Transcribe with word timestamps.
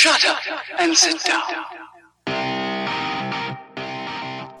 Shut 0.00 0.24
up 0.24 0.38
and 0.78 0.96
sit 0.96 1.22
down. 1.24 1.42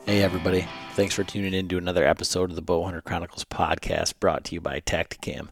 Hey, 0.04 0.22
everybody. 0.22 0.66
Thanks 0.92 1.14
for 1.14 1.24
tuning 1.24 1.54
in 1.54 1.66
to 1.68 1.78
another 1.78 2.04
episode 2.04 2.50
of 2.50 2.56
the 2.56 2.62
Bowhunter 2.62 3.02
Chronicles 3.02 3.46
podcast 3.46 4.20
brought 4.20 4.44
to 4.44 4.54
you 4.54 4.60
by 4.60 4.80
Tactacam. 4.80 5.48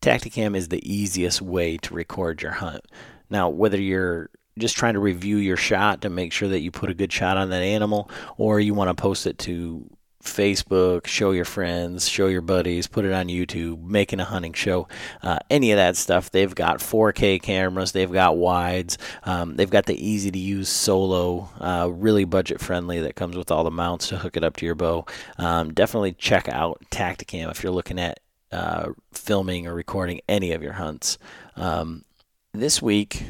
Tactacam 0.00 0.56
is 0.56 0.68
the 0.68 0.80
easiest 0.88 1.42
way 1.42 1.76
to 1.78 1.92
record 1.92 2.40
your 2.40 2.52
hunt. 2.52 2.84
Now, 3.28 3.48
whether 3.48 3.80
you're 3.80 4.30
just 4.60 4.76
trying 4.76 4.94
to 4.94 5.00
review 5.00 5.38
your 5.38 5.56
shot 5.56 6.02
to 6.02 6.08
make 6.08 6.32
sure 6.32 6.46
that 6.46 6.60
you 6.60 6.70
put 6.70 6.90
a 6.90 6.94
good 6.94 7.12
shot 7.12 7.36
on 7.36 7.50
that 7.50 7.62
animal, 7.62 8.08
or 8.36 8.60
you 8.60 8.74
want 8.74 8.96
to 8.96 9.02
post 9.02 9.26
it 9.26 9.38
to 9.38 9.90
Facebook, 10.26 11.06
show 11.06 11.30
your 11.30 11.44
friends, 11.44 12.08
show 12.08 12.26
your 12.26 12.42
buddies, 12.42 12.86
put 12.86 13.04
it 13.04 13.12
on 13.12 13.28
YouTube, 13.28 13.82
making 13.82 14.20
a 14.20 14.24
hunting 14.24 14.52
show, 14.52 14.88
uh, 15.22 15.38
any 15.50 15.72
of 15.72 15.76
that 15.76 15.96
stuff. 15.96 16.30
They've 16.30 16.54
got 16.54 16.78
4K 16.78 17.40
cameras, 17.40 17.92
they've 17.92 18.12
got 18.12 18.36
wides, 18.36 18.98
um, 19.24 19.56
they've 19.56 19.70
got 19.70 19.86
the 19.86 19.96
easy 19.96 20.30
to 20.30 20.38
use 20.38 20.68
solo, 20.68 21.48
uh, 21.60 21.88
really 21.90 22.24
budget 22.24 22.60
friendly 22.60 23.00
that 23.00 23.16
comes 23.16 23.36
with 23.36 23.50
all 23.50 23.64
the 23.64 23.70
mounts 23.70 24.08
to 24.08 24.18
hook 24.18 24.36
it 24.36 24.44
up 24.44 24.56
to 24.56 24.66
your 24.66 24.74
bow. 24.74 25.06
Um, 25.38 25.72
definitely 25.72 26.12
check 26.12 26.48
out 26.48 26.82
Tactacam 26.90 27.50
if 27.50 27.62
you're 27.62 27.72
looking 27.72 27.98
at 27.98 28.20
uh, 28.52 28.90
filming 29.12 29.66
or 29.66 29.74
recording 29.74 30.20
any 30.28 30.52
of 30.52 30.62
your 30.62 30.74
hunts. 30.74 31.18
Um, 31.56 32.04
this 32.52 32.80
week, 32.80 33.24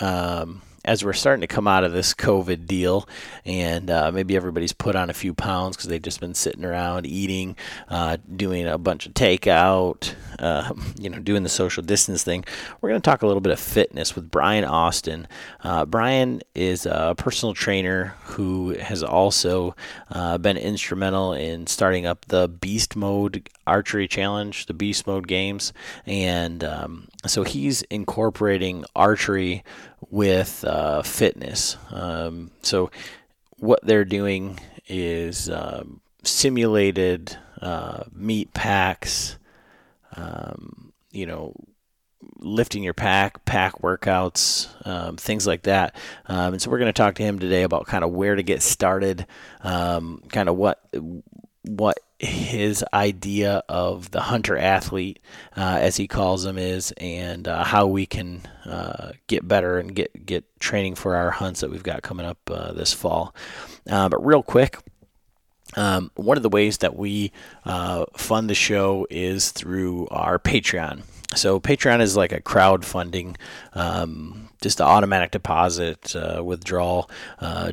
um, 0.00 0.62
as 0.84 1.04
we're 1.04 1.12
starting 1.12 1.42
to 1.42 1.46
come 1.46 1.68
out 1.68 1.84
of 1.84 1.92
this 1.92 2.14
COVID 2.14 2.66
deal, 2.66 3.08
and 3.44 3.90
uh, 3.90 4.10
maybe 4.12 4.36
everybody's 4.36 4.72
put 4.72 4.96
on 4.96 5.10
a 5.10 5.14
few 5.14 5.34
pounds 5.34 5.76
because 5.76 5.88
they've 5.88 6.00
just 6.00 6.20
been 6.20 6.34
sitting 6.34 6.64
around 6.64 7.06
eating, 7.06 7.56
uh, 7.88 8.16
doing 8.34 8.66
a 8.66 8.78
bunch 8.78 9.06
of 9.06 9.12
takeout, 9.12 10.14
uh, 10.38 10.72
you 10.98 11.10
know, 11.10 11.18
doing 11.18 11.42
the 11.42 11.48
social 11.48 11.82
distance 11.82 12.22
thing. 12.22 12.44
We're 12.80 12.88
going 12.88 13.00
to 13.00 13.04
talk 13.04 13.22
a 13.22 13.26
little 13.26 13.42
bit 13.42 13.52
of 13.52 13.60
fitness 13.60 14.14
with 14.14 14.30
Brian 14.30 14.64
Austin. 14.64 15.28
Uh, 15.62 15.84
Brian 15.84 16.40
is 16.54 16.86
a 16.86 17.14
personal 17.16 17.54
trainer 17.54 18.14
who 18.24 18.74
has 18.74 19.02
also 19.02 19.76
uh, 20.10 20.38
been 20.38 20.56
instrumental 20.56 21.34
in 21.34 21.66
starting 21.66 22.06
up 22.06 22.24
the 22.26 22.48
Beast 22.48 22.96
Mode 22.96 23.48
Archery 23.66 24.08
Challenge, 24.08 24.66
the 24.66 24.74
Beast 24.74 25.06
Mode 25.06 25.28
Games, 25.28 25.72
and 26.06 26.64
um, 26.64 27.08
so 27.26 27.42
he's 27.42 27.82
incorporating 27.82 28.84
archery 28.96 29.62
with 30.10 30.64
uh, 30.64 31.02
fitness. 31.02 31.76
Um, 31.90 32.50
so 32.62 32.90
what 33.58 33.84
they're 33.84 34.04
doing 34.04 34.58
is 34.88 35.50
um, 35.50 36.00
simulated 36.24 37.36
uh, 37.60 38.04
meat 38.12 38.52
packs, 38.54 39.38
um, 40.16 40.92
you 41.10 41.26
know, 41.26 41.54
lifting 42.38 42.82
your 42.82 42.94
pack, 42.94 43.44
pack 43.44 43.80
workouts, 43.82 44.68
um, 44.86 45.16
things 45.16 45.46
like 45.46 45.62
that. 45.62 45.94
Um, 46.26 46.54
and 46.54 46.62
so 46.62 46.70
we're 46.70 46.78
going 46.78 46.92
to 46.92 46.92
talk 46.92 47.16
to 47.16 47.22
him 47.22 47.38
today 47.38 47.62
about 47.62 47.86
kind 47.86 48.02
of 48.02 48.10
where 48.10 48.34
to 48.34 48.42
get 48.42 48.62
started, 48.62 49.26
um, 49.62 50.22
kind 50.30 50.48
of 50.48 50.56
what 50.56 50.82
what 51.62 51.98
his 52.20 52.84
idea 52.92 53.62
of 53.68 54.10
the 54.10 54.20
hunter 54.20 54.56
athlete, 54.56 55.20
uh, 55.56 55.78
as 55.80 55.96
he 55.96 56.06
calls 56.06 56.44
them, 56.44 56.58
is, 56.58 56.92
and 56.98 57.48
uh, 57.48 57.64
how 57.64 57.86
we 57.86 58.04
can 58.04 58.42
uh, 58.66 59.12
get 59.26 59.48
better 59.48 59.78
and 59.78 59.94
get 59.94 60.26
get 60.26 60.44
training 60.60 60.94
for 60.96 61.16
our 61.16 61.30
hunts 61.30 61.60
that 61.60 61.70
we've 61.70 61.82
got 61.82 62.02
coming 62.02 62.26
up 62.26 62.38
uh, 62.50 62.72
this 62.72 62.92
fall. 62.92 63.34
Uh, 63.88 64.08
but 64.08 64.24
real 64.24 64.42
quick. 64.42 64.78
Um, 65.76 66.10
one 66.16 66.36
of 66.36 66.42
the 66.42 66.48
ways 66.48 66.78
that 66.78 66.96
we 66.96 67.30
uh, 67.64 68.04
fund 68.16 68.50
the 68.50 68.56
show 68.56 69.06
is 69.08 69.52
through 69.52 70.08
our 70.08 70.36
Patreon. 70.36 71.04
So 71.36 71.60
Patreon 71.60 72.00
is 72.00 72.16
like 72.16 72.32
a 72.32 72.40
crowdfunding, 72.40 73.36
um, 73.74 74.48
just 74.60 74.80
an 74.80 74.86
automatic 74.86 75.30
deposit, 75.30 76.16
withdrawal, 76.42 77.08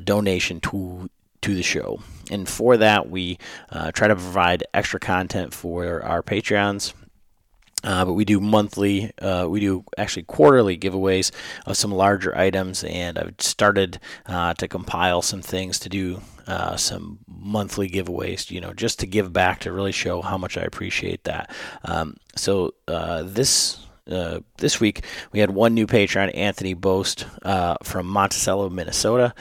donation 0.03 0.59
to 0.59 1.09
to 1.47 1.55
the 1.55 1.63
show. 1.63 1.99
And 2.29 2.47
for 2.47 2.75
that, 2.77 3.09
we 3.09 3.39
uh, 3.69 3.91
try 3.91 4.09
to 4.09 4.15
provide 4.15 4.63
extra 4.73 4.99
content 4.99 5.53
for 5.53 6.03
our 6.03 6.21
Patreons. 6.21 6.93
Uh, 7.83 8.03
but 8.03 8.13
we 8.13 8.25
do 8.25 8.41
monthly, 8.41 9.11
uh, 9.21 9.47
we 9.47 9.61
do 9.61 9.85
actually 9.97 10.23
quarterly 10.23 10.77
giveaways 10.77 11.31
of 11.65 11.77
some 11.77 11.91
larger 11.91 12.35
items, 12.35 12.83
and 12.83 13.17
I've 13.17 13.35
started 13.37 13.99
uh, 14.25 14.55
to 14.55 14.67
compile 14.67 15.21
some 15.21 15.41
things 15.41 15.79
to 15.79 15.89
do 15.89 16.21
uh, 16.47 16.75
some 16.75 17.19
monthly 17.27 17.87
giveaways, 17.87 18.51
you 18.51 18.59
know, 18.59 18.73
just 18.73 18.99
to 18.99 19.07
give 19.07 19.31
back 19.31 19.59
to 19.61 19.71
really 19.71 19.91
show 19.91 20.21
how 20.21 20.37
much 20.37 20.57
I 20.57 20.61
appreciate 20.61 21.23
that. 21.25 21.51
Um, 21.85 22.17
so 22.35 22.73
uh, 22.87 23.23
this 23.23 23.85
uh, 24.09 24.39
this 24.57 24.81
week 24.81 25.05
we 25.31 25.39
had 25.39 25.51
one 25.51 25.73
new 25.75 25.85
patron, 25.85 26.29
Anthony 26.31 26.73
Boast 26.73 27.25
from 27.83 28.07
Monticello, 28.07 28.69
Minnesota, 28.69 29.33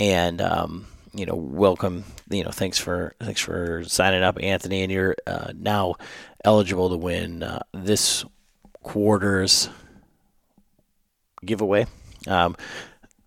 and 0.00 0.40
um, 0.40 0.86
you 1.14 1.26
know, 1.26 1.34
welcome. 1.34 2.04
You 2.30 2.44
know, 2.44 2.50
thanks 2.50 2.78
for 2.78 3.14
thanks 3.20 3.40
for 3.40 3.84
signing 3.84 4.22
up, 4.22 4.38
Anthony, 4.40 4.82
and 4.82 4.92
you're 4.92 5.16
uh, 5.26 5.52
now 5.54 5.96
eligible 6.44 6.88
to 6.90 6.96
win 6.96 7.42
uh, 7.42 7.62
this 7.72 8.24
quarter's 8.82 9.68
giveaway. 11.44 11.86
Um, 12.26 12.56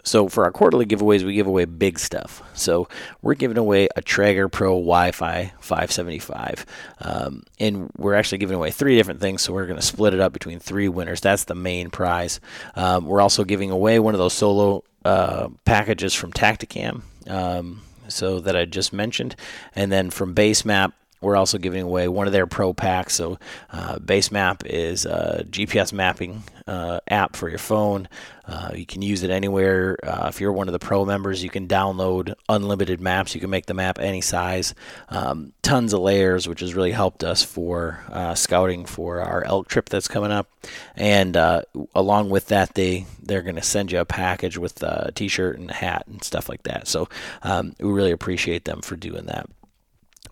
so 0.04 0.30
for 0.30 0.46
our 0.46 0.52
quarterly 0.52 0.86
giveaways, 0.86 1.24
we 1.24 1.34
give 1.34 1.48
away 1.48 1.66
big 1.66 1.98
stuff. 1.98 2.44
So 2.54 2.88
we're 3.24 3.34
giving 3.34 3.58
away 3.58 3.90
a 3.96 4.02
Traeger 4.04 4.48
Pro 4.48 4.74
Wi-Fi 4.74 5.52
575, 5.60 6.66
um, 7.02 7.44
and 7.60 7.90
we're 7.98 8.14
actually 8.14 8.38
giving 8.38 8.56
away 8.56 8.70
three 8.70 8.96
different 8.96 9.20
things. 9.20 9.42
So 9.42 9.52
we're 9.52 9.66
going 9.66 9.80
to 9.80 9.86
split 9.86 10.14
it 10.14 10.20
up 10.20 10.32
between 10.32 10.60
three 10.60 10.88
winners. 10.88 11.22
That's 11.22 11.46
the 11.46 11.56
main 11.56 11.90
prize. 11.90 12.40
Um, 12.76 13.06
we're 13.06 13.22
also 13.22 13.44
giving 13.44 13.72
away 13.72 13.98
one 14.00 14.14
of 14.14 14.20
those 14.20 14.34
solo 14.34 14.84
uh, 15.04 15.50
packages 15.66 16.14
from 16.14 16.32
Tactacam 16.32 17.02
um, 17.28 17.82
so 18.08 18.40
that 18.40 18.56
I 18.56 18.66
just 18.66 18.94
mentioned. 18.94 19.36
And 19.76 19.92
then 19.92 20.10
from 20.10 20.36
Basemap, 20.36 20.94
we're 21.26 21.36
also 21.36 21.58
giving 21.58 21.82
away 21.82 22.08
one 22.08 22.28
of 22.28 22.34
their 22.34 22.48
pro 22.48 22.74
packs. 22.74 23.16
So, 23.16 23.40
uh, 23.72 23.98
Basemap 23.98 24.66
is 24.66 25.06
a 25.06 25.46
GPS 25.50 25.92
mapping 25.92 26.44
uh, 26.68 27.00
app 27.08 27.36
for 27.36 27.50
your 27.50 27.60
phone. 27.60 28.08
Uh, 28.48 28.72
you 28.76 28.86
can 28.86 29.02
use 29.02 29.24
it 29.24 29.32
anywhere. 29.32 29.98
Uh, 30.04 30.28
if 30.30 30.40
you're 30.40 30.52
one 30.52 30.68
of 30.68 30.72
the 30.72 30.80
pro 30.80 31.04
members, 31.04 31.44
you 31.44 31.50
can 31.50 31.68
download 31.68 32.34
unlimited 32.48 33.02
maps. 33.02 33.34
You 33.34 33.42
can 33.42 33.50
make 33.50 33.66
the 33.66 33.74
map 33.74 33.98
any 34.00 34.22
size. 34.22 34.76
Um, 35.10 35.54
tons 35.64 35.94
of 35.94 36.02
layers, 36.02 36.48
which 36.48 36.60
has 36.60 36.76
really 36.76 36.92
helped 36.92 37.24
us 37.24 37.44
for 37.44 38.04
uh, 38.10 38.36
scouting 38.36 38.86
for 38.86 39.22
our 39.22 39.44
elk 39.44 39.68
trip 39.68 39.90
that's 39.90 40.08
coming 40.08 40.32
up. 40.32 40.48
And 40.96 41.36
uh, 41.36 41.64
along 41.96 42.30
with 42.30 42.48
that, 42.48 42.76
they 42.76 43.06
they're 43.22 43.42
going 43.42 43.56
to 43.56 43.64
send 43.64 43.92
you 43.92 44.00
a 44.00 44.06
package 44.06 44.58
with 44.58 44.82
a 44.84 45.12
t-shirt 45.16 45.58
and 45.58 45.72
a 45.72 45.74
hat 45.74 46.04
and 46.08 46.24
stuff 46.24 46.48
like 46.48 46.64
that. 46.64 46.88
So 46.88 47.10
um, 47.42 47.76
we 47.80 47.92
really 47.92 48.12
appreciate 48.12 48.66
them 48.66 48.82
for 48.82 48.96
doing 48.96 49.26
that. 49.26 49.50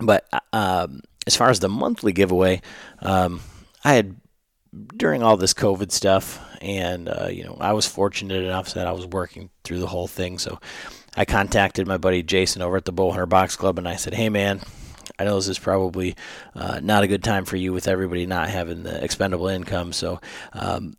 But 0.00 0.26
um, 0.52 1.02
as 1.26 1.36
far 1.36 1.50
as 1.50 1.60
the 1.60 1.68
monthly 1.68 2.12
giveaway, 2.12 2.60
um, 3.00 3.40
I 3.84 3.94
had 3.94 4.16
during 4.96 5.22
all 5.22 5.36
this 5.36 5.54
COVID 5.54 5.92
stuff, 5.92 6.44
and 6.60 7.08
uh, 7.08 7.28
you 7.30 7.44
know, 7.44 7.56
I 7.60 7.72
was 7.72 7.86
fortunate 7.86 8.42
enough 8.42 8.74
that 8.74 8.86
I 8.86 8.92
was 8.92 9.06
working 9.06 9.50
through 9.62 9.78
the 9.78 9.86
whole 9.86 10.08
thing. 10.08 10.38
So 10.38 10.60
I 11.16 11.24
contacted 11.24 11.86
my 11.86 11.96
buddy 11.96 12.22
Jason 12.22 12.62
over 12.62 12.76
at 12.76 12.84
the 12.84 12.92
Bowhunter 12.92 13.28
Box 13.28 13.56
Club, 13.56 13.78
and 13.78 13.88
I 13.88 13.96
said, 13.96 14.14
"Hey, 14.14 14.28
man." 14.28 14.60
I 15.16 15.24
know 15.24 15.36
this 15.36 15.48
is 15.48 15.58
probably 15.60 16.16
uh, 16.56 16.80
not 16.82 17.04
a 17.04 17.06
good 17.06 17.22
time 17.22 17.44
for 17.44 17.56
you 17.56 17.72
with 17.72 17.86
everybody 17.86 18.26
not 18.26 18.48
having 18.48 18.82
the 18.82 19.04
expendable 19.04 19.46
income. 19.46 19.92
So 19.92 20.20
um, 20.52 20.96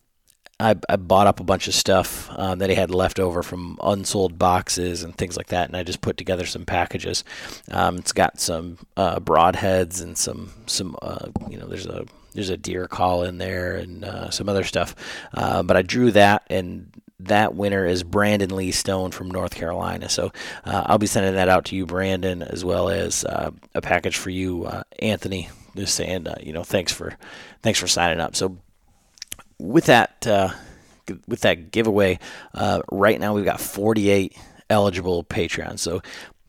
I, 0.60 0.76
I, 0.88 0.96
bought 0.96 1.28
up 1.28 1.42
a 1.42 1.44
bunch 1.44 1.68
of 1.68 1.74
stuff 1.74 2.30
um, 2.32 2.60
that 2.60 2.70
he 2.70 2.76
had 2.76 2.90
left 2.90 3.20
over 3.20 3.44
from 3.44 3.78
unsold 3.84 4.40
boxes 4.40 5.04
and 5.04 5.14
things 5.16 5.36
like 5.36 5.48
that, 5.48 5.68
and 5.68 5.76
I 5.76 5.84
just 5.84 6.00
put 6.00 6.16
together 6.16 6.46
some 6.46 6.66
packages. 6.66 7.26
Um, 7.70 7.98
it's 7.98 8.14
got 8.14 8.40
some 8.40 8.78
uh, 8.96 9.20
broadheads 9.20 10.02
and 10.02 10.18
some 10.18 10.54
some 10.66 10.96
uh, 11.02 11.28
you 11.50 11.58
know 11.58 11.68
there's 11.68 11.88
a 11.88 12.06
there's 12.34 12.50
a 12.50 12.58
deer 12.58 12.88
call 12.88 13.24
in 13.24 13.38
there 13.38 13.76
and 13.76 14.06
uh, 14.06 14.30
some 14.30 14.48
other 14.48 14.64
stuff. 14.64 14.96
Uh, 15.34 15.62
but 15.62 15.76
I 15.76 15.82
drew 15.82 16.12
that, 16.12 16.44
and 16.50 16.90
that 17.20 17.56
winner 17.56 17.86
is 17.86 18.04
Brandon 18.04 18.56
Lee 18.56 18.72
Stone 18.72 19.12
from 19.12 19.30
North 19.30 19.56
Carolina. 19.56 20.08
So 20.08 20.32
uh, 20.64 20.84
I'll 20.86 20.98
be 20.98 21.08
sending 21.08 21.34
that 21.34 21.50
out 21.50 21.66
to 21.66 21.76
you, 21.76 21.86
Brandon, 21.86 22.42
as 22.42 22.64
well 22.64 22.88
as 22.88 23.26
uh, 23.26 23.52
a 23.74 23.82
package 23.82 24.16
for 24.16 24.30
you, 24.30 24.70
Anthony. 25.00 25.50
Just 25.76 25.96
saying, 25.96 26.28
you 26.42 26.54
know, 26.54 26.64
thanks 26.64 26.94
for 26.94 27.18
thanks 27.62 27.78
for 27.78 27.88
signing 27.88 28.22
up. 28.22 28.38
So 28.38 28.58
with 29.60 29.86
that 29.86 30.26
uh, 30.28 30.50
with 31.28 31.42
that 31.42 31.72
giveaway, 31.72 32.20
uh, 32.54 32.82
right 32.92 33.20
now 33.20 33.34
we've 33.34 33.46
got 33.46 33.62
48 33.62 34.38
eligible 34.70 35.24
Patreons. 35.24 35.80
So 35.80 36.02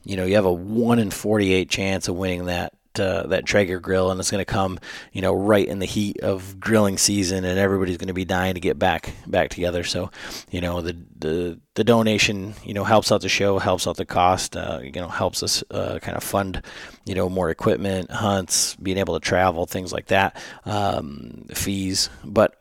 you 0.04 0.16
know 0.16 0.24
you 0.24 0.34
have 0.36 0.44
a 0.44 0.52
one 0.52 0.98
in 0.98 1.10
48 1.10 1.68
chance 1.68 2.08
of 2.08 2.16
winning 2.16 2.46
that. 2.46 2.72
Uh, 2.98 3.26
that 3.26 3.44
Traeger 3.44 3.78
grill, 3.78 4.10
and 4.10 4.18
it's 4.18 4.30
going 4.30 4.40
to 4.40 4.50
come, 4.50 4.78
you 5.12 5.20
know, 5.20 5.34
right 5.34 5.68
in 5.68 5.80
the 5.80 5.84
heat 5.84 6.18
of 6.20 6.58
grilling 6.58 6.96
season, 6.96 7.44
and 7.44 7.58
everybody's 7.58 7.98
going 7.98 8.08
to 8.08 8.14
be 8.14 8.24
dying 8.24 8.54
to 8.54 8.60
get 8.60 8.78
back 8.78 9.12
back 9.26 9.50
together. 9.50 9.84
So, 9.84 10.10
you 10.50 10.62
know, 10.62 10.80
the 10.80 10.96
the 11.18 11.60
the 11.74 11.84
donation, 11.84 12.54
you 12.64 12.72
know, 12.72 12.84
helps 12.84 13.12
out 13.12 13.20
the 13.20 13.28
show, 13.28 13.58
helps 13.58 13.86
out 13.86 13.98
the 13.98 14.06
cost, 14.06 14.56
uh, 14.56 14.80
you 14.82 14.92
know, 14.92 15.08
helps 15.08 15.42
us 15.42 15.62
uh, 15.70 15.98
kind 16.00 16.16
of 16.16 16.24
fund, 16.24 16.62
you 17.04 17.14
know, 17.14 17.28
more 17.28 17.50
equipment, 17.50 18.10
hunts, 18.10 18.76
being 18.76 18.96
able 18.96 19.12
to 19.12 19.20
travel, 19.20 19.66
things 19.66 19.92
like 19.92 20.06
that, 20.06 20.34
um, 20.64 21.44
fees. 21.52 22.08
But 22.24 22.58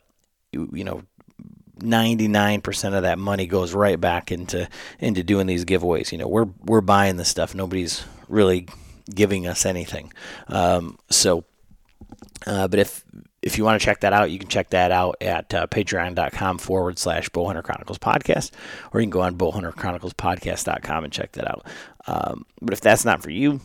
you 0.71 0.83
know, 0.83 1.03
99% 1.79 2.93
of 2.93 3.03
that 3.03 3.19
money 3.19 3.47
goes 3.47 3.73
right 3.73 3.99
back 3.99 4.31
into 4.31 4.67
into 4.99 5.23
doing 5.23 5.47
these 5.47 5.65
giveaways. 5.65 6.11
You 6.11 6.17
know, 6.17 6.27
we're 6.27 6.47
we're 6.63 6.81
buying 6.81 7.17
this 7.17 7.29
stuff. 7.29 7.53
Nobody's 7.53 8.05
really 8.27 8.67
giving 9.13 9.47
us 9.47 9.65
anything. 9.65 10.11
Um, 10.47 10.97
so, 11.09 11.43
uh, 12.47 12.67
but 12.67 12.79
if 12.79 13.03
if 13.41 13.57
you 13.57 13.63
want 13.63 13.79
to 13.79 13.85
check 13.85 13.99
that 13.99 14.13
out, 14.13 14.31
you 14.31 14.39
can 14.39 14.47
check 14.47 14.71
that 14.71 14.91
out 14.91 15.17
at 15.21 15.53
uh, 15.53 15.67
patreon.com 15.67 16.57
forward 16.57 16.97
slash 16.97 17.29
Bowhunter 17.29 17.63
Chronicles 17.63 17.99
podcast, 17.99 18.51
or 18.91 18.99
you 18.99 19.05
can 19.05 19.11
go 19.11 19.21
on 19.21 19.37
bowhunterchroniclespodcast.com 19.37 21.03
and 21.03 21.13
check 21.13 21.33
that 21.33 21.47
out. 21.47 21.67
Um, 22.07 22.45
but 22.61 22.73
if 22.73 22.81
that's 22.81 23.05
not 23.05 23.21
for 23.21 23.29
you, 23.29 23.61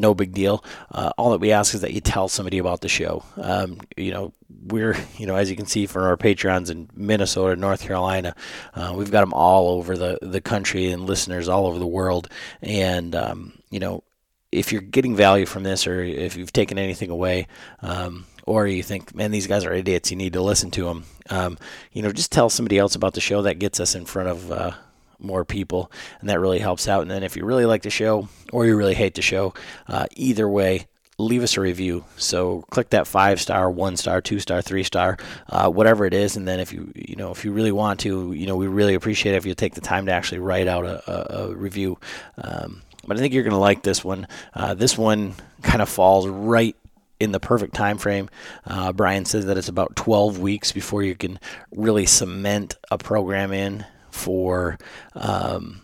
no 0.00 0.14
big 0.14 0.32
deal. 0.32 0.64
Uh, 0.90 1.10
all 1.16 1.30
that 1.30 1.40
we 1.40 1.52
ask 1.52 1.74
is 1.74 1.80
that 1.80 1.92
you 1.92 2.00
tell 2.00 2.28
somebody 2.28 2.58
about 2.58 2.80
the 2.80 2.88
show. 2.88 3.24
Um, 3.36 3.80
you 3.96 4.12
know, 4.12 4.32
we're, 4.66 4.96
you 5.16 5.26
know, 5.26 5.36
as 5.36 5.50
you 5.50 5.56
can 5.56 5.66
see 5.66 5.86
from 5.86 6.02
our 6.02 6.16
Patreons 6.16 6.70
in 6.70 6.88
Minnesota, 6.94 7.56
North 7.56 7.82
Carolina, 7.82 8.34
uh, 8.74 8.92
we've 8.96 9.10
got 9.10 9.20
them 9.20 9.34
all 9.34 9.70
over 9.70 9.96
the, 9.96 10.18
the 10.22 10.40
country 10.40 10.90
and 10.90 11.06
listeners 11.06 11.48
all 11.48 11.66
over 11.66 11.78
the 11.78 11.86
world. 11.86 12.28
And, 12.62 13.14
um, 13.14 13.58
you 13.70 13.80
know, 13.80 14.04
if 14.50 14.72
you're 14.72 14.80
getting 14.80 15.14
value 15.14 15.46
from 15.46 15.62
this 15.62 15.86
or 15.86 16.02
if 16.02 16.36
you've 16.36 16.52
taken 16.52 16.78
anything 16.78 17.10
away, 17.10 17.46
um, 17.82 18.26
or 18.46 18.66
you 18.66 18.82
think, 18.82 19.14
man, 19.14 19.30
these 19.30 19.46
guys 19.46 19.64
are 19.64 19.74
idiots, 19.74 20.10
you 20.10 20.16
need 20.16 20.32
to 20.32 20.40
listen 20.40 20.70
to 20.70 20.84
them, 20.84 21.04
um, 21.28 21.58
you 21.92 22.00
know, 22.00 22.10
just 22.10 22.32
tell 22.32 22.48
somebody 22.48 22.78
else 22.78 22.94
about 22.94 23.12
the 23.12 23.20
show. 23.20 23.42
That 23.42 23.58
gets 23.58 23.78
us 23.78 23.94
in 23.94 24.06
front 24.06 24.30
of 24.30 24.50
uh, 24.50 24.72
more 25.18 25.44
people, 25.44 25.90
and 26.20 26.28
that 26.28 26.40
really 26.40 26.58
helps 26.58 26.88
out. 26.88 27.02
And 27.02 27.10
then 27.10 27.22
if 27.22 27.36
you 27.36 27.44
really 27.44 27.66
like 27.66 27.82
the 27.82 27.90
show 27.90 28.28
or 28.52 28.66
you 28.66 28.76
really 28.76 28.94
hate 28.94 29.14
the 29.14 29.22
show, 29.22 29.54
uh, 29.88 30.06
either 30.16 30.48
way, 30.48 30.86
leave 31.18 31.42
us 31.42 31.56
a 31.56 31.60
review. 31.60 32.04
So 32.16 32.62
click 32.70 32.90
that 32.90 33.06
five 33.06 33.40
star, 33.40 33.70
one 33.70 33.96
star, 33.96 34.20
two 34.20 34.38
star, 34.38 34.62
three 34.62 34.84
star, 34.84 35.18
uh, 35.48 35.68
whatever 35.68 36.06
it 36.06 36.14
is. 36.14 36.36
And 36.36 36.46
then 36.46 36.60
if 36.60 36.72
you 36.72 36.92
you 36.94 37.16
know 37.16 37.30
if 37.30 37.44
you 37.44 37.52
really 37.52 37.72
want 37.72 38.00
to, 38.00 38.32
you 38.32 38.46
know 38.46 38.56
we 38.56 38.68
really 38.68 38.94
appreciate 38.94 39.34
it 39.34 39.36
if 39.36 39.46
you 39.46 39.54
take 39.54 39.74
the 39.74 39.80
time 39.80 40.06
to 40.06 40.12
actually 40.12 40.38
write 40.38 40.68
out 40.68 40.84
a, 40.84 41.10
a, 41.10 41.48
a 41.48 41.54
review. 41.54 41.98
Um, 42.38 42.82
but 43.06 43.16
I 43.16 43.20
think 43.20 43.34
you're 43.34 43.42
going 43.42 43.52
to 43.52 43.58
like 43.58 43.82
this 43.82 44.04
one. 44.04 44.28
Uh, 44.54 44.74
this 44.74 44.98
one 44.98 45.34
kind 45.62 45.82
of 45.82 45.88
falls 45.88 46.26
right 46.28 46.76
in 47.18 47.32
the 47.32 47.40
perfect 47.40 47.74
time 47.74 47.98
frame. 47.98 48.28
Uh, 48.66 48.92
Brian 48.92 49.24
says 49.24 49.46
that 49.46 49.56
it's 49.56 49.68
about 49.68 49.96
12 49.96 50.38
weeks 50.38 50.72
before 50.72 51.02
you 51.02 51.14
can 51.14 51.40
really 51.74 52.06
cement 52.06 52.76
a 52.90 52.98
program 52.98 53.52
in 53.52 53.84
for 54.18 54.78
um, 55.14 55.80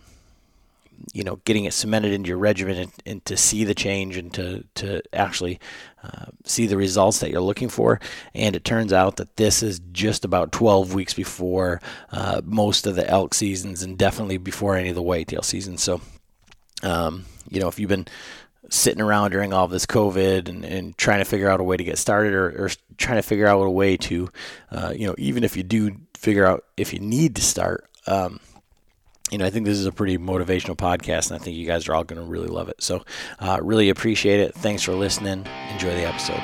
you 1.13 1.23
know 1.23 1.37
getting 1.45 1.65
it 1.65 1.73
cemented 1.73 2.13
into 2.13 2.29
your 2.29 2.37
regimen 2.37 2.77
and, 2.77 2.91
and, 3.05 3.25
to 3.25 3.35
see 3.37 3.63
the 3.63 3.73
change 3.73 4.17
and 4.17 4.33
to 4.33 4.63
to 4.75 5.01
actually 5.13 5.59
uh, 6.03 6.25
see 6.43 6.67
the 6.67 6.77
results 6.77 7.19
that 7.19 7.31
you're 7.31 7.41
looking 7.41 7.69
for. 7.69 7.99
And 8.33 8.55
it 8.55 8.63
turns 8.63 8.93
out 8.93 9.17
that 9.17 9.35
this 9.37 9.63
is 9.63 9.79
just 9.91 10.25
about 10.25 10.51
12 10.51 10.93
weeks 10.93 11.13
before 11.13 11.81
uh, 12.11 12.41
most 12.43 12.85
of 12.85 12.95
the 12.95 13.09
elk 13.09 13.33
seasons 13.33 13.83
and 13.83 13.97
definitely 13.97 14.37
before 14.37 14.75
any 14.75 14.89
of 14.89 14.95
the 14.95 15.01
whitetail 15.01 15.41
seasons. 15.41 15.81
So 15.81 16.01
um, 16.83 17.25
you 17.49 17.59
know 17.59 17.67
if 17.67 17.79
you've 17.79 17.89
been 17.89 18.07
sitting 18.69 19.01
around 19.01 19.31
during 19.31 19.53
all 19.53 19.67
this 19.67 19.85
COVID 19.85 20.49
and, 20.49 20.65
and 20.65 20.97
trying 20.97 21.19
to 21.19 21.25
figure 21.25 21.49
out 21.49 21.59
a 21.59 21.63
way 21.63 21.77
to 21.77 21.83
get 21.83 21.97
started 21.97 22.33
or, 22.33 22.65
or 22.65 22.69
trying 22.97 23.17
to 23.17 23.27
figure 23.27 23.47
out 23.47 23.61
a 23.61 23.69
way 23.69 23.97
to, 23.97 24.29
uh, 24.71 24.93
you 24.95 25.07
know, 25.07 25.15
even 25.17 25.43
if 25.43 25.55
you 25.55 25.63
do 25.63 25.95
figure 26.15 26.45
out 26.45 26.65
if 26.77 26.93
you 26.93 26.99
need 26.99 27.35
to 27.35 27.41
start, 27.41 27.89
um, 28.07 28.39
you 29.31 29.39
know, 29.39 29.45
I 29.45 29.49
think 29.49 29.65
this 29.65 29.77
is 29.77 29.87
a 29.87 29.91
pretty 29.91 30.17
motivational 30.17 30.77
podcast, 30.77 31.31
and 31.31 31.39
I 31.39 31.43
think 31.43 31.57
you 31.57 31.65
guys 31.65 31.87
are 31.87 31.95
all 31.95 32.03
going 32.03 32.21
to 32.21 32.27
really 32.27 32.47
love 32.47 32.69
it. 32.69 32.81
So, 32.83 33.03
uh, 33.39 33.59
really 33.61 33.89
appreciate 33.89 34.39
it. 34.39 34.53
Thanks 34.53 34.83
for 34.83 34.93
listening. 34.93 35.45
Enjoy 35.71 35.95
the 35.95 36.05
episode. 36.05 36.41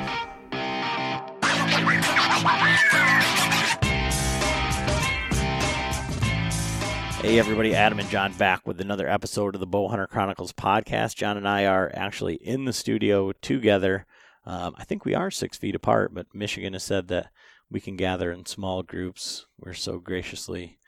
Hey, 7.22 7.38
everybody, 7.38 7.72
Adam 7.72 8.00
and 8.00 8.08
John 8.08 8.32
back 8.32 8.66
with 8.66 8.80
another 8.80 9.08
episode 9.08 9.54
of 9.54 9.60
the 9.60 9.66
Bowhunter 9.66 10.08
Chronicles 10.08 10.52
podcast. 10.52 11.14
John 11.14 11.36
and 11.36 11.46
I 11.46 11.66
are 11.66 11.92
actually 11.94 12.34
in 12.34 12.64
the 12.64 12.72
studio 12.72 13.30
together. 13.30 14.06
Um, 14.44 14.74
I 14.76 14.82
think 14.82 15.04
we 15.04 15.14
are 15.14 15.30
six 15.30 15.56
feet 15.56 15.76
apart, 15.76 16.12
but 16.12 16.34
Michigan 16.34 16.72
has 16.72 16.82
said 16.82 17.06
that 17.08 17.30
we 17.70 17.78
can 17.78 17.94
gather 17.94 18.32
in 18.32 18.44
small 18.44 18.82
groups. 18.82 19.46
We're 19.56 19.72
so 19.72 20.00
graciously 20.00 20.80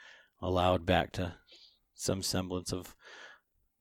allowed 0.44 0.84
back 0.84 1.10
to 1.12 1.34
some 1.94 2.22
semblance 2.22 2.72
of 2.72 2.94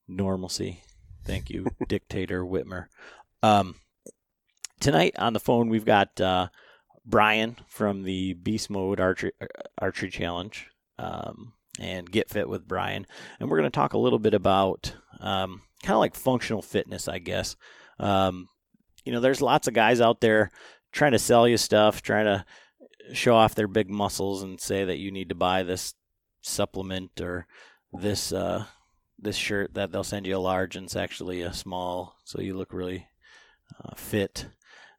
normalcy. 0.07 0.81
Thank 1.25 1.49
you, 1.49 1.67
Dictator 1.87 2.43
Whitmer. 2.43 2.85
Um, 3.41 3.75
tonight 4.79 5.15
on 5.17 5.33
the 5.33 5.39
phone, 5.39 5.69
we've 5.69 5.85
got 5.85 6.19
uh, 6.21 6.47
Brian 7.05 7.57
from 7.67 8.03
the 8.03 8.33
Beast 8.33 8.69
Mode 8.69 8.99
Archery, 8.99 9.33
Archery 9.77 10.09
Challenge 10.09 10.67
um, 10.97 11.53
and 11.79 12.09
Get 12.09 12.29
Fit 12.29 12.47
with 12.47 12.67
Brian. 12.67 13.05
And 13.39 13.49
we're 13.49 13.59
going 13.59 13.69
to 13.69 13.75
talk 13.75 13.93
a 13.93 13.99
little 13.99 14.19
bit 14.19 14.33
about 14.33 14.93
um, 15.19 15.61
kind 15.83 15.95
of 15.95 15.99
like 15.99 16.15
functional 16.15 16.61
fitness, 16.61 17.07
I 17.07 17.19
guess. 17.19 17.55
Um, 17.99 18.47
you 19.03 19.11
know, 19.11 19.19
there's 19.19 19.41
lots 19.41 19.67
of 19.67 19.73
guys 19.73 19.99
out 19.99 20.21
there 20.21 20.49
trying 20.93 21.11
to 21.11 21.19
sell 21.19 21.47
you 21.47 21.57
stuff, 21.57 22.01
trying 22.01 22.25
to 22.25 22.45
show 23.11 23.35
off 23.35 23.55
their 23.55 23.67
big 23.67 23.89
muscles 23.89 24.43
and 24.43 24.61
say 24.61 24.85
that 24.85 24.97
you 24.97 25.11
need 25.11 25.29
to 25.29 25.35
buy 25.35 25.63
this 25.63 25.93
supplement 26.43 27.19
or 27.19 27.47
this 27.91 28.31
uh, 28.31 28.65
this 29.19 29.35
shirt 29.35 29.73
that 29.73 29.91
they'll 29.91 30.03
send 30.03 30.27
you 30.27 30.37
a 30.37 30.39
large 30.39 30.75
and 30.75 30.85
it's 30.85 30.95
actually 30.95 31.41
a 31.41 31.53
small, 31.53 32.17
so 32.23 32.41
you 32.41 32.55
look 32.55 32.73
really 32.73 33.07
uh, 33.83 33.95
fit. 33.95 34.47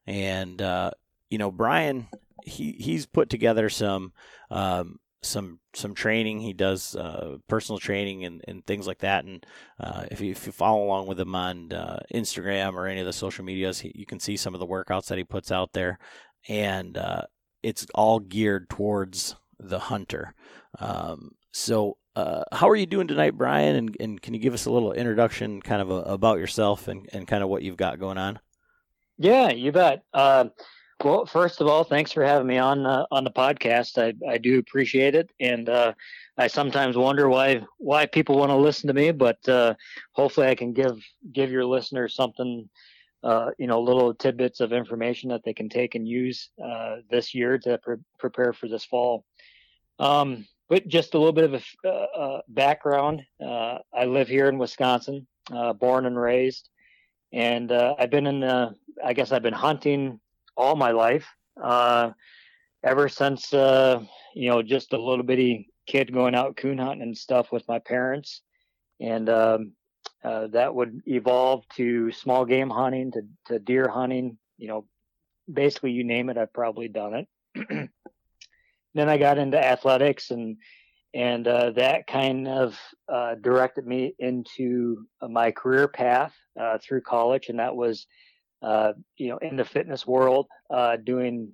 And 0.07 0.61
uh, 0.61 0.93
you 1.31 1.39
know, 1.39 1.51
Brian, 1.51 2.09
he 2.45 2.73
he's 2.73 3.07
put 3.07 3.31
together 3.31 3.69
some 3.69 4.13
um, 4.51 4.99
some 5.23 5.61
some 5.75 5.95
training. 5.95 6.41
He 6.41 6.53
does 6.53 6.95
uh, 6.95 7.39
personal 7.49 7.79
training 7.79 8.25
and, 8.25 8.43
and 8.47 8.65
things 8.67 8.87
like 8.87 8.99
that. 8.99 9.25
And 9.25 9.45
uh, 9.81 10.05
if, 10.11 10.21
you, 10.21 10.31
if 10.31 10.47
you 10.47 10.53
follow 10.53 10.85
along 10.85 11.07
with 11.07 11.19
him 11.19 11.35
on 11.35 11.73
uh, 11.73 12.01
Instagram 12.15 12.75
or 12.75 12.87
any 12.87 13.01
of 13.01 13.07
the 13.07 13.13
social 13.13 13.45
medias, 13.45 13.81
he, 13.81 13.93
you 13.95 14.07
can 14.07 14.21
see 14.21 14.37
some 14.37 14.55
of 14.55 14.61
the 14.61 14.67
workouts 14.67 15.07
that 15.07 15.19
he 15.19 15.25
puts 15.25 15.51
out 15.51 15.73
there. 15.73 15.99
And 16.49 16.97
uh, 16.97 17.23
it's 17.63 17.87
all 17.95 18.21
geared 18.21 18.69
towards 18.69 19.35
the 19.59 19.79
hunter. 19.79 20.35
Um, 20.79 21.33
so, 21.53 21.97
uh, 22.17 22.45
how 22.53 22.69
are 22.69 22.77
you 22.77 22.87
doing 22.87 23.09
tonight, 23.09 23.37
Brian? 23.37 23.77
And, 23.77 23.97
and 23.99 24.23
can 24.23 24.35
you 24.35 24.41
give 24.41 24.55
us 24.55 24.67
a 24.67 24.71
little 24.71 24.93
introduction, 24.93 25.61
kind 25.61 25.83
of 25.83 25.91
a, 25.91 25.97
about 26.03 26.39
yourself 26.39 26.89
and, 26.89 27.09
and 27.13 27.27
kind 27.27 27.43
of 27.43 27.49
what 27.49 27.63
you've 27.63 27.77
got 27.77 27.99
going 27.99 28.19
on? 28.19 28.39
Yeah, 29.19 29.51
you 29.51 29.73
bet. 29.73 30.03
Uh, 30.13 30.47
well, 31.03 31.27
first 31.27 31.61
of 31.61 31.67
all, 31.67 31.85
thanks 31.85 32.13
for 32.13 32.25
having 32.25 32.47
me 32.47 32.59
on 32.59 32.87
uh, 32.87 33.05
on 33.11 33.25
the 33.25 33.31
podcast. 33.31 33.99
I, 33.99 34.15
I 34.29 34.39
do 34.39 34.59
appreciate 34.59 35.15
it, 35.15 35.31
and 35.39 35.69
uh, 35.69 35.93
I 36.39 36.47
sometimes 36.47 36.97
wonder 36.97 37.29
why 37.29 37.63
why 37.79 38.07
people 38.07 38.39
want 38.39 38.51
to 38.51 38.57
listen 38.57 38.89
to 38.89 38.95
me. 38.95 39.11
But 39.11 39.47
uh, 39.49 39.75
hopefully, 40.13 40.47
I 40.47 40.55
can 40.55 40.73
give 40.73 41.03
give 41.33 41.51
your 41.51 41.67
listeners 41.67 42.15
something, 42.15 42.69
uh, 43.23 43.51
you 43.59 43.67
know, 43.67 43.83
little 43.83 44.15
tidbits 44.15 44.61
of 44.61 44.73
information 44.73 45.31
that 45.31 45.43
they 45.45 45.53
can 45.53 45.69
take 45.69 45.95
and 45.95 46.09
use 46.09 46.51
uh, 46.65 46.97
this 47.11 47.35
year 47.35 47.59
to 47.59 47.79
pre- 47.79 47.97
prepare 48.19 48.53
for 48.53 48.69
this 48.69 48.85
fall. 48.85 49.25
Um, 49.99 50.47
but 50.69 50.89
just 50.89 51.15
a 51.15 51.19
little 51.19 51.33
bit 51.33 51.45
of 51.45 51.55
a 51.55 51.89
uh, 51.89 52.07
uh, 52.19 52.41
background. 52.49 53.23
Uh, 53.41 53.79
I 53.93 54.07
live 54.07 54.29
here 54.29 54.49
in 54.49 54.59
Wisconsin, 54.59 55.27
uh, 55.53 55.73
born 55.73 56.07
and 56.07 56.19
raised, 56.19 56.69
and 57.33 57.71
uh, 57.71 57.95
I've 57.99 58.11
been 58.11 58.27
in 58.27 58.41
the. 58.41 58.75
I 59.05 59.13
guess 59.13 59.33
I've 59.33 59.43
been 59.43 59.53
hunting 59.53 60.21
all 60.57 60.77
my 60.77 60.93
life, 60.93 61.27
uh, 61.63 62.11
ever 62.83 63.09
since 63.09 63.53
you 63.53 64.49
know 64.51 64.63
just 64.63 64.93
a 64.93 65.01
little 65.01 65.25
bitty 65.25 65.69
kid 65.87 66.13
going 66.13 66.35
out 66.35 66.57
coon 66.57 66.79
hunting 66.79 67.03
and 67.03 67.19
stuff 67.19 67.53
with 67.53 67.67
my 67.69 67.79
parents, 67.79 68.41
and 69.01 69.29
um, 69.29 69.73
that 70.23 70.75
would 70.75 71.03
evolve 71.07 71.69
to 71.77 72.11
small 72.13 72.45
game 72.45 72.71
hunting, 72.71 73.13
to 73.13 73.23
to 73.47 73.59
deer 73.59 73.89
hunting. 73.89 74.39
You 74.57 74.69
know, 74.69 74.87
basically 75.53 75.91
you 75.91 76.05
name 76.05 76.31
it, 76.31 76.39
I've 76.39 76.53
probably 76.53 76.89
done 76.89 77.27
it. 77.55 77.91
then 78.95 79.09
I 79.09 79.19
got 79.19 79.39
into 79.39 79.63
athletics 79.63 80.31
and 80.31 80.57
and 81.15 81.47
uh, 81.47 81.71
that 81.71 82.09
kind 82.09 82.49
of 82.49 82.77
uh, 83.09 83.37
directed 83.37 83.87
me 83.87 84.15
into 84.19 85.07
uh, 85.21 85.29
my 85.29 85.53
career 85.53 85.87
path 85.87 86.35
uh, 86.61 86.79
through 86.83 87.03
college, 87.03 87.49
and 87.49 87.61
that 87.61 87.77
was, 87.77 88.09
uh, 88.63 88.95
you 89.17 89.29
know, 89.29 89.39
in 89.39 89.57
the 89.57 89.65
fitness 89.65 90.05
world, 90.05 90.49
uh, 90.71 90.97
doing 90.97 91.53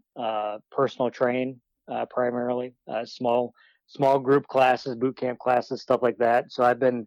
personal 0.71 1.11
training 1.11 1.61
primarily, 2.09 2.75
small 3.05 3.53
small 3.87 4.19
group 4.19 4.47
classes, 4.47 4.95
boot 4.95 5.17
camp 5.17 5.39
classes, 5.39 5.83
stuff 5.83 6.01
like 6.03 6.17
that. 6.19 6.51
So 6.53 6.63
I've 6.63 6.79
been 6.79 7.07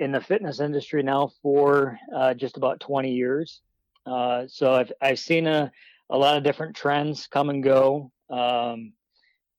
in 0.00 0.10
the 0.10 0.20
fitness 0.20 0.58
industry 0.58 1.02
now 1.02 1.30
for 1.42 1.98
just 2.36 2.56
about 2.56 2.80
20 2.80 3.12
years. 3.12 3.60
so 4.06 4.74
I've 4.74 4.92
I've 5.00 5.18
seen 5.18 5.46
a 5.46 5.70
a 6.10 6.18
lot 6.18 6.36
of 6.36 6.42
different 6.42 6.74
trends 6.74 7.26
come 7.26 7.48
and 7.50 7.62
go. 7.62 8.10
Um, 8.30 8.92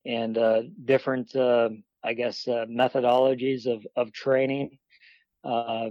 and 0.06 0.38
uh, 0.38 0.62
different, 0.84 1.34
uh, 1.34 1.70
I 2.04 2.14
guess, 2.14 2.46
uh, 2.46 2.66
methodologies 2.68 3.66
of, 3.66 3.86
of 3.96 4.12
training. 4.12 4.78
Uh, 5.44 5.90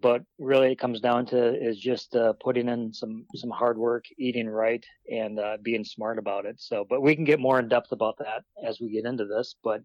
but 0.00 0.22
really 0.38 0.70
it 0.70 0.78
comes 0.78 1.00
down 1.00 1.26
to 1.26 1.52
is 1.52 1.76
just 1.76 2.14
uh, 2.14 2.32
putting 2.34 2.68
in 2.68 2.92
some 2.92 3.26
some 3.34 3.50
hard 3.50 3.76
work, 3.76 4.04
eating 4.18 4.48
right, 4.48 4.84
and 5.10 5.40
being 5.64 5.84
smart 5.84 6.16
about 6.16 6.46
it. 6.46 6.60
So, 6.60 6.86
but 6.88 7.02
we 7.02 7.16
can 7.16 7.24
get 7.24 7.40
more 7.40 7.58
in 7.58 7.68
depth 7.68 7.90
about 7.90 8.18
that 8.18 8.44
as 8.64 8.80
we 8.80 8.92
get 8.92 9.04
into 9.04 9.24
this. 9.24 9.56
But 9.64 9.82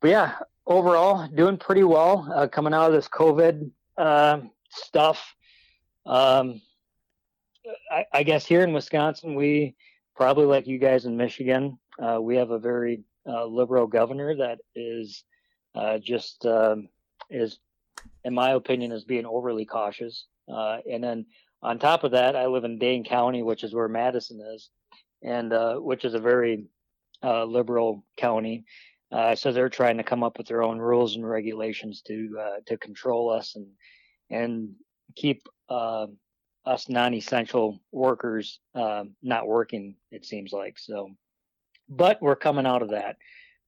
but 0.00 0.10
yeah, 0.10 0.34
overall 0.66 1.28
doing 1.28 1.56
pretty 1.56 1.84
well 1.84 2.48
coming 2.50 2.74
out 2.74 2.88
of 2.88 2.94
this 2.94 3.08
COVID 3.08 3.70
uh, 3.96 4.40
stuff. 4.70 5.34
Um, 6.06 6.60
I, 7.90 8.04
I, 8.12 8.22
guess 8.24 8.44
here 8.44 8.62
in 8.62 8.72
Wisconsin, 8.72 9.34
we 9.34 9.76
probably 10.16 10.46
like 10.46 10.66
you 10.66 10.78
guys 10.78 11.04
in 11.04 11.16
Michigan, 11.16 11.78
uh, 11.98 12.20
we 12.20 12.36
have 12.36 12.50
a 12.50 12.58
very 12.58 13.02
uh, 13.26 13.44
liberal 13.46 13.86
governor 13.86 14.36
that 14.36 14.58
is 14.74 15.24
just 16.02 16.44
um, 16.46 16.88
is 17.30 17.58
in 18.24 18.34
my 18.34 18.50
opinion, 18.52 18.92
is 18.92 19.04
being 19.04 19.26
overly 19.26 19.64
cautious. 19.64 20.26
Uh, 20.52 20.78
and 20.90 21.02
then 21.02 21.26
on 21.62 21.78
top 21.78 22.04
of 22.04 22.12
that, 22.12 22.36
I 22.36 22.46
live 22.46 22.64
in 22.64 22.78
Dane 22.78 23.04
County, 23.04 23.42
which 23.42 23.64
is 23.64 23.74
where 23.74 23.88
Madison 23.88 24.40
is, 24.54 24.70
and 25.22 25.52
uh, 25.52 25.76
which 25.76 26.04
is 26.04 26.14
a 26.14 26.18
very 26.18 26.66
uh, 27.22 27.44
liberal 27.44 28.04
county. 28.16 28.64
Uh, 29.10 29.34
so 29.34 29.52
they're 29.52 29.68
trying 29.68 29.98
to 29.98 30.02
come 30.02 30.22
up 30.22 30.38
with 30.38 30.46
their 30.46 30.62
own 30.62 30.78
rules 30.78 31.16
and 31.16 31.28
regulations 31.28 32.02
to 32.02 32.36
uh, 32.40 32.60
to 32.66 32.76
control 32.78 33.30
us 33.30 33.56
and 33.56 33.66
and 34.30 34.70
keep 35.14 35.46
uh, 35.68 36.06
us 36.64 36.88
non-essential 36.88 37.78
workers 37.92 38.58
not 38.74 39.46
working. 39.46 39.96
It 40.10 40.24
seems 40.24 40.52
like 40.52 40.78
so, 40.78 41.10
but 41.96 42.20
we're 42.22 42.36
coming 42.36 42.66
out 42.66 42.82
of 42.82 42.90
that. 42.90 43.16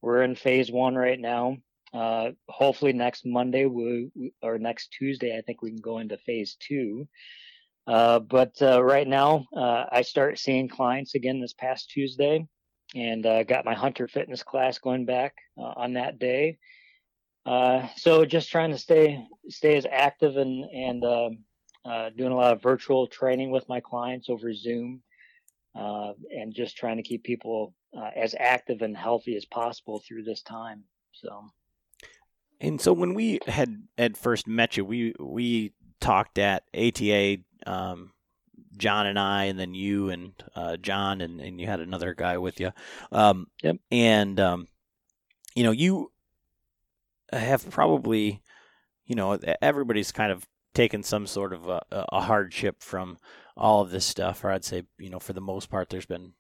We're 0.01 0.23
in 0.23 0.35
phase 0.35 0.71
one 0.71 0.95
right 0.95 1.21
now. 1.21 1.59
Uh, 1.93 2.31
hopefully 2.49 2.93
next 2.93 3.25
Monday 3.25 3.67
we, 3.67 4.11
or 4.43 4.59
next 4.59 4.89
Tuesday, 4.99 5.37
I 5.37 5.43
think 5.43 5.63
we 5.63 5.71
can 5.71 5.81
go 5.81 5.99
into 5.99 6.19
phase 6.19 6.57
two. 6.59 7.07
Uh, 7.87 8.19
but 8.19 8.55
uh, 8.63 8.83
right 8.83 9.07
now, 9.07 9.47
uh, 9.57 9.85
I 9.93 10.03
start 10.03 10.39
seeing 10.39 10.69
clients 10.69 11.15
again 11.15 11.41
this 11.41 11.53
past 11.53 11.91
Tuesday, 11.91 12.47
and 12.95 13.25
uh, 13.27 13.45
got 13.45 13.65
my 13.65 13.75
hunter 13.75 14.09
fitness 14.09 14.43
class 14.43 14.79
going 14.79 15.05
back 15.05 15.35
uh, 15.59 15.73
on 15.77 15.93
that 15.93 16.19
day. 16.19 16.59
so 17.97 18.25
just 18.25 18.51
trying 18.51 18.71
to 18.71 18.79
stay 18.79 19.25
stay 19.49 19.77
as 19.77 19.87
active 19.91 20.37
and 20.37 20.65
and 20.65 21.05
um, 21.05 21.39
doing 22.17 22.33
a 22.33 22.37
lot 22.37 22.53
of 22.53 22.63
virtual 22.63 23.07
training 23.07 23.51
with 23.51 23.69
my 23.69 23.81
clients 23.81 24.31
over 24.31 24.53
Zoom, 24.55 25.03
and 25.75 26.55
just 26.55 26.77
trying 26.77 26.97
to 26.97 27.03
keep 27.03 27.25
people 27.25 27.75
as 28.17 28.35
active 28.39 28.83
and 28.83 28.97
healthy 28.97 29.37
as 29.37 29.45
possible 29.45 30.03
through 30.07 30.25
this 30.25 30.43
time. 30.43 30.85
So. 31.13 31.47
And 32.61 32.81
so 32.81 32.93
when 32.93 33.15
we 33.15 33.41
had 33.47 33.83
had 33.99 34.17
first 34.17 34.47
met 34.47 34.77
you, 34.77 34.85
we 34.85 35.15
we 35.19 35.73
talked 36.01 36.39
at 36.39 36.65
ATA, 36.75 37.39
um, 37.67 38.13
John 38.77 39.07
and 39.07 39.19
I, 39.19 39.45
and 39.45 39.59
then 39.59 39.75
you 39.75 40.11
and 40.11 40.33
uh, 40.55 40.77
John, 40.77 41.21
and, 41.21 41.41
and 41.41 41.61
you 41.61 41.67
had 41.67 41.81
another 41.81 42.15
guy 42.15 42.39
with 42.39 42.61
you. 42.61 42.71
Um, 43.13 43.49
yep. 43.63 43.77
And 43.91 44.39
um, 44.41 44.69
you 45.55 45.65
know, 45.65 45.73
you 45.73 46.13
have 47.33 47.69
probably, 47.71 48.43
you 49.07 49.15
know, 49.15 49.39
everybody's 49.61 50.13
kind 50.13 50.33
of 50.33 50.47
taken 50.75 51.03
some 51.03 51.27
sort 51.27 51.53
of 51.53 51.69
a, 51.69 51.83
a 51.91 52.21
hardship 52.21 52.83
from 52.83 53.19
all 53.57 53.81
of 53.83 53.91
this 53.91 54.05
stuff, 54.05 54.45
or 54.45 54.51
I'd 54.51 54.65
say, 54.65 54.85
you 54.99 55.11
know, 55.11 55.19
for 55.19 55.33
the 55.33 55.41
most 55.41 55.71
part, 55.71 55.89
there's 55.89 56.07
been, 56.07 56.33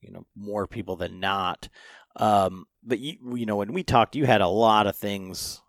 you 0.00 0.12
know, 0.12 0.26
more 0.36 0.66
people 0.66 0.96
than 0.96 1.20
not. 1.20 1.68
Um, 2.16 2.66
but 2.82 2.98
you, 2.98 3.16
you 3.34 3.46
know, 3.46 3.56
when 3.56 3.72
we 3.72 3.82
talked, 3.82 4.16
you 4.16 4.26
had 4.26 4.40
a 4.40 4.48
lot 4.48 4.86
of 4.86 4.96
things 4.96 5.62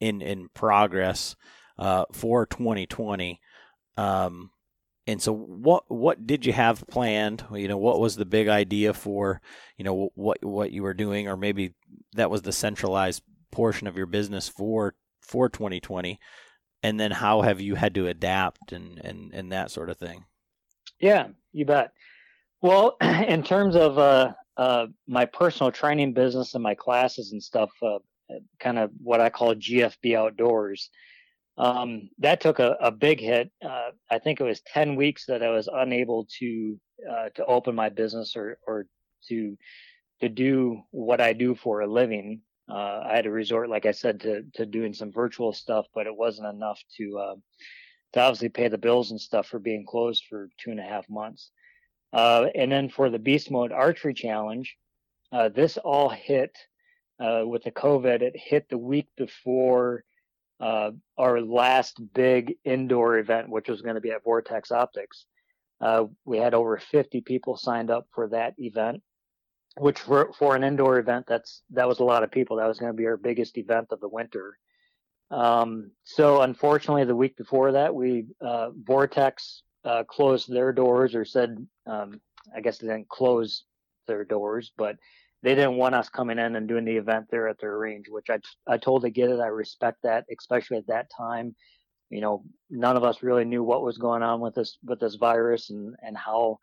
in 0.00 0.22
in 0.22 0.48
progress 0.54 1.36
uh, 1.78 2.04
for 2.12 2.46
2020. 2.46 3.40
Um, 3.96 4.50
and 5.06 5.22
so, 5.22 5.32
what 5.32 5.84
what 5.88 6.26
did 6.26 6.44
you 6.46 6.52
have 6.52 6.86
planned? 6.86 7.44
You 7.52 7.68
know, 7.68 7.78
what 7.78 8.00
was 8.00 8.16
the 8.16 8.26
big 8.26 8.48
idea 8.48 8.92
for 8.94 9.40
you 9.76 9.84
know 9.84 10.10
what 10.14 10.44
what 10.44 10.70
you 10.70 10.82
were 10.82 10.94
doing, 10.94 11.28
or 11.28 11.36
maybe 11.36 11.74
that 12.14 12.30
was 12.30 12.42
the 12.42 12.52
centralized 12.52 13.22
portion 13.50 13.86
of 13.86 13.96
your 13.96 14.06
business 14.06 14.48
for 14.48 14.94
for 15.20 15.48
2020. 15.48 16.18
And 16.82 17.00
then, 17.00 17.10
how 17.10 17.40
have 17.42 17.60
you 17.60 17.74
had 17.74 17.94
to 17.94 18.06
adapt 18.06 18.72
and 18.72 18.98
and 19.02 19.32
and 19.32 19.50
that 19.50 19.70
sort 19.70 19.90
of 19.90 19.96
thing? 19.96 20.24
Yeah, 21.00 21.28
you 21.52 21.64
bet. 21.64 21.92
Well, 22.60 22.96
in 23.00 23.42
terms 23.42 23.76
of 23.76 23.98
uh, 23.98 24.32
uh, 24.56 24.86
my 25.06 25.24
personal 25.24 25.70
training 25.70 26.12
business 26.12 26.54
and 26.54 26.62
my 26.62 26.74
classes 26.74 27.32
and 27.32 27.42
stuff, 27.42 27.70
uh, 27.82 27.98
kind 28.58 28.78
of 28.78 28.90
what 29.02 29.20
I 29.20 29.30
call 29.30 29.54
GFB 29.54 30.16
outdoors. 30.16 30.90
Um, 31.56 32.10
that 32.18 32.40
took 32.40 32.60
a, 32.60 32.76
a 32.80 32.92
big 32.92 33.20
hit. 33.20 33.50
Uh, 33.64 33.90
I 34.10 34.18
think 34.18 34.40
it 34.40 34.44
was 34.44 34.60
10 34.72 34.94
weeks 34.94 35.26
that 35.26 35.42
I 35.42 35.50
was 35.50 35.68
unable 35.72 36.26
to, 36.38 36.80
uh, 37.10 37.28
to 37.34 37.44
open 37.46 37.74
my 37.74 37.88
business 37.88 38.36
or, 38.36 38.58
or 38.66 38.86
to, 39.28 39.56
to 40.20 40.28
do 40.28 40.82
what 40.90 41.20
I 41.20 41.32
do 41.32 41.56
for 41.56 41.80
a 41.80 41.86
living. 41.86 42.42
Uh, 42.70 43.02
I 43.04 43.16
had 43.16 43.24
to 43.24 43.30
resort, 43.30 43.70
like 43.70 43.86
I 43.86 43.92
said, 43.92 44.20
to, 44.20 44.42
to 44.54 44.66
doing 44.66 44.92
some 44.92 45.10
virtual 45.10 45.52
stuff, 45.52 45.86
but 45.94 46.06
it 46.06 46.16
wasn't 46.16 46.54
enough 46.54 46.80
to, 46.98 47.36
to 48.12 48.20
obviously 48.20 48.48
pay 48.48 48.68
the 48.68 48.78
bills 48.78 49.10
and 49.10 49.20
stuff 49.20 49.46
for 49.46 49.58
being 49.58 49.84
closed 49.86 50.24
for 50.28 50.48
two 50.58 50.70
and 50.70 50.80
a 50.80 50.84
half 50.84 51.08
months. 51.08 51.50
Uh, 52.12 52.46
and 52.54 52.72
then 52.72 52.88
for 52.88 53.10
the 53.10 53.18
Beast 53.18 53.50
Mode 53.50 53.72
Archery 53.72 54.14
Challenge, 54.14 54.76
uh, 55.30 55.48
this 55.50 55.76
all 55.76 56.08
hit 56.08 56.56
uh, 57.20 57.42
with 57.44 57.64
the 57.64 57.70
COVID. 57.70 58.22
It 58.22 58.34
hit 58.34 58.68
the 58.68 58.78
week 58.78 59.08
before 59.16 60.04
uh, 60.60 60.92
our 61.16 61.40
last 61.40 62.00
big 62.14 62.56
indoor 62.64 63.18
event, 63.18 63.48
which 63.48 63.68
was 63.68 63.82
going 63.82 63.94
to 63.96 64.00
be 64.00 64.10
at 64.10 64.24
Vortex 64.24 64.72
Optics. 64.72 65.26
Uh, 65.80 66.04
we 66.24 66.38
had 66.38 66.54
over 66.54 66.78
50 66.78 67.20
people 67.20 67.56
signed 67.56 67.90
up 67.90 68.06
for 68.12 68.28
that 68.28 68.54
event, 68.58 69.02
which 69.76 70.00
for, 70.00 70.32
for 70.38 70.56
an 70.56 70.64
indoor 70.64 70.98
event, 70.98 71.26
that's 71.28 71.62
that 71.70 71.86
was 71.86 72.00
a 72.00 72.04
lot 72.04 72.24
of 72.24 72.32
people. 72.32 72.56
That 72.56 72.66
was 72.66 72.80
going 72.80 72.92
to 72.92 72.96
be 72.96 73.06
our 73.06 73.16
biggest 73.16 73.58
event 73.58 73.88
of 73.92 74.00
the 74.00 74.08
winter. 74.08 74.58
Um, 75.30 75.90
so 76.04 76.40
unfortunately, 76.40 77.04
the 77.04 77.16
week 77.16 77.36
before 77.36 77.72
that, 77.72 77.94
we 77.94 78.26
uh, 78.40 78.70
Vortex 78.82 79.62
uh, 79.84 80.04
closed 80.04 80.50
their 80.52 80.72
doors 80.72 81.14
or 81.14 81.24
said, 81.24 81.66
um, 81.86 82.20
I 82.54 82.60
guess 82.60 82.78
they 82.78 82.86
didn't 82.86 83.08
close 83.08 83.64
their 84.06 84.24
doors, 84.24 84.72
but 84.76 84.96
they 85.42 85.54
didn't 85.54 85.76
want 85.76 85.94
us 85.94 86.08
coming 86.08 86.38
in 86.38 86.56
and 86.56 86.66
doing 86.66 86.84
the 86.84 86.96
event 86.96 87.26
there 87.30 87.46
at 87.46 87.60
their 87.60 87.76
range, 87.76 88.06
which 88.08 88.28
I, 88.30 88.38
I 88.66 88.78
totally 88.78 89.10
get 89.10 89.30
it. 89.30 89.38
I 89.38 89.46
respect 89.48 89.98
that, 90.02 90.24
especially 90.36 90.78
at 90.78 90.88
that 90.88 91.10
time. 91.16 91.54
You 92.10 92.22
know, 92.22 92.42
none 92.70 92.96
of 92.96 93.04
us 93.04 93.22
really 93.22 93.44
knew 93.44 93.62
what 93.62 93.82
was 93.82 93.98
going 93.98 94.22
on 94.22 94.40
with 94.40 94.54
this, 94.54 94.78
with 94.82 94.98
this 94.98 95.16
virus 95.16 95.70
and, 95.70 95.94
and 96.02 96.16
how 96.16 96.58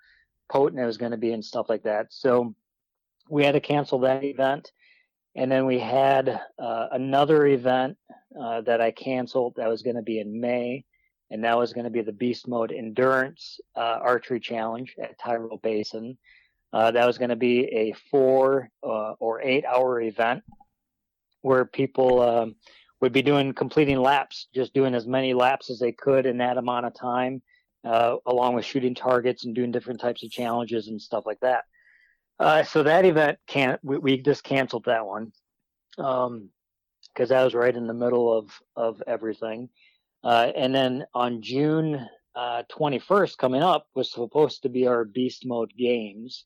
potent 0.52 0.82
it 0.82 0.86
was 0.86 0.98
going 0.98 1.12
to 1.12 1.18
be 1.18 1.32
and 1.32 1.46
stuff 1.46 1.70
like 1.70 1.84
that. 1.84 2.08
So 2.10 2.56
we 3.30 3.44
had 3.44 3.54
to 3.54 3.60
cancel 3.60 4.00
that 4.00 4.24
event. 4.24 4.72
And 5.36 5.52
then 5.52 5.66
we 5.66 5.80
had 5.80 6.42
uh, 6.58 6.88
another 6.92 7.46
event 7.46 7.98
uh, 8.40 8.62
that 8.62 8.82
I 8.82 8.92
canceled 8.92 9.56
that 9.58 9.70
was 9.70 9.82
going 9.82 9.96
to 9.96 10.02
be 10.02 10.20
in 10.20 10.40
May 10.40 10.86
and 11.32 11.44
that 11.44 11.58
was 11.58 11.74
going 11.74 11.86
to 11.86 11.90
be 11.90 12.02
the 12.02 12.12
Beast 12.12 12.48
Mode 12.48 12.72
Endurance 12.72 13.60
uh, 13.76 14.00
Archery 14.02 14.40
Challenge 14.40 14.96
at 15.02 15.18
Tyrol 15.20 15.58
Basin. 15.58 16.18
Uh, 16.72 16.92
that 16.92 17.06
was 17.08 17.18
going 17.18 17.30
to 17.30 17.36
be 17.36 17.66
a 17.66 17.94
four 18.12 18.70
uh, 18.84 19.14
or 19.20 19.42
eight 19.42 19.66
hour 19.66 20.02
event 20.02 20.44
where 21.42 21.66
people 21.66 22.22
um, 22.22 22.56
would 23.02 23.14
be 23.14 23.22
doing 23.22 23.54
completing 23.54 23.98
laps, 23.98 24.48
just 24.54 24.74
doing 24.74 24.94
as 24.94 25.08
many 25.08 25.34
laps 25.34 25.70
as 25.70 25.80
they 25.80 25.92
could 25.92 26.26
in 26.26 26.38
that 26.38 26.58
amount 26.58 26.86
of 26.86 26.94
time, 26.94 27.42
uh, 27.84 28.18
along 28.26 28.56
with 28.56 28.66
shooting 28.66 28.96
targets 28.96 29.46
and 29.46 29.56
doing 29.56 29.72
different 29.72 30.00
types 30.00 30.24
of 30.24 30.32
challenges 30.32 30.88
and 30.88 31.02
stuff 31.02 31.26
like 31.26 31.40
that. 31.40 31.64
So 32.68 32.84
that 32.84 33.06
event 33.06 33.40
can't, 33.48 33.80
we, 33.84 33.98
we, 33.98 34.18
just 34.18 34.44
canceled 34.44 34.86
that 34.86 35.06
one 35.06 35.32
because 37.16 37.30
that 37.30 37.44
was 37.44 37.54
right 37.54 37.76
in 37.76 37.88
the 37.88 37.94
middle 37.94 38.38
of, 38.38 38.50
of 38.76 39.02
everything. 39.08 39.70
Uh, 40.24 40.52
and 40.56 40.76
then 40.76 41.06
on 41.14 41.42
June 41.42 42.06
uh, 42.36 42.64
21st, 42.72 43.38
coming 43.38 43.64
up, 43.64 43.88
was 43.96 44.12
supposed 44.12 44.64
to 44.64 44.70
be 44.70 44.88
our 44.88 45.06
Beast 45.06 45.46
Mode 45.46 45.72
Games. 45.78 46.46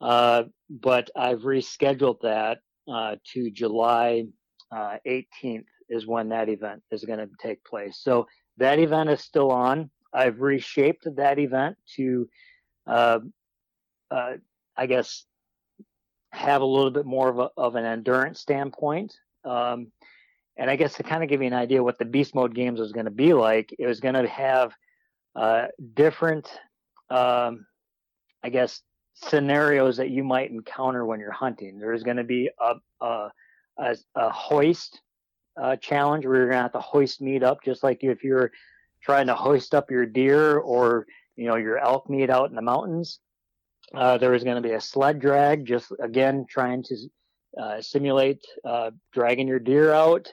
Uh, 0.00 0.44
but 0.70 1.10
I've 1.14 1.40
rescheduled 1.40 2.22
that 2.22 2.58
uh, 2.90 3.16
to 3.32 3.50
July 3.50 4.24
18th, 4.72 5.58
uh, 5.58 5.62
is 5.90 6.06
when 6.06 6.30
that 6.30 6.48
event 6.48 6.82
is 6.90 7.04
going 7.04 7.18
to 7.18 7.28
take 7.38 7.62
place. 7.64 7.98
So 8.00 8.26
that 8.56 8.78
event 8.78 9.10
is 9.10 9.20
still 9.20 9.50
on. 9.50 9.90
I've 10.12 10.40
reshaped 10.40 11.06
that 11.16 11.38
event 11.38 11.76
to, 11.96 12.28
uh, 12.86 13.18
I 14.10 14.86
guess, 14.86 15.26
have 16.32 16.62
a 16.62 16.66
little 16.66 16.92
bit 16.92 17.06
more 17.06 17.28
of, 17.28 17.38
a, 17.38 17.50
of 17.56 17.74
an 17.74 17.84
endurance 17.84 18.40
standpoint. 18.40 19.12
Um, 19.44 19.92
and 20.56 20.70
I 20.70 20.76
guess 20.76 20.94
to 20.94 21.02
kind 21.02 21.22
of 21.22 21.28
give 21.28 21.40
you 21.40 21.46
an 21.46 21.54
idea 21.54 21.82
what 21.82 21.98
the 21.98 22.04
beast 22.04 22.34
mode 22.34 22.54
games 22.54 22.80
was 22.80 22.92
going 22.92 23.06
to 23.06 23.10
be 23.10 23.32
like, 23.32 23.74
it 23.78 23.86
was 23.86 24.00
going 24.00 24.14
to 24.14 24.28
have 24.28 24.72
uh, 25.34 25.66
different, 25.94 26.48
um, 27.08 27.66
I 28.42 28.50
guess, 28.50 28.82
scenarios 29.14 29.96
that 29.98 30.10
you 30.10 30.24
might 30.24 30.50
encounter 30.50 31.04
when 31.04 31.20
you're 31.20 31.30
hunting. 31.30 31.78
There's 31.78 32.02
going 32.02 32.16
to 32.16 32.24
be 32.24 32.50
a, 32.60 32.74
a, 33.00 33.30
a, 33.78 33.96
a 34.14 34.30
hoist 34.30 35.00
uh, 35.60 35.76
challenge 35.76 36.26
where 36.26 36.36
you're 36.36 36.46
going 36.46 36.58
to 36.58 36.62
have 36.62 36.72
to 36.72 36.80
hoist 36.80 37.20
meat 37.20 37.42
up, 37.42 37.62
just 37.64 37.82
like 37.82 38.02
if 38.02 38.22
you're 38.22 38.50
trying 39.02 39.26
to 39.26 39.34
hoist 39.34 39.74
up 39.74 39.90
your 39.90 40.06
deer 40.06 40.58
or 40.58 41.06
you 41.36 41.46
know 41.46 41.56
your 41.56 41.78
elk 41.78 42.08
meat 42.10 42.30
out 42.30 42.50
in 42.50 42.56
the 42.56 42.62
mountains. 42.62 43.20
Uh, 43.94 44.18
there 44.18 44.30
was 44.30 44.44
going 44.44 44.62
to 44.62 44.68
be 44.68 44.74
a 44.74 44.80
sled 44.80 45.18
drag, 45.18 45.64
just 45.64 45.92
again 46.00 46.46
trying 46.48 46.82
to 46.82 46.96
uh, 47.58 47.80
simulate 47.80 48.44
uh, 48.64 48.90
dragging 49.12 49.48
your 49.48 49.58
deer 49.58 49.92
out, 49.92 50.32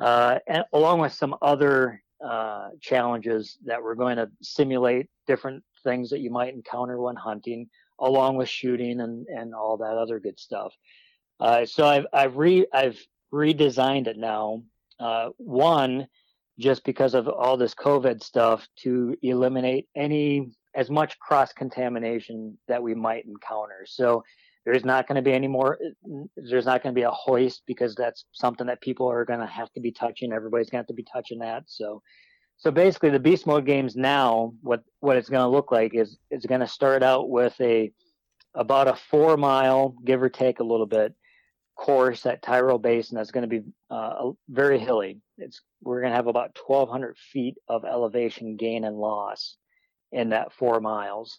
uh, 0.00 0.38
and 0.46 0.64
along 0.72 1.00
with 1.00 1.12
some 1.12 1.36
other 1.42 2.02
uh, 2.24 2.70
challenges 2.80 3.58
that 3.64 3.82
we're 3.82 3.94
going 3.94 4.16
to 4.16 4.28
simulate 4.42 5.08
different 5.26 5.62
things 5.84 6.10
that 6.10 6.20
you 6.20 6.30
might 6.30 6.52
encounter 6.52 6.98
when 6.98 7.16
hunting, 7.16 7.68
along 8.00 8.36
with 8.36 8.48
shooting 8.48 9.00
and, 9.00 9.26
and 9.28 9.54
all 9.54 9.76
that 9.76 9.96
other 9.96 10.18
good 10.18 10.38
stuff. 10.38 10.72
Uh, 11.40 11.64
so 11.64 11.86
I've 11.86 12.06
I've 12.12 12.36
re 12.36 12.66
I've 12.72 12.98
redesigned 13.32 14.08
it 14.08 14.16
now. 14.16 14.62
One, 15.36 16.08
just 16.58 16.84
because 16.84 17.14
of 17.14 17.28
all 17.28 17.56
this 17.56 17.74
COVID 17.74 18.22
stuff, 18.22 18.66
to 18.82 19.16
eliminate 19.22 19.88
any 19.94 20.50
as 20.74 20.90
much 20.90 21.18
cross 21.18 21.52
contamination 21.52 22.56
that 22.68 22.82
we 22.82 22.94
might 22.94 23.24
encounter. 23.24 23.84
So 23.86 24.22
there's 24.68 24.84
not 24.84 25.08
going 25.08 25.16
to 25.16 25.22
be 25.22 25.32
any 25.32 25.48
more. 25.48 25.78
There's 26.36 26.66
not 26.66 26.82
going 26.82 26.94
to 26.94 26.98
be 26.98 27.04
a 27.04 27.10
hoist 27.10 27.62
because 27.66 27.94
that's 27.94 28.26
something 28.32 28.66
that 28.66 28.82
people 28.82 29.10
are 29.10 29.24
going 29.24 29.40
to 29.40 29.46
have 29.46 29.72
to 29.72 29.80
be 29.80 29.92
touching. 29.92 30.30
Everybody's 30.30 30.68
going 30.68 30.80
to 30.80 30.82
have 30.82 30.88
to 30.88 30.94
be 30.94 31.06
touching 31.10 31.38
that. 31.38 31.64
So 31.66 32.02
so 32.58 32.70
basically, 32.70 33.10
the 33.10 33.18
beast 33.18 33.46
mode 33.46 33.64
games 33.64 33.96
now, 33.96 34.52
what 34.60 34.82
what 35.00 35.16
it's 35.16 35.30
going 35.30 35.44
to 35.44 35.48
look 35.48 35.72
like 35.72 35.94
is 35.94 36.18
it's 36.30 36.44
going 36.44 36.60
to 36.60 36.68
start 36.68 37.02
out 37.02 37.30
with 37.30 37.58
a 37.62 37.90
about 38.54 38.88
a 38.88 38.94
four 39.10 39.38
mile, 39.38 39.94
give 40.04 40.22
or 40.22 40.28
take 40.28 40.60
a 40.60 40.64
little 40.64 40.86
bit, 40.86 41.14
course 41.78 42.26
at 42.26 42.42
Tyrol 42.42 42.78
Basin 42.78 43.16
that's 43.16 43.30
going 43.30 43.48
to 43.48 43.60
be 43.60 43.62
uh, 43.90 44.32
very 44.50 44.78
hilly. 44.78 45.20
It's 45.38 45.62
we're 45.82 46.00
going 46.00 46.10
to 46.10 46.16
have 46.16 46.26
about 46.26 46.58
1,200 46.66 47.16
feet 47.32 47.54
of 47.68 47.86
elevation 47.86 48.56
gain 48.56 48.84
and 48.84 48.96
loss 48.96 49.56
in 50.12 50.30
that 50.30 50.52
four 50.52 50.80
miles. 50.80 51.38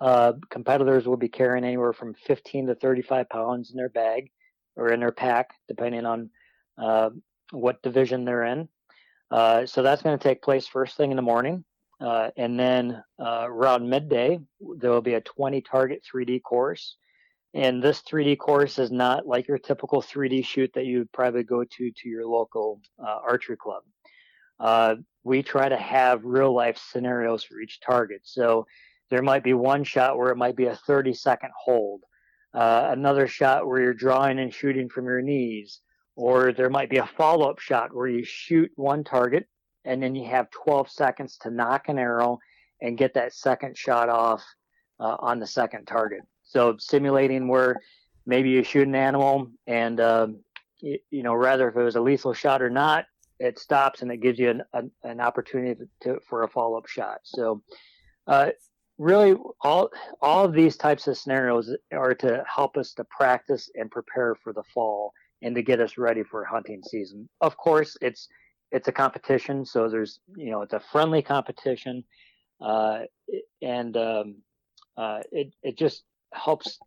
Uh, 0.00 0.34
competitors 0.50 1.06
will 1.06 1.16
be 1.16 1.28
carrying 1.28 1.64
anywhere 1.64 1.92
from 1.92 2.14
15 2.14 2.68
to 2.68 2.74
35 2.74 3.28
pounds 3.28 3.70
in 3.70 3.76
their 3.76 3.88
bag 3.88 4.30
or 4.76 4.92
in 4.92 5.00
their 5.00 5.12
pack, 5.12 5.50
depending 5.66 6.06
on 6.06 6.30
uh, 6.80 7.10
what 7.50 7.82
division 7.82 8.24
they're 8.24 8.44
in. 8.44 8.68
Uh, 9.30 9.66
so 9.66 9.82
that's 9.82 10.02
going 10.02 10.16
to 10.16 10.22
take 10.22 10.42
place 10.42 10.66
first 10.66 10.96
thing 10.96 11.10
in 11.10 11.16
the 11.16 11.22
morning. 11.22 11.64
Uh, 12.00 12.30
and 12.36 12.58
then 12.58 13.02
uh, 13.20 13.44
around 13.46 13.88
midday, 13.88 14.38
there 14.76 14.90
will 14.90 15.02
be 15.02 15.14
a 15.14 15.20
20 15.20 15.60
target 15.62 16.04
3D 16.12 16.42
course. 16.42 16.96
And 17.54 17.82
this 17.82 18.02
3D 18.02 18.38
course 18.38 18.78
is 18.78 18.92
not 18.92 19.26
like 19.26 19.48
your 19.48 19.58
typical 19.58 20.00
3D 20.00 20.44
shoot 20.44 20.70
that 20.74 20.84
you 20.84 20.98
would 20.98 21.12
probably 21.12 21.42
go 21.42 21.64
to 21.64 21.90
to 21.90 22.08
your 22.08 22.26
local 22.26 22.80
uh, 23.02 23.18
archery 23.26 23.56
club. 23.56 23.82
Uh, 24.60 24.96
we 25.24 25.42
try 25.42 25.68
to 25.68 25.76
have 25.76 26.24
real 26.24 26.54
life 26.54 26.78
scenarios 26.78 27.42
for 27.42 27.58
each 27.60 27.80
target. 27.80 28.20
So 28.24 28.66
there 29.10 29.22
might 29.22 29.42
be 29.42 29.54
one 29.54 29.84
shot 29.84 30.18
where 30.18 30.30
it 30.30 30.36
might 30.36 30.56
be 30.56 30.66
a 30.66 30.76
30 30.76 31.14
second 31.14 31.50
hold, 31.56 32.02
another 32.52 33.26
shot 33.26 33.66
where 33.66 33.80
you're 33.80 33.94
drawing 33.94 34.38
and 34.38 34.52
shooting 34.52 34.88
from 34.88 35.06
your 35.06 35.22
knees, 35.22 35.80
or 36.16 36.52
there 36.52 36.70
might 36.70 36.90
be 36.90 36.98
a 36.98 37.06
follow 37.16 37.48
up 37.48 37.58
shot 37.58 37.94
where 37.94 38.08
you 38.08 38.24
shoot 38.24 38.70
one 38.74 39.04
target 39.04 39.46
and 39.84 40.02
then 40.02 40.14
you 40.14 40.28
have 40.28 40.50
12 40.50 40.90
seconds 40.90 41.38
to 41.38 41.50
nock 41.50 41.88
an 41.88 41.98
arrow 41.98 42.38
and 42.82 42.98
get 42.98 43.14
that 43.14 43.32
second 43.32 43.76
shot 43.76 44.08
off 44.08 44.44
uh, 45.00 45.16
on 45.20 45.38
the 45.38 45.46
second 45.46 45.86
target. 45.86 46.20
So 46.44 46.76
simulating 46.78 47.48
where 47.48 47.76
maybe 48.26 48.50
you 48.50 48.62
shoot 48.62 48.86
an 48.86 48.94
animal 48.94 49.50
and 49.66 50.00
uh, 50.00 50.28
you, 50.80 50.98
you, 51.10 51.22
know 51.22 51.34
rather 51.34 51.68
if 51.68 51.76
it 51.76 51.82
was 51.82 51.96
a 51.96 52.00
lethal 52.00 52.34
shot 52.34 52.62
or 52.62 52.70
not, 52.70 53.06
it 53.38 53.58
stops 53.58 54.02
and 54.02 54.10
it 54.10 54.18
gives 54.18 54.38
you 54.38 54.50
an, 54.50 54.62
an, 54.72 54.90
an 55.04 55.20
opportunity 55.20 55.84
to, 56.02 56.18
for 56.28 56.42
a 56.42 56.48
follow 56.48 56.78
up 56.78 56.86
shot. 56.86 57.20
So 57.24 57.62
uh, 58.26 58.50
really 58.98 59.36
all 59.62 59.90
all 60.20 60.44
of 60.44 60.52
these 60.52 60.76
types 60.76 61.06
of 61.06 61.16
scenarios 61.16 61.74
are 61.92 62.14
to 62.14 62.44
help 62.52 62.76
us 62.76 62.92
to 62.94 63.04
practice 63.04 63.70
and 63.74 63.90
prepare 63.90 64.34
for 64.34 64.52
the 64.52 64.64
fall 64.74 65.12
and 65.42 65.54
to 65.54 65.62
get 65.62 65.80
us 65.80 65.96
ready 65.96 66.22
for 66.24 66.44
hunting 66.44 66.82
season. 66.82 67.28
Of 67.40 67.56
course, 67.56 67.96
it's 68.00 68.28
it's 68.70 68.88
a 68.88 68.92
competition, 68.92 69.64
so 69.64 69.88
there's 69.88 70.20
you 70.36 70.50
know 70.50 70.62
it's 70.62 70.74
a 70.74 70.80
friendly 70.80 71.22
competition, 71.22 72.04
uh, 72.60 73.00
and 73.62 73.96
um, 73.96 74.36
uh, 74.96 75.20
it 75.30 75.54
it 75.62 75.78
just 75.78 76.02
helps 76.34 76.78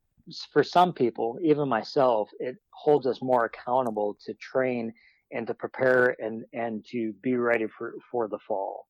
for 0.51 0.63
some 0.63 0.93
people, 0.93 1.39
even 1.41 1.67
myself. 1.67 2.29
It 2.39 2.57
holds 2.71 3.07
us 3.07 3.21
more 3.21 3.45
accountable 3.45 4.17
to 4.25 4.33
train 4.35 4.93
and 5.31 5.47
to 5.47 5.53
prepare 5.53 6.15
and 6.19 6.43
and 6.53 6.85
to 6.91 7.13
be 7.21 7.35
ready 7.35 7.67
for 7.67 7.95
for 8.11 8.27
the 8.27 8.39
fall. 8.47 8.85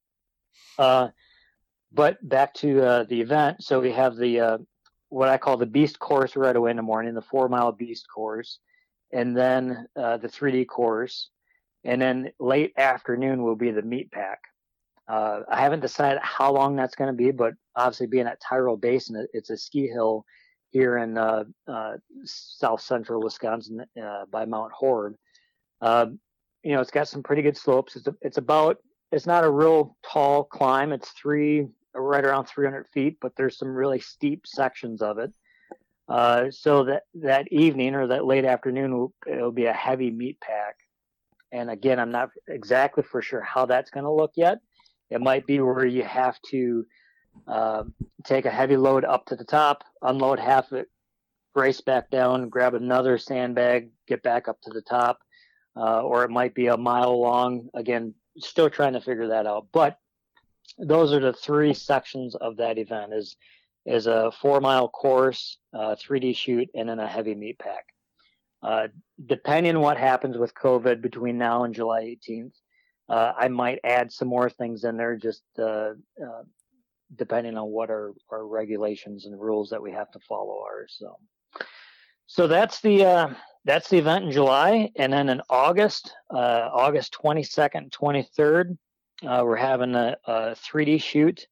Uh, 0.78 1.10
but 1.94 2.18
back 2.28 2.54
to 2.56 2.82
uh, 2.82 3.04
the 3.04 3.22
event. 3.22 3.64
So 3.64 3.80
we 3.80 3.92
have 3.92 4.16
the 4.16 4.40
uh, 4.40 4.58
what 5.10 5.30
I 5.30 5.38
call 5.38 5.58
the 5.58 5.66
beast 5.66 6.00
course 6.00 6.36
right 6.36 6.56
away 6.56 6.72
in 6.72 6.78
the 6.78 6.84
morning, 6.84 7.14
the 7.14 7.22
four 7.22 7.50
mile 7.50 7.72
beast 7.72 8.06
course 8.14 8.60
and 9.12 9.36
then 9.36 9.88
uh, 9.96 10.18
the 10.18 10.28
3D 10.28 10.68
course, 10.68 11.30
and 11.84 12.02
then 12.02 12.32
late 12.40 12.74
afternoon 12.78 13.44
will 13.44 13.56
be 13.56 13.72
the 13.72 13.82
meat 13.82 14.12
pack. 14.12 14.40
Uh, 15.08 15.42
I 15.50 15.60
haven't 15.60 15.82
decided 15.82 16.20
how 16.22 16.54
long 16.54 16.76
that's 16.76 16.96
going 16.96 17.10
to 17.10 17.18
be, 17.18 17.32
but 17.32 17.54
obviously 17.76 18.08
being 18.08 18.28
at 18.28 18.40
Tyrol 18.40 18.78
Basin, 18.78 19.28
it's 19.34 19.50
a 19.50 19.58
ski 19.58 19.88
hill 19.88 20.26
here 20.70 20.98
in 21.00 21.18
uh, 21.18 21.44
uh 21.68 21.94
south 22.24 22.82
central 22.82 23.22
Wisconsin 23.22 23.84
uh, 24.02 24.26
by 24.32 24.46
Mount 24.46 24.72
Horeb. 24.72 25.16
Um, 25.82 26.20
you 26.64 26.74
know, 26.74 26.80
it's 26.80 26.92
got 26.92 27.10
some 27.10 27.24
pretty 27.24 27.42
good 27.42 27.58
slopes. 27.58 27.96
It's, 27.96 28.08
a, 28.08 28.16
it's 28.22 28.38
about, 28.38 28.78
it's 29.12 29.26
not 29.26 29.44
a 29.44 29.50
real 29.50 29.98
tall 30.06 30.46
climb. 30.46 30.94
It's 30.94 31.10
three, 31.10 31.68
right 31.94 32.24
around 32.24 32.46
300 32.46 32.88
feet, 32.88 33.18
but 33.22 33.36
there's 33.36 33.58
some 33.58 33.70
really 33.70 34.00
steep 34.00 34.46
sections 34.46 35.02
of 35.02 35.18
it. 35.18 35.32
Uh, 36.08 36.52
so 36.52 36.84
that 36.84 37.04
that 37.14 37.48
evening 37.52 37.96
or 37.96 38.08
that 38.08 38.26
late 38.26 38.44
afternoon 38.44 39.10
it'll 39.28 39.52
be 39.52 39.66
a 39.66 39.74
heavy 39.74 40.12
meat 40.12 40.40
pack. 40.42 40.76
And 41.52 41.70
again, 41.70 42.00
I'm 42.00 42.12
not 42.12 42.30
exactly 42.48 43.04
for 43.04 43.22
sure 43.22 43.42
how 43.42 43.66
that's 43.66 43.92
going 43.92 44.04
to 44.04 44.12
look 44.12 44.32
yet. 44.36 44.60
It 45.10 45.22
might 45.22 45.46
be 45.46 45.60
where 45.60 45.86
you 45.86 46.04
have 46.04 46.38
to 46.50 46.86
uh, 47.48 47.84
take 48.24 48.46
a 48.46 48.52
heavy 48.52 48.78
load 48.78 49.06
up 49.06 49.26
to 49.28 49.36
the 49.36 49.44
top, 49.44 49.84
unload 50.02 50.40
half 50.40 50.72
of 50.72 50.80
it, 50.80 50.88
race 51.56 51.82
back 51.82 52.10
down, 52.10 52.50
grab 52.50 52.74
another 52.74 53.18
sandbag, 53.18 53.92
get 54.08 54.24
back 54.24 54.48
up 54.48 54.62
to 54.62 54.70
the 54.70 54.82
top, 54.82 55.20
uh, 55.76 56.02
or 56.02 56.24
it 56.24 56.30
might 56.30 56.54
be 56.54 56.68
a 56.68 56.78
mile 56.78 57.20
long. 57.20 57.70
Again, 57.74 58.14
still 58.38 58.70
trying 58.70 58.94
to 58.94 59.02
figure 59.02 59.28
that 59.28 59.46
out. 59.46 59.68
But 59.72 59.98
those 60.78 61.14
are 61.14 61.20
the 61.20 61.34
three 61.34 61.74
sections 61.74 62.36
of 62.36 62.58
that 62.58 62.78
event: 62.78 63.14
is 63.14 63.36
is 63.86 64.08
a 64.08 64.32
four 64.42 64.62
mile 64.62 64.88
course, 64.88 65.58
uh, 65.74 65.96
3D 65.96 66.36
shoot, 66.36 66.70
and 66.76 66.90
then 66.90 67.00
a 67.00 67.08
heavy 67.08 67.36
meat 67.36 67.58
pack. 67.60 67.86
Uh, 68.64 68.88
depending 69.26 69.76
on 69.76 69.82
what 69.82 69.98
happens 69.98 70.38
with 70.38 70.54
COVID 70.54 71.02
between 71.02 71.38
now 71.38 71.64
and 71.64 71.74
July 71.74 72.16
18th, 72.30 72.54
uh, 73.10 73.34
I 73.38 73.48
might 73.48 73.80
add 73.84 74.12
some 74.12 74.28
more 74.28 74.50
things 74.50 74.84
in 74.84 74.98
there 74.98 75.16
just 75.16 75.42
uh, 75.58 75.94
uh, 76.24 76.44
depending 77.16 77.58
on 77.58 77.68
what 77.68 77.90
our, 77.90 78.14
our 78.30 78.46
regulations 78.46 79.26
and 79.26 79.40
rules 79.40 79.70
that 79.72 79.82
we 79.82 79.92
have 79.92 80.12
to 80.12 80.20
follow 80.20 80.64
are. 80.64 80.86
So, 80.88 81.18
so 82.28 82.48
that's 82.48 82.82
the 82.82 83.04
uh, 83.04 83.34
that's 83.66 83.90
the 83.90 83.98
event 83.98 84.26
in 84.26 84.32
July, 84.32 84.92
and 84.96 85.12
then 85.12 85.30
in 85.30 85.42
August, 85.50 86.16
August 86.32 87.16
22nd, 87.22 87.92
23rd, 87.92 88.78
we're 89.22 89.56
having 89.56 89.96
a, 89.96 90.18
a 90.26 90.34
3D 90.56 91.02
shoot 91.02 91.48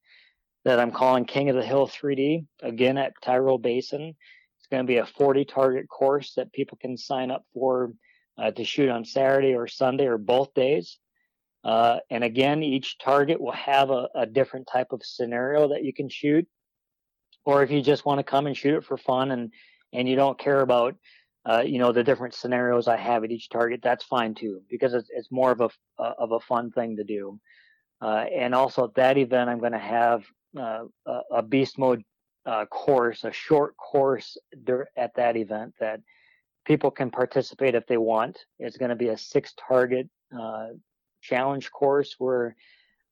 that 0.65 0.79
I'm 0.79 0.91
calling 0.91 1.25
King 1.25 1.49
of 1.49 1.55
the 1.55 1.65
Hill 1.65 1.87
3D, 1.87 2.45
again 2.61 2.97
at 2.97 3.13
Tyrol 3.21 3.57
Basin. 3.57 4.15
It's 4.57 4.67
going 4.69 4.83
to 4.83 4.87
be 4.87 4.97
a 4.97 5.05
40 5.05 5.45
target 5.45 5.87
course 5.87 6.33
that 6.35 6.51
people 6.51 6.77
can 6.79 6.97
sign 6.97 7.31
up 7.31 7.43
for 7.53 7.93
uh, 8.37 8.51
to 8.51 8.63
shoot 8.63 8.89
on 8.89 9.05
Saturday 9.05 9.55
or 9.55 9.67
Sunday 9.67 10.05
or 10.05 10.17
both 10.17 10.53
days. 10.53 10.97
Uh, 11.63 11.97
and 12.09 12.23
again, 12.23 12.63
each 12.63 12.97
target 12.99 13.39
will 13.39 13.51
have 13.51 13.89
a, 13.89 14.07
a, 14.15 14.25
different 14.25 14.65
type 14.71 14.93
of 14.93 15.03
scenario 15.03 15.69
that 15.69 15.83
you 15.83 15.91
can 15.91 16.07
shoot. 16.07 16.47
Or 17.43 17.63
if 17.63 17.71
you 17.71 17.81
just 17.81 18.05
want 18.05 18.19
to 18.19 18.23
come 18.23 18.47
and 18.47 18.55
shoot 18.55 18.75
it 18.75 18.85
for 18.85 18.95
fun 18.95 19.31
and, 19.31 19.51
and 19.91 20.07
you 20.07 20.15
don't 20.15 20.39
care 20.39 20.61
about, 20.61 20.95
uh, 21.49 21.61
you 21.61 21.79
know, 21.79 21.91
the 21.91 22.03
different 22.03 22.33
scenarios 22.35 22.87
I 22.87 22.97
have 22.97 23.23
at 23.23 23.31
each 23.31 23.49
target, 23.49 23.79
that's 23.81 24.03
fine 24.03 24.35
too, 24.35 24.61
because 24.69 24.93
it's, 24.93 25.09
it's 25.11 25.31
more 25.31 25.51
of 25.51 25.61
a, 25.61 25.69
uh, 25.97 26.13
of 26.17 26.31
a 26.31 26.39
fun 26.39 26.71
thing 26.71 26.97
to 26.97 27.03
do. 27.03 27.39
Uh, 28.01 28.25
and 28.33 28.53
also 28.53 28.85
at 28.85 28.93
that 28.95 29.17
event, 29.17 29.49
I'm 29.49 29.59
going 29.59 29.71
to 29.71 29.79
have 29.79 30.23
uh, 30.57 30.83
a 31.31 31.41
beast 31.41 31.77
mode 31.77 32.03
uh, 32.45 32.65
course, 32.65 33.23
a 33.23 33.31
short 33.31 33.75
course 33.77 34.37
at 34.95 35.15
that 35.15 35.37
event 35.37 35.73
that 35.79 36.01
people 36.65 36.91
can 36.91 37.09
participate 37.09 37.75
if 37.75 37.87
they 37.87 37.97
want. 37.97 38.45
It's 38.59 38.77
going 38.77 38.89
to 38.89 38.95
be 38.95 39.09
a 39.09 39.17
six 39.17 39.53
target 39.67 40.07
uh, 40.37 40.67
challenge 41.21 41.71
course 41.71 42.15
where 42.19 42.55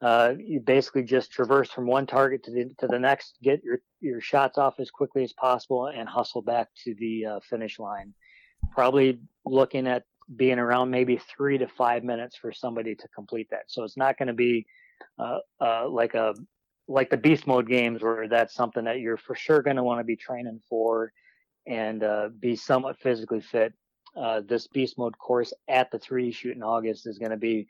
uh, 0.01 0.33
you 0.37 0.59
basically 0.59 1.03
just 1.03 1.31
traverse 1.31 1.71
from 1.71 1.87
one 1.87 2.05
target 2.05 2.43
to 2.43 2.51
the 2.51 2.69
to 2.77 2.87
the 2.87 2.99
next, 2.99 3.37
get 3.41 3.63
your 3.63 3.79
your 3.99 4.21
shots 4.21 4.57
off 4.57 4.79
as 4.79 4.91
quickly 4.91 5.23
as 5.23 5.33
possible, 5.33 5.87
and 5.87 6.07
hustle 6.07 6.41
back 6.41 6.67
to 6.83 6.93
the 6.95 7.25
uh, 7.25 7.39
finish 7.49 7.79
line. 7.79 8.13
Probably 8.71 9.19
looking 9.45 9.87
at 9.87 10.03
being 10.35 10.59
around 10.59 10.91
maybe 10.91 11.17
three 11.17 11.57
to 11.57 11.67
five 11.67 12.03
minutes 12.03 12.35
for 12.35 12.51
somebody 12.51 12.93
to 12.95 13.07
complete 13.09 13.49
that. 13.49 13.63
So 13.67 13.83
it's 13.83 13.97
not 13.97 14.17
going 14.17 14.27
to 14.27 14.33
be 14.33 14.67
uh, 15.17 15.39
uh, 15.59 15.89
like 15.89 16.13
a 16.13 16.35
like 16.87 17.09
the 17.09 17.17
beast 17.17 17.47
mode 17.47 17.67
games 17.67 18.03
where 18.03 18.27
that's 18.27 18.53
something 18.53 18.85
that 18.85 18.99
you're 18.99 19.17
for 19.17 19.35
sure 19.35 19.61
going 19.61 19.75
to 19.75 19.83
want 19.83 19.99
to 19.99 20.05
be 20.05 20.15
training 20.15 20.61
for 20.69 21.11
and 21.65 22.03
uh, 22.03 22.29
be 22.39 22.55
somewhat 22.55 22.99
physically 22.99 23.41
fit. 23.41 23.73
Uh, 24.15 24.41
this 24.47 24.67
beast 24.67 24.97
mode 24.97 25.17
course 25.17 25.53
at 25.67 25.91
the 25.91 25.99
3D 25.99 26.33
shoot 26.33 26.55
in 26.55 26.63
August 26.63 27.05
is 27.05 27.19
going 27.19 27.31
to 27.31 27.37
be 27.37 27.67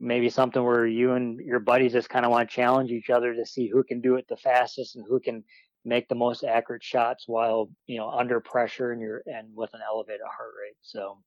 maybe 0.00 0.28
something 0.30 0.62
where 0.62 0.86
you 0.86 1.12
and 1.12 1.40
your 1.40 1.60
buddies 1.60 1.92
just 1.92 2.08
kind 2.08 2.24
of 2.24 2.30
want 2.30 2.48
to 2.48 2.54
challenge 2.54 2.90
each 2.90 3.10
other 3.10 3.34
to 3.34 3.44
see 3.44 3.68
who 3.68 3.82
can 3.82 4.00
do 4.00 4.16
it 4.16 4.26
the 4.28 4.36
fastest 4.36 4.96
and 4.96 5.04
who 5.08 5.18
can 5.18 5.42
make 5.84 6.08
the 6.08 6.14
most 6.14 6.44
accurate 6.44 6.82
shots 6.82 7.24
while 7.26 7.68
you 7.86 7.96
know 7.96 8.10
under 8.10 8.40
pressure 8.40 8.92
and 8.92 9.00
you're 9.00 9.22
and 9.26 9.48
with 9.54 9.72
an 9.74 9.80
elevated 9.86 10.20
heart 10.24 10.52
rate. 10.60 10.76
So, 10.82 11.18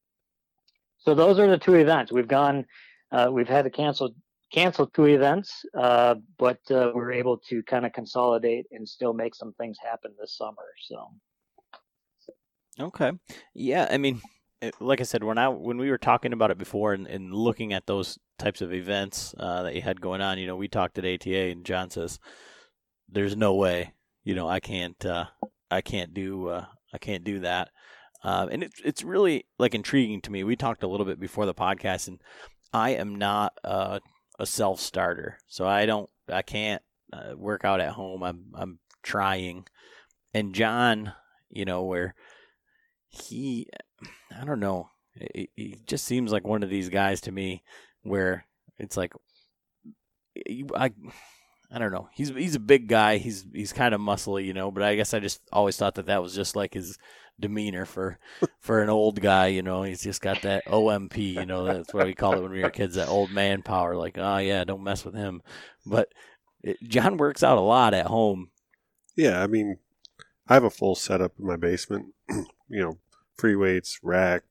so 0.97 1.13
those 1.13 1.39
are 1.39 1.49
the 1.49 1.57
two 1.57 1.75
events 1.75 2.11
we've 2.11 2.27
gone. 2.27 2.65
Uh, 3.11 3.29
we've 3.31 3.47
had 3.47 3.63
to 3.63 3.69
cancel 3.69 4.13
cancel 4.53 4.87
two 4.87 5.05
events, 5.05 5.65
uh, 5.77 6.15
but 6.37 6.59
uh, 6.69 6.91
we're 6.93 7.13
able 7.13 7.37
to 7.49 7.63
kind 7.63 7.85
of 7.85 7.93
consolidate 7.93 8.65
and 8.71 8.87
still 8.87 9.13
make 9.13 9.35
some 9.35 9.53
things 9.53 9.77
happen 9.81 10.11
this 10.19 10.37
summer. 10.37 10.67
So. 10.81 11.07
Okay. 12.79 13.11
Yeah, 13.53 13.87
I 13.91 13.97
mean, 13.97 14.21
like 14.79 15.01
I 15.01 15.03
said, 15.03 15.23
when 15.23 15.37
I 15.37 15.49
when 15.49 15.77
we 15.77 15.89
were 15.89 15.97
talking 15.97 16.33
about 16.33 16.51
it 16.51 16.57
before 16.57 16.93
and, 16.93 17.07
and 17.07 17.33
looking 17.33 17.73
at 17.73 17.87
those 17.87 18.19
types 18.37 18.61
of 18.61 18.73
events 18.73 19.33
uh, 19.39 19.63
that 19.63 19.75
you 19.75 19.81
had 19.81 20.01
going 20.01 20.21
on, 20.21 20.37
you 20.37 20.47
know, 20.47 20.55
we 20.55 20.67
talked 20.67 20.97
at 20.97 21.05
ATA 21.05 21.49
and 21.51 21.65
John 21.65 21.89
says, 21.89 22.19
"There's 23.09 23.35
no 23.35 23.55
way, 23.55 23.93
you 24.23 24.35
know, 24.35 24.47
I 24.47 24.59
can't, 24.59 25.03
uh, 25.05 25.25
I 25.69 25.81
can't 25.81 26.13
do, 26.13 26.49
uh, 26.49 26.65
I 26.93 26.97
can't 26.97 27.23
do 27.23 27.39
that." 27.39 27.69
Um, 28.23 28.49
and 28.49 28.63
it's 28.63 28.79
it's 28.85 29.03
really 29.03 29.45
like 29.57 29.73
intriguing 29.73 30.21
to 30.21 30.31
me. 30.31 30.43
We 30.43 30.55
talked 30.55 30.83
a 30.83 30.87
little 30.87 31.05
bit 31.05 31.19
before 31.19 31.47
the 31.47 31.55
podcast, 31.55 32.07
and 32.07 32.21
I 32.71 32.91
am 32.91 33.15
not 33.15 33.53
a 33.63 33.99
self 34.43 34.79
starter, 34.79 35.39
so 35.47 35.67
I 35.67 35.85
don't, 35.85 36.09
I 36.29 36.43
can't 36.43 36.81
uh, 37.11 37.35
work 37.35 37.65
out 37.65 37.81
at 37.81 37.93
home. 37.93 38.21
I'm 38.21 38.45
I'm 38.53 38.79
trying, 39.01 39.65
and 40.35 40.53
John, 40.53 41.13
you 41.49 41.65
know, 41.65 41.83
where 41.83 42.13
he 43.09 43.67
I 44.39 44.45
don't 44.45 44.59
know. 44.59 44.89
He, 45.33 45.77
just 45.85 46.05
seems 46.05 46.31
like 46.31 46.47
one 46.47 46.63
of 46.63 46.69
these 46.69 46.89
guys 46.89 47.21
to 47.21 47.31
me 47.31 47.63
where 48.03 48.45
it's 48.77 48.95
like 48.95 49.13
I 50.75 50.93
I 51.73 51.79
don't 51.79 51.91
know. 51.91 52.09
He's 52.13 52.29
he's 52.29 52.55
a 52.55 52.59
big 52.59 52.87
guy. 52.87 53.17
He's 53.17 53.45
he's 53.53 53.73
kind 53.73 53.93
of 53.93 54.01
muscly, 54.01 54.45
you 54.45 54.53
know. 54.53 54.71
But 54.71 54.83
I 54.83 54.95
guess 54.95 55.13
I 55.13 55.19
just 55.19 55.41
always 55.51 55.77
thought 55.77 55.95
that 55.95 56.07
that 56.07 56.21
was 56.21 56.35
just 56.35 56.55
like 56.55 56.73
his 56.73 56.97
demeanor 57.39 57.85
for 57.85 58.19
for 58.59 58.81
an 58.81 58.89
old 58.89 59.21
guy. 59.21 59.47
You 59.47 59.61
know, 59.61 59.83
he's 59.83 60.01
just 60.01 60.21
got 60.21 60.41
that 60.41 60.63
OMP. 60.67 61.17
You 61.17 61.45
know, 61.45 61.65
that's 61.65 61.93
what 61.93 62.05
we 62.05 62.13
call 62.13 62.33
it 62.33 62.41
when 62.41 62.51
we 62.51 62.61
were 62.61 62.69
kids. 62.69 62.95
That 62.95 63.09
old 63.09 63.31
man 63.31 63.61
power. 63.61 63.95
Like, 63.95 64.17
oh 64.17 64.37
yeah, 64.37 64.63
don't 64.63 64.83
mess 64.83 65.05
with 65.05 65.15
him. 65.15 65.41
But 65.85 66.09
it, 66.63 66.77
John 66.83 67.17
works 67.17 67.43
out 67.43 67.57
a 67.57 67.61
lot 67.61 67.93
at 67.93 68.07
home. 68.07 68.51
Yeah, 69.15 69.41
I 69.41 69.47
mean, 69.47 69.77
I 70.47 70.53
have 70.53 70.63
a 70.63 70.69
full 70.69 70.95
setup 70.95 71.33
in 71.39 71.45
my 71.45 71.57
basement. 71.57 72.07
you 72.29 72.45
know, 72.69 72.97
free 73.41 73.55
weights, 73.55 73.99
rack. 74.03 74.43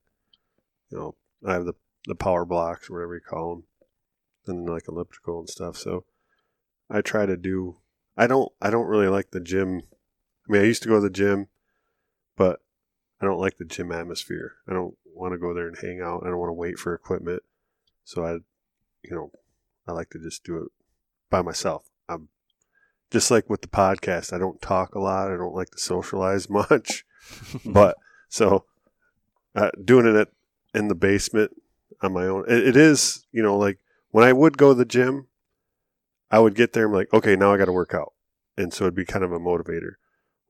You 0.90 0.98
know, 0.98 1.14
I 1.46 1.52
have 1.52 1.64
the 1.64 1.74
the 2.06 2.16
power 2.16 2.44
blocks 2.44 2.90
or 2.90 2.94
whatever 2.94 3.14
you 3.14 3.20
call 3.20 3.54
them, 3.54 3.64
and 4.46 4.66
then 4.66 4.74
like 4.74 4.88
elliptical 4.88 5.38
and 5.38 5.48
stuff. 5.48 5.76
So 5.76 6.04
I 6.90 7.00
try 7.00 7.24
to 7.24 7.36
do. 7.36 7.76
I 8.16 8.26
don't. 8.26 8.50
I 8.60 8.68
don't 8.68 8.88
really 8.88 9.06
like 9.06 9.30
the 9.30 9.40
gym. 9.40 9.82
I 10.48 10.52
mean, 10.52 10.62
I 10.62 10.64
used 10.64 10.82
to 10.82 10.88
go 10.88 10.96
to 10.96 11.00
the 11.02 11.10
gym, 11.10 11.46
but 12.36 12.60
I 13.20 13.26
don't 13.26 13.38
like 13.38 13.58
the 13.58 13.64
gym 13.64 13.92
atmosphere. 13.92 14.54
I 14.68 14.72
don't 14.72 14.96
want 15.14 15.34
to 15.34 15.38
go 15.38 15.54
there 15.54 15.68
and 15.68 15.78
hang 15.80 16.00
out. 16.02 16.22
I 16.24 16.28
don't 16.28 16.38
want 16.38 16.50
to 16.50 16.54
wait 16.54 16.76
for 16.76 16.92
equipment. 16.92 17.44
So 18.04 18.24
I, 18.26 18.32
you 19.04 19.14
know, 19.14 19.30
I 19.86 19.92
like 19.92 20.10
to 20.10 20.18
just 20.18 20.42
do 20.42 20.56
it 20.58 20.72
by 21.30 21.42
myself. 21.42 21.84
I'm 22.08 22.28
just 23.12 23.30
like 23.30 23.48
with 23.48 23.62
the 23.62 23.68
podcast. 23.68 24.32
I 24.32 24.38
don't 24.38 24.60
talk 24.60 24.96
a 24.96 25.00
lot. 25.00 25.30
I 25.30 25.36
don't 25.36 25.54
like 25.54 25.70
to 25.70 25.78
socialize 25.78 26.50
much, 26.50 27.04
but 27.64 27.96
so 28.28 28.64
uh, 29.54 29.70
doing 29.84 30.06
it 30.06 30.14
at, 30.16 30.28
in 30.74 30.88
the 30.88 30.94
basement 30.94 31.50
on 32.02 32.12
my 32.12 32.24
own. 32.26 32.44
It, 32.48 32.68
it 32.68 32.76
is, 32.76 33.26
you 33.32 33.42
know, 33.42 33.56
like 33.56 33.78
when 34.10 34.24
I 34.24 34.32
would 34.32 34.56
go 34.58 34.68
to 34.70 34.74
the 34.74 34.84
gym, 34.84 35.26
I 36.30 36.38
would 36.38 36.54
get 36.54 36.72
there 36.72 36.84
and 36.84 36.92
be 36.92 36.98
like, 36.98 37.12
okay, 37.12 37.36
now 37.36 37.52
I 37.52 37.56
got 37.58 37.64
to 37.66 37.72
work 37.72 37.94
out. 37.94 38.12
And 38.56 38.72
so 38.72 38.84
it'd 38.84 38.94
be 38.94 39.04
kind 39.04 39.24
of 39.24 39.32
a 39.32 39.38
motivator. 39.40 39.92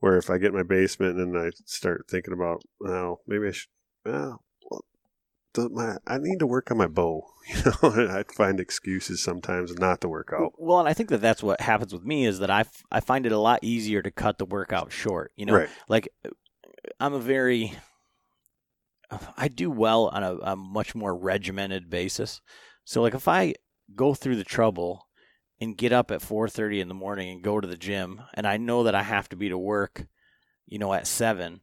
Where 0.00 0.16
if 0.16 0.30
I 0.30 0.38
get 0.38 0.48
in 0.48 0.54
my 0.54 0.62
basement 0.62 1.18
and 1.18 1.36
I 1.38 1.50
start 1.66 2.06
thinking 2.08 2.32
about, 2.32 2.62
oh, 2.86 3.20
maybe 3.26 3.48
I 3.48 3.50
should, 3.52 3.68
well, 4.04 4.42
my, 5.70 5.96
I 6.06 6.18
need 6.18 6.38
to 6.38 6.46
work 6.46 6.70
on 6.70 6.78
my 6.78 6.86
bow. 6.86 7.26
You 7.52 7.72
know, 7.82 8.08
I'd 8.18 8.30
find 8.30 8.60
excuses 8.60 9.20
sometimes 9.22 9.74
not 9.74 10.02
to 10.02 10.08
work 10.08 10.30
out. 10.32 10.52
Well, 10.58 10.78
and 10.78 10.88
I 10.88 10.92
think 10.94 11.08
that 11.08 11.20
that's 11.22 11.42
what 11.42 11.60
happens 11.60 11.92
with 11.92 12.04
me 12.04 12.24
is 12.26 12.38
that 12.38 12.50
I, 12.50 12.60
f- 12.60 12.84
I 12.92 13.00
find 13.00 13.26
it 13.26 13.32
a 13.32 13.38
lot 13.38 13.60
easier 13.64 14.02
to 14.02 14.10
cut 14.10 14.38
the 14.38 14.44
workout 14.44 14.92
short. 14.92 15.32
You 15.36 15.46
know, 15.46 15.54
Right. 15.56 15.68
like 15.88 16.08
I'm 17.00 17.14
a 17.14 17.18
very 17.18 17.72
I 19.36 19.48
do 19.48 19.70
well 19.70 20.08
on 20.08 20.22
a, 20.22 20.36
a 20.36 20.56
much 20.56 20.94
more 20.94 21.16
regimented 21.16 21.90
basis. 21.90 22.40
So 22.84 23.02
like 23.02 23.14
if 23.14 23.26
I 23.28 23.54
go 23.94 24.14
through 24.14 24.36
the 24.36 24.44
trouble 24.44 25.08
and 25.60 25.76
get 25.76 25.92
up 25.92 26.10
at 26.10 26.20
4:30 26.22 26.80
in 26.80 26.88
the 26.88 26.94
morning 26.94 27.30
and 27.30 27.42
go 27.42 27.60
to 27.60 27.68
the 27.68 27.76
gym 27.76 28.22
and 28.34 28.46
I 28.46 28.56
know 28.56 28.84
that 28.84 28.94
I 28.94 29.02
have 29.02 29.28
to 29.30 29.36
be 29.36 29.48
to 29.48 29.58
work, 29.58 30.06
you 30.66 30.78
know, 30.78 30.92
at 30.92 31.06
7, 31.06 31.60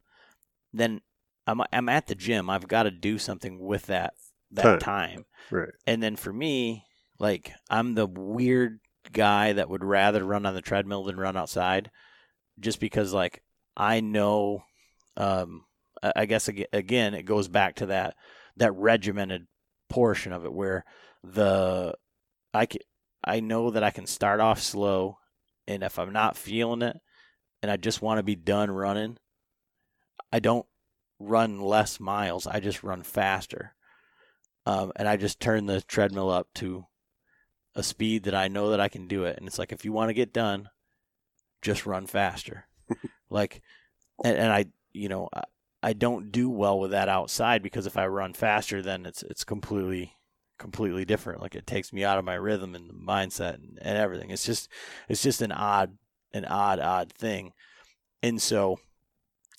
then 0.73 1.01
I'm 1.45 1.61
I'm 1.71 1.89
at 1.89 2.07
the 2.07 2.15
gym. 2.15 2.49
I've 2.49 2.67
got 2.67 2.83
to 2.83 2.91
do 2.91 3.17
something 3.17 3.59
with 3.59 3.87
that 3.87 4.13
that 4.51 4.79
time. 4.79 5.25
Right. 5.49 5.69
And 5.85 6.03
then 6.03 6.15
for 6.15 6.33
me, 6.33 6.85
like 7.19 7.53
I'm 7.69 7.95
the 7.95 8.05
weird 8.05 8.79
guy 9.11 9.53
that 9.53 9.69
would 9.69 9.83
rather 9.83 10.23
run 10.23 10.45
on 10.45 10.53
the 10.53 10.61
treadmill 10.61 11.05
than 11.05 11.17
run 11.17 11.37
outside 11.37 11.91
just 12.59 12.79
because 12.79 13.13
like 13.13 13.41
I 13.75 14.01
know 14.01 14.63
um 15.15 15.63
I 16.03 16.25
guess 16.25 16.47
again 16.47 17.13
it 17.13 17.23
goes 17.23 17.47
back 17.47 17.75
to 17.75 17.87
that 17.87 18.15
that 18.57 18.73
regimented 18.73 19.47
portion 19.89 20.33
of 20.33 20.45
it 20.45 20.53
where 20.53 20.85
the 21.23 21.93
I 22.53 22.65
can, 22.65 22.81
I 23.23 23.39
know 23.39 23.71
that 23.71 23.83
I 23.83 23.91
can 23.91 24.05
start 24.05 24.39
off 24.39 24.61
slow 24.61 25.17
and 25.67 25.83
if 25.83 25.99
I'm 25.99 26.13
not 26.13 26.37
feeling 26.37 26.81
it 26.81 26.97
and 27.61 27.71
I 27.71 27.77
just 27.77 28.01
want 28.01 28.19
to 28.19 28.23
be 28.23 28.35
done 28.35 28.71
running 28.71 29.17
I 30.31 30.39
don't 30.39 30.65
run 31.19 31.61
less 31.61 31.99
miles 31.99 32.47
I 32.47 32.59
just 32.59 32.83
run 32.83 33.03
faster. 33.03 33.73
Um, 34.65 34.91
and 34.97 35.07
I 35.07 35.15
just 35.15 35.39
turn 35.39 35.65
the 35.65 35.79
treadmill 35.79 36.29
up 36.29 36.49
to 36.55 36.85
a 37.73 37.81
speed 37.81 38.23
that 38.23 38.35
I 38.35 38.49
know 38.49 38.71
that 38.71 38.81
I 38.81 38.89
can 38.89 39.07
do 39.07 39.23
it 39.23 39.37
and 39.37 39.47
it's 39.47 39.59
like 39.59 39.71
if 39.71 39.85
you 39.85 39.93
want 39.93 40.09
to 40.09 40.13
get 40.13 40.33
done 40.33 40.69
just 41.61 41.85
run 41.85 42.07
faster. 42.07 42.65
Like 43.29 43.61
and, 44.23 44.37
and 44.37 44.53
I 44.53 44.65
you 44.93 45.09
know 45.09 45.29
I 45.87 45.93
don't 45.93 46.33
do 46.33 46.49
well 46.49 46.77
with 46.81 46.91
that 46.91 47.07
outside 47.07 47.63
because 47.63 47.85
if 47.85 47.95
I 47.95 48.07
run 48.07 48.33
faster, 48.33 48.81
then 48.81 49.05
it's 49.05 49.23
it's 49.23 49.45
completely 49.45 50.11
completely 50.59 51.05
different. 51.05 51.41
Like 51.41 51.55
it 51.55 51.65
takes 51.65 51.93
me 51.93 52.03
out 52.03 52.17
of 52.17 52.25
my 52.25 52.33
rhythm 52.33 52.75
and 52.75 52.91
mindset 52.91 53.53
and, 53.53 53.79
and 53.81 53.97
everything. 53.97 54.29
It's 54.29 54.45
just 54.45 54.67
it's 55.07 55.23
just 55.23 55.41
an 55.41 55.53
odd 55.53 55.97
an 56.33 56.43
odd 56.43 56.81
odd 56.81 57.13
thing. 57.13 57.53
And 58.21 58.41
so, 58.41 58.81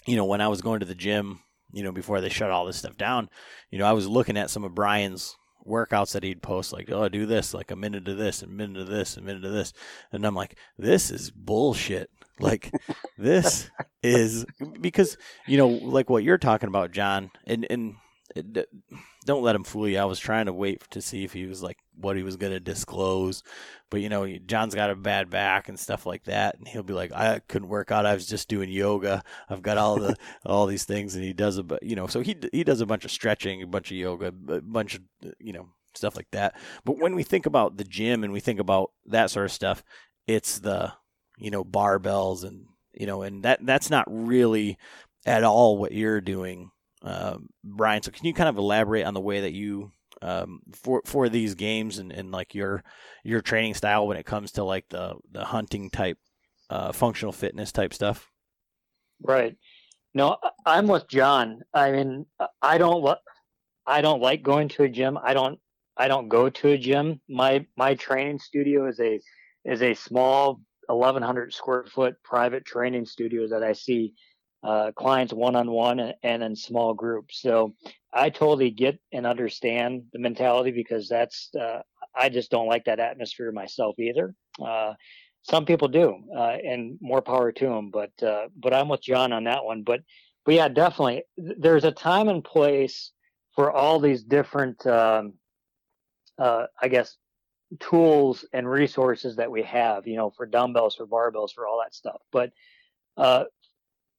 you 0.04 0.16
know, 0.16 0.26
when 0.26 0.42
I 0.42 0.48
was 0.48 0.60
going 0.60 0.80
to 0.80 0.86
the 0.86 0.94
gym, 0.94 1.40
you 1.72 1.82
know, 1.82 1.92
before 1.92 2.20
they 2.20 2.28
shut 2.28 2.50
all 2.50 2.66
this 2.66 2.76
stuff 2.76 2.98
down, 2.98 3.30
you 3.70 3.78
know, 3.78 3.86
I 3.86 3.92
was 3.92 4.06
looking 4.06 4.36
at 4.36 4.50
some 4.50 4.64
of 4.64 4.74
Brian's 4.74 5.34
workouts 5.66 6.12
that 6.12 6.24
he'd 6.24 6.42
post 6.42 6.74
like, 6.74 6.90
oh, 6.90 7.08
do 7.08 7.24
this, 7.24 7.54
like 7.54 7.70
a 7.70 7.76
minute 7.76 8.06
of 8.06 8.18
this, 8.18 8.42
a 8.42 8.46
minute 8.46 8.82
of 8.82 8.88
this, 8.88 9.16
a 9.16 9.22
minute 9.22 9.46
of 9.46 9.52
this. 9.52 9.72
And 10.12 10.26
I'm 10.26 10.34
like, 10.34 10.58
this 10.76 11.10
is 11.10 11.30
bullshit. 11.30 12.10
Like 12.40 12.72
this 13.16 13.70
is 14.02 14.46
because 14.80 15.16
you 15.46 15.58
know, 15.58 15.68
like 15.68 16.10
what 16.10 16.24
you're 16.24 16.38
talking 16.38 16.68
about, 16.68 16.92
John, 16.92 17.30
and 17.46 17.66
and 17.68 17.96
uh, 18.36 18.42
it, 18.54 18.68
don't 19.24 19.42
let 19.42 19.54
him 19.54 19.64
fool 19.64 19.86
you. 19.88 19.98
I 19.98 20.04
was 20.04 20.18
trying 20.18 20.46
to 20.46 20.52
wait 20.52 20.82
to 20.90 21.02
see 21.02 21.22
if 21.22 21.34
he 21.34 21.46
was 21.46 21.62
like 21.62 21.78
what 21.94 22.16
he 22.16 22.22
was 22.22 22.36
going 22.36 22.52
to 22.52 22.60
disclose, 22.60 23.42
but 23.90 24.00
you 24.00 24.08
know, 24.08 24.26
John's 24.46 24.74
got 24.74 24.90
a 24.90 24.96
bad 24.96 25.28
back 25.28 25.68
and 25.68 25.78
stuff 25.78 26.06
like 26.06 26.24
that, 26.24 26.56
and 26.58 26.66
he'll 26.66 26.82
be 26.82 26.94
like, 26.94 27.12
I 27.12 27.40
couldn't 27.40 27.68
work 27.68 27.90
out. 27.90 28.06
I 28.06 28.14
was 28.14 28.26
just 28.26 28.48
doing 28.48 28.70
yoga. 28.70 29.22
I've 29.48 29.62
got 29.62 29.76
all 29.78 29.96
the 29.96 30.16
all 30.46 30.66
these 30.66 30.84
things, 30.84 31.14
and 31.14 31.24
he 31.24 31.32
does 31.32 31.58
a, 31.58 31.64
you 31.82 31.96
know, 31.96 32.06
so 32.06 32.20
he 32.20 32.36
he 32.52 32.64
does 32.64 32.80
a 32.80 32.86
bunch 32.86 33.04
of 33.04 33.10
stretching, 33.10 33.62
a 33.62 33.66
bunch 33.66 33.90
of 33.90 33.96
yoga, 33.96 34.32
a 34.48 34.60
bunch 34.60 34.94
of 34.94 35.02
uh, 35.26 35.30
you 35.38 35.52
know 35.52 35.68
stuff 35.94 36.16
like 36.16 36.30
that. 36.32 36.54
But 36.84 36.98
when 36.98 37.14
we 37.14 37.22
think 37.22 37.44
about 37.44 37.76
the 37.76 37.84
gym 37.84 38.24
and 38.24 38.32
we 38.32 38.40
think 38.40 38.60
about 38.60 38.92
that 39.06 39.30
sort 39.30 39.46
of 39.46 39.52
stuff, 39.52 39.82
it's 40.26 40.60
the 40.60 40.92
you 41.38 41.50
know 41.50 41.64
barbells 41.64 42.44
and 42.44 42.66
you 42.92 43.06
know 43.06 43.22
and 43.22 43.44
that 43.44 43.64
that's 43.64 43.90
not 43.90 44.04
really 44.08 44.76
at 45.26 45.44
all 45.44 45.76
what 45.78 45.92
you're 45.92 46.20
doing 46.20 46.70
um, 47.02 47.48
brian 47.64 48.02
so 48.02 48.10
can 48.10 48.26
you 48.26 48.34
kind 48.34 48.48
of 48.48 48.58
elaborate 48.58 49.04
on 49.04 49.14
the 49.14 49.20
way 49.20 49.40
that 49.40 49.52
you 49.52 49.90
um, 50.20 50.60
for 50.72 51.02
for 51.04 51.28
these 51.28 51.54
games 51.54 51.98
and, 51.98 52.12
and 52.12 52.32
like 52.32 52.54
your 52.54 52.82
your 53.24 53.40
training 53.40 53.74
style 53.74 54.06
when 54.06 54.16
it 54.16 54.26
comes 54.26 54.52
to 54.52 54.64
like 54.64 54.88
the 54.88 55.14
the 55.30 55.44
hunting 55.44 55.90
type 55.90 56.18
uh, 56.70 56.92
functional 56.92 57.32
fitness 57.32 57.72
type 57.72 57.94
stuff 57.94 58.30
right 59.22 59.56
no 60.14 60.36
i'm 60.66 60.86
with 60.86 61.08
john 61.08 61.60
i 61.72 61.90
mean 61.92 62.26
i 62.62 62.78
don't 62.78 63.02
I 63.88 64.02
don't 64.02 64.20
like 64.20 64.42
going 64.42 64.68
to 64.68 64.82
a 64.82 64.88
gym. 64.88 65.18
I 65.20 65.32
don't 65.32 65.58
I 65.96 66.08
don't 66.08 66.28
go 66.28 66.50
to 66.50 66.68
a 66.68 66.78
gym. 66.78 67.20
My 67.28 67.66
my 67.76 67.94
training 67.94 68.38
studio 68.38 68.86
is 68.86 69.00
a 69.00 69.18
is 69.64 69.82
a 69.82 69.94
small 69.94 70.60
1100 70.88 71.52
square 71.52 71.84
foot 71.84 72.16
private 72.22 72.64
training 72.64 73.06
studio 73.06 73.48
that 73.48 73.62
I 73.62 73.72
see 73.72 74.14
uh, 74.62 74.90
clients 74.96 75.32
one 75.32 75.56
on 75.56 75.70
one 75.70 76.12
and 76.22 76.42
in 76.42 76.56
small 76.56 76.94
groups. 76.94 77.40
So 77.40 77.74
I 78.12 78.30
totally 78.30 78.70
get 78.70 78.98
and 79.12 79.26
understand 79.26 80.02
the 80.12 80.18
mentality 80.18 80.70
because 80.70 81.08
that's 81.08 81.50
uh, 81.58 81.80
I 82.14 82.28
just 82.28 82.50
don't 82.50 82.66
like 82.66 82.84
that 82.86 83.00
atmosphere 83.00 83.52
myself 83.52 83.98
either. 83.98 84.34
Uh, 84.64 84.94
some 85.42 85.64
people 85.64 85.88
do, 85.88 86.16
uh, 86.36 86.56
and 86.64 86.98
more 87.00 87.22
power 87.22 87.52
to 87.52 87.66
them. 87.66 87.90
But 87.90 88.10
uh, 88.22 88.48
but 88.56 88.74
I'm 88.74 88.88
with 88.88 89.02
John 89.02 89.32
on 89.32 89.44
that 89.44 89.64
one. 89.64 89.82
But 89.82 90.00
but 90.44 90.54
yeah, 90.54 90.68
definitely, 90.68 91.24
there's 91.36 91.84
a 91.84 91.92
time 91.92 92.28
and 92.28 92.42
place 92.42 93.12
for 93.54 93.70
all 93.70 93.98
these 94.00 94.22
different, 94.22 94.86
um, 94.86 95.34
uh, 96.38 96.66
I 96.80 96.88
guess, 96.88 97.16
tools 97.80 98.44
and 98.52 98.68
resources 98.68 99.36
that 99.36 99.50
we 99.50 99.62
have. 99.62 100.06
You 100.06 100.16
know, 100.16 100.30
for 100.30 100.46
dumbbells, 100.46 100.96
for 100.96 101.06
barbells, 101.06 101.52
for 101.54 101.66
all 101.66 101.80
that 101.84 101.94
stuff. 101.94 102.20
But 102.32 102.52
uh, 103.16 103.44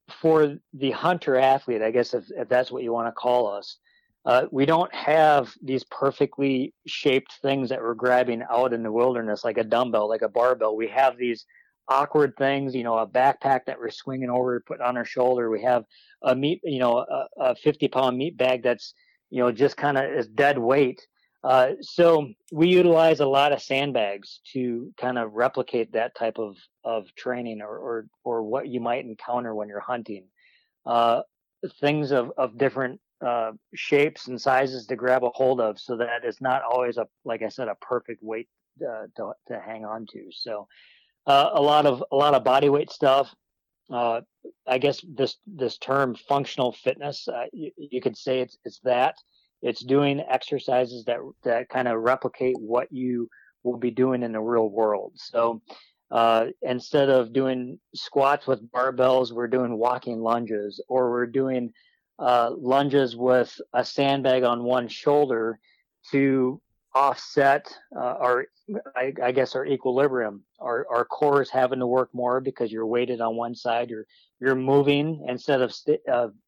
for 0.09 0.57
the 0.73 0.91
hunter 0.91 1.37
athlete, 1.37 1.81
I 1.81 1.91
guess 1.91 2.13
if, 2.13 2.25
if 2.31 2.49
that's 2.49 2.71
what 2.71 2.83
you 2.83 2.93
want 2.93 3.07
to 3.07 3.11
call 3.11 3.47
us, 3.47 3.77
uh, 4.25 4.45
we 4.51 4.65
don't 4.65 4.93
have 4.93 5.53
these 5.63 5.83
perfectly 5.85 6.73
shaped 6.85 7.33
things 7.41 7.69
that 7.69 7.81
we're 7.81 7.93
grabbing 7.93 8.43
out 8.51 8.73
in 8.73 8.83
the 8.83 8.91
wilderness 8.91 9.43
like 9.43 9.57
a 9.57 9.63
dumbbell, 9.63 10.09
like 10.09 10.21
a 10.21 10.29
barbell. 10.29 10.75
We 10.75 10.89
have 10.89 11.17
these 11.17 11.45
awkward 11.87 12.35
things, 12.37 12.75
you 12.75 12.83
know, 12.83 12.97
a 12.97 13.07
backpack 13.07 13.61
that 13.65 13.79
we're 13.79 13.89
swinging 13.89 14.29
over, 14.29 14.61
put 14.65 14.81
on 14.81 14.97
our 14.97 15.05
shoulder. 15.05 15.49
We 15.49 15.63
have 15.63 15.85
a 16.21 16.35
meat, 16.35 16.61
you 16.63 16.79
know, 16.79 16.99
a, 16.99 17.27
a 17.37 17.55
50 17.55 17.87
pound 17.87 18.17
meat 18.17 18.37
bag 18.37 18.61
that's, 18.61 18.93
you 19.29 19.41
know, 19.41 19.51
just 19.51 19.77
kind 19.77 19.97
of 19.97 20.05
is 20.05 20.27
dead 20.27 20.57
weight. 20.57 21.05
Uh, 21.43 21.71
so 21.81 22.27
we 22.51 22.67
utilize 22.67 23.21
a 23.21 23.25
lot 23.25 23.53
of 23.53 23.61
sandbags 23.61 24.41
to 24.51 24.93
kind 24.99 25.17
of 25.17 25.33
replicate 25.33 25.93
that 25.93 26.13
type 26.15 26.37
of, 26.37 26.57
of 26.83 27.13
training 27.15 27.61
or, 27.61 27.77
or, 27.77 28.05
or 28.25 28.43
what 28.43 28.67
you 28.67 28.81
might 28.81 29.05
encounter 29.05 29.55
when 29.55 29.69
you're 29.69 29.79
hunting. 29.79 30.25
Uh, 30.85 31.21
things 31.79 32.11
of, 32.11 32.31
of 32.37 32.57
different 32.57 32.99
uh, 33.25 33.51
shapes 33.75 34.27
and 34.27 34.39
sizes 34.39 34.85
to 34.87 34.95
grab 34.95 35.23
a 35.23 35.29
hold 35.29 35.59
of 35.59 35.79
so 35.79 35.97
that 35.97 36.23
it's 36.23 36.41
not 36.41 36.61
always 36.63 36.97
a 36.97 37.05
like 37.25 37.41
I 37.41 37.49
said 37.49 37.67
a 37.67 37.75
perfect 37.75 38.23
weight 38.23 38.47
uh, 38.81 39.07
to, 39.17 39.33
to 39.47 39.59
hang 39.59 39.83
on 39.83 40.05
to. 40.13 40.27
So 40.31 40.67
uh, 41.27 41.49
a 41.53 41.61
lot 41.61 41.85
of 41.85 42.03
a 42.11 42.15
lot 42.15 42.33
of 42.33 42.43
body 42.43 42.69
weight 42.69 42.89
stuff. 42.91 43.33
Uh, 43.91 44.21
I 44.67 44.77
guess 44.77 45.03
this 45.07 45.37
this 45.45 45.77
term 45.77 46.15
functional 46.15 46.71
fitness 46.71 47.27
you, 47.51 47.71
you, 47.77 48.01
could 48.01 48.15
say 48.15 48.39
it's 48.39 48.57
it's 48.63 48.79
that 48.83 49.15
it's 49.61 49.83
doing 49.83 50.21
exercises 50.29 51.05
that 51.05 51.19
that 51.43 51.69
kind 51.69 51.87
of 51.87 52.01
replicate 52.01 52.55
what 52.59 52.91
you 52.91 53.29
will 53.63 53.77
be 53.77 53.91
doing 53.91 54.23
in 54.23 54.31
the 54.31 54.39
real 54.39 54.69
world. 54.69 55.13
So 55.15 55.61
uh, 56.11 56.47
instead 56.61 57.09
of 57.09 57.33
doing 57.33 57.79
squats 57.93 58.47
with 58.47 58.71
barbells, 58.71 59.31
we're 59.31 59.47
doing 59.47 59.77
walking 59.77 60.21
lunges, 60.21 60.81
or 60.87 61.11
we're 61.11 61.27
doing 61.27 61.71
uh, 62.17 62.51
lunges 62.57 63.15
with 63.15 63.59
a 63.73 63.85
sandbag 63.85 64.43
on 64.43 64.63
one 64.63 64.87
shoulder 64.87 65.59
to 66.11 66.59
offset 66.95 67.71
uh, 67.95 67.99
our, 67.99 68.45
I, 68.95 69.13
I, 69.23 69.31
guess, 69.31 69.55
our 69.55 69.65
equilibrium. 69.65 70.43
Our, 70.59 70.87
our 70.89 71.05
core 71.05 71.41
is 71.41 71.49
having 71.49 71.79
to 71.79 71.87
work 71.87 72.09
more 72.13 72.41
because 72.41 72.71
you're 72.71 72.87
weighted 72.87 73.21
on 73.21 73.35
one 73.35 73.55
side. 73.55 73.89
You're 73.89 74.05
you're 74.39 74.55
moving 74.55 75.25
instead 75.27 75.61
of 75.61 75.73
st- 75.73 75.99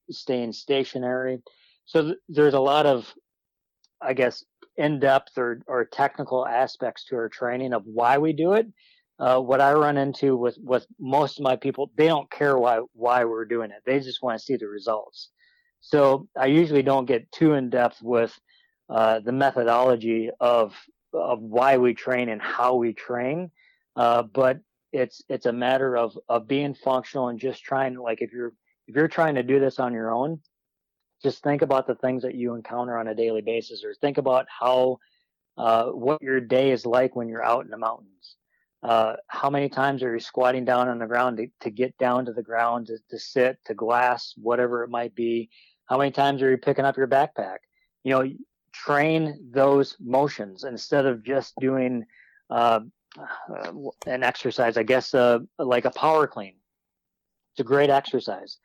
staying 0.09 0.53
stationary. 0.53 1.41
So 1.85 2.03
th- 2.03 2.17
there's 2.29 2.53
a 2.53 2.59
lot 2.59 2.85
of, 2.85 3.13
I 4.01 4.13
guess, 4.13 4.43
in-depth 4.77 5.37
or, 5.37 5.59
or 5.67 5.85
technical 5.85 6.47
aspects 6.47 7.05
to 7.05 7.15
our 7.15 7.29
training 7.29 7.73
of 7.73 7.83
why 7.85 8.17
we 8.17 8.33
do 8.33 8.53
it. 8.53 8.67
Uh, 9.19 9.39
what 9.39 9.61
I 9.61 9.73
run 9.73 9.97
into 9.97 10.35
with, 10.35 10.57
with 10.59 10.87
most 10.99 11.37
of 11.37 11.43
my 11.43 11.55
people, 11.55 11.91
they 11.95 12.07
don't 12.07 12.31
care 12.31 12.57
why 12.57 12.79
why 12.93 13.23
we're 13.25 13.45
doing 13.45 13.69
it. 13.69 13.83
They 13.85 13.99
just 13.99 14.23
want 14.23 14.39
to 14.39 14.43
see 14.43 14.55
the 14.55 14.67
results. 14.67 15.29
So 15.81 16.27
I 16.35 16.47
usually 16.47 16.81
don't 16.81 17.05
get 17.05 17.31
too 17.31 17.53
in 17.53 17.69
depth 17.69 18.01
with 18.01 18.35
uh, 18.89 19.19
the 19.19 19.31
methodology 19.31 20.29
of 20.39 20.75
of 21.13 21.39
why 21.39 21.77
we 21.77 21.93
train 21.93 22.29
and 22.29 22.41
how 22.41 22.75
we 22.75 22.93
train, 22.93 23.51
uh, 23.95 24.23
but 24.23 24.59
it's 24.91 25.21
it's 25.29 25.45
a 25.45 25.53
matter 25.53 25.95
of 25.97 26.17
of 26.27 26.47
being 26.47 26.73
functional 26.73 27.27
and 27.29 27.39
just 27.39 27.63
trying 27.63 27.95
like 27.97 28.21
if 28.21 28.31
you're 28.31 28.53
if 28.87 28.95
you're 28.95 29.07
trying 29.07 29.35
to 29.35 29.43
do 29.43 29.59
this 29.59 29.79
on 29.79 29.93
your 29.93 30.11
own, 30.11 30.39
just 31.23 31.43
think 31.43 31.61
about 31.61 31.87
the 31.87 31.95
things 31.95 32.23
that 32.23 32.35
you 32.35 32.55
encounter 32.55 32.97
on 32.97 33.07
a 33.07 33.15
daily 33.15 33.41
basis, 33.41 33.83
or 33.83 33.93
think 33.93 34.17
about 34.17 34.47
how 34.47 34.97
uh, 35.57 35.85
what 35.85 36.21
your 36.21 36.39
day 36.39 36.71
is 36.71 36.85
like 36.85 37.15
when 37.15 37.29
you're 37.29 37.43
out 37.43 37.65
in 37.65 37.71
the 37.71 37.77
mountains. 37.77 38.35
Uh, 38.83 39.15
how 39.27 39.49
many 39.49 39.69
times 39.69 40.01
are 40.01 40.13
you 40.13 40.19
squatting 40.19 40.65
down 40.65 40.87
on 40.87 40.97
the 40.97 41.05
ground 41.05 41.37
to, 41.37 41.47
to 41.59 41.69
get 41.69 41.95
down 41.99 42.25
to 42.25 42.33
the 42.33 42.41
ground, 42.41 42.87
to, 42.87 42.97
to 43.09 43.19
sit, 43.19 43.59
to 43.65 43.75
glass, 43.75 44.33
whatever 44.37 44.83
it 44.83 44.89
might 44.89 45.13
be? 45.13 45.49
How 45.85 45.97
many 45.97 46.11
times 46.11 46.41
are 46.41 46.49
you 46.49 46.57
picking 46.57 46.85
up 46.85 46.97
your 46.97 47.07
backpack? 47.07 47.57
You 48.03 48.11
know, 48.11 48.31
train 48.73 49.49
those 49.51 49.97
motions 49.99 50.63
instead 50.63 51.05
of 51.05 51.23
just 51.23 51.53
doing 51.59 52.05
uh, 52.49 52.79
uh, 53.19 53.71
an 54.07 54.23
exercise. 54.23 54.77
I 54.77 54.83
guess 54.83 55.13
uh, 55.13 55.39
like 55.59 55.85
a 55.85 55.91
power 55.91 56.25
clean. 56.25 56.55
It's 57.53 57.59
a 57.59 57.65
great 57.65 57.89
exercise, 57.89 58.57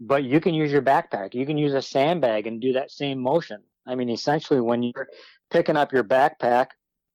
but 0.00 0.24
you 0.24 0.40
can 0.40 0.54
use 0.54 0.72
your 0.72 0.82
backpack. 0.82 1.34
You 1.34 1.46
can 1.46 1.58
use 1.58 1.74
a 1.74 1.82
sandbag 1.82 2.46
and 2.46 2.60
do 2.60 2.72
that 2.72 2.90
same 2.90 3.20
motion. 3.20 3.62
I 3.86 3.94
mean, 3.94 4.08
essentially, 4.08 4.60
when 4.60 4.82
you're 4.82 5.08
picking 5.50 5.76
up 5.76 5.92
your 5.92 6.04
backpack 6.04 6.68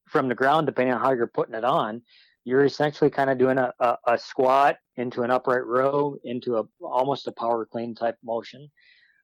from 0.07 0.29
the 0.29 0.35
ground, 0.35 0.67
depending 0.67 0.93
on 0.93 1.01
how 1.01 1.11
you're 1.11 1.27
putting 1.27 1.55
it 1.55 1.63
on, 1.63 2.01
you're 2.43 2.65
essentially 2.65 3.09
kind 3.09 3.29
of 3.29 3.37
doing 3.37 3.57
a, 3.57 3.73
a, 3.79 3.97
a 4.07 4.17
squat 4.17 4.77
into 4.97 5.23
an 5.23 5.31
upright 5.31 5.65
row 5.65 6.15
into 6.23 6.57
a 6.57 6.63
almost 6.79 7.27
a 7.27 7.31
power 7.31 7.65
clean 7.65 7.95
type 7.95 8.17
motion 8.23 8.69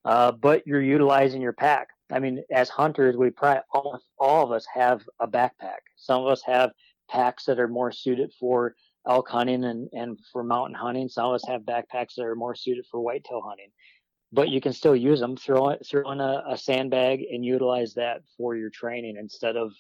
uh, 0.06 0.32
but 0.32 0.66
you're 0.66 0.82
utilizing 0.82 1.42
your 1.42 1.54
pack. 1.54 1.90
I 2.12 2.20
mean, 2.20 2.44
as 2.52 2.70
hunters, 2.70 3.16
we 3.16 3.30
probably 3.30 3.62
almost 3.72 4.06
all 4.18 4.44
of 4.44 4.52
us 4.52 4.66
have 4.74 5.02
a 5.20 5.28
backpack. 5.28 5.80
Some 5.96 6.22
of 6.22 6.28
us 6.28 6.42
have 6.44 6.72
packs 7.10 7.46
that 7.46 7.60
are 7.60 7.68
more 7.68 7.92
suited 7.92 8.34
for 8.40 8.76
elk 9.08 9.30
hunting 9.30 9.64
and, 9.64 9.90
and 9.94 10.20
for 10.32 10.44
mountain 10.44 10.76
hunting. 10.76 11.10
Some 11.10 11.28
of 11.28 11.34
us 11.34 11.48
have 11.48 11.62
backpacks 11.62 12.16
that 12.16 12.26
are 12.26 12.36
more 12.36 12.56
suited 12.56 12.86
for 12.90 13.00
whitetail 13.00 13.42
hunting. 13.46 13.70
But 14.34 14.50
you 14.50 14.62
can 14.62 14.72
still 14.72 14.96
use 14.96 15.20
them. 15.20 15.36
Throw 15.36 15.70
it, 15.70 15.86
throw 15.86 16.10
in 16.12 16.22
a, 16.22 16.44
a 16.50 16.58
sandbag 16.58 17.22
and 17.32 17.44
utilize 17.44 17.94
that 17.96 18.22
for 18.38 18.56
your 18.56 18.70
training 18.70 19.18
instead 19.20 19.58
of 19.58 19.74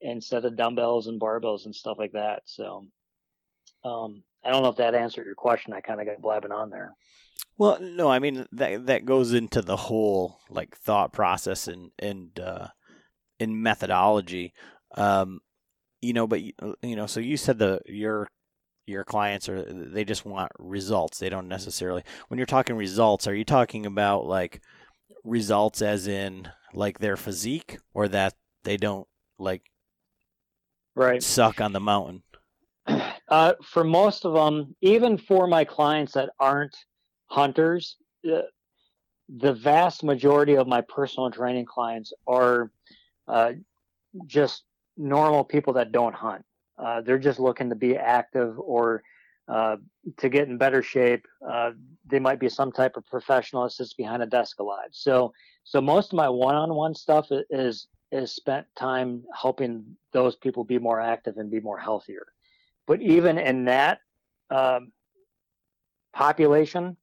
instead 0.00 0.44
of 0.44 0.56
dumbbells 0.56 1.08
and 1.08 1.20
barbells 1.20 1.64
and 1.64 1.74
stuff 1.74 1.98
like 1.98 2.12
that. 2.12 2.42
So, 2.44 2.86
um, 3.84 4.22
I 4.44 4.50
don't 4.50 4.62
know 4.62 4.68
if 4.68 4.76
that 4.76 4.94
answered 4.94 5.26
your 5.26 5.34
question. 5.34 5.72
I 5.72 5.80
kind 5.80 6.00
of 6.00 6.06
got 6.06 6.22
blabbing 6.22 6.52
on 6.52 6.70
there. 6.70 6.94
Well, 7.58 7.78
no, 7.80 8.08
I 8.08 8.20
mean 8.20 8.46
that 8.52 8.86
that 8.86 9.04
goes 9.04 9.32
into 9.32 9.60
the 9.60 9.76
whole 9.76 10.38
like 10.48 10.76
thought 10.76 11.12
process 11.12 11.66
and 11.66 11.90
and 11.98 12.38
uh, 12.38 12.68
methodology. 13.40 14.52
Um, 14.96 15.40
you 16.00 16.12
know, 16.12 16.26
but 16.26 16.42
you 16.42 16.54
know, 16.96 17.06
so 17.06 17.20
you 17.20 17.36
said 17.36 17.58
the 17.58 17.80
your 17.86 18.28
your 18.86 19.04
clients 19.04 19.48
are 19.48 19.62
they 19.62 20.04
just 20.04 20.24
want 20.24 20.52
results. 20.58 21.18
They 21.18 21.28
don't 21.28 21.48
necessarily. 21.48 22.02
When 22.28 22.38
you're 22.38 22.46
talking 22.46 22.76
results, 22.76 23.26
are 23.26 23.34
you 23.34 23.44
talking 23.44 23.86
about 23.86 24.26
like 24.26 24.60
results 25.24 25.82
as 25.82 26.06
in 26.06 26.48
like 26.74 26.98
their 26.98 27.16
physique 27.16 27.78
or 27.94 28.08
that 28.08 28.34
they 28.64 28.76
don't 28.76 29.06
like 29.38 29.62
right 30.94 31.22
suck 31.22 31.60
on 31.60 31.72
the 31.72 31.80
mountain? 31.80 32.22
Uh, 33.28 33.54
for 33.64 33.84
most 33.84 34.26
of 34.26 34.34
them, 34.34 34.76
even 34.82 35.16
for 35.16 35.46
my 35.46 35.64
clients 35.64 36.12
that 36.12 36.28
aren't 36.38 36.76
hunters, 37.26 37.96
uh, 38.30 38.42
the 39.38 39.52
vast 39.54 40.04
majority 40.04 40.54
of 40.56 40.68
my 40.68 40.82
personal 40.82 41.30
training 41.30 41.64
clients 41.64 42.12
are 42.26 42.70
uh, 43.26 43.52
just 44.26 44.64
normal 44.96 45.42
people 45.42 45.72
that 45.72 45.90
don't 45.90 46.14
hunt. 46.14 46.44
Uh, 46.78 47.00
they're 47.00 47.18
just 47.18 47.38
looking 47.38 47.68
to 47.70 47.76
be 47.76 47.96
active 47.96 48.58
or 48.58 49.02
uh, 49.48 49.76
to 50.16 50.28
get 50.28 50.48
in 50.48 50.58
better 50.58 50.82
shape. 50.82 51.26
Uh, 51.46 51.72
they 52.06 52.18
might 52.18 52.40
be 52.40 52.48
some 52.48 52.72
type 52.72 52.96
of 52.96 53.06
professional 53.06 53.62
that 53.62 53.70
sits 53.70 53.94
behind 53.94 54.22
a 54.22 54.26
desk 54.26 54.58
a 54.60 54.62
lot. 54.62 54.86
So, 54.90 55.32
so 55.64 55.80
most 55.80 56.12
of 56.12 56.16
my 56.16 56.28
one-on-one 56.28 56.94
stuff 56.94 57.28
is 57.50 57.88
is 58.12 58.30
spent 58.30 58.66
time 58.76 59.24
helping 59.34 59.84
those 60.12 60.36
people 60.36 60.62
be 60.62 60.78
more 60.78 61.00
active 61.00 61.36
and 61.36 61.50
be 61.50 61.58
more 61.58 61.78
healthier. 61.78 62.26
But 62.86 63.02
even 63.02 63.38
in 63.38 63.64
that 63.64 63.98
um, 64.50 64.92
population, 66.12 66.96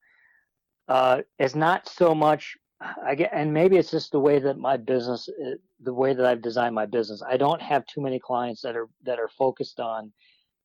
uh, 0.88 1.22
is 1.38 1.56
not 1.56 1.88
so 1.88 2.16
much 2.16 2.58
I 3.06 3.16
get, 3.16 3.30
and 3.34 3.54
maybe 3.54 3.78
it's 3.78 3.92
just 3.92 4.12
the 4.12 4.20
way 4.20 4.40
that 4.40 4.58
my 4.58 4.78
business, 4.78 5.30
uh, 5.30 5.52
the 5.82 5.94
way 5.94 6.14
that 6.14 6.26
I've 6.26 6.42
designed 6.42 6.74
my 6.74 6.88
business. 6.88 7.22
I 7.22 7.38
don't 7.38 7.62
have 7.62 7.86
too 7.86 8.02
many 8.02 8.20
clients 8.20 8.62
that 8.62 8.76
are 8.76 8.88
that 9.04 9.20
are 9.20 9.30
focused 9.30 9.80
on, 9.80 10.12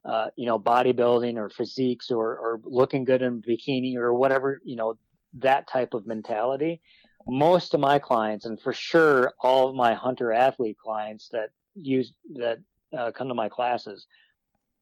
uh, 0.04 0.28
you 0.36 0.46
know, 0.46 0.58
bodybuilding 0.58 1.36
or 1.36 1.50
physiques 1.50 2.10
or 2.10 2.38
or 2.38 2.60
looking 2.64 3.04
good 3.04 3.22
in 3.22 3.42
bikini 3.42 3.96
or 3.96 4.14
whatever, 4.14 4.60
you 4.64 4.76
know, 4.76 4.96
that 5.34 5.68
type 5.68 5.94
of 5.94 6.06
mentality. 6.06 6.80
most 7.26 7.74
of 7.74 7.80
my 7.80 7.98
clients, 7.98 8.44
and 8.44 8.60
for 8.60 8.72
sure 8.72 9.32
all 9.40 9.68
of 9.68 9.74
my 9.74 9.94
hunter 9.94 10.32
athlete 10.32 10.76
clients 10.78 11.28
that 11.32 11.50
use 11.74 12.12
that 12.34 12.58
uh, 12.96 13.10
come 13.10 13.28
to 13.28 13.34
my 13.34 13.48
classes, 13.48 14.06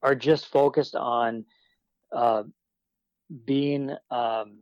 are 0.03 0.15
just 0.15 0.47
focused 0.47 0.95
on 0.95 1.45
uh, 2.13 2.43
being 3.47 3.91
um, 4.11 4.59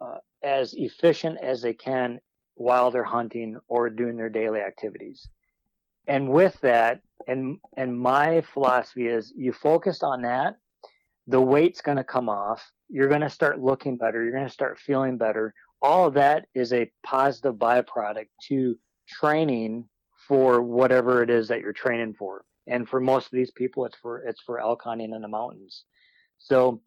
uh, 0.00 0.18
as 0.44 0.74
efficient 0.74 1.38
as 1.42 1.62
they 1.62 1.72
can 1.72 2.20
while 2.54 2.90
they're 2.90 3.02
hunting 3.02 3.58
or 3.66 3.90
doing 3.90 4.16
their 4.16 4.28
daily 4.28 4.60
activities. 4.60 5.28
And 6.06 6.28
with 6.28 6.60
that, 6.60 7.00
and 7.26 7.58
and 7.76 7.98
my 7.98 8.42
philosophy 8.52 9.06
is 9.06 9.32
you 9.36 9.52
focus 9.52 10.02
on 10.02 10.22
that, 10.22 10.58
the 11.26 11.40
weight's 11.40 11.80
going 11.80 11.96
to 11.96 12.04
come 12.04 12.28
off. 12.28 12.62
You're 12.88 13.08
going 13.08 13.22
to 13.22 13.30
start 13.30 13.60
looking 13.60 13.96
better. 13.96 14.22
You're 14.22 14.32
going 14.32 14.46
to 14.46 14.52
start 14.52 14.78
feeling 14.78 15.16
better. 15.16 15.54
All 15.80 16.06
of 16.06 16.14
that 16.14 16.46
is 16.54 16.72
a 16.72 16.90
positive 17.02 17.54
byproduct 17.54 18.28
to 18.48 18.76
training 19.08 19.88
for 20.28 20.62
whatever 20.62 21.22
it 21.22 21.30
is 21.30 21.48
that 21.48 21.60
you're 21.60 21.72
training 21.72 22.14
for. 22.14 22.44
And 22.66 22.88
for 22.88 23.00
most 23.00 23.26
of 23.26 23.32
these 23.32 23.50
people, 23.50 23.84
it's 23.86 23.96
for 23.96 24.22
it's 24.22 24.40
for 24.42 24.60
elk 24.60 24.82
hunting 24.82 25.12
in 25.14 25.22
the 25.22 25.28
mountains. 25.28 25.84
So 26.38 26.82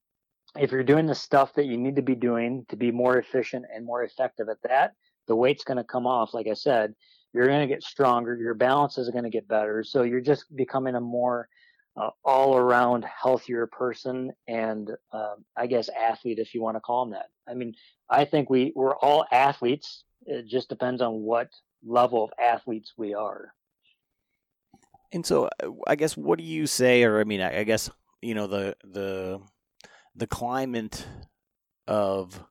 if 0.60 0.72
you're 0.72 0.84
doing 0.84 1.06
the 1.06 1.16
stuff 1.16 1.54
that 1.56 1.66
you 1.66 1.78
need 1.78 1.96
to 1.96 2.02
be 2.02 2.16
doing 2.16 2.66
to 2.70 2.76
be 2.76 2.92
more 2.92 3.18
efficient 3.18 3.66
and 3.74 3.86
more 3.86 4.04
effective 4.04 4.50
at 4.50 4.62
that, 4.64 4.94
the 5.28 5.36
weight's 5.36 5.64
going 5.64 5.78
to 5.78 5.84
come 5.84 6.08
off. 6.08 6.34
Like 6.34 6.48
I 6.48 6.54
said, 6.54 6.94
you're 7.34 7.48
going 7.48 7.68
to 7.68 7.74
get 7.74 7.84
stronger. 7.84 8.36
Your 8.36 8.54
balance 8.54 8.98
is 8.98 9.10
going 9.10 9.24
to 9.24 9.30
get 9.30 9.48
better. 9.48 9.84
So 9.84 10.04
you're 10.04 10.22
just 10.22 10.46
becoming 10.56 10.96
a 10.96 11.02
more 11.02 11.48
uh, 11.96 12.10
all 12.24 12.56
around 12.56 13.06
healthier 13.06 13.68
person 13.68 14.32
and 14.48 14.92
uh, 15.12 15.36
I 15.56 15.68
guess 15.68 15.90
athlete, 15.90 16.40
if 16.40 16.54
you 16.54 16.62
want 16.62 16.78
to 16.78 16.82
call 16.82 17.06
them 17.06 17.14
that. 17.14 17.28
I 17.50 17.56
mean, 17.56 17.74
I 18.10 18.26
think 18.26 18.50
we, 18.50 18.72
we're 18.76 18.96
all 18.96 19.26
athletes. 19.32 20.04
It 20.26 20.48
just 20.48 20.70
depends 20.70 21.02
on 21.02 21.22
what 21.22 21.50
level 21.86 22.24
of 22.24 22.32
athletes 22.40 22.94
we 22.98 23.14
are. 23.14 23.54
And 25.12 25.26
so, 25.26 25.50
uh, 25.64 25.70
I 25.88 25.96
guess, 25.96 26.18
what 26.18 26.38
do 26.38 26.44
you 26.44 26.68
say, 26.68 27.04
or 27.04 27.20
I 27.20 27.24
mean, 27.24 27.42
I 27.42 27.64
guess 27.64 27.90
you 28.22 28.36
know 28.36 28.48
the 28.48 28.76
the 28.84 29.40
the 30.18 30.28
climate 30.28 31.06
of 31.88 32.44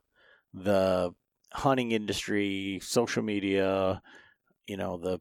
the 0.54 1.12
hunting 1.52 1.92
industry, 1.92 2.78
social 2.82 3.22
media, 3.22 4.00
you 4.66 4.76
know, 4.76 4.96
the 4.96 5.20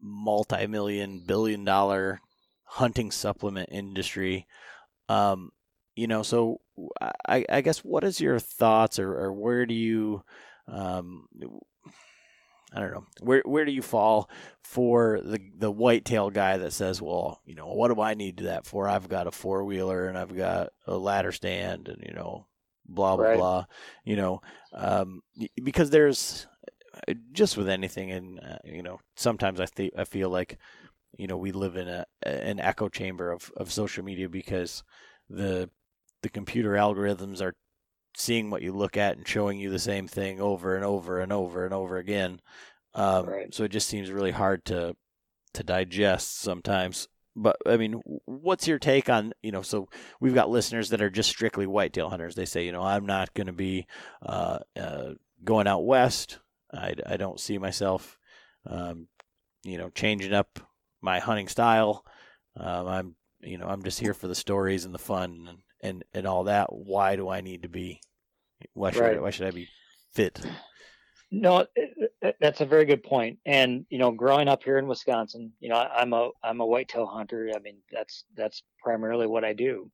multi-million 0.00 1.24
billion 1.26 1.64
dollar 1.64 2.20
hunting 2.64 3.10
supplement 3.10 3.68
industry. 3.72 4.46
Um, 5.08 5.50
you 5.96 6.06
know, 6.06 6.22
so 6.22 6.60
I, 7.26 7.44
I 7.48 7.60
guess 7.60 7.78
what 7.78 8.04
is 8.04 8.20
your 8.20 8.38
thoughts 8.38 8.98
or, 8.98 9.12
or 9.12 9.32
where 9.32 9.66
do 9.66 9.74
you, 9.74 10.22
um, 10.68 11.26
I 12.72 12.80
don't 12.80 12.92
know, 12.92 13.06
where 13.20 13.42
where 13.44 13.64
do 13.64 13.72
you 13.72 13.82
fall 13.82 14.28
for 14.62 15.20
the 15.22 15.40
the 15.56 15.70
whitetail 15.70 16.30
guy 16.30 16.56
that 16.58 16.72
says, 16.72 17.00
well, 17.00 17.40
you 17.44 17.54
know, 17.54 17.68
what 17.68 17.94
do 17.94 18.00
I 18.00 18.14
need 18.14 18.38
that 18.38 18.66
for? 18.66 18.88
I've 18.88 19.08
got 19.08 19.26
a 19.26 19.32
four 19.32 19.64
wheeler 19.64 20.08
and 20.08 20.18
I've 20.18 20.36
got 20.36 20.70
a 20.86 20.96
ladder 20.96 21.32
stand 21.32 21.88
and 21.88 22.02
you 22.04 22.12
know, 22.12 22.46
blah 22.84 23.16
blah 23.16 23.26
right. 23.26 23.38
blah. 23.38 23.64
You 24.04 24.16
know, 24.16 24.40
um, 24.72 25.22
because 25.62 25.90
there's 25.90 26.46
just 27.32 27.56
with 27.56 27.68
anything, 27.68 28.10
and 28.10 28.40
uh, 28.40 28.58
you 28.64 28.82
know, 28.82 29.00
sometimes 29.14 29.60
I 29.60 29.66
think 29.66 29.92
I 29.96 30.04
feel 30.04 30.30
like 30.30 30.58
you 31.16 31.26
know 31.26 31.36
we 31.36 31.52
live 31.52 31.76
in 31.76 31.88
a 31.88 32.06
an 32.22 32.60
echo 32.60 32.88
chamber 32.88 33.30
of, 33.30 33.50
of 33.56 33.72
social 33.72 34.04
media 34.04 34.28
because 34.28 34.82
the 35.28 35.70
the 36.22 36.28
computer 36.28 36.72
algorithms 36.72 37.40
are 37.40 37.54
seeing 38.16 38.48
what 38.48 38.62
you 38.62 38.72
look 38.72 38.96
at 38.96 39.16
and 39.16 39.28
showing 39.28 39.58
you 39.58 39.68
the 39.70 39.78
same 39.78 40.08
thing 40.08 40.40
over 40.40 40.74
and 40.74 40.84
over 40.84 41.20
and 41.20 41.32
over 41.32 41.64
and 41.66 41.74
over 41.74 41.98
again. 41.98 42.40
Um, 42.94 43.26
right. 43.26 43.54
So 43.54 43.64
it 43.64 43.70
just 43.70 43.88
seems 43.88 44.10
really 44.10 44.30
hard 44.30 44.64
to 44.66 44.96
to 45.54 45.62
digest 45.62 46.40
sometimes. 46.40 47.08
But 47.36 47.56
I 47.66 47.76
mean, 47.76 48.00
what's 48.24 48.66
your 48.66 48.78
take 48.78 49.10
on 49.10 49.34
you 49.42 49.52
know? 49.52 49.60
So 49.60 49.88
we've 50.18 50.34
got 50.34 50.48
listeners 50.48 50.88
that 50.90 51.02
are 51.02 51.10
just 51.10 51.28
strictly 51.28 51.66
whitetail 51.66 52.08
hunters. 52.08 52.34
They 52.34 52.46
say, 52.46 52.64
you 52.64 52.72
know, 52.72 52.82
I'm 52.82 53.04
not 53.04 53.34
going 53.34 53.48
to 53.48 53.52
be 53.52 53.86
uh, 54.24 54.60
uh, 54.80 55.10
going 55.44 55.66
out 55.66 55.84
west. 55.84 56.38
I, 56.72 56.94
I 57.06 57.16
don't 57.18 57.38
see 57.38 57.58
myself, 57.58 58.18
um, 58.66 59.08
you 59.62 59.76
know, 59.76 59.90
changing 59.90 60.32
up 60.32 60.58
my 61.02 61.18
hunting 61.18 61.48
style. 61.48 62.04
Um, 62.56 62.86
I'm 62.86 63.16
you 63.40 63.58
know 63.58 63.66
I'm 63.66 63.82
just 63.82 64.00
here 64.00 64.14
for 64.14 64.26
the 64.26 64.34
stories 64.34 64.86
and 64.86 64.94
the 64.94 64.98
fun 64.98 65.44
and, 65.48 65.58
and, 65.86 66.04
and 66.12 66.26
all 66.26 66.44
that. 66.44 66.72
Why 66.72 67.16
do 67.16 67.28
I 67.28 67.40
need 67.40 67.62
to 67.62 67.68
be? 67.68 68.00
Why 68.74 68.90
should 68.90 69.02
right. 69.02 69.16
I, 69.16 69.20
why 69.20 69.30
should 69.30 69.46
I 69.46 69.50
be 69.50 69.68
fit? 70.12 70.40
No, 71.30 71.66
that's 72.40 72.60
a 72.60 72.66
very 72.66 72.84
good 72.84 73.02
point. 73.02 73.38
And 73.44 73.84
you 73.90 73.98
know, 73.98 74.10
growing 74.10 74.48
up 74.48 74.62
here 74.62 74.78
in 74.78 74.86
Wisconsin, 74.86 75.52
you 75.60 75.68
know, 75.68 75.76
I'm 75.76 76.12
a 76.12 76.30
I'm 76.42 76.60
a 76.60 76.66
whitetail 76.66 77.06
hunter. 77.06 77.50
I 77.54 77.58
mean, 77.58 77.78
that's 77.90 78.24
that's 78.34 78.62
primarily 78.82 79.26
what 79.26 79.44
I 79.44 79.52
do. 79.52 79.90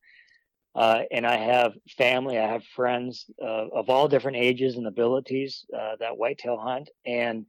Uh, 0.75 1.03
and 1.11 1.27
I 1.27 1.37
have 1.37 1.75
family, 1.99 2.39
I 2.39 2.47
have 2.47 2.65
friends 2.65 3.27
uh, 3.43 3.67
of 3.75 3.91
all 3.91 4.09
different 4.09 4.39
ages 4.39 4.77
and 4.77 4.87
abilities 4.87 5.67
uh, 5.77 5.97
that 6.01 6.17
whitetail 6.17 6.59
hunt. 6.59 6.89
And 7.05 7.47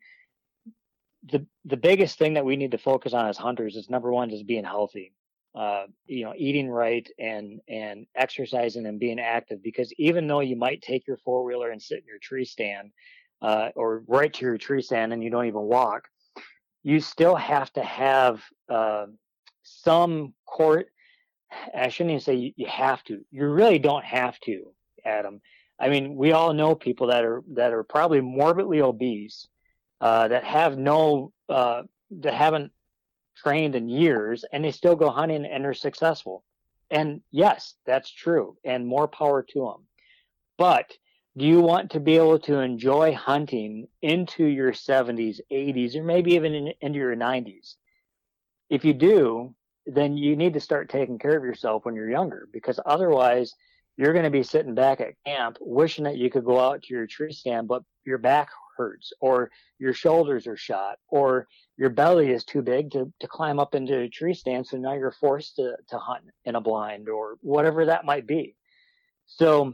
the 1.32 1.46
the 1.66 1.78
biggest 1.78 2.18
thing 2.18 2.34
that 2.34 2.46
we 2.46 2.58
need 2.58 2.72
to 2.72 2.78
focus 2.78 3.14
on 3.14 3.28
as 3.28 3.38
hunters 3.38 3.76
is 3.76 3.90
number 3.90 4.12
one 4.12 4.30
is 4.32 4.44
being 4.44 4.66
healthy. 4.66 5.14
Uh, 5.56 5.86
you 6.08 6.24
know, 6.24 6.34
eating 6.36 6.68
right 6.68 7.08
and 7.20 7.60
and 7.68 8.08
exercising 8.16 8.88
and 8.88 9.00
being 9.00 9.20
active. 9.20 9.62
Because 9.62 9.94
even 9.98 10.26
though 10.28 10.40
you 10.40 10.56
might 10.56 10.82
take 10.82 11.06
your 11.06 11.18
four 11.18 11.44
wheeler 11.44 11.70
and 11.70 11.82
sit 11.82 12.00
in 12.00 12.08
your 12.08 12.20
tree 12.20 12.46
stand, 12.46 12.92
uh, 13.42 13.70
or 13.76 14.04
right 14.08 14.34
to 14.34 14.46
your 14.46 14.58
tree 14.58 14.82
stand, 14.82 15.14
and 15.14 15.24
you 15.24 15.30
don't 15.30 15.46
even 15.46 15.62
walk, 15.62 16.08
you 16.82 17.00
still 17.00 17.36
have 17.36 17.72
to 17.74 17.84
have 17.84 18.42
uh, 18.68 19.06
some 19.62 20.34
court. 20.46 20.88
I 21.76 21.90
shouldn't 21.90 22.12
even 22.12 22.22
say 22.22 22.36
you, 22.36 22.52
you 22.56 22.68
have 22.68 23.04
to. 23.06 23.24
You 23.32 23.48
really 23.48 23.80
don't 23.80 24.04
have 24.04 24.40
to, 24.42 24.74
Adam. 25.06 25.40
I 25.80 25.90
mean, 25.90 26.16
we 26.16 26.32
all 26.32 26.54
know 26.54 26.76
people 26.76 27.08
that 27.08 27.26
are 27.26 27.44
that 27.54 27.74
are 27.74 27.84
probably 27.84 28.22
morbidly 28.22 28.82
obese 28.82 29.48
uh, 30.02 30.28
that 30.30 30.44
have 30.44 30.78
no 30.78 31.32
uh, 31.50 31.84
that 32.22 32.34
haven't 32.34 32.72
trained 33.44 33.76
in 33.76 33.90
years 33.90 34.46
and 34.52 34.64
they 34.64 34.72
still 34.72 34.96
go 34.96 35.10
hunting 35.10 35.46
and 35.46 35.66
are 35.66 35.74
successful. 35.74 36.44
And 36.90 37.22
yes, 37.32 37.76
that's 37.86 38.10
true, 38.10 38.58
and 38.64 38.88
more 38.88 39.08
power 39.08 39.44
to 39.44 39.60
them. 39.60 39.88
But 40.58 40.92
do 41.36 41.46
you 41.46 41.62
want 41.62 41.92
to 41.92 42.00
be 42.00 42.18
able 42.18 42.40
to 42.40 42.60
enjoy 42.60 43.14
hunting 43.16 43.88
into 44.02 44.46
your 44.46 44.72
70s, 44.72 45.40
80s, 45.52 45.96
or 45.96 46.04
maybe 46.04 46.36
even 46.36 46.54
in, 46.54 46.74
into 46.82 47.00
your 47.00 47.16
90s? 47.16 47.76
If 48.70 48.86
you 48.86 48.94
do, 48.94 49.56
then 49.86 50.16
you 50.16 50.36
need 50.36 50.54
to 50.54 50.60
start 50.60 50.90
taking 50.90 51.18
care 51.18 51.36
of 51.36 51.44
yourself 51.44 51.86
when 51.86 51.96
you're 51.96 52.10
younger 52.10 52.48
because 52.54 52.80
otherwise 52.86 53.54
you're 53.98 54.14
going 54.14 54.26
to 54.26 54.32
be 54.32 54.44
sitting 54.44 54.76
back 54.76 55.02
at 55.02 55.16
camp 55.26 55.58
wishing 55.60 56.06
that 56.06 56.18
you 56.18 56.30
could 56.30 56.46
go 56.46 56.60
out 56.60 56.84
to 56.84 56.94
your 56.94 57.08
tree 57.08 57.34
stand, 57.34 57.68
but 57.68 57.84
your 58.06 58.18
back 58.18 58.50
hurts 58.76 59.14
or 59.20 59.52
your 59.80 59.94
shoulders 59.94 60.48
are 60.48 60.58
shot 60.58 60.98
or 61.08 61.48
your 61.78 61.90
belly 61.90 62.32
is 62.32 62.44
too 62.44 62.62
big 62.62 62.92
to, 62.92 63.12
to 63.20 63.28
climb 63.28 63.60
up 63.60 63.76
into 63.76 64.00
a 64.00 64.10
tree 64.10 64.34
stand. 64.34 64.68
So 64.68 64.78
now 64.78 64.94
you're 64.94 65.12
forced 65.12 65.56
to, 65.58 65.76
to 65.90 65.98
hunt 65.98 66.24
in 66.46 66.56
a 66.56 66.62
blind 66.62 67.10
or 67.10 67.36
whatever 67.42 67.86
that 67.86 68.06
might 68.06 68.28
be. 68.28 68.56
So 69.26 69.74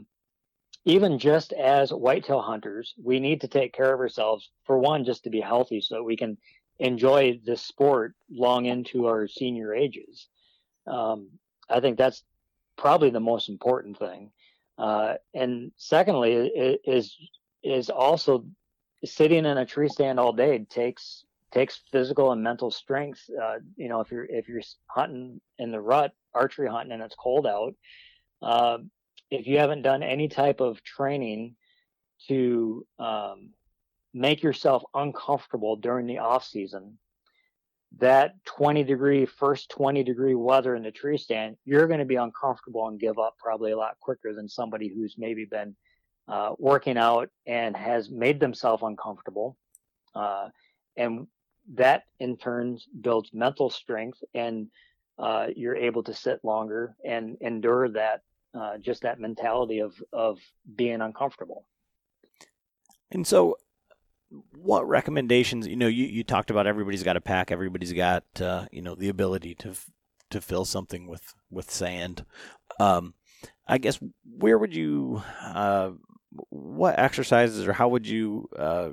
even 0.84 1.18
just 1.18 1.52
as 1.52 1.92
whitetail 1.92 2.40
hunters, 2.40 2.94
we 3.02 3.20
need 3.20 3.42
to 3.42 3.48
take 3.48 3.74
care 3.74 3.92
of 3.92 4.00
ourselves 4.00 4.50
for 4.64 4.78
one, 4.78 5.04
just 5.04 5.24
to 5.24 5.30
be 5.30 5.40
healthy 5.40 5.80
so 5.80 5.96
that 5.96 6.04
we 6.04 6.16
can 6.16 6.38
enjoy 6.78 7.38
this 7.44 7.62
sport 7.62 8.14
long 8.30 8.64
into 8.66 9.06
our 9.06 9.28
senior 9.28 9.74
ages. 9.74 10.28
Um, 10.86 11.28
I 11.68 11.80
think 11.80 11.98
that's 11.98 12.24
probably 12.76 13.10
the 13.10 13.20
most 13.20 13.48
important 13.48 13.98
thing. 13.98 14.30
Uh, 14.78 15.14
and 15.34 15.72
secondly, 15.76 16.32
is 16.32 17.14
is 17.62 17.90
also 17.90 18.46
sitting 19.04 19.44
in 19.44 19.58
a 19.58 19.66
tree 19.66 19.88
stand 19.88 20.20
all 20.20 20.32
day 20.32 20.58
takes 20.68 21.24
takes 21.52 21.80
physical 21.90 22.32
and 22.32 22.42
mental 22.42 22.70
strength. 22.70 23.22
Uh, 23.30 23.56
you 23.76 23.88
know, 23.88 24.00
if 24.00 24.10
you're 24.10 24.24
if 24.24 24.48
you're 24.48 24.62
hunting 24.86 25.40
in 25.58 25.70
the 25.70 25.80
rut, 25.80 26.12
archery 26.34 26.68
hunting, 26.68 26.92
and 26.92 27.02
it's 27.02 27.16
cold 27.16 27.46
out, 27.46 27.74
uh, 28.42 28.78
if 29.30 29.46
you 29.46 29.58
haven't 29.58 29.82
done 29.82 30.02
any 30.02 30.28
type 30.28 30.60
of 30.60 30.82
training 30.82 31.56
to 32.28 32.86
um, 32.98 33.50
make 34.12 34.42
yourself 34.42 34.82
uncomfortable 34.94 35.76
during 35.76 36.06
the 36.06 36.18
off 36.18 36.44
season, 36.44 36.98
that 37.98 38.34
20 38.44 38.84
degree 38.84 39.26
first 39.26 39.70
20 39.70 40.04
degree 40.04 40.34
weather 40.34 40.76
in 40.76 40.82
the 40.82 40.90
tree 40.90 41.18
stand, 41.18 41.56
you're 41.64 41.88
going 41.88 42.00
to 42.00 42.06
be 42.06 42.16
uncomfortable 42.16 42.88
and 42.88 43.00
give 43.00 43.18
up 43.18 43.36
probably 43.38 43.72
a 43.72 43.76
lot 43.76 43.98
quicker 44.00 44.32
than 44.32 44.48
somebody 44.48 44.88
who's 44.88 45.16
maybe 45.18 45.44
been 45.44 45.74
uh, 46.30 46.52
working 46.58 46.96
out 46.96 47.28
and 47.46 47.76
has 47.76 48.10
made 48.10 48.40
themselves 48.40 48.82
uncomfortable. 48.82 49.56
Uh, 50.14 50.48
and 50.96 51.26
that 51.74 52.04
in 52.18 52.36
turn 52.36 52.78
builds 53.00 53.30
mental 53.32 53.70
strength 53.70 54.18
and 54.34 54.68
uh, 55.18 55.48
you're 55.54 55.76
able 55.76 56.02
to 56.02 56.14
sit 56.14 56.40
longer 56.44 56.96
and 57.04 57.36
endure 57.40 57.88
that 57.88 58.20
uh, 58.54 58.78
just 58.78 59.02
that 59.02 59.20
mentality 59.20 59.80
of 59.80 59.94
of 60.12 60.38
being 60.74 61.00
uncomfortable 61.00 61.64
and 63.12 63.26
so 63.26 63.56
what 64.52 64.88
recommendations? 64.88 65.66
You 65.66 65.76
know, 65.76 65.88
you, 65.88 66.06
you 66.06 66.22
talked 66.22 66.50
about 66.50 66.66
everybody's 66.66 67.02
got 67.02 67.16
a 67.16 67.20
pack, 67.20 67.50
everybody's 67.50 67.92
got 67.92 68.24
uh, 68.40 68.66
you 68.70 68.82
know 68.82 68.94
the 68.94 69.08
ability 69.08 69.54
to 69.56 69.74
to 70.30 70.40
fill 70.40 70.64
something 70.64 71.06
with 71.08 71.34
with 71.50 71.70
sand. 71.70 72.24
Um, 72.78 73.14
I 73.66 73.78
guess 73.78 73.98
where 74.24 74.58
would 74.58 74.74
you, 74.74 75.22
uh, 75.42 75.90
what 76.50 76.98
exercises 76.98 77.66
or 77.66 77.72
how 77.72 77.88
would 77.88 78.06
you 78.06 78.48
uh, 78.56 78.90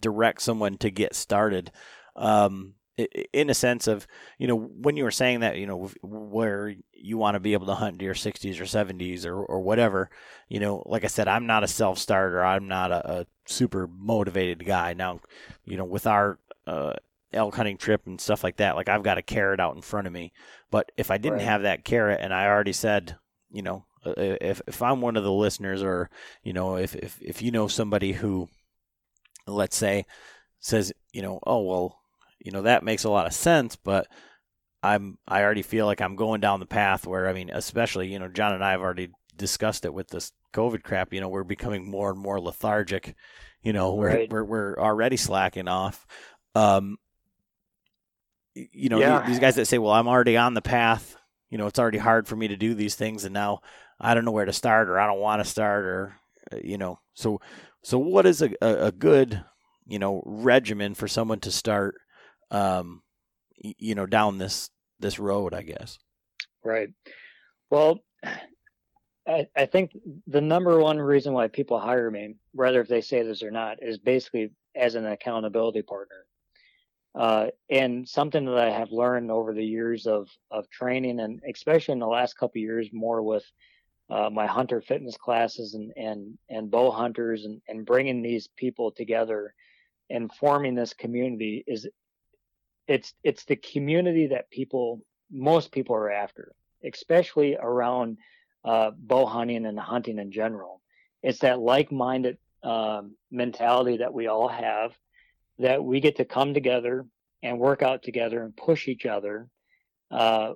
direct 0.00 0.42
someone 0.42 0.78
to 0.78 0.90
get 0.90 1.14
started? 1.14 1.70
Um, 2.16 2.74
in 3.32 3.48
a 3.48 3.54
sense 3.54 3.86
of 3.86 4.06
you 4.38 4.48
know 4.48 4.56
when 4.56 4.96
you 4.96 5.04
were 5.04 5.10
saying 5.10 5.40
that 5.40 5.56
you 5.56 5.66
know 5.66 5.88
where 6.02 6.74
you 6.92 7.16
want 7.16 7.36
to 7.36 7.40
be 7.40 7.52
able 7.52 7.66
to 7.66 7.74
hunt 7.74 8.02
your 8.02 8.14
60s 8.14 8.60
or 8.60 8.64
70s 8.64 9.24
or, 9.24 9.40
or 9.40 9.60
whatever 9.60 10.10
you 10.48 10.58
know 10.58 10.82
like 10.84 11.04
i 11.04 11.06
said 11.06 11.28
i'm 11.28 11.46
not 11.46 11.62
a 11.62 11.68
self-starter 11.68 12.44
i'm 12.44 12.66
not 12.66 12.90
a, 12.90 13.20
a 13.20 13.26
super 13.46 13.86
motivated 13.86 14.66
guy 14.66 14.94
now 14.94 15.20
you 15.64 15.76
know 15.76 15.84
with 15.84 16.08
our 16.08 16.38
uh, 16.66 16.92
elk 17.32 17.54
hunting 17.54 17.76
trip 17.76 18.04
and 18.06 18.20
stuff 18.20 18.42
like 18.42 18.56
that 18.56 18.74
like 18.74 18.88
i've 18.88 19.04
got 19.04 19.18
a 19.18 19.22
carrot 19.22 19.60
out 19.60 19.76
in 19.76 19.82
front 19.82 20.08
of 20.08 20.12
me 20.12 20.32
but 20.70 20.90
if 20.96 21.10
i 21.10 21.18
didn't 21.18 21.38
right. 21.38 21.46
have 21.46 21.62
that 21.62 21.84
carrot 21.84 22.18
and 22.20 22.34
i 22.34 22.46
already 22.46 22.72
said 22.72 23.16
you 23.52 23.62
know 23.62 23.84
if, 24.04 24.60
if 24.66 24.82
i'm 24.82 25.00
one 25.00 25.16
of 25.16 25.24
the 25.24 25.32
listeners 25.32 25.82
or 25.82 26.10
you 26.42 26.52
know 26.52 26.76
if, 26.76 26.94
if 26.96 27.18
if 27.20 27.42
you 27.42 27.50
know 27.50 27.68
somebody 27.68 28.12
who 28.12 28.48
let's 29.46 29.76
say 29.76 30.04
says 30.60 30.92
you 31.12 31.22
know 31.22 31.38
oh 31.46 31.62
well 31.62 32.00
you 32.38 32.52
know 32.52 32.62
that 32.62 32.84
makes 32.84 33.04
a 33.04 33.10
lot 33.10 33.26
of 33.26 33.32
sense 33.32 33.76
but 33.76 34.06
i'm 34.82 35.18
i 35.26 35.42
already 35.42 35.62
feel 35.62 35.86
like 35.86 36.00
i'm 36.00 36.16
going 36.16 36.40
down 36.40 36.60
the 36.60 36.66
path 36.66 37.06
where 37.06 37.28
i 37.28 37.32
mean 37.32 37.50
especially 37.50 38.08
you 38.12 38.18
know 38.18 38.28
john 38.28 38.52
and 38.52 38.64
i 38.64 38.72
have 38.72 38.80
already 38.80 39.08
discussed 39.36 39.84
it 39.84 39.94
with 39.94 40.08
this 40.08 40.32
covid 40.52 40.82
crap 40.82 41.12
you 41.12 41.20
know 41.20 41.28
we're 41.28 41.44
becoming 41.44 41.88
more 41.88 42.10
and 42.10 42.18
more 42.18 42.40
lethargic 42.40 43.14
you 43.62 43.72
know 43.72 43.94
we're 43.94 44.08
right. 44.08 44.30
we're, 44.30 44.44
we're 44.44 44.78
already 44.78 45.16
slacking 45.16 45.68
off 45.68 46.06
um 46.54 46.96
you 48.54 48.88
know 48.88 48.98
yeah. 48.98 49.26
these 49.26 49.38
guys 49.38 49.54
that 49.56 49.66
say 49.66 49.78
well 49.78 49.92
i'm 49.92 50.08
already 50.08 50.36
on 50.36 50.54
the 50.54 50.62
path 50.62 51.16
you 51.50 51.58
know 51.58 51.66
it's 51.66 51.78
already 51.78 51.98
hard 51.98 52.26
for 52.26 52.36
me 52.36 52.48
to 52.48 52.56
do 52.56 52.74
these 52.74 52.94
things 52.94 53.24
and 53.24 53.34
now 53.34 53.60
i 54.00 54.14
don't 54.14 54.24
know 54.24 54.32
where 54.32 54.44
to 54.44 54.52
start 54.52 54.88
or 54.88 54.98
i 54.98 55.06
don't 55.06 55.20
want 55.20 55.42
to 55.42 55.48
start 55.48 55.84
or 55.84 56.14
uh, 56.52 56.58
you 56.62 56.78
know 56.78 56.98
so 57.14 57.40
so 57.82 57.98
what 57.98 58.26
is 58.26 58.42
a, 58.42 58.50
a, 58.60 58.92
good 58.92 59.42
you 59.86 59.98
know 59.98 60.22
regimen 60.26 60.94
for 60.94 61.08
someone 61.08 61.40
to 61.40 61.50
start 61.50 61.94
um, 62.50 63.02
you 63.60 63.94
know, 63.94 64.06
down 64.06 64.38
this 64.38 64.70
this 65.00 65.18
road, 65.18 65.54
I 65.54 65.62
guess. 65.62 65.98
Right. 66.64 66.88
Well, 67.70 68.00
I, 69.26 69.46
I 69.56 69.66
think 69.66 69.92
the 70.26 70.40
number 70.40 70.78
one 70.78 70.98
reason 70.98 71.32
why 71.32 71.48
people 71.48 71.78
hire 71.78 72.10
me, 72.10 72.36
whether 72.52 72.80
if 72.80 72.88
they 72.88 73.00
say 73.00 73.22
this 73.22 73.42
or 73.42 73.50
not, 73.50 73.78
is 73.82 73.98
basically 73.98 74.50
as 74.74 74.94
an 74.94 75.06
accountability 75.06 75.82
partner. 75.82 76.24
Uh, 77.14 77.46
and 77.70 78.08
something 78.08 78.44
that 78.44 78.58
I 78.58 78.70
have 78.70 78.92
learned 78.92 79.30
over 79.30 79.52
the 79.52 79.64
years 79.64 80.06
of 80.06 80.28
of 80.50 80.68
training, 80.70 81.20
and 81.20 81.40
especially 81.48 81.92
in 81.92 81.98
the 81.98 82.06
last 82.06 82.36
couple 82.36 82.60
years, 82.60 82.88
more 82.92 83.22
with 83.22 83.44
uh, 84.10 84.30
my 84.30 84.46
hunter 84.46 84.80
fitness 84.80 85.16
classes 85.16 85.74
and 85.74 85.92
and 85.96 86.38
and 86.48 86.70
bow 86.70 86.90
hunters, 86.90 87.44
and 87.44 87.60
and 87.68 87.86
bringing 87.86 88.22
these 88.22 88.48
people 88.56 88.90
together 88.90 89.54
and 90.10 90.32
forming 90.32 90.74
this 90.74 90.94
community 90.94 91.64
is 91.66 91.86
it's 92.86 93.14
it's 93.22 93.44
the 93.44 93.56
community 93.56 94.28
that 94.28 94.50
people 94.50 95.02
most 95.30 95.72
people 95.72 95.94
are 95.94 96.10
after, 96.10 96.52
especially 96.82 97.56
around 97.56 98.18
uh, 98.64 98.90
bow 98.96 99.26
hunting 99.26 99.66
and 99.66 99.78
hunting 99.78 100.18
in 100.18 100.32
general. 100.32 100.80
It's 101.22 101.40
that 101.40 101.58
like-minded 101.60 102.38
um, 102.62 103.16
mentality 103.30 103.98
that 103.98 104.14
we 104.14 104.26
all 104.28 104.48
have, 104.48 104.96
that 105.58 105.84
we 105.84 106.00
get 106.00 106.16
to 106.16 106.24
come 106.24 106.54
together 106.54 107.06
and 107.42 107.58
work 107.58 107.82
out 107.82 108.02
together 108.02 108.42
and 108.42 108.56
push 108.56 108.88
each 108.88 109.04
other, 109.04 109.48
uh, 110.10 110.54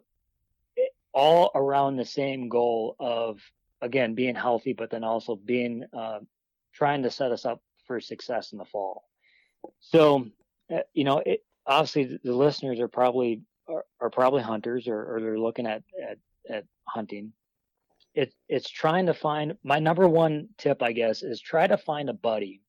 all 1.12 1.50
around 1.54 1.96
the 1.96 2.04
same 2.04 2.48
goal 2.48 2.96
of 2.98 3.40
again 3.80 4.14
being 4.14 4.34
healthy, 4.34 4.72
but 4.72 4.90
then 4.90 5.04
also 5.04 5.36
being 5.36 5.84
uh, 5.96 6.20
trying 6.72 7.02
to 7.02 7.10
set 7.10 7.32
us 7.32 7.44
up 7.44 7.60
for 7.86 8.00
success 8.00 8.52
in 8.52 8.58
the 8.58 8.64
fall. 8.64 9.04
So, 9.80 10.26
uh, 10.72 10.80
you 10.92 11.04
know, 11.04 11.18
it, 11.18 11.44
obviously 11.66 12.18
the 12.22 12.34
listeners 12.34 12.80
are 12.80 12.88
probably 12.88 13.42
are, 13.68 13.84
are 14.00 14.10
probably 14.10 14.42
hunters 14.42 14.88
or, 14.88 15.16
or, 15.16 15.20
they're 15.20 15.38
looking 15.38 15.66
at, 15.66 15.82
at, 16.10 16.18
at 16.48 16.64
hunting. 16.84 17.32
It, 18.14 18.32
it's 18.48 18.68
trying 18.68 19.06
to 19.06 19.14
find 19.14 19.56
my 19.62 19.78
number 19.78 20.08
one 20.08 20.48
tip, 20.58 20.82
I 20.82 20.92
guess, 20.92 21.22
is 21.22 21.40
try 21.40 21.66
to 21.66 21.78
find 21.78 22.10
a 22.10 22.14
buddy 22.14 22.60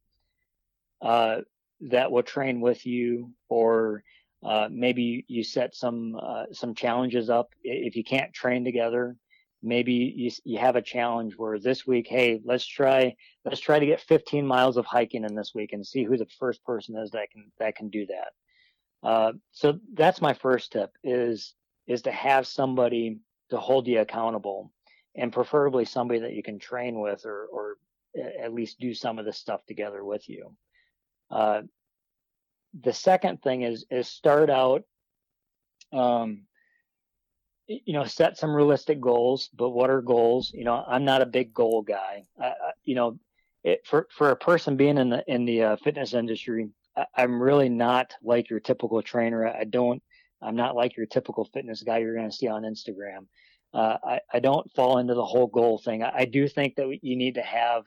uh, 1.02 1.41
that 1.82 2.12
will 2.12 2.24
train 2.24 2.62
with 2.62 2.86
you, 2.86 3.32
or 3.50 4.04
uh, 4.44 4.68
maybe 4.70 5.26
you 5.28 5.44
set 5.44 5.76
some 5.76 6.16
uh, 6.22 6.46
some 6.52 6.76
challenges 6.76 7.30
up. 7.30 7.54
If 7.64 7.96
you 7.96 8.04
can't 8.04 8.34
train 8.34 8.64
together, 8.64 9.16
maybe 9.62 9.94
you 9.94 10.32
you 10.44 10.60
have 10.60 10.76
a 10.76 10.82
challenge 10.82 11.36
where 11.38 11.58
this 11.58 11.88
week, 11.88 12.08
hey, 12.10 12.41
let's 12.44 12.66
try 12.66 13.16
let's 13.46 13.62
try 13.62 13.80
to 13.80 13.86
get 13.86 14.02
15 14.02 14.46
miles 14.46 14.78
of 14.78 14.86
hiking 14.86 15.24
in 15.24 15.34
this 15.34 15.54
week 15.56 15.72
and 15.74 15.86
see 15.86 16.04
who 16.04 16.18
the 16.18 16.28
first 16.39 16.64
person 16.66 16.98
is 16.98 17.12
that 17.12 17.32
can 17.32 17.52
that 17.60 17.76
can 17.76 17.89
do 17.89 18.06
that. 18.08 19.08
Uh, 19.08 19.32
so 19.52 19.80
that's 19.94 20.22
my 20.22 20.34
first 20.34 20.74
tip 20.74 20.91
is 21.04 21.54
is 21.88 22.02
to 22.04 22.12
have 22.12 22.46
somebody 22.46 23.20
to 23.50 23.58
hold 23.58 23.88
you 23.88 24.00
accountable 24.00 24.72
and 25.16 25.32
preferably 25.32 25.86
somebody 25.86 26.20
that 26.20 26.34
you 26.34 26.44
can 26.44 26.60
train 26.60 27.00
with 27.00 27.26
or 27.26 27.48
or 27.52 27.78
at 28.41 28.54
least 28.54 28.80
do 28.80 28.94
some 28.94 29.20
of 29.20 29.26
this 29.26 29.38
stuff 29.38 29.66
together 29.66 30.04
with 30.04 30.28
you. 30.28 30.56
Uh, 31.32 31.62
the 32.82 32.94
second 32.94 33.42
thing 33.42 33.62
is 33.62 33.86
is 33.92 34.08
start 34.08 34.50
out 34.50 34.84
um, 35.92 36.44
you 37.68 37.94
know 37.94 38.06
set 38.06 38.38
some 38.38 38.54
realistic 38.54 39.00
goals 39.00 39.50
but 39.54 39.70
what 39.70 39.90
are 39.90 40.02
goals 40.02 40.52
you 40.54 40.64
know 40.64 40.84
i'm 40.88 41.06
not 41.06 41.22
a 41.22 41.26
big 41.26 41.54
goal 41.54 41.82
guy 41.82 42.26
I, 42.40 42.48
I, 42.48 42.72
you 42.84 42.96
know 42.96 43.20
it, 43.64 43.86
for 43.86 44.08
for 44.12 44.32
a 44.32 44.36
person 44.36 44.76
being 44.76 44.98
in 44.98 45.10
the 45.10 45.24
in 45.28 45.46
the 45.46 45.64
uh, 45.64 45.76
fitness 45.78 46.14
industry 46.14 46.70
I'm 47.16 47.42
really 47.42 47.70
not 47.70 48.14
like 48.22 48.50
your 48.50 48.60
typical 48.60 49.02
trainer. 49.02 49.48
I 49.48 49.64
don't. 49.64 50.02
I'm 50.42 50.56
not 50.56 50.76
like 50.76 50.98
your 50.98 51.06
typical 51.06 51.46
fitness 51.46 51.82
guy 51.84 52.00
you're 52.00 52.16
going 52.16 52.30
to 52.30 52.36
see 52.36 52.48
on 52.48 52.64
Instagram. 52.64 53.28
Uh, 53.74 53.98
I, 54.04 54.20
I 54.32 54.40
don't 54.40 54.70
fall 54.74 55.00
into 55.00 55.16
the 55.16 55.26
whole 55.26 55.48
goal 55.48 55.80
thing. 55.80 56.04
I, 56.04 56.12
I 56.20 56.26
do 56.26 56.48
think 56.48 56.76
that 56.76 57.00
you 57.02 57.16
need 57.16 57.36
to 57.36 57.42
have 57.42 57.84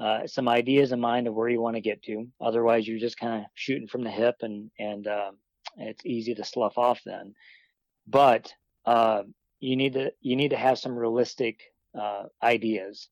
uh, 0.00 0.26
some 0.26 0.48
ideas 0.48 0.92
in 0.92 1.00
mind 1.00 1.26
of 1.26 1.34
where 1.34 1.48
you 1.48 1.60
want 1.60 1.76
to 1.76 1.82
get 1.82 2.02
to. 2.04 2.26
Otherwise, 2.40 2.88
you're 2.88 2.98
just 2.98 3.18
kind 3.18 3.42
of 3.42 3.46
shooting 3.54 3.86
from 3.86 4.02
the 4.02 4.10
hip, 4.10 4.36
and 4.40 4.70
and 4.78 5.06
uh, 5.06 5.30
it's 5.76 6.04
easy 6.06 6.34
to 6.34 6.44
slough 6.44 6.78
off 6.78 7.00
then. 7.04 7.34
But 8.06 8.52
uh, 8.86 9.22
you 9.60 9.76
need 9.76 9.92
to 9.92 10.12
you 10.20 10.36
need 10.36 10.50
to 10.50 10.56
have 10.56 10.78
some 10.78 10.96
realistic 10.96 11.60
uh, 11.98 12.24
ideas. 12.42 13.08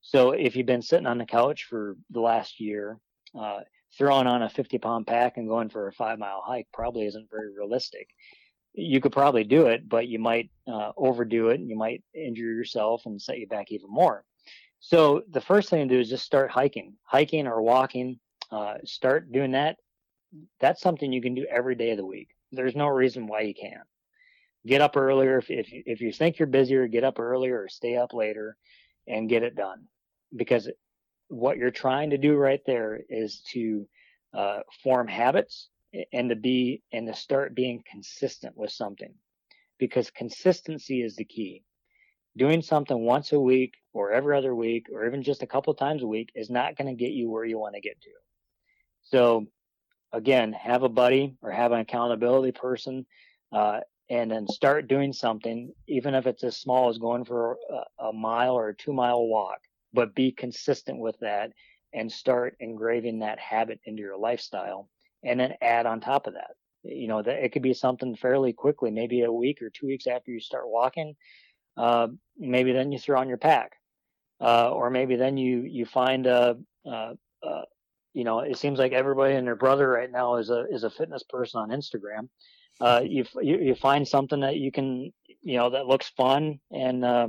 So 0.00 0.30
if 0.30 0.56
you've 0.56 0.66
been 0.66 0.82
sitting 0.82 1.06
on 1.06 1.18
the 1.18 1.26
couch 1.26 1.66
for 1.68 1.96
the 2.10 2.20
last 2.20 2.58
year, 2.58 2.98
uh, 3.38 3.60
throwing 3.98 4.26
on 4.26 4.42
a 4.42 4.48
50 4.48 4.78
pound 4.78 5.06
pack 5.06 5.36
and 5.36 5.46
going 5.48 5.68
for 5.68 5.88
a 5.88 5.92
five 5.92 6.18
mile 6.18 6.42
hike 6.44 6.68
probably 6.72 7.06
isn't 7.06 7.30
very 7.30 7.54
realistic. 7.54 8.08
You 8.72 9.00
could 9.00 9.12
probably 9.12 9.44
do 9.44 9.66
it, 9.66 9.88
but 9.88 10.08
you 10.08 10.18
might 10.18 10.50
uh, 10.66 10.92
overdo 10.96 11.48
it 11.48 11.60
and 11.60 11.68
you 11.68 11.76
might 11.76 12.02
injure 12.14 12.44
yourself 12.44 13.02
and 13.04 13.20
set 13.20 13.38
you 13.38 13.46
back 13.46 13.72
even 13.72 13.90
more. 13.90 14.24
So 14.80 15.22
the 15.30 15.42
first 15.42 15.68
thing 15.68 15.86
to 15.86 15.94
do 15.94 16.00
is 16.00 16.08
just 16.08 16.24
start 16.24 16.50
hiking, 16.50 16.94
hiking 17.04 17.46
or 17.46 17.60
walking. 17.60 18.18
Uh, 18.50 18.78
start 18.84 19.30
doing 19.30 19.52
that. 19.52 19.76
That's 20.58 20.80
something 20.80 21.12
you 21.12 21.22
can 21.22 21.34
do 21.34 21.46
every 21.50 21.74
day 21.74 21.90
of 21.90 21.98
the 21.98 22.06
week. 22.06 22.28
There's 22.50 22.74
no 22.74 22.88
reason 22.88 23.26
why 23.26 23.42
you 23.42 23.54
can't. 23.54 23.86
Get 24.66 24.80
up 24.80 24.96
earlier 24.96 25.38
if 25.38 25.50
if 25.50 25.68
if 25.70 26.00
you 26.00 26.12
think 26.12 26.38
you're 26.38 26.48
busier, 26.48 26.86
get 26.88 27.04
up 27.04 27.18
earlier 27.18 27.62
or 27.62 27.68
stay 27.68 27.96
up 27.96 28.12
later, 28.12 28.56
and 29.06 29.28
get 29.28 29.42
it 29.42 29.54
done. 29.54 29.86
Because 30.34 30.68
what 31.28 31.56
you're 31.56 31.70
trying 31.70 32.10
to 32.10 32.18
do 32.18 32.34
right 32.34 32.60
there 32.66 33.00
is 33.08 33.42
to 33.52 33.86
uh, 34.34 34.60
form 34.82 35.08
habits 35.08 35.68
and 36.12 36.30
to 36.30 36.36
be 36.36 36.82
and 36.92 37.06
to 37.06 37.14
start 37.14 37.54
being 37.54 37.82
consistent 37.90 38.56
with 38.56 38.70
something 38.70 39.14
because 39.78 40.10
consistency 40.10 41.02
is 41.02 41.16
the 41.16 41.24
key 41.24 41.64
doing 42.36 42.62
something 42.62 42.98
once 42.98 43.32
a 43.32 43.40
week 43.40 43.74
or 43.92 44.12
every 44.12 44.36
other 44.36 44.54
week 44.54 44.86
or 44.92 45.06
even 45.06 45.22
just 45.22 45.42
a 45.42 45.46
couple 45.46 45.74
times 45.74 46.02
a 46.02 46.06
week 46.06 46.30
is 46.34 46.50
not 46.50 46.76
going 46.76 46.86
to 46.86 47.04
get 47.04 47.12
you 47.12 47.28
where 47.30 47.44
you 47.44 47.58
want 47.58 47.74
to 47.74 47.80
get 47.80 48.00
to. 48.00 48.10
So 49.02 49.46
again 50.12 50.52
have 50.52 50.82
a 50.82 50.88
buddy 50.88 51.36
or 51.42 51.50
have 51.50 51.72
an 51.72 51.80
accountability 51.80 52.52
person 52.52 53.06
uh, 53.52 53.80
and 54.08 54.30
then 54.30 54.48
start 54.48 54.88
doing 54.88 55.12
something 55.12 55.72
even 55.86 56.14
if 56.14 56.26
it's 56.26 56.42
as 56.42 56.56
small 56.56 56.88
as 56.88 56.98
going 56.98 57.24
for 57.24 57.56
a, 57.70 58.06
a 58.06 58.12
mile 58.12 58.54
or 58.54 58.68
a 58.68 58.76
two 58.76 58.92
mile 58.92 59.24
walk 59.24 59.58
but 59.92 60.14
be 60.14 60.32
consistent 60.32 60.98
with 60.98 61.16
that 61.20 61.52
and 61.92 62.10
start 62.10 62.56
engraving 62.60 63.20
that 63.20 63.38
habit 63.38 63.80
into 63.84 64.02
your 64.02 64.16
lifestyle 64.16 64.88
and 65.24 65.38
then 65.38 65.54
add 65.60 65.86
on 65.86 66.00
top 66.00 66.26
of 66.26 66.34
that. 66.34 66.52
You 66.82 67.08
know 67.08 67.22
that 67.22 67.44
it 67.44 67.52
could 67.52 67.62
be 67.62 67.74
something 67.74 68.16
fairly 68.16 68.52
quickly 68.54 68.90
maybe 68.90 69.22
a 69.22 69.32
week 69.32 69.60
or 69.60 69.68
two 69.68 69.86
weeks 69.86 70.06
after 70.06 70.30
you 70.30 70.40
start 70.40 70.64
walking 70.66 71.14
uh, 71.76 72.08
maybe 72.38 72.72
then 72.72 72.92
you 72.92 72.98
throw 72.98 73.20
on 73.20 73.28
your 73.28 73.38
pack 73.38 73.72
uh, 74.40 74.70
or 74.70 74.90
maybe 74.90 75.16
then 75.16 75.36
you 75.36 75.62
you 75.62 75.84
find 75.84 76.26
a, 76.26 76.56
a, 76.86 77.14
you 78.12 78.24
know, 78.24 78.40
it 78.40 78.58
seems 78.58 78.78
like 78.78 78.92
everybody 78.92 79.34
and 79.34 79.46
their 79.46 79.56
brother 79.56 79.88
right 79.88 80.10
now 80.10 80.36
is 80.36 80.50
a 80.50 80.66
is 80.70 80.84
a 80.84 80.90
fitness 80.90 81.22
person 81.22 81.60
on 81.60 81.70
Instagram. 81.70 82.28
Uh, 82.80 83.02
you, 83.04 83.24
you 83.40 83.58
you 83.58 83.74
find 83.74 84.06
something 84.06 84.40
that 84.40 84.56
you 84.56 84.72
can 84.72 85.12
you 85.42 85.56
know 85.56 85.70
that 85.70 85.86
looks 85.86 86.08
fun 86.10 86.58
and 86.72 87.04
uh, 87.04 87.28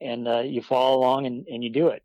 and 0.00 0.28
uh, 0.28 0.40
you 0.40 0.62
follow 0.62 0.98
along 0.98 1.26
and, 1.26 1.46
and 1.48 1.64
you 1.64 1.70
do 1.70 1.88
it. 1.88 2.02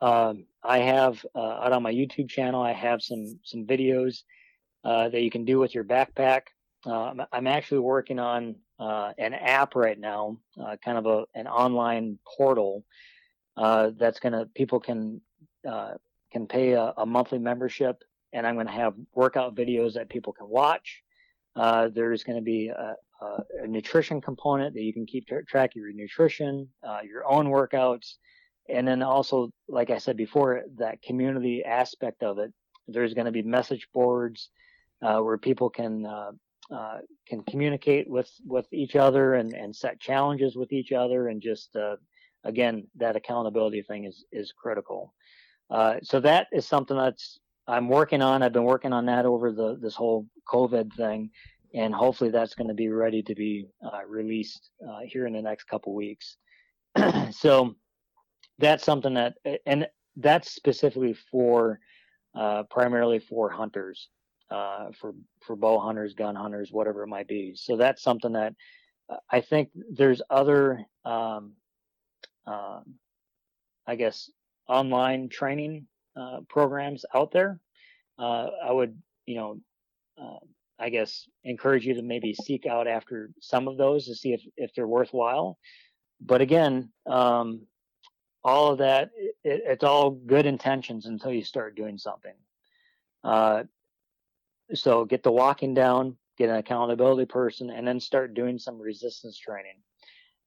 Um, 0.00 0.46
I 0.62 0.78
have 0.78 1.24
uh, 1.34 1.38
out 1.38 1.72
on 1.72 1.82
my 1.82 1.92
YouTube 1.92 2.28
channel, 2.28 2.62
I 2.62 2.72
have 2.72 3.02
some 3.02 3.38
some 3.42 3.66
videos 3.66 4.22
uh, 4.84 5.08
that 5.08 5.22
you 5.22 5.30
can 5.30 5.44
do 5.44 5.58
with 5.58 5.74
your 5.74 5.84
backpack. 5.84 6.42
Uh, 6.86 7.14
I'm 7.32 7.46
actually 7.46 7.80
working 7.80 8.18
on 8.18 8.56
uh, 8.78 9.12
an 9.18 9.34
app 9.34 9.74
right 9.74 9.98
now, 9.98 10.38
uh, 10.60 10.76
kind 10.84 10.98
of 10.98 11.06
a 11.06 11.24
an 11.34 11.46
online 11.46 12.18
portal 12.36 12.84
uh, 13.56 13.90
that's 13.96 14.20
gonna 14.20 14.46
people 14.54 14.80
can 14.80 15.20
can 16.30 16.46
pay 16.46 16.72
a, 16.72 16.92
a, 16.96 17.06
monthly 17.06 17.38
membership, 17.38 18.02
and 18.32 18.46
I'm 18.46 18.56
gonna 18.56 18.70
have 18.70 18.94
workout 19.14 19.54
videos 19.54 19.94
that 19.94 20.08
people 20.08 20.32
can 20.32 20.48
watch. 20.48 21.02
there's 21.56 22.22
going 22.22 22.36
to 22.36 22.44
be 22.44 22.68
a, 22.68 22.94
a, 23.20 23.42
a, 23.64 23.66
nutrition 23.66 24.20
component 24.20 24.74
that 24.74 24.82
you 24.82 24.92
can 24.92 25.06
keep 25.06 25.26
track 25.26 25.70
of 25.70 25.76
your 25.76 25.92
nutrition, 25.92 26.68
your 27.02 27.26
own 27.26 27.46
workouts, 27.48 28.14
and 28.68 28.86
then 28.86 29.02
also, 29.02 29.50
like 29.68 29.90
I 29.90 29.98
said 29.98 30.16
before, 30.16 30.62
that 30.76 31.02
community 31.02 31.64
aspect 31.64 32.22
of 32.22 32.38
it. 32.38 32.52
There's 32.86 33.14
to 33.26 33.32
be 33.32 33.42
message 33.42 33.88
boards 33.92 34.50
uh, 35.02 35.20
where 35.20 35.38
people 35.38 35.70
can 35.70 36.04
uh, 36.04 36.32
uh, 36.74 36.98
can 37.26 37.42
communicate 37.44 38.08
with 38.08 38.30
with 38.44 38.66
each 38.72 38.96
other 38.96 39.34
and 39.34 39.54
and 39.54 39.74
set 39.74 40.00
challenges 40.00 40.56
with 40.56 40.72
each 40.72 40.92
other, 40.92 41.28
and 41.28 41.40
just 41.40 41.74
uh, 41.76 41.96
again 42.44 42.86
that 42.96 43.16
accountability 43.16 43.82
thing 43.82 44.04
is 44.04 44.24
is 44.32 44.52
critical. 44.52 45.14
Uh, 45.70 45.96
so 46.02 46.20
that 46.20 46.46
is 46.52 46.66
something 46.66 46.96
that's 46.96 47.38
I'm 47.66 47.88
working 47.88 48.22
on. 48.22 48.42
I've 48.42 48.52
been 48.52 48.64
working 48.64 48.92
on 48.92 49.06
that 49.06 49.26
over 49.26 49.52
the 49.52 49.78
this 49.80 49.94
whole 49.94 50.26
COVID 50.46 50.92
thing, 50.94 51.30
and 51.74 51.94
hopefully 51.94 52.30
that's 52.30 52.54
going 52.54 52.68
to 52.68 52.74
be 52.74 52.88
ready 52.88 53.22
to 53.22 53.34
be 53.34 53.66
uh, 53.84 54.04
released 54.06 54.70
here 55.04 55.26
in 55.26 55.32
the 55.32 55.42
next 55.42 55.64
couple 55.64 55.94
weeks. 55.94 56.36
so 57.30 57.74
that's 58.58 58.84
something 58.84 59.14
that 59.14 59.34
and 59.64 59.86
that's 60.16 60.50
specifically 60.50 61.14
for 61.30 61.80
uh, 62.34 62.64
primarily 62.64 63.18
for 63.18 63.48
hunters 63.48 64.08
uh, 64.50 64.86
for 64.98 65.14
for 65.42 65.56
bow 65.56 65.78
hunters 65.78 66.14
gun 66.14 66.34
hunters 66.34 66.72
whatever 66.72 67.02
it 67.02 67.08
might 67.08 67.28
be. 67.28 67.54
So 67.54 67.76
that's 67.76 68.02
something 68.02 68.32
that 68.32 68.54
uh, 69.10 69.16
i 69.30 69.40
think 69.40 69.70
there's 69.90 70.22
other 70.30 70.84
um, 71.04 71.52
uh, 72.46 72.80
i 73.86 73.94
guess 73.94 74.30
online 74.68 75.28
training 75.28 75.86
uh, 76.18 76.40
programs 76.48 77.04
out 77.14 77.30
there. 77.32 77.60
Uh, 78.18 78.48
i 78.64 78.72
would 78.72 78.98
you 79.26 79.36
know 79.36 79.60
i 80.80 80.88
guess 80.88 81.28
encourage 81.44 81.86
you 81.86 81.94
to 81.94 82.02
maybe 82.02 82.34
seek 82.34 82.66
out 82.66 82.86
after 82.86 83.30
some 83.40 83.68
of 83.68 83.76
those 83.76 84.06
to 84.06 84.14
see 84.14 84.32
if, 84.32 84.42
if 84.56 84.72
they're 84.74 84.86
worthwhile. 84.86 85.58
But 86.20 86.40
again 86.40 86.90
um, 87.06 87.66
all 88.42 88.72
of 88.72 88.78
that 88.78 89.10
it, 89.44 89.62
it's 89.66 89.84
all 89.84 90.10
good 90.10 90.46
intentions 90.46 91.06
until 91.06 91.32
you 91.32 91.44
start 91.44 91.76
doing 91.76 91.98
something. 91.98 92.34
Uh, 93.22 93.64
so 94.74 95.04
get 95.04 95.22
the 95.22 95.32
walking 95.32 95.74
down 95.74 96.16
get 96.36 96.48
an 96.48 96.56
accountability 96.56 97.26
person 97.26 97.68
and 97.70 97.86
then 97.86 97.98
start 97.98 98.32
doing 98.32 98.58
some 98.58 98.80
resistance 98.80 99.36
training. 99.36 99.74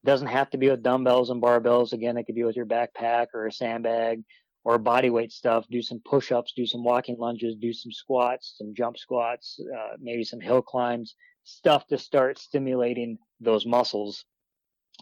It 0.03 0.07
doesn't 0.07 0.27
have 0.27 0.49
to 0.51 0.57
be 0.57 0.69
with 0.69 0.81
dumbbells 0.81 1.29
and 1.29 1.41
barbells. 1.41 1.93
Again 1.93 2.17
it 2.17 2.23
could 2.23 2.35
be 2.35 2.43
with 2.43 2.55
your 2.55 2.65
backpack 2.65 3.27
or 3.33 3.47
a 3.47 3.51
sandbag 3.51 4.23
or 4.63 4.77
body 4.77 5.09
weight 5.09 5.31
stuff. 5.31 5.65
Do 5.69 5.81
some 5.81 6.01
push-ups 6.05 6.53
do 6.55 6.65
some 6.65 6.83
walking 6.83 7.17
lunges 7.19 7.55
do 7.57 7.73
some 7.73 7.91
squats 7.91 8.55
some 8.57 8.73
jump 8.75 8.97
squats 8.97 9.59
uh, 9.77 9.97
maybe 9.99 10.23
some 10.23 10.39
hill 10.39 10.61
climbs. 10.61 11.15
Stuff 11.43 11.87
to 11.87 11.97
start 11.97 12.39
stimulating 12.39 13.17
those 13.39 13.65
muscles 13.65 14.25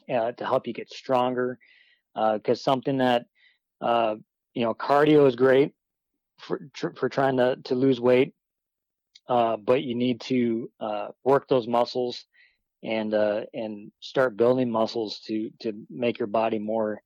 uh, 0.10 0.32
to 0.32 0.46
help 0.46 0.68
you 0.68 0.74
get 0.74 0.92
stronger 0.92 1.60
because 2.16 2.60
uh, 2.60 2.64
something 2.64 2.98
that 2.98 3.26
uh, 3.82 4.16
you 4.54 4.64
know 4.64 4.74
cardio 4.74 5.28
is 5.28 5.36
great 5.36 5.74
for 6.40 6.62
for 6.96 7.10
trying 7.10 7.38
to 7.38 7.58
to 7.66 7.76
lose 7.76 8.00
weight, 8.00 8.34
uh, 9.30 9.56
but 9.58 9.84
you 9.84 9.94
need 9.94 10.20
to 10.20 10.70
uh, 10.80 11.10
work 11.24 11.48
those 11.48 11.68
muscles 11.68 12.26
and 12.84 13.14
uh, 13.14 13.42
and 13.54 13.92
start 14.00 14.36
building 14.36 14.72
muscles 14.72 15.20
to 15.20 15.52
to 15.62 15.74
make 15.90 16.18
your 16.18 16.28
body 16.28 16.58
more 16.58 17.02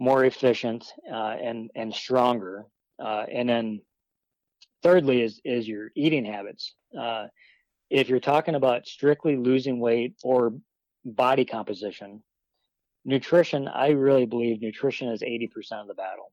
more 0.00 0.24
efficient 0.24 0.92
uh, 1.10 1.36
and 1.40 1.70
and 1.76 1.94
stronger. 1.94 2.66
and 2.98 3.48
then 3.48 3.80
thirdly 4.82 5.22
is 5.22 5.40
is 5.44 5.68
your 5.68 5.90
eating 5.94 6.24
habits. 6.24 6.74
if 7.88 8.08
you're 8.08 8.20
talking 8.20 8.56
about 8.56 8.86
strictly 8.86 9.36
losing 9.36 9.78
weight 9.80 10.14
or 10.22 10.52
body 11.04 11.44
composition, 11.44 12.22
nutrition, 13.04 13.68
I 13.68 13.90
really 13.90 14.26
believe 14.26 14.60
nutrition 14.60 15.08
is 15.08 15.22
80% 15.22 15.80
of 15.80 15.88
the 15.88 15.94
battle. 15.94 16.32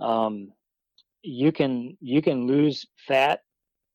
Um, 0.00 0.52
you 1.22 1.52
can 1.52 1.96
you 2.00 2.22
can 2.22 2.46
lose 2.46 2.86
fat 3.08 3.40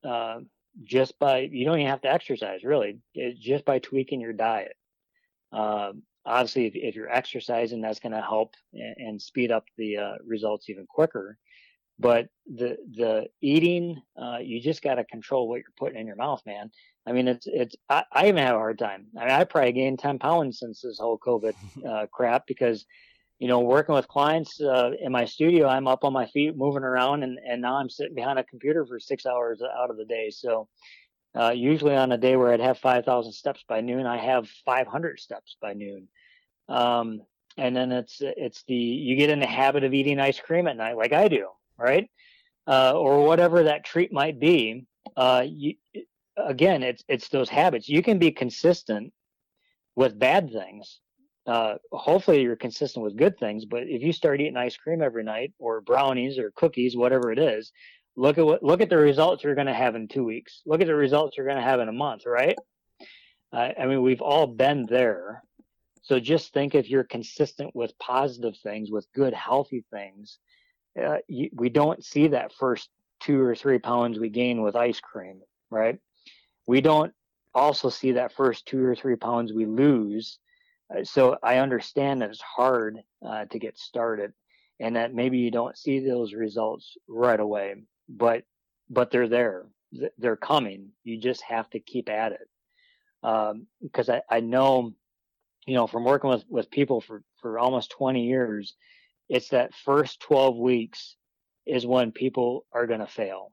uh, 0.04 0.40
just 0.84 1.18
by 1.20 1.40
you 1.40 1.66
don't 1.66 1.80
even 1.80 1.90
have 1.90 2.02
to 2.02 2.12
exercise 2.12 2.64
really 2.64 3.00
it's 3.14 3.40
just 3.40 3.66
by 3.66 3.80
tweaking 3.80 4.22
your 4.22 4.34
diet. 4.34 4.76
Uh, 5.52 5.94
obviously, 6.26 6.66
if, 6.68 6.76
if, 6.76 6.96
you're 6.96 7.10
exercising, 7.10 7.82
that's 7.82 8.00
going 8.00 8.12
to 8.12 8.22
help 8.22 8.54
and, 8.74 8.96
and, 8.98 9.22
speed 9.22 9.52
up 9.52 9.64
the 9.78 9.98
uh, 9.98 10.14
results 10.26 10.70
even 10.70 10.86
quicker. 10.86 11.38
But 12.00 12.28
the 12.46 12.78
the 12.96 13.28
eating, 13.42 14.00
uh, 14.22 14.38
you 14.40 14.62
just 14.62 14.84
got 14.84 14.96
to 14.96 15.04
control 15.04 15.48
what 15.48 15.56
you're 15.56 15.66
putting 15.78 16.00
in 16.00 16.06
your 16.06 16.16
mouth, 16.16 16.42
man. 16.46 16.70
I 17.08 17.12
mean, 17.12 17.28
it's 17.28 17.48
it's. 17.48 17.76
I, 17.90 18.04
I 18.12 18.28
even 18.28 18.44
have 18.44 18.56
a 18.56 18.60
hard 18.60 18.78
time. 18.78 19.08
I 19.18 19.22
mean, 19.22 19.32
I 19.32 19.44
probably 19.46 19.72
gained 19.72 19.98
ten 19.98 20.20
pounds 20.20 20.60
since 20.60 20.82
this 20.82 21.00
whole 21.00 21.18
COVID 21.18 21.56
uh, 21.90 22.06
crap 22.12 22.46
because, 22.46 22.86
you 23.40 23.48
know, 23.48 23.60
working 23.60 23.96
with 23.96 24.08
clients 24.08 24.60
uh, 24.62 24.92
in 25.00 25.12
my 25.12 25.26
studio, 25.26 25.68
I'm 25.68 25.88
up 25.88 26.04
on 26.04 26.14
my 26.14 26.26
feet, 26.28 26.58
moving 26.58 26.84
around, 26.84 27.24
and 27.24 27.40
and 27.48 27.62
now 27.62 27.76
I'm 27.76 27.90
sitting 27.90 28.16
behind 28.16 28.40
a 28.40 28.44
computer 28.44 28.86
for 28.86 29.00
six 29.00 29.26
hours 29.26 29.62
out 29.62 29.90
of 29.90 29.98
the 29.98 30.06
day. 30.06 30.30
So, 30.30 30.68
uh, 31.36 31.52
usually 31.52 31.96
on 31.96 32.12
a 32.12 32.18
day 32.18 32.36
where 32.36 32.52
I'd 32.52 32.60
have 32.60 32.80
five 32.80 33.06
thousand 33.06 33.34
steps 33.34 33.64
by 33.68 33.82
noon, 33.82 34.06
I 34.06 34.18
have 34.18 34.50
five 34.66 34.88
hundred 34.88 35.20
steps 35.20 35.56
by 35.62 35.74
noon. 35.74 36.08
Um, 36.68 37.22
and 37.58 37.76
then 37.76 37.92
it's 37.92 38.18
it's 38.22 38.64
the 38.68 38.76
you 38.76 39.16
get 39.16 39.30
in 39.30 39.40
the 39.40 39.48
habit 39.48 39.84
of 39.84 39.94
eating 39.94 40.20
ice 40.20 40.40
cream 40.40 40.68
at 40.68 40.78
night, 40.78 40.98
like 40.98 41.14
I 41.14 41.28
do 41.28 41.48
right? 41.78 42.10
Uh, 42.66 42.94
or 42.94 43.26
whatever 43.26 43.64
that 43.64 43.86
treat 43.86 44.12
might 44.12 44.40
be. 44.40 44.86
Uh, 45.16 45.46
you, 45.48 45.76
again, 46.36 46.84
it's 46.84 47.04
it's 47.08 47.30
those 47.30 47.50
habits. 47.50 47.88
You 47.88 48.04
can 48.04 48.20
be 48.20 48.32
consistent 48.32 49.14
with 49.96 50.20
bad 50.20 50.52
things. 50.52 51.00
Uh, 51.48 51.76
hopefully, 51.92 52.42
you're 52.42 52.58
consistent 52.58 53.04
with 53.04 53.16
good 53.16 53.40
things. 53.40 53.66
But 53.66 53.84
if 53.84 54.02
you 54.02 54.12
start 54.12 54.42
eating 54.42 54.58
ice 54.58 54.76
cream 54.76 55.02
every 55.02 55.24
night, 55.24 55.54
or 55.58 55.82
brownies, 55.82 56.38
or 56.38 56.52
cookies, 56.52 56.96
whatever 56.96 57.32
it 57.32 57.40
is, 57.40 57.72
look 58.18 58.38
at 58.38 58.46
what 58.46 58.64
look 58.64 58.82
at 58.82 58.90
the 58.90 58.98
results 58.98 59.44
you're 59.44 59.56
going 59.56 59.68
to 59.68 59.74
have 59.74 59.96
in 59.96 60.08
two 60.08 60.26
weeks. 60.26 60.62
Look 60.66 60.82
at 60.82 60.88
the 60.88 60.96
results 60.96 61.38
you're 61.38 61.46
going 61.46 61.58
to 61.58 61.64
have 61.64 61.80
in 61.80 61.88
a 61.88 61.94
month, 61.94 62.26
right? 62.26 62.58
I 63.54 63.86
mean, 63.86 64.02
we've 64.02 64.22
all 64.22 64.46
been 64.46 64.86
there. 64.86 65.42
So 66.02 66.20
just 66.20 66.54
think 66.54 66.76
if 66.76 66.90
you're 66.90 67.04
consistent 67.04 67.76
with 67.76 67.98
positive 67.98 68.58
things, 68.58 68.92
with 68.92 69.08
good, 69.14 69.34
healthy 69.34 69.84
things, 69.92 70.38
uh, 71.02 71.18
you, 71.28 71.50
we 71.54 71.70
don't 71.70 72.04
see 72.04 72.28
that 72.28 72.54
first 72.54 72.90
two 73.20 73.42
or 73.42 73.56
three 73.56 73.80
pounds 73.80 74.20
we 74.20 74.30
gain 74.30 74.62
with 74.62 74.76
ice 74.76 75.00
cream, 75.00 75.42
right? 75.70 76.00
We 76.66 76.82
don't 76.82 77.14
also 77.54 77.90
see 77.90 78.14
that 78.14 78.34
first 78.34 78.66
two 78.66 78.84
or 78.84 78.96
three 78.96 79.16
pounds 79.16 79.54
we 79.54 79.66
lose. 79.66 80.40
Uh, 80.96 81.04
so 81.04 81.38
I 81.44 81.58
understand 81.58 82.22
that 82.22 82.30
it's 82.30 82.42
hard 82.42 83.00
uh, 83.26 83.46
to 83.46 83.60
get 83.60 83.78
started 83.78 84.34
and 84.80 84.96
that 84.96 85.14
maybe 85.14 85.40
you 85.40 85.52
don't 85.52 85.78
see 85.78 86.00
those 86.00 86.34
results 86.34 86.98
right 87.08 87.40
away, 87.40 87.76
but 88.08 88.44
but 88.90 89.12
they're 89.12 89.28
there. 89.28 89.66
They're 90.18 90.38
coming. 90.38 90.90
You 91.04 91.20
just 91.20 91.42
have 91.44 91.70
to 91.72 91.80
keep 91.80 92.10
at 92.10 92.34
it. 92.34 92.48
Because 93.22 94.10
um, 94.10 94.22
I, 94.30 94.38
I 94.38 94.40
know, 94.40 94.94
you 95.66 95.76
know, 95.76 95.88
from 95.88 96.06
working 96.06 96.30
with, 96.30 96.44
with 96.50 96.72
people 96.72 97.02
for, 97.02 97.24
for 97.42 97.60
almost 97.60 97.92
20 97.92 98.26
years, 98.26 98.76
it's 99.28 99.50
that 99.50 99.74
first 99.74 100.22
12 100.22 100.58
weeks 100.58 101.16
is 101.66 101.86
when 101.86 102.12
people 102.12 102.66
are 102.72 102.88
going 102.88 103.02
to 103.02 103.08
fail 103.08 103.52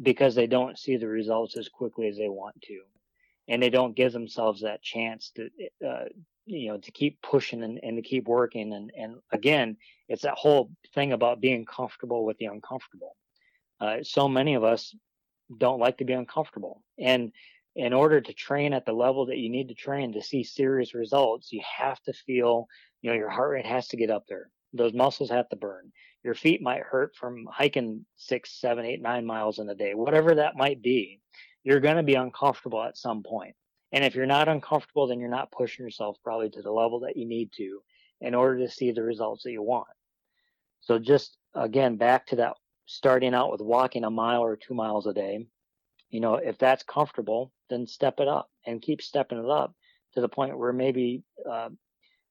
because 0.00 0.34
they 0.34 0.46
don't 0.46 0.78
see 0.78 0.96
the 0.96 1.08
results 1.08 1.58
as 1.58 1.68
quickly 1.68 2.08
as 2.08 2.16
they 2.16 2.28
want 2.28 2.58
to 2.62 2.80
and 3.50 3.60
they 3.62 3.68
don't 3.68 3.96
give 3.96 4.12
themselves 4.12 4.62
that 4.62 4.80
chance 4.80 5.32
to 5.34 5.50
uh, 5.86 6.04
you 6.46 6.68
know 6.68 6.78
to 6.78 6.90
keep 6.92 7.20
pushing 7.20 7.62
and, 7.62 7.78
and 7.82 7.96
to 7.96 8.02
keep 8.02 8.26
working 8.26 8.72
and 8.72 8.90
and 8.96 9.16
again 9.32 9.76
it's 10.08 10.22
that 10.22 10.34
whole 10.34 10.70
thing 10.94 11.12
about 11.12 11.40
being 11.40 11.66
comfortable 11.66 12.24
with 12.24 12.38
the 12.38 12.46
uncomfortable 12.46 13.16
uh, 13.80 13.96
so 14.02 14.28
many 14.28 14.54
of 14.54 14.64
us 14.64 14.94
don't 15.58 15.80
like 15.80 15.98
to 15.98 16.04
be 16.04 16.14
uncomfortable 16.14 16.82
and 16.98 17.32
in 17.76 17.92
order 17.92 18.20
to 18.20 18.32
train 18.32 18.72
at 18.72 18.84
the 18.86 18.92
level 18.92 19.26
that 19.26 19.38
you 19.38 19.48
need 19.50 19.68
to 19.68 19.74
train 19.74 20.12
to 20.12 20.22
see 20.22 20.42
serious 20.42 20.94
results 20.94 21.52
you 21.52 21.60
have 21.78 22.00
to 22.02 22.12
feel 22.12 22.66
you 23.02 23.10
know 23.10 23.16
your 23.16 23.30
heart 23.30 23.50
rate 23.50 23.66
has 23.66 23.88
to 23.88 23.96
get 23.96 24.10
up 24.10 24.24
there 24.28 24.50
those 24.72 24.92
muscles 24.92 25.30
have 25.30 25.48
to 25.48 25.56
burn. 25.56 25.90
your 26.22 26.34
feet 26.34 26.62
might 26.62 26.82
hurt 26.82 27.16
from 27.16 27.48
hiking 27.50 28.04
six, 28.16 28.60
seven, 28.60 28.84
eight, 28.84 29.00
nine 29.00 29.24
miles 29.24 29.58
in 29.58 29.68
a 29.68 29.74
day, 29.74 29.94
whatever 29.94 30.34
that 30.34 30.56
might 30.56 30.82
be. 30.82 31.20
You're 31.64 31.80
going 31.80 31.96
to 31.96 32.02
be 32.02 32.14
uncomfortable 32.14 32.82
at 32.82 32.96
some 32.96 33.22
point. 33.22 33.54
And 33.92 34.04
if 34.04 34.14
you're 34.14 34.26
not 34.26 34.48
uncomfortable, 34.48 35.06
then 35.06 35.20
you're 35.20 35.28
not 35.28 35.50
pushing 35.50 35.84
yourself 35.84 36.16
probably 36.22 36.50
to 36.50 36.62
the 36.62 36.70
level 36.70 37.00
that 37.00 37.16
you 37.16 37.26
need 37.26 37.50
to 37.56 37.82
in 38.20 38.34
order 38.34 38.58
to 38.58 38.70
see 38.70 38.92
the 38.92 39.02
results 39.02 39.42
that 39.42 39.52
you 39.52 39.62
want. 39.62 39.88
So 40.80 40.98
just 40.98 41.36
again, 41.54 41.96
back 41.96 42.26
to 42.28 42.36
that 42.36 42.54
starting 42.86 43.34
out 43.34 43.52
with 43.52 43.60
walking 43.60 44.04
a 44.04 44.10
mile 44.10 44.42
or 44.42 44.56
two 44.56 44.74
miles 44.74 45.06
a 45.06 45.12
day. 45.12 45.46
You 46.10 46.20
know, 46.20 46.34
if 46.34 46.58
that's 46.58 46.82
comfortable, 46.82 47.52
then 47.68 47.86
step 47.86 48.18
it 48.18 48.28
up 48.28 48.50
and 48.66 48.82
keep 48.82 49.00
stepping 49.00 49.38
it 49.38 49.48
up 49.48 49.74
to 50.14 50.20
the 50.20 50.28
point 50.28 50.58
where 50.58 50.72
maybe, 50.72 51.22
uh, 51.48 51.68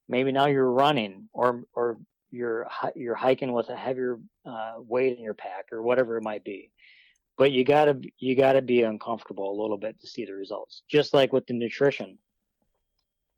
maybe 0.09 0.32
now 0.32 0.47
you're 0.47 0.69
running 0.69 1.30
or, 1.32 1.63
or 1.73 1.97
you're, 2.30 2.67
you're 2.95 3.15
hiking 3.15 3.53
with 3.53 3.69
a 3.69 3.75
heavier, 3.75 4.19
uh, 4.45 4.73
weight 4.77 5.17
in 5.17 5.23
your 5.23 5.34
pack 5.34 5.67
or 5.71 5.82
whatever 5.82 6.17
it 6.17 6.23
might 6.23 6.43
be. 6.43 6.71
But 7.39 7.53
you 7.53 7.63
gotta, 7.63 7.99
you 8.19 8.35
gotta 8.35 8.61
be 8.61 8.83
uncomfortable 8.83 9.49
a 9.49 9.59
little 9.59 9.77
bit 9.77 9.99
to 10.01 10.07
see 10.07 10.25
the 10.25 10.33
results. 10.33 10.83
Just 10.87 11.13
like 11.13 11.33
with 11.33 11.47
the 11.47 11.53
nutrition. 11.53 12.19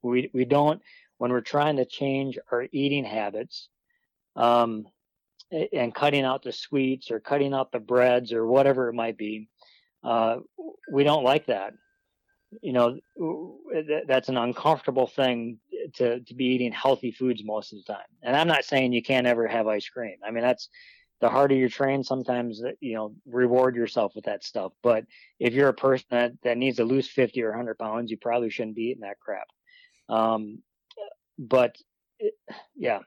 We, 0.01 0.31
we 0.33 0.43
don't, 0.43 0.81
when 1.19 1.31
we're 1.31 1.41
trying 1.41 1.77
to 1.77 1.85
change 1.85 2.39
our 2.51 2.67
eating 2.71 3.05
habits, 3.05 3.69
um, 4.35 4.87
and 5.51 5.93
cutting 5.93 6.23
out 6.23 6.43
the 6.43 6.51
sweets 6.51 7.11
or 7.11 7.19
cutting 7.19 7.53
out 7.53 7.71
the 7.71 7.79
breads 7.79 8.33
or 8.33 8.47
whatever 8.47 8.89
it 8.89 8.93
might 8.93 9.17
be, 9.17 9.49
uh, 10.03 10.37
we 10.91 11.03
don't 11.03 11.23
like 11.23 11.45
that. 11.47 11.73
You 12.61 12.73
know, 12.73 12.97
that's 14.07 14.29
an 14.29 14.37
uncomfortable 14.37 15.07
thing 15.07 15.59
to, 15.95 16.21
to 16.21 16.33
be 16.33 16.45
eating 16.45 16.71
healthy 16.71 17.11
foods 17.11 17.43
most 17.43 17.71
of 17.71 17.79
the 17.79 17.93
time. 17.93 18.05
And 18.23 18.35
I'm 18.35 18.47
not 18.47 18.65
saying 18.65 18.93
you 18.93 19.03
can't 19.03 19.27
ever 19.27 19.47
have 19.47 19.67
ice 19.67 19.87
cream. 19.87 20.17
I 20.25 20.31
mean, 20.31 20.43
that's 20.43 20.69
the 21.21 21.29
harder 21.29 21.55
you 21.55 21.69
train, 21.69 22.03
sometimes, 22.03 22.61
you 22.79 22.95
know, 22.95 23.13
reward 23.25 23.75
yourself 23.75 24.13
with 24.15 24.25
that 24.25 24.43
stuff. 24.43 24.73
But 24.81 25.05
if 25.39 25.53
you're 25.53 25.69
a 25.69 25.73
person 25.73 26.07
that, 26.09 26.31
that 26.43 26.57
needs 26.57 26.77
to 26.77 26.83
lose 26.83 27.07
50 27.07 27.41
or 27.43 27.49
100 27.49 27.77
pounds, 27.77 28.09
you 28.09 28.17
probably 28.17 28.49
shouldn't 28.49 28.75
be 28.75 28.85
eating 28.85 29.01
that 29.01 29.19
crap. 29.19 29.47
Um, 30.09 30.63
but 31.37 31.77
yeah, 32.75 32.99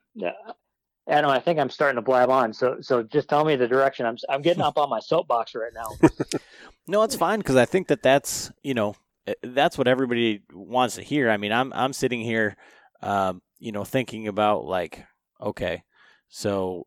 Adam, 1.09 1.31
I 1.31 1.41
think 1.41 1.59
I'm 1.59 1.71
starting 1.71 1.97
to 1.97 2.03
blab 2.03 2.31
on. 2.31 2.53
So, 2.53 2.79
so 2.81 3.03
just 3.03 3.29
tell 3.29 3.45
me 3.45 3.57
the 3.57 3.69
direction. 3.69 4.07
I'm, 4.07 4.17
I'm 4.29 4.43
getting 4.43 4.63
up 4.63 4.79
on 4.79 4.89
my 4.89 5.01
soapbox 5.01 5.55
right 5.55 5.73
now. 5.75 6.39
no, 6.87 7.03
it's 7.03 7.17
fine 7.17 7.41
because 7.41 7.57
I 7.57 7.67
think 7.67 7.89
that 7.89 8.03
that's 8.03 8.51
you 8.63 8.75
know 8.75 8.95
eh, 9.27 9.35
that's 9.43 9.77
what 9.77 9.87
everybody 9.87 10.43
wants 10.53 10.95
to 10.95 11.03
hear. 11.03 11.31
I 11.31 11.37
mean, 11.37 11.53
I'm 11.53 11.73
I'm 11.75 11.93
sitting 11.93 12.21
here, 12.21 12.57
um, 13.03 13.43
you 13.59 13.71
know, 13.71 13.85
thinking 13.85 14.29
about 14.29 14.65
like, 14.65 15.05
okay, 15.41 15.83
so 16.29 16.87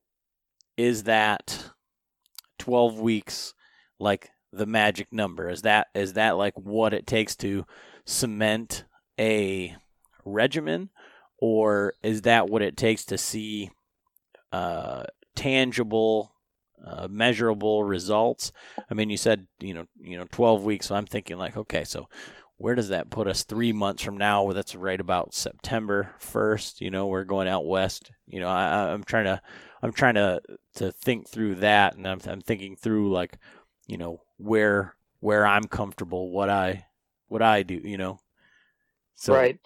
is 0.78 1.04
that 1.04 1.72
12 2.60 3.00
weeks 3.00 3.54
like 4.00 4.30
the 4.54 4.66
magic 4.66 5.12
number? 5.12 5.50
Is 5.50 5.64
that 5.64 5.88
is 5.94 6.14
that 6.14 6.38
like 6.38 6.54
what 6.56 6.94
it 6.94 7.08
takes 7.08 7.36
to 7.38 7.66
cement 8.06 8.86
a 9.20 9.76
regimen, 10.24 10.90
or 11.40 11.94
is 12.04 12.22
that 12.22 12.50
what 12.50 12.62
it 12.62 12.78
takes 12.78 13.04
to 13.06 13.18
see? 13.18 13.72
uh, 14.52 15.04
tangible, 15.36 16.34
uh, 16.86 17.08
measurable 17.10 17.84
results. 17.84 18.52
I 18.90 18.94
mean, 18.94 19.10
you 19.10 19.18
said 19.18 19.48
you 19.60 19.74
know 19.74 19.86
you 20.00 20.18
know 20.18 20.26
12 20.32 20.64
weeks, 20.64 20.88
so 20.88 20.96
I'm 20.96 21.06
thinking 21.06 21.38
like, 21.38 21.58
okay, 21.58 21.84
so 21.84 22.08
where 22.58 22.76
does 22.76 22.90
that 22.90 23.12
put 23.12 23.28
us 23.28 23.44
three 23.44 23.72
months 23.72 24.02
from 24.02 24.18
now? 24.18 24.44
Well, 24.44 24.56
that's 24.56 24.76
right 24.76 25.00
about 25.00 25.36
September 25.36 26.16
1st. 26.20 26.82
You 26.82 26.90
know, 26.90 27.06
we're 27.06 27.24
going 27.24 27.48
out 27.48 27.68
west. 27.68 28.12
You 28.26 28.40
know, 28.40 28.48
I, 28.48 28.92
I'm 28.92 29.04
trying 29.04 29.26
to 29.26 29.42
I'm 29.82 29.94
trying 29.94 30.16
to 30.16 30.42
to 30.76 30.92
think 30.92 31.28
through 31.28 31.56
that, 31.56 31.96
and 31.96 32.08
I'm 32.08 32.20
I'm 32.26 32.42
thinking 32.42 32.76
through 32.76 33.12
like, 33.12 33.38
you 33.88 33.98
know, 33.98 34.22
where 34.38 34.96
where 35.20 35.46
I'm 35.46 35.66
comfortable, 35.66 36.32
what 36.32 36.50
I 36.50 36.86
what 37.28 37.42
I 37.42 37.64
do. 37.64 37.82
You 37.84 37.98
know, 37.98 38.20
so. 39.16 39.34
right. 39.34 39.60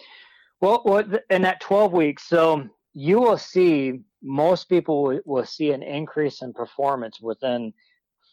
Well, 0.60 0.82
what 0.84 1.24
in 1.32 1.42
that 1.42 1.60
12 1.60 1.92
weeks, 1.92 2.28
so 2.28 2.70
you 2.94 3.20
will 3.20 3.38
see 3.38 4.02
most 4.22 4.70
people 4.70 5.20
will 5.26 5.46
see 5.46 5.72
an 5.72 5.82
increase 5.82 6.42
in 6.44 6.54
performance 6.54 7.20
within 7.20 7.74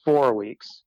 four 0.05 0.35
weeks. 0.35 0.83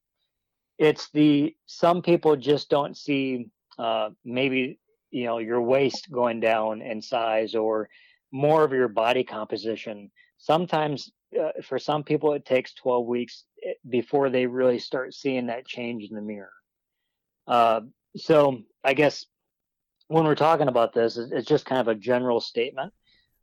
It's 0.78 1.10
the 1.10 1.56
some 1.66 2.02
people 2.02 2.36
just 2.36 2.70
don't 2.70 2.96
see 2.96 3.50
uh, 3.80 4.10
maybe 4.24 4.80
you 5.10 5.26
know 5.26 5.40
your 5.40 5.62
waist 5.62 6.12
going 6.12 6.40
down 6.40 6.82
in 6.82 7.02
size 7.02 7.56
or 7.56 7.90
more 8.32 8.64
of 8.64 8.72
your 8.72 8.88
body 8.88 9.24
composition. 9.24 10.12
Sometimes 10.42 11.12
uh, 11.40 11.62
for 11.64 11.78
some 11.78 12.04
people 12.04 12.34
it 12.34 12.46
takes 12.46 12.74
12 12.74 13.06
weeks 13.06 13.46
eh, 13.64 13.74
before 13.88 14.30
they 14.30 14.48
really 14.48 14.80
start 14.80 15.14
seeing 15.14 15.48
that 15.48 15.68
change 15.68 16.10
in 16.10 16.16
the 16.16 16.22
mirror. 16.22 16.52
Uh, 17.48 17.82
so 18.16 18.60
I 18.84 18.96
guess 18.96 19.26
when 20.08 20.26
we're 20.26 20.36
talking 20.36 20.68
about 20.68 20.94
this, 20.94 21.18
it's 21.18 21.48
just 21.48 21.66
kind 21.66 21.80
of 21.80 21.88
a 21.88 21.96
general 21.96 22.42
statement. 22.42 22.92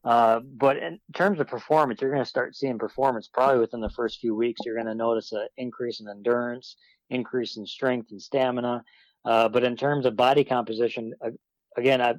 Uh, 0.04 0.40
but 0.40 0.76
in 0.76 0.98
terms 1.14 1.38
of 1.38 1.46
performance, 1.46 2.00
you're 2.00 2.10
going 2.10 2.22
to 2.22 2.28
start 2.28 2.56
seeing 2.56 2.78
performance 2.78 3.28
probably 3.28 3.60
within 3.60 3.80
the 3.80 3.90
first 3.90 4.18
few 4.18 4.34
weeks. 4.34 4.60
You're 4.64 4.74
going 4.74 4.86
to 4.86 4.94
notice 4.94 5.32
an 5.32 5.46
increase 5.56 6.00
in 6.00 6.08
endurance, 6.08 6.76
increase 7.10 7.56
in 7.56 7.66
strength 7.66 8.10
and 8.10 8.20
stamina. 8.20 8.84
Uh, 9.24 9.48
but 9.48 9.64
in 9.64 9.76
terms 9.76 10.04
of 10.04 10.16
body 10.16 10.44
composition, 10.44 11.14
again, 11.76 12.00
I, 12.00 12.14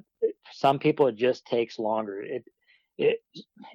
some 0.52 0.78
people 0.78 1.06
it 1.08 1.16
just 1.16 1.44
takes 1.46 1.78
longer. 1.78 2.20
It, 2.20 2.44
it, 3.00 3.20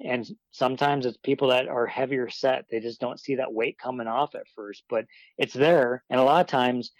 and 0.04 0.26
sometimes 0.52 1.06
it's 1.06 1.16
people 1.18 1.48
that 1.48 1.68
are 1.68 1.86
heavier 1.86 2.28
set. 2.28 2.66
They 2.70 2.80
just 2.80 3.00
don't 3.00 3.20
see 3.20 3.36
that 3.36 3.52
weight 3.52 3.78
coming 3.78 4.06
off 4.06 4.34
at 4.34 4.48
first, 4.54 4.84
but 4.88 5.06
it's 5.38 5.54
there. 5.54 6.04
And 6.10 6.20
a 6.20 6.24
lot 6.24 6.40
of 6.40 6.46
times, 6.46 6.92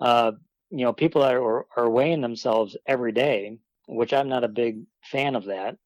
uh, 0.00 0.32
you 0.70 0.84
know, 0.84 0.92
people 0.92 1.22
that 1.22 1.34
are, 1.34 1.66
are 1.76 1.90
weighing 1.90 2.20
themselves 2.20 2.76
every 2.86 3.12
day, 3.12 3.58
which 3.86 4.12
I'm 4.12 4.28
not 4.28 4.44
a 4.44 4.48
big 4.48 4.82
fan 5.02 5.36
of 5.36 5.44
that 5.46 5.76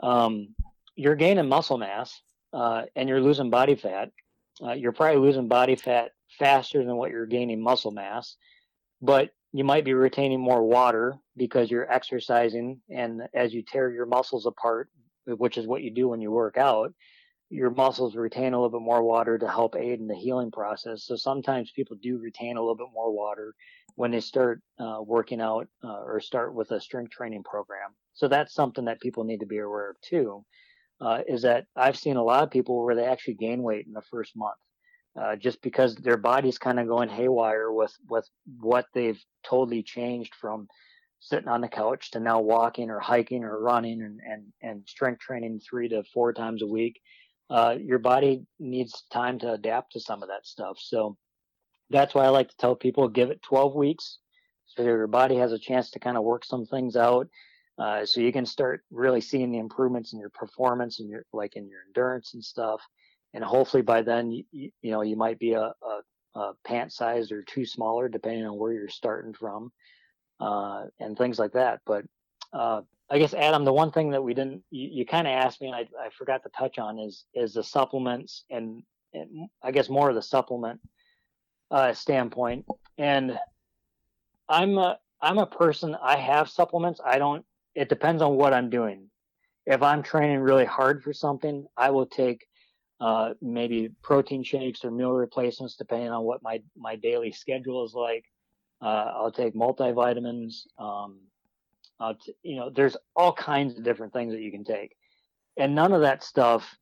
um, 0.00 0.54
you're 0.94 1.16
gaining 1.16 1.48
muscle 1.48 1.78
mass 1.78 2.20
uh, 2.52 2.82
and 2.96 3.08
you're 3.08 3.20
losing 3.20 3.50
body 3.50 3.74
fat. 3.74 4.10
Uh, 4.62 4.72
you're 4.72 4.92
probably 4.92 5.20
losing 5.20 5.48
body 5.48 5.76
fat 5.76 6.12
faster 6.38 6.84
than 6.84 6.96
what 6.96 7.10
you're 7.10 7.26
gaining 7.26 7.62
muscle 7.62 7.90
mass, 7.90 8.36
but 9.00 9.30
you 9.52 9.64
might 9.64 9.84
be 9.84 9.94
retaining 9.94 10.40
more 10.40 10.62
water 10.62 11.16
because 11.36 11.70
you're 11.70 11.90
exercising. 11.90 12.80
And 12.90 13.22
as 13.34 13.54
you 13.54 13.62
tear 13.62 13.90
your 13.90 14.06
muscles 14.06 14.46
apart, 14.46 14.90
which 15.36 15.58
is 15.58 15.66
what 15.66 15.82
you 15.82 15.90
do 15.90 16.08
when 16.08 16.20
you 16.20 16.30
work 16.30 16.56
out, 16.56 16.92
your 17.50 17.70
muscles 17.70 18.14
retain 18.14 18.52
a 18.52 18.56
little 18.60 18.78
bit 18.78 18.84
more 18.84 19.02
water 19.02 19.38
to 19.38 19.48
help 19.48 19.74
aid 19.74 20.00
in 20.00 20.06
the 20.06 20.14
healing 20.14 20.50
process. 20.50 21.04
So 21.04 21.16
sometimes 21.16 21.70
people 21.70 21.96
do 22.02 22.18
retain 22.18 22.56
a 22.56 22.60
little 22.60 22.76
bit 22.76 22.88
more 22.92 23.10
water 23.10 23.54
when 23.94 24.10
they 24.10 24.20
start 24.20 24.60
uh, 24.78 24.98
working 25.02 25.40
out 25.40 25.66
uh, 25.82 26.02
or 26.02 26.20
start 26.20 26.54
with 26.54 26.70
a 26.72 26.80
strength 26.80 27.10
training 27.10 27.44
program. 27.44 27.94
So 28.14 28.28
that's 28.28 28.54
something 28.54 28.84
that 28.84 29.00
people 29.00 29.24
need 29.24 29.40
to 29.40 29.46
be 29.46 29.58
aware 29.58 29.90
of 29.90 30.00
too. 30.02 30.44
Uh, 31.00 31.20
is 31.26 31.42
that 31.42 31.64
I've 31.76 31.96
seen 31.96 32.16
a 32.16 32.22
lot 32.22 32.42
of 32.42 32.50
people 32.50 32.84
where 32.84 32.96
they 32.96 33.04
actually 33.04 33.34
gain 33.34 33.62
weight 33.62 33.86
in 33.86 33.92
the 33.92 34.02
first 34.10 34.36
month, 34.36 34.58
uh, 35.18 35.36
just 35.36 35.62
because 35.62 35.94
their 35.94 36.16
body's 36.16 36.58
kind 36.58 36.80
of 36.80 36.88
going 36.88 37.08
haywire 37.08 37.70
with 37.70 37.94
with 38.10 38.28
what 38.60 38.86
they've 38.94 39.22
totally 39.44 39.84
changed 39.84 40.34
from 40.34 40.66
sitting 41.20 41.48
on 41.48 41.60
the 41.60 41.68
couch 41.68 42.10
to 42.12 42.20
now 42.20 42.40
walking 42.40 42.90
or 42.90 43.00
hiking 43.00 43.44
or 43.44 43.58
running 43.60 44.02
and 44.02 44.20
and, 44.24 44.44
and 44.62 44.88
strength 44.88 45.20
training 45.20 45.60
three 45.60 45.88
to 45.88 46.02
four 46.14 46.32
times 46.32 46.62
a 46.62 46.66
week. 46.66 47.00
Uh, 47.50 47.76
your 47.80 47.98
body 47.98 48.44
needs 48.58 49.04
time 49.10 49.38
to 49.38 49.52
adapt 49.52 49.92
to 49.92 50.00
some 50.00 50.22
of 50.22 50.28
that 50.28 50.46
stuff. 50.46 50.78
So 50.78 51.16
that's 51.90 52.14
why 52.14 52.24
I 52.24 52.28
like 52.28 52.48
to 52.50 52.56
tell 52.58 52.76
people 52.76 53.08
give 53.08 53.30
it 53.30 53.40
12 53.42 53.74
weeks 53.74 54.18
so 54.68 54.82
your 54.82 55.06
body 55.06 55.36
has 55.36 55.52
a 55.52 55.58
chance 55.58 55.90
to 55.90 55.98
kind 55.98 56.16
of 56.16 56.24
work 56.24 56.44
some 56.44 56.66
things 56.66 56.94
out. 56.94 57.28
Uh, 57.78 58.04
so 58.04 58.20
you 58.20 58.32
can 58.32 58.44
start 58.44 58.82
really 58.90 59.20
seeing 59.20 59.50
the 59.50 59.58
improvements 59.58 60.12
in 60.12 60.18
your 60.18 60.30
performance 60.30 61.00
and 61.00 61.08
your 61.08 61.24
like 61.32 61.56
in 61.56 61.68
your 61.68 61.80
endurance 61.86 62.34
and 62.34 62.44
stuff. 62.44 62.80
And 63.34 63.42
hopefully 63.42 63.82
by 63.82 64.02
then, 64.02 64.30
you, 64.30 64.44
you 64.52 64.90
know, 64.90 65.02
you 65.02 65.16
might 65.16 65.38
be 65.38 65.52
a, 65.52 65.72
a, 65.82 66.38
a, 66.38 66.52
pant 66.64 66.92
size 66.92 67.30
or 67.30 67.42
two 67.42 67.64
smaller, 67.64 68.08
depending 68.08 68.44
on 68.46 68.58
where 68.58 68.72
you're 68.72 68.88
starting 68.88 69.32
from, 69.32 69.70
uh, 70.40 70.84
and 71.00 71.16
things 71.16 71.38
like 71.38 71.52
that. 71.52 71.80
But 71.86 72.04
uh, 72.52 72.82
I 73.10 73.18
guess 73.18 73.34
Adam, 73.34 73.64
the 73.64 73.72
one 73.72 73.90
thing 73.90 74.10
that 74.10 74.22
we 74.22 74.34
didn't, 74.34 74.62
you, 74.70 74.88
you 74.92 75.06
kind 75.06 75.26
of 75.26 75.32
asked 75.32 75.60
me, 75.60 75.68
and 75.68 75.76
I, 75.76 75.88
I 76.00 76.10
forgot 76.16 76.42
to 76.42 76.50
touch 76.50 76.78
on 76.78 76.98
is 76.98 77.24
is 77.34 77.54
the 77.54 77.64
supplements 77.64 78.44
and, 78.50 78.82
and 79.14 79.48
I 79.62 79.70
guess 79.70 79.88
more 79.88 80.08
of 80.08 80.14
the 80.14 80.22
supplement 80.22 80.80
uh, 81.70 81.92
standpoint. 81.94 82.66
And 82.98 83.38
I'm 84.48 84.78
a 84.78 84.98
I'm 85.20 85.38
a 85.38 85.46
person. 85.46 85.96
I 86.00 86.16
have 86.16 86.48
supplements. 86.48 87.00
I 87.04 87.18
don't. 87.18 87.44
It 87.74 87.88
depends 87.88 88.22
on 88.22 88.36
what 88.36 88.52
I'm 88.52 88.70
doing. 88.70 89.10
If 89.66 89.82
I'm 89.82 90.02
training 90.02 90.40
really 90.40 90.64
hard 90.64 91.02
for 91.02 91.12
something, 91.12 91.66
I 91.76 91.90
will 91.90 92.06
take 92.06 92.46
uh, 93.00 93.34
maybe 93.40 93.90
protein 94.02 94.42
shakes 94.42 94.84
or 94.84 94.90
meal 94.90 95.12
replacements, 95.12 95.76
depending 95.76 96.10
on 96.10 96.24
what 96.24 96.42
my 96.42 96.62
my 96.76 96.96
daily 96.96 97.32
schedule 97.32 97.84
is 97.84 97.94
like. 97.94 98.24
Uh, 98.80 99.12
I'll 99.16 99.32
take 99.32 99.54
multivitamins. 99.54 100.66
Um, 100.78 101.20
t- 102.24 102.34
you 102.42 102.56
know, 102.56 102.70
there's 102.70 102.96
all 103.16 103.32
kinds 103.32 103.76
of 103.76 103.84
different 103.84 104.12
things 104.12 104.32
that 104.32 104.40
you 104.42 104.50
can 104.50 104.64
take, 104.64 104.96
and 105.56 105.74
none 105.74 105.92
of 105.92 106.02
that 106.02 106.22
stuff 106.22 106.78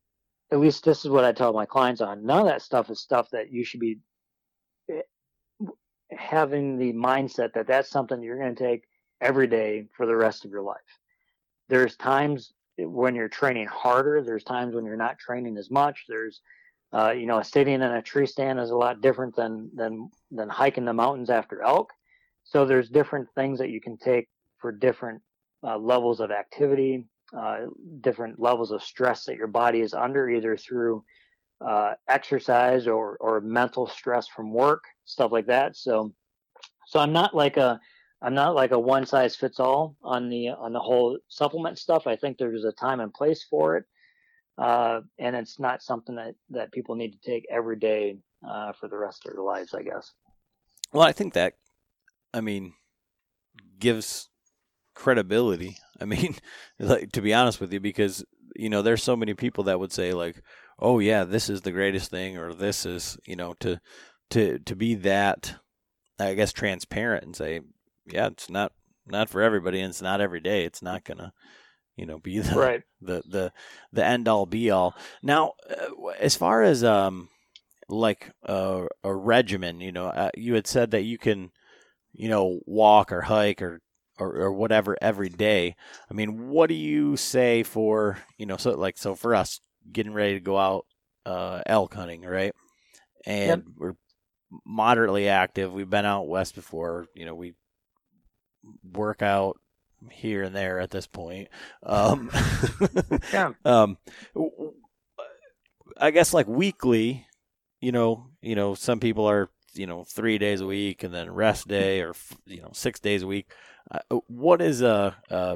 at 0.51 0.59
least 0.59 0.83
this 0.83 1.03
is 1.03 1.11
what 1.11 1.25
I 1.25 1.31
tell 1.31 1.53
my 1.53 1.65
clients 1.65 2.01
on. 2.01 2.25
None 2.25 2.39
of 2.39 2.47
that 2.47 2.61
stuff 2.61 2.89
is 2.89 3.01
stuff 3.01 3.29
that 3.31 3.51
you 3.51 3.65
should 3.65 3.79
be 3.79 3.99
eh, 4.89 5.01
having 6.11 6.77
the 6.77 6.93
mindset 6.93 7.53
that 7.53 7.67
that's 7.67 7.89
something 7.89 8.21
you're 8.21 8.39
going 8.39 8.55
to 8.55 8.63
take 8.63 8.83
every 9.19 9.47
day 9.47 9.87
for 9.95 10.05
the 10.05 10.15
rest 10.15 10.45
of 10.45 10.51
your 10.51 10.61
life. 10.61 10.77
There's 11.67 11.97
times 11.97 12.53
when 12.77 13.15
you're 13.15 13.27
training 13.27 13.67
harder. 13.67 14.21
There's 14.23 14.43
times 14.43 14.73
when 14.73 14.85
you're 14.85 14.95
not 14.95 15.19
training 15.19 15.57
as 15.57 15.69
much. 15.69 16.05
There's, 16.07 16.41
uh, 16.93 17.11
you 17.11 17.25
know, 17.25 17.41
sitting 17.41 17.75
in 17.75 17.81
a 17.81 18.01
tree 18.01 18.25
stand 18.25 18.59
is 18.59 18.69
a 18.69 18.75
lot 18.75 19.01
different 19.01 19.35
than 19.35 19.69
than 19.73 20.09
than 20.31 20.49
hiking 20.49 20.85
the 20.85 20.93
mountains 20.93 21.29
after 21.29 21.61
elk. 21.61 21.91
So 22.43 22.65
there's 22.65 22.89
different 22.89 23.27
things 23.35 23.59
that 23.59 23.69
you 23.69 23.81
can 23.81 23.97
take 23.97 24.29
for 24.57 24.71
different 24.71 25.21
uh, 25.63 25.77
levels 25.77 26.19
of 26.19 26.31
activity, 26.31 27.05
uh, 27.37 27.65
different 28.01 28.39
levels 28.39 28.71
of 28.71 28.81
stress 28.81 29.25
that 29.25 29.35
your 29.35 29.47
body 29.47 29.81
is 29.81 29.93
under, 29.93 30.29
either 30.29 30.55
through 30.55 31.03
uh, 31.59 31.93
exercise 32.07 32.87
or 32.87 33.17
or 33.19 33.41
mental 33.41 33.87
stress 33.87 34.27
from 34.27 34.53
work, 34.53 34.83
stuff 35.05 35.31
like 35.31 35.47
that. 35.47 35.75
So, 35.75 36.13
so 36.87 36.99
I'm 36.99 37.13
not 37.13 37.35
like 37.35 37.57
a 37.57 37.79
I'm 38.21 38.33
not 38.33 38.55
like 38.55 38.71
a 38.71 38.79
one 38.79 39.05
size 39.05 39.35
fits 39.35 39.59
all 39.59 39.95
on 40.03 40.29
the 40.29 40.49
on 40.49 40.73
the 40.73 40.79
whole 40.79 41.17
supplement 41.27 41.77
stuff. 41.77 42.07
I 42.07 42.15
think 42.15 42.37
there's 42.37 42.63
a 42.63 42.71
time 42.71 42.99
and 42.99 43.13
place 43.13 43.45
for 43.49 43.77
it, 43.77 43.85
uh, 44.57 45.01
and 45.19 45.35
it's 45.35 45.59
not 45.59 45.81
something 45.83 46.15
that 46.15 46.35
that 46.49 46.71
people 46.71 46.95
need 46.95 47.13
to 47.13 47.19
take 47.19 47.45
every 47.49 47.77
day 47.77 48.17
uh, 48.47 48.73
for 48.73 48.87
the 48.87 48.97
rest 48.97 49.25
of 49.25 49.33
their 49.33 49.43
lives. 49.43 49.73
I 49.73 49.83
guess. 49.83 50.11
Well, 50.93 51.03
I 51.03 51.11
think 51.11 51.33
that, 51.33 51.53
I 52.33 52.41
mean, 52.41 52.73
gives 53.79 54.29
credibility. 54.95 55.77
I 55.99 56.05
mean, 56.05 56.35
like 56.79 57.11
to 57.13 57.21
be 57.21 57.33
honest 57.33 57.59
with 57.59 57.73
you, 57.73 57.79
because 57.79 58.23
you 58.55 58.69
know 58.69 58.81
there's 58.81 59.03
so 59.03 59.15
many 59.15 59.33
people 59.33 59.65
that 59.65 59.79
would 59.79 59.91
say 59.91 60.13
like, 60.13 60.41
"Oh 60.79 60.99
yeah, 60.99 61.23
this 61.23 61.49
is 61.49 61.61
the 61.61 61.71
greatest 61.71 62.11
thing," 62.11 62.37
or 62.37 62.53
"This 62.53 62.85
is," 62.85 63.17
you 63.25 63.35
know, 63.35 63.53
to 63.59 63.79
to 64.31 64.59
to 64.59 64.75
be 64.75 64.95
that, 64.95 65.55
I 66.19 66.33
guess, 66.33 66.51
transparent 66.53 67.23
and 67.23 67.35
say, 67.35 67.61
yeah, 68.05 68.27
it's 68.27 68.49
not 68.49 68.71
not 69.05 69.29
for 69.29 69.41
everybody, 69.41 69.79
and 69.79 69.89
it's 69.89 70.01
not 70.01 70.21
every 70.21 70.39
day. 70.41 70.65
It's 70.65 70.81
not 70.81 71.03
gonna, 71.03 71.33
you 71.97 72.05
know, 72.05 72.19
be 72.19 72.39
the 72.39 72.55
right. 72.55 72.83
the 73.01 73.23
the 73.27 73.51
the 73.91 74.05
end 74.05 74.27
all 74.27 74.45
be 74.45 74.69
all. 74.71 74.95
Now, 75.21 75.53
uh, 75.69 76.07
as 76.19 76.35
far 76.35 76.61
as 76.61 76.83
um, 76.83 77.29
like 77.89 78.31
a, 78.43 78.87
a 79.03 79.13
regimen, 79.13 79.81
you 79.81 79.91
know, 79.91 80.07
uh, 80.07 80.29
you 80.35 80.53
had 80.53 80.67
said 80.67 80.91
that 80.91 81.01
you 81.01 81.17
can, 81.17 81.51
you 82.13 82.29
know, 82.29 82.59
walk 82.65 83.11
or 83.11 83.21
hike 83.21 83.61
or, 83.61 83.81
or 84.19 84.35
or 84.37 84.53
whatever 84.53 84.95
every 85.01 85.29
day. 85.29 85.75
I 86.09 86.13
mean, 86.13 86.49
what 86.49 86.69
do 86.69 86.75
you 86.75 87.17
say 87.17 87.63
for 87.63 88.19
you 88.37 88.45
know, 88.45 88.57
so 88.57 88.71
like 88.71 88.97
so 88.97 89.15
for 89.15 89.35
us 89.35 89.59
getting 89.91 90.13
ready 90.13 90.35
to 90.35 90.39
go 90.39 90.57
out 90.57 90.85
uh, 91.25 91.61
elk 91.65 91.95
hunting, 91.95 92.21
right? 92.21 92.53
And 93.25 93.47
yep. 93.47 93.63
we're 93.75 93.95
moderately 94.65 95.27
active. 95.27 95.73
We've 95.73 95.89
been 95.89 96.05
out 96.05 96.27
west 96.27 96.55
before. 96.55 97.07
You 97.15 97.25
know, 97.25 97.35
we 97.35 97.55
work 98.83 99.21
out 99.21 99.59
here 100.09 100.43
and 100.43 100.55
there 100.55 100.79
at 100.79 100.91
this 100.91 101.07
point. 101.07 101.49
Um, 101.83 102.31
yeah. 103.33 103.53
Um, 103.65 103.97
I 105.99 106.11
guess 106.11 106.33
like 106.33 106.47
weekly, 106.47 107.25
you 107.79 107.91
know, 107.91 108.27
you 108.41 108.55
know, 108.55 108.75
some 108.75 108.99
people 108.99 109.29
are, 109.29 109.49
you 109.73 109.85
know, 109.85 110.03
three 110.03 110.37
days 110.37 110.61
a 110.61 110.65
week 110.65 111.03
and 111.03 111.13
then 111.13 111.31
rest 111.31 111.67
day 111.67 112.01
or, 112.01 112.13
you 112.45 112.61
know, 112.61 112.71
six 112.73 112.99
days 112.99 113.23
a 113.23 113.27
week. 113.27 113.49
Uh, 113.89 114.19
what 114.27 114.61
is 114.61 114.81
a, 114.81 115.15
uh, 115.29 115.55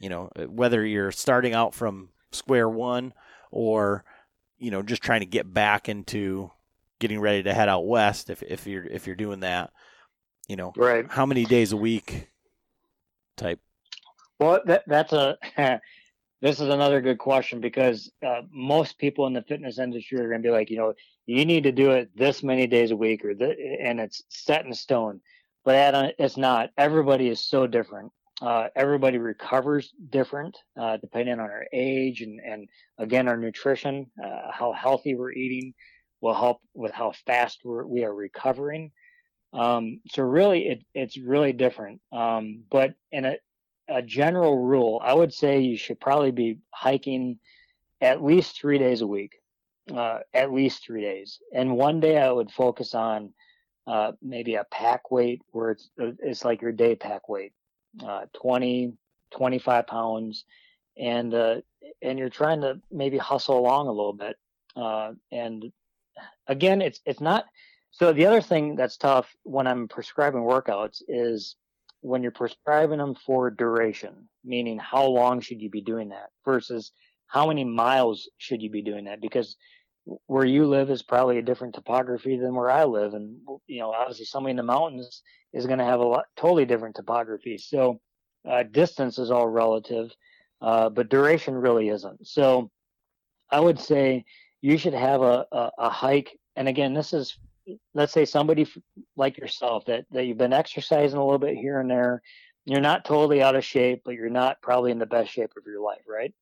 you 0.00 0.08
know, 0.08 0.30
whether 0.48 0.84
you're 0.84 1.12
starting 1.12 1.54
out 1.54 1.74
from 1.74 2.08
square 2.32 2.68
one 2.68 3.12
or, 3.50 4.04
you 4.58 4.70
know, 4.70 4.82
just 4.82 5.02
trying 5.02 5.20
to 5.20 5.26
get 5.26 5.52
back 5.52 5.88
into 5.88 6.50
getting 6.98 7.20
ready 7.20 7.42
to 7.42 7.54
head 7.54 7.68
out 7.68 7.86
west 7.86 8.30
if, 8.30 8.42
if 8.42 8.66
you're, 8.66 8.84
if 8.84 9.06
you're 9.06 9.16
doing 9.16 9.40
that, 9.40 9.70
you 10.48 10.56
know, 10.56 10.72
right. 10.76 11.06
how 11.08 11.24
many 11.24 11.44
days 11.44 11.72
a 11.72 11.76
week 11.76 12.28
type? 13.36 13.60
Well, 14.40 14.60
that, 14.64 14.84
that's 14.86 15.12
a 15.12 15.36
this 16.40 16.60
is 16.60 16.68
another 16.68 17.02
good 17.02 17.18
question 17.18 17.60
because 17.60 18.10
uh, 18.26 18.40
most 18.50 18.98
people 18.98 19.26
in 19.26 19.34
the 19.34 19.42
fitness 19.42 19.78
industry 19.78 20.18
are 20.18 20.28
going 20.28 20.42
to 20.42 20.48
be 20.48 20.52
like, 20.52 20.70
you 20.70 20.78
know, 20.78 20.94
you 21.26 21.44
need 21.44 21.64
to 21.64 21.72
do 21.72 21.90
it 21.90 22.10
this 22.16 22.42
many 22.42 22.66
days 22.66 22.90
a 22.90 22.96
week, 22.96 23.24
or 23.24 23.34
th- 23.34 23.58
and 23.80 24.00
it's 24.00 24.22
set 24.30 24.64
in 24.64 24.72
stone. 24.72 25.20
But 25.64 25.74
Adam, 25.74 26.10
it's 26.18 26.38
not. 26.38 26.70
Everybody 26.78 27.28
is 27.28 27.46
so 27.46 27.66
different. 27.66 28.10
Uh, 28.40 28.68
everybody 28.74 29.18
recovers 29.18 29.92
different 30.08 30.56
uh, 30.80 30.96
depending 30.96 31.34
on 31.34 31.40
our 31.40 31.66
age 31.74 32.22
and, 32.22 32.40
and 32.40 32.66
again 32.96 33.28
our 33.28 33.36
nutrition, 33.36 34.10
uh, 34.24 34.50
how 34.50 34.72
healthy 34.72 35.14
we're 35.14 35.32
eating 35.32 35.74
will 36.22 36.32
help 36.32 36.62
with 36.72 36.92
how 36.92 37.12
fast 37.26 37.60
we're, 37.64 37.84
we 37.84 38.02
are 38.02 38.14
recovering. 38.14 38.90
Um, 39.52 40.00
so 40.10 40.22
really, 40.22 40.68
it, 40.68 40.84
it's 40.94 41.18
really 41.18 41.52
different. 41.52 42.00
Um, 42.12 42.62
but 42.70 42.94
in 43.12 43.26
a, 43.26 43.36
a 43.90 44.02
general 44.02 44.56
rule, 44.58 45.00
I 45.02 45.12
would 45.12 45.34
say 45.34 45.60
you 45.60 45.76
should 45.76 46.00
probably 46.00 46.30
be 46.30 46.58
hiking 46.70 47.38
at 48.00 48.22
least 48.22 48.58
three 48.58 48.78
days 48.78 49.00
a 49.00 49.06
week, 49.06 49.40
uh, 49.92 50.20
at 50.32 50.52
least 50.52 50.84
three 50.84 51.02
days. 51.02 51.40
And 51.52 51.76
one 51.76 52.00
day 52.00 52.18
I 52.18 52.30
would 52.30 52.50
focus 52.50 52.94
on 52.94 53.34
uh, 53.86 54.12
maybe 54.22 54.54
a 54.54 54.64
pack 54.64 55.10
weight 55.10 55.42
where 55.50 55.72
it's 55.72 55.90
it's 55.96 56.44
like 56.44 56.62
your 56.62 56.72
day 56.72 56.94
pack 56.94 57.28
weight, 57.28 57.52
uh, 58.06 58.26
20, 58.34 58.92
25 59.32 59.86
pounds, 59.86 60.44
and 60.96 61.34
uh, 61.34 61.56
and 62.00 62.18
you're 62.18 62.30
trying 62.30 62.60
to 62.60 62.80
maybe 62.92 63.18
hustle 63.18 63.58
along 63.58 63.88
a 63.88 63.92
little 63.92 64.12
bit. 64.12 64.36
Uh, 64.76 65.12
and 65.32 65.72
again, 66.46 66.80
it's 66.80 67.00
it's 67.04 67.20
not 67.20 67.46
so 67.90 68.12
the 68.12 68.26
other 68.26 68.40
thing 68.40 68.76
that's 68.76 68.96
tough 68.96 69.34
when 69.42 69.66
I'm 69.66 69.88
prescribing 69.88 70.42
workouts 70.42 71.02
is 71.08 71.56
when 72.00 72.22
you're 72.22 72.32
prescribing 72.32 72.98
them 72.98 73.14
for 73.14 73.50
duration, 73.50 74.28
meaning 74.44 74.78
how 74.78 75.06
long 75.06 75.40
should 75.40 75.60
you 75.60 75.70
be 75.70 75.82
doing 75.82 76.10
that 76.10 76.30
versus 76.44 76.92
how 77.26 77.46
many 77.46 77.64
miles 77.64 78.28
should 78.38 78.62
you 78.62 78.70
be 78.70 78.82
doing 78.82 79.04
that? 79.04 79.20
Because 79.20 79.56
where 80.26 80.44
you 80.44 80.66
live 80.66 80.90
is 80.90 81.02
probably 81.02 81.38
a 81.38 81.42
different 81.42 81.74
topography 81.74 82.36
than 82.36 82.54
where 82.54 82.70
I 82.70 82.84
live. 82.84 83.14
And, 83.14 83.36
you 83.66 83.80
know, 83.80 83.92
obviously 83.92 84.24
somebody 84.24 84.52
in 84.52 84.56
the 84.56 84.62
mountains 84.62 85.22
is 85.52 85.66
going 85.66 85.78
to 85.78 85.84
have 85.84 86.00
a 86.00 86.04
lot, 86.04 86.24
totally 86.36 86.64
different 86.64 86.96
topography. 86.96 87.58
So, 87.58 88.00
uh, 88.48 88.62
distance 88.62 89.18
is 89.18 89.30
all 89.30 89.46
relative, 89.48 90.10
uh, 90.62 90.88
but 90.88 91.10
duration 91.10 91.54
really 91.54 91.88
isn't. 91.88 92.26
So 92.26 92.70
I 93.50 93.60
would 93.60 93.78
say 93.78 94.24
you 94.62 94.78
should 94.78 94.94
have 94.94 95.22
a, 95.22 95.44
a, 95.52 95.70
a 95.78 95.90
hike. 95.90 96.38
And 96.56 96.68
again, 96.68 96.94
this 96.94 97.12
is 97.12 97.36
let's 97.94 98.12
say 98.12 98.24
somebody 98.24 98.66
like 99.16 99.38
yourself 99.38 99.84
that 99.86 100.04
that 100.10 100.24
you've 100.24 100.38
been 100.38 100.52
exercising 100.52 101.18
a 101.18 101.24
little 101.24 101.38
bit 101.38 101.56
here 101.56 101.80
and 101.80 101.90
there 101.90 102.22
you're 102.64 102.80
not 102.80 103.04
totally 103.04 103.42
out 103.42 103.56
of 103.56 103.64
shape 103.64 104.02
but 104.04 104.14
you're 104.14 104.30
not 104.30 104.60
probably 104.62 104.90
in 104.90 104.98
the 104.98 105.06
best 105.06 105.30
shape 105.30 105.50
of 105.56 105.64
your 105.66 105.82
life 105.82 106.02
right 106.08 106.34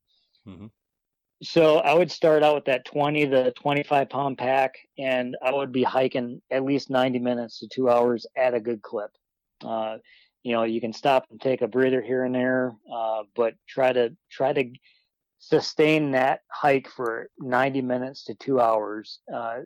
mm-hmm. 0.47 0.67
so 1.43 1.79
i 1.79 1.95
would 1.95 2.11
start 2.11 2.43
out 2.43 2.55
with 2.55 2.65
that 2.65 2.85
20 2.85 3.29
to 3.29 3.53
25 3.53 4.11
pound 4.11 4.39
pack 4.39 4.75
and 4.99 5.37
i 5.43 5.53
would 5.53 5.73
be 5.73 5.83
hiking 5.83 6.41
at 6.51 6.65
least 6.65 6.91
90 6.91 7.19
minutes 7.19 7.59
to 7.61 7.69
two 7.69 7.89
hours 7.89 8.27
at 8.37 8.55
a 8.55 8.61
good 8.61 8.83
clip 8.83 9.11
uh, 9.65 9.97
you 10.43 10.53
know 10.53 10.63
you 10.63 10.81
can 10.81 10.93
stop 10.93 11.25
and 11.31 11.41
take 11.41 11.63
a 11.63 11.69
breather 11.69 12.01
here 12.01 12.25
and 12.25 12.35
there 12.35 12.73
uh, 12.93 13.23
but 13.35 13.55
try 13.69 13.93
to 13.93 14.15
try 14.31 14.53
to 14.53 14.71
sustain 15.41 16.13
that 16.13 16.41
hike 16.51 16.89
for 16.89 17.29
90 17.39 17.83
minutes 17.83 18.25
to 18.25 18.35
two 18.35 18.61
hours 18.61 19.21
uh, 19.33 19.59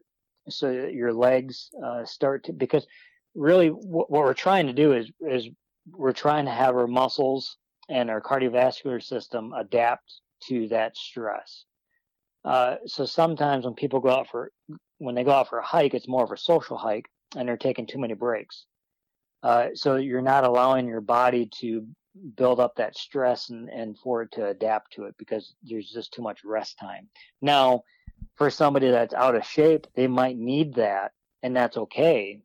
so 0.48 0.72
that 0.72 0.94
your 0.94 1.12
legs 1.12 1.70
uh, 1.84 2.04
start 2.04 2.44
to 2.44 2.52
because 2.52 2.86
really 3.34 3.68
what, 3.68 4.10
what 4.10 4.22
we're 4.22 4.34
trying 4.34 4.66
to 4.66 4.72
do 4.72 4.92
is 4.92 5.10
is 5.20 5.48
we're 5.90 6.12
trying 6.12 6.44
to 6.44 6.50
have 6.50 6.76
our 6.76 6.86
muscles 6.86 7.56
and 7.88 8.10
our 8.10 8.20
cardiovascular 8.20 9.02
system 9.02 9.52
adapt 9.52 10.20
to 10.48 10.68
that 10.68 10.96
stress. 10.96 11.64
Uh, 12.44 12.76
so 12.86 13.04
sometimes 13.04 13.64
when 13.64 13.74
people 13.74 14.00
go 14.00 14.10
out 14.10 14.28
for 14.28 14.50
when 14.98 15.14
they 15.14 15.24
go 15.24 15.32
out 15.32 15.48
for 15.48 15.58
a 15.58 15.64
hike, 15.64 15.94
it's 15.94 16.08
more 16.08 16.24
of 16.24 16.30
a 16.30 16.36
social 16.36 16.76
hike, 16.76 17.06
and 17.36 17.48
they're 17.48 17.56
taking 17.56 17.86
too 17.86 17.98
many 17.98 18.14
breaks. 18.14 18.66
Uh, 19.42 19.68
so 19.74 19.96
you're 19.96 20.22
not 20.22 20.44
allowing 20.44 20.86
your 20.86 21.00
body 21.00 21.48
to 21.60 21.86
build 22.36 22.60
up 22.60 22.74
that 22.76 22.96
stress 22.96 23.50
and, 23.50 23.68
and 23.70 23.98
for 23.98 24.22
it 24.22 24.30
to 24.32 24.46
adapt 24.46 24.92
to 24.92 25.04
it 25.04 25.14
because 25.18 25.54
there's 25.62 25.90
just 25.90 26.12
too 26.12 26.22
much 26.22 26.44
rest 26.44 26.78
time. 26.78 27.08
Now, 27.40 27.82
for 28.36 28.50
somebody 28.50 28.90
that's 28.90 29.14
out 29.14 29.34
of 29.34 29.44
shape, 29.44 29.86
they 29.94 30.06
might 30.06 30.36
need 30.36 30.74
that, 30.74 31.12
and 31.42 31.56
that's 31.56 31.76
okay. 31.76 32.40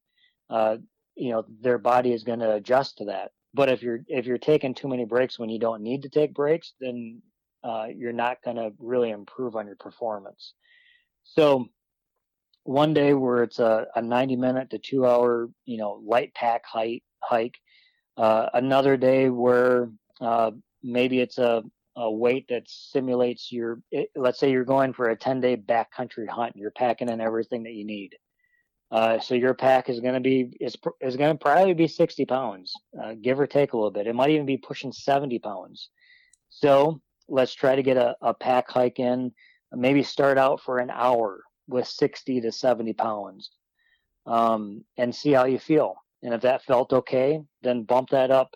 Uh, 0.49 0.77
you 1.15 1.31
know, 1.31 1.45
their 1.61 1.77
body 1.77 2.13
is 2.13 2.23
going 2.23 2.39
to 2.39 2.53
adjust 2.53 2.97
to 2.99 3.05
that. 3.05 3.31
But 3.53 3.69
if 3.69 3.81
you're 3.81 4.01
if 4.07 4.25
you're 4.25 4.37
taking 4.37 4.73
too 4.73 4.87
many 4.87 5.05
breaks 5.05 5.39
when 5.39 5.49
you 5.49 5.59
don't 5.59 5.81
need 5.81 6.03
to 6.03 6.09
take 6.09 6.33
breaks, 6.33 6.73
then 6.79 7.21
uh, 7.63 7.87
you're 7.95 8.13
not 8.13 8.41
going 8.43 8.57
to 8.57 8.71
really 8.79 9.09
improve 9.09 9.55
on 9.55 9.65
your 9.65 9.75
performance. 9.75 10.53
So 11.23 11.67
one 12.63 12.93
day 12.93 13.13
where 13.13 13.43
it's 13.43 13.59
a, 13.59 13.87
a 13.95 14.01
90 14.01 14.35
minute 14.35 14.69
to 14.71 14.77
two 14.77 15.05
hour, 15.05 15.49
you 15.65 15.77
know, 15.77 16.01
light 16.05 16.33
pack 16.35 16.65
hike, 16.65 17.03
hike. 17.23 17.55
Uh, 18.17 18.47
another 18.53 18.97
day 18.97 19.29
where 19.29 19.89
uh, 20.21 20.51
maybe 20.83 21.19
it's 21.19 21.37
a, 21.37 21.63
a 21.97 22.11
weight 22.11 22.47
that 22.49 22.63
simulates 22.67 23.51
your. 23.51 23.81
It, 23.91 24.09
let's 24.15 24.39
say 24.39 24.51
you're 24.51 24.63
going 24.63 24.93
for 24.93 25.09
a 25.09 25.15
10 25.17 25.41
day 25.41 25.57
backcountry 25.57 26.29
hunt. 26.29 26.53
And 26.53 26.61
you're 26.61 26.71
packing 26.71 27.09
in 27.09 27.19
everything 27.19 27.63
that 27.63 27.73
you 27.73 27.85
need. 27.85 28.15
Uh, 28.89 29.19
so 29.19 29.35
your 29.35 29.53
pack 29.53 29.89
is 29.89 29.99
going 29.99 30.13
to 30.13 30.19
be 30.19 30.55
is 30.61 30.75
is 31.01 31.17
going 31.17 31.35
to 31.35 31.43
probably 31.43 31.73
be 31.73 31.87
60 31.87 32.25
pounds, 32.25 32.73
uh, 33.01 33.15
give 33.21 33.39
or 33.39 33.47
take 33.47 33.73
a 33.73 33.77
little 33.77 33.91
bit. 33.91 34.07
It 34.07 34.15
might 34.15 34.29
even 34.29 34.45
be 34.45 34.57
pushing 34.57 34.93
70 34.93 35.39
pounds. 35.39 35.89
So 36.49 37.01
let's 37.27 37.53
try 37.53 37.75
to 37.75 37.83
get 37.83 37.97
a, 37.97 38.15
a 38.21 38.33
pack 38.33 38.69
hike 38.69 38.99
in. 38.99 39.33
Maybe 39.73 40.03
start 40.03 40.37
out 40.37 40.61
for 40.61 40.77
an 40.77 40.89
hour 40.89 41.41
with 41.67 41.87
60 41.87 42.39
to 42.41 42.51
70 42.51 42.93
pounds, 42.93 43.51
um, 44.25 44.85
and 44.97 45.13
see 45.13 45.33
how 45.33 45.45
you 45.45 45.59
feel. 45.59 45.95
And 46.23 46.33
if 46.33 46.41
that 46.41 46.63
felt 46.63 46.93
okay, 46.93 47.41
then 47.63 47.83
bump 47.83 48.11
that 48.11 48.31
up 48.31 48.55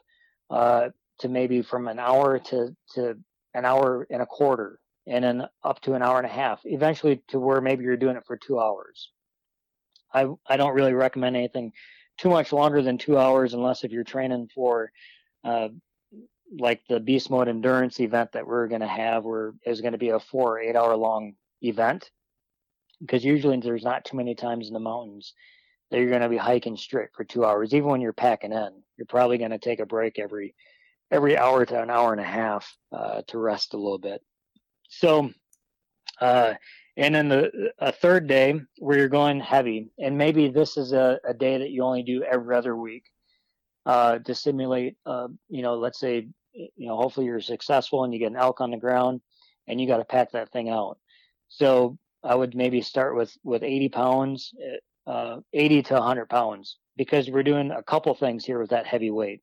uh, 0.49 0.89
to 1.19 1.27
maybe 1.27 1.61
from 1.61 1.89
an 1.89 1.99
hour 1.99 2.39
to 2.39 2.75
to 2.93 3.17
an 3.53 3.65
hour 3.65 4.07
and 4.09 4.21
a 4.21 4.25
quarter, 4.25 4.79
and 5.07 5.23
then 5.23 5.47
up 5.63 5.81
to 5.81 5.93
an 5.93 6.01
hour 6.01 6.17
and 6.17 6.25
a 6.25 6.29
half. 6.29 6.61
Eventually, 6.65 7.21
to 7.29 7.39
where 7.39 7.61
maybe 7.61 7.83
you're 7.83 7.97
doing 7.97 8.15
it 8.15 8.25
for 8.25 8.37
two 8.37 8.59
hours. 8.59 9.09
I 10.13 10.27
I 10.47 10.57
don't 10.57 10.73
really 10.73 10.93
recommend 10.93 11.35
anything 11.35 11.71
too 12.17 12.29
much 12.29 12.53
longer 12.53 12.81
than 12.81 12.97
two 12.97 13.17
hours 13.17 13.53
unless 13.53 13.83
if 13.83 13.91
you're 13.91 14.03
training 14.03 14.49
for 14.53 14.91
uh, 15.43 15.69
like 16.59 16.81
the 16.87 16.99
beast 16.99 17.29
mode 17.29 17.47
endurance 17.47 17.99
event 17.99 18.31
that 18.33 18.45
we're 18.45 18.67
going 18.67 18.81
to 18.81 18.87
have 18.87 19.23
where 19.23 19.53
is 19.65 19.81
going 19.81 19.93
to 19.93 19.97
be 19.97 20.09
a 20.09 20.19
four 20.19 20.57
or 20.57 20.59
eight 20.59 20.75
hour 20.75 20.95
long 20.95 21.33
event 21.61 22.11
because 22.99 23.23
usually 23.23 23.57
there's 23.59 23.83
not 23.83 24.05
too 24.05 24.17
many 24.17 24.35
times 24.35 24.67
in 24.67 24.73
the 24.73 24.79
mountains 24.79 25.33
that 25.89 25.99
you're 25.99 26.09
going 26.09 26.21
to 26.21 26.29
be 26.29 26.37
hiking 26.37 26.75
straight 26.75 27.09
for 27.13 27.23
two 27.23 27.45
hours 27.45 27.73
even 27.73 27.89
when 27.89 28.01
you're 28.01 28.13
packing 28.13 28.51
in 28.51 28.69
you're 28.97 29.05
probably 29.07 29.37
going 29.37 29.51
to 29.51 29.57
take 29.57 29.79
a 29.79 29.85
break 29.85 30.19
every 30.19 30.53
every 31.11 31.37
hour 31.37 31.65
to 31.65 31.81
an 31.81 31.89
hour 31.89 32.11
and 32.11 32.21
a 32.21 32.25
half 32.25 32.75
uh, 32.91 33.21
to 33.27 33.37
rest 33.37 33.73
a 33.73 33.77
little 33.77 33.99
bit 33.99 34.21
so 34.89 35.29
uh, 36.19 36.53
and 36.97 37.15
then 37.15 37.29
the 37.29 37.71
a 37.79 37.91
third 37.91 38.27
day 38.27 38.59
where 38.77 38.97
you're 38.97 39.07
going 39.07 39.39
heavy, 39.39 39.89
and 39.99 40.17
maybe 40.17 40.49
this 40.49 40.77
is 40.77 40.93
a, 40.93 41.19
a 41.25 41.33
day 41.33 41.57
that 41.57 41.71
you 41.71 41.83
only 41.83 42.03
do 42.03 42.23
every 42.23 42.55
other 42.55 42.75
week 42.75 43.05
uh, 43.85 44.19
to 44.19 44.35
simulate. 44.35 44.97
Uh, 45.05 45.29
you 45.49 45.61
know, 45.61 45.75
let's 45.75 45.99
say 45.99 46.27
you 46.53 46.87
know, 46.87 46.97
hopefully 46.97 47.25
you're 47.25 47.39
successful 47.39 48.03
and 48.03 48.13
you 48.13 48.19
get 48.19 48.31
an 48.31 48.37
elk 48.37 48.59
on 48.59 48.71
the 48.71 48.77
ground, 48.77 49.21
and 49.67 49.79
you 49.79 49.87
got 49.87 49.97
to 49.97 50.05
pack 50.05 50.31
that 50.31 50.51
thing 50.51 50.69
out. 50.69 50.97
So 51.47 51.97
I 52.23 52.35
would 52.35 52.55
maybe 52.55 52.81
start 52.81 53.15
with 53.15 53.35
with 53.43 53.63
80 53.63 53.89
pounds, 53.89 54.53
uh, 55.07 55.37
80 55.53 55.83
to 55.83 55.93
100 55.95 56.29
pounds, 56.29 56.77
because 56.97 57.29
we're 57.29 57.41
doing 57.41 57.71
a 57.71 57.83
couple 57.83 58.13
things 58.13 58.45
here 58.45 58.59
with 58.59 58.69
that 58.71 58.85
heavy 58.85 59.11
weight. 59.11 59.41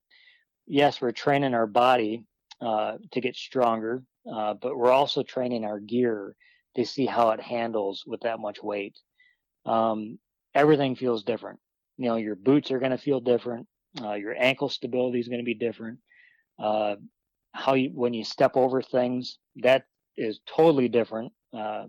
Yes, 0.70 1.00
we're 1.00 1.12
training 1.12 1.54
our 1.54 1.66
body 1.66 2.24
uh, 2.60 2.98
to 3.12 3.20
get 3.22 3.36
stronger, 3.36 4.02
uh, 4.30 4.52
but 4.52 4.76
we're 4.76 4.90
also 4.90 5.22
training 5.22 5.64
our 5.64 5.80
gear 5.80 6.36
to 6.76 6.84
see 6.84 7.06
how 7.06 7.30
it 7.30 7.40
handles 7.40 8.04
with 8.06 8.20
that 8.20 8.38
much 8.38 8.62
weight. 8.62 8.94
Um, 9.64 10.18
everything 10.54 10.94
feels 10.94 11.24
different. 11.24 11.58
You 11.96 12.10
know, 12.10 12.16
your 12.16 12.36
boots 12.36 12.70
are 12.70 12.78
going 12.78 12.90
to 12.90 12.98
feel 12.98 13.20
different. 13.20 13.66
Uh, 13.98 14.12
your 14.12 14.34
ankle 14.38 14.68
stability 14.68 15.18
is 15.20 15.28
going 15.28 15.40
to 15.40 15.44
be 15.44 15.54
different. 15.54 16.00
Uh, 16.58 16.96
how 17.52 17.72
you, 17.72 17.90
when 17.94 18.12
you 18.12 18.22
step 18.22 18.54
over 18.54 18.82
things, 18.82 19.38
that 19.56 19.84
is 20.18 20.40
totally 20.46 20.88
different. 20.88 21.32
Uh, 21.56 21.84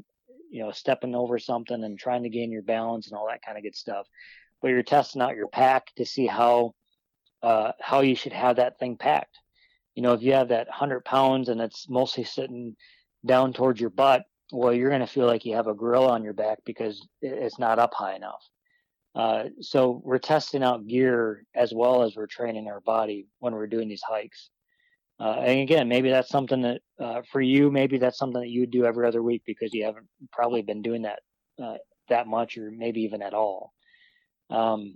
you 0.50 0.64
know, 0.64 0.72
stepping 0.72 1.16
over 1.16 1.38
something 1.38 1.84
and 1.84 2.00
trying 2.00 2.24
to 2.24 2.30
gain 2.30 2.50
your 2.50 2.64
balance 2.64 3.10
and 3.10 3.18
all 3.18 3.28
that 3.28 3.44
kind 3.46 3.58
of 3.58 3.64
good 3.64 3.76
stuff. 3.76 4.08
But 4.62 4.70
you're 4.70 4.84
testing 4.84 5.22
out 5.22 5.36
your 5.36 5.50
pack 5.50 5.88
to 5.98 6.06
see 6.06 6.28
how, 6.28 6.76
uh, 7.42 7.72
how 7.80 8.02
you 8.02 8.16
should 8.16 8.34
have 8.34 8.58
that 8.58 8.80
thing 8.80 8.98
packed. 8.98 9.38
You 9.96 10.04
know, 10.04 10.14
if 10.14 10.22
you 10.22 10.34
have 10.34 10.50
that 10.50 10.70
hundred 10.70 11.04
pounds 11.06 11.50
and 11.50 11.60
it's 11.60 11.90
mostly 11.90 12.24
sitting 12.24 12.76
down 13.26 13.54
towards 13.54 13.82
your 13.82 13.90
butt, 13.90 14.24
well, 14.52 14.74
you're 14.74 14.90
going 14.90 15.02
to 15.02 15.08
feel 15.08 15.26
like 15.26 15.46
you 15.46 15.56
have 15.56 15.68
a 15.68 15.74
gorilla 15.74 16.10
on 16.10 16.24
your 16.24 16.34
back 16.34 16.60
because 16.66 17.08
it's 17.22 17.60
not 17.60 17.80
up 17.80 17.94
high 17.94 18.16
enough. 18.16 18.44
Uh, 19.16 19.46
so 19.60 20.02
we're 20.04 20.20
testing 20.20 20.64
out 20.64 20.88
gear 20.88 21.44
as 21.56 21.74
well 21.74 22.04
as 22.04 22.16
we're 22.16 22.28
training 22.28 22.68
our 22.68 22.80
body 22.82 23.28
when 23.40 23.54
we're 23.54 23.68
doing 23.68 23.90
these 23.90 24.04
hikes. 24.04 24.50
Uh, 25.20 25.42
and 25.42 25.60
again, 25.60 25.90
maybe 25.90 26.10
that's 26.10 26.30
something 26.30 26.62
that 26.62 26.82
uh, 27.00 27.22
for 27.32 27.42
you, 27.42 27.70
maybe 27.70 27.98
that's 27.98 28.18
something 28.18 28.42
that 28.42 28.50
you 28.50 28.66
do 28.66 28.86
every 28.86 29.06
other 29.06 29.22
week 29.22 29.42
because 29.46 29.74
you 29.74 29.84
haven't 29.84 30.08
probably 30.32 30.62
been 30.62 30.82
doing 30.82 31.02
that 31.02 31.20
uh, 31.62 31.76
that 32.08 32.28
much 32.28 32.58
or 32.58 32.72
maybe 32.72 33.02
even 33.02 33.22
at 33.22 33.34
all. 33.34 33.74
Um, 34.50 34.96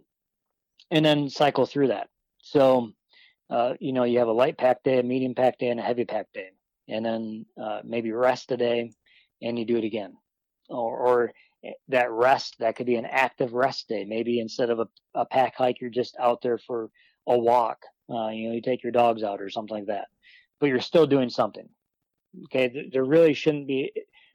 and 0.90 1.04
then 1.04 1.30
cycle 1.30 1.66
through 1.66 1.88
that. 1.88 2.08
So, 2.44 2.92
uh, 3.50 3.74
you 3.80 3.94
know, 3.94 4.04
you 4.04 4.20
have 4.20 4.28
a 4.28 4.34
light 4.34 4.58
pack 4.58 4.84
day, 4.84 5.00
a 5.00 5.04
medium 5.04 5.34
pack 5.34 5.58
day, 5.58 5.70
and 5.70 5.80
a 5.80 5.84
heavy 5.84 6.06
pack 6.06 6.28
day, 6.34 6.50
and 6.88 7.06
then 7.06 7.46
uh, 7.62 7.80
maybe 7.84 8.12
rest 8.12 8.52
a 8.52 8.58
day, 8.58 8.92
and 9.42 9.58
you 9.58 9.66
do 9.66 9.78
it 9.78 9.86
again. 9.86 10.18
Or, 10.70 10.98
or 10.98 11.34
that 11.88 12.12
rest, 12.12 12.58
that 12.60 12.76
could 12.76 12.86
be 12.86 12.96
an 12.96 13.06
active 13.06 13.54
rest 13.54 13.88
day. 13.88 14.06
Maybe 14.06 14.40
instead 14.40 14.70
of 14.70 14.80
a, 14.80 14.88
a 15.16 15.26
pack 15.26 15.56
hike, 15.56 15.80
you're 15.80 15.90
just 15.90 16.18
out 16.20 16.42
there 16.42 16.58
for 16.58 16.90
a 17.28 17.38
walk. 17.38 17.80
Uh, 18.10 18.28
you 18.30 18.50
know, 18.50 18.56
you 18.56 18.62
take 18.62 18.84
your 18.84 18.92
dogs 18.92 19.24
out 19.24 19.42
or 19.42 19.50
something 19.50 19.78
like 19.78 19.88
that, 19.88 20.08
but 20.60 20.68
you're 20.68 20.82
still 20.82 21.08
doing 21.08 21.30
something. 21.30 21.70
Okay. 22.46 22.90
There 22.92 23.06
really 23.06 23.34
shouldn't 23.34 23.68
be, 23.68 23.92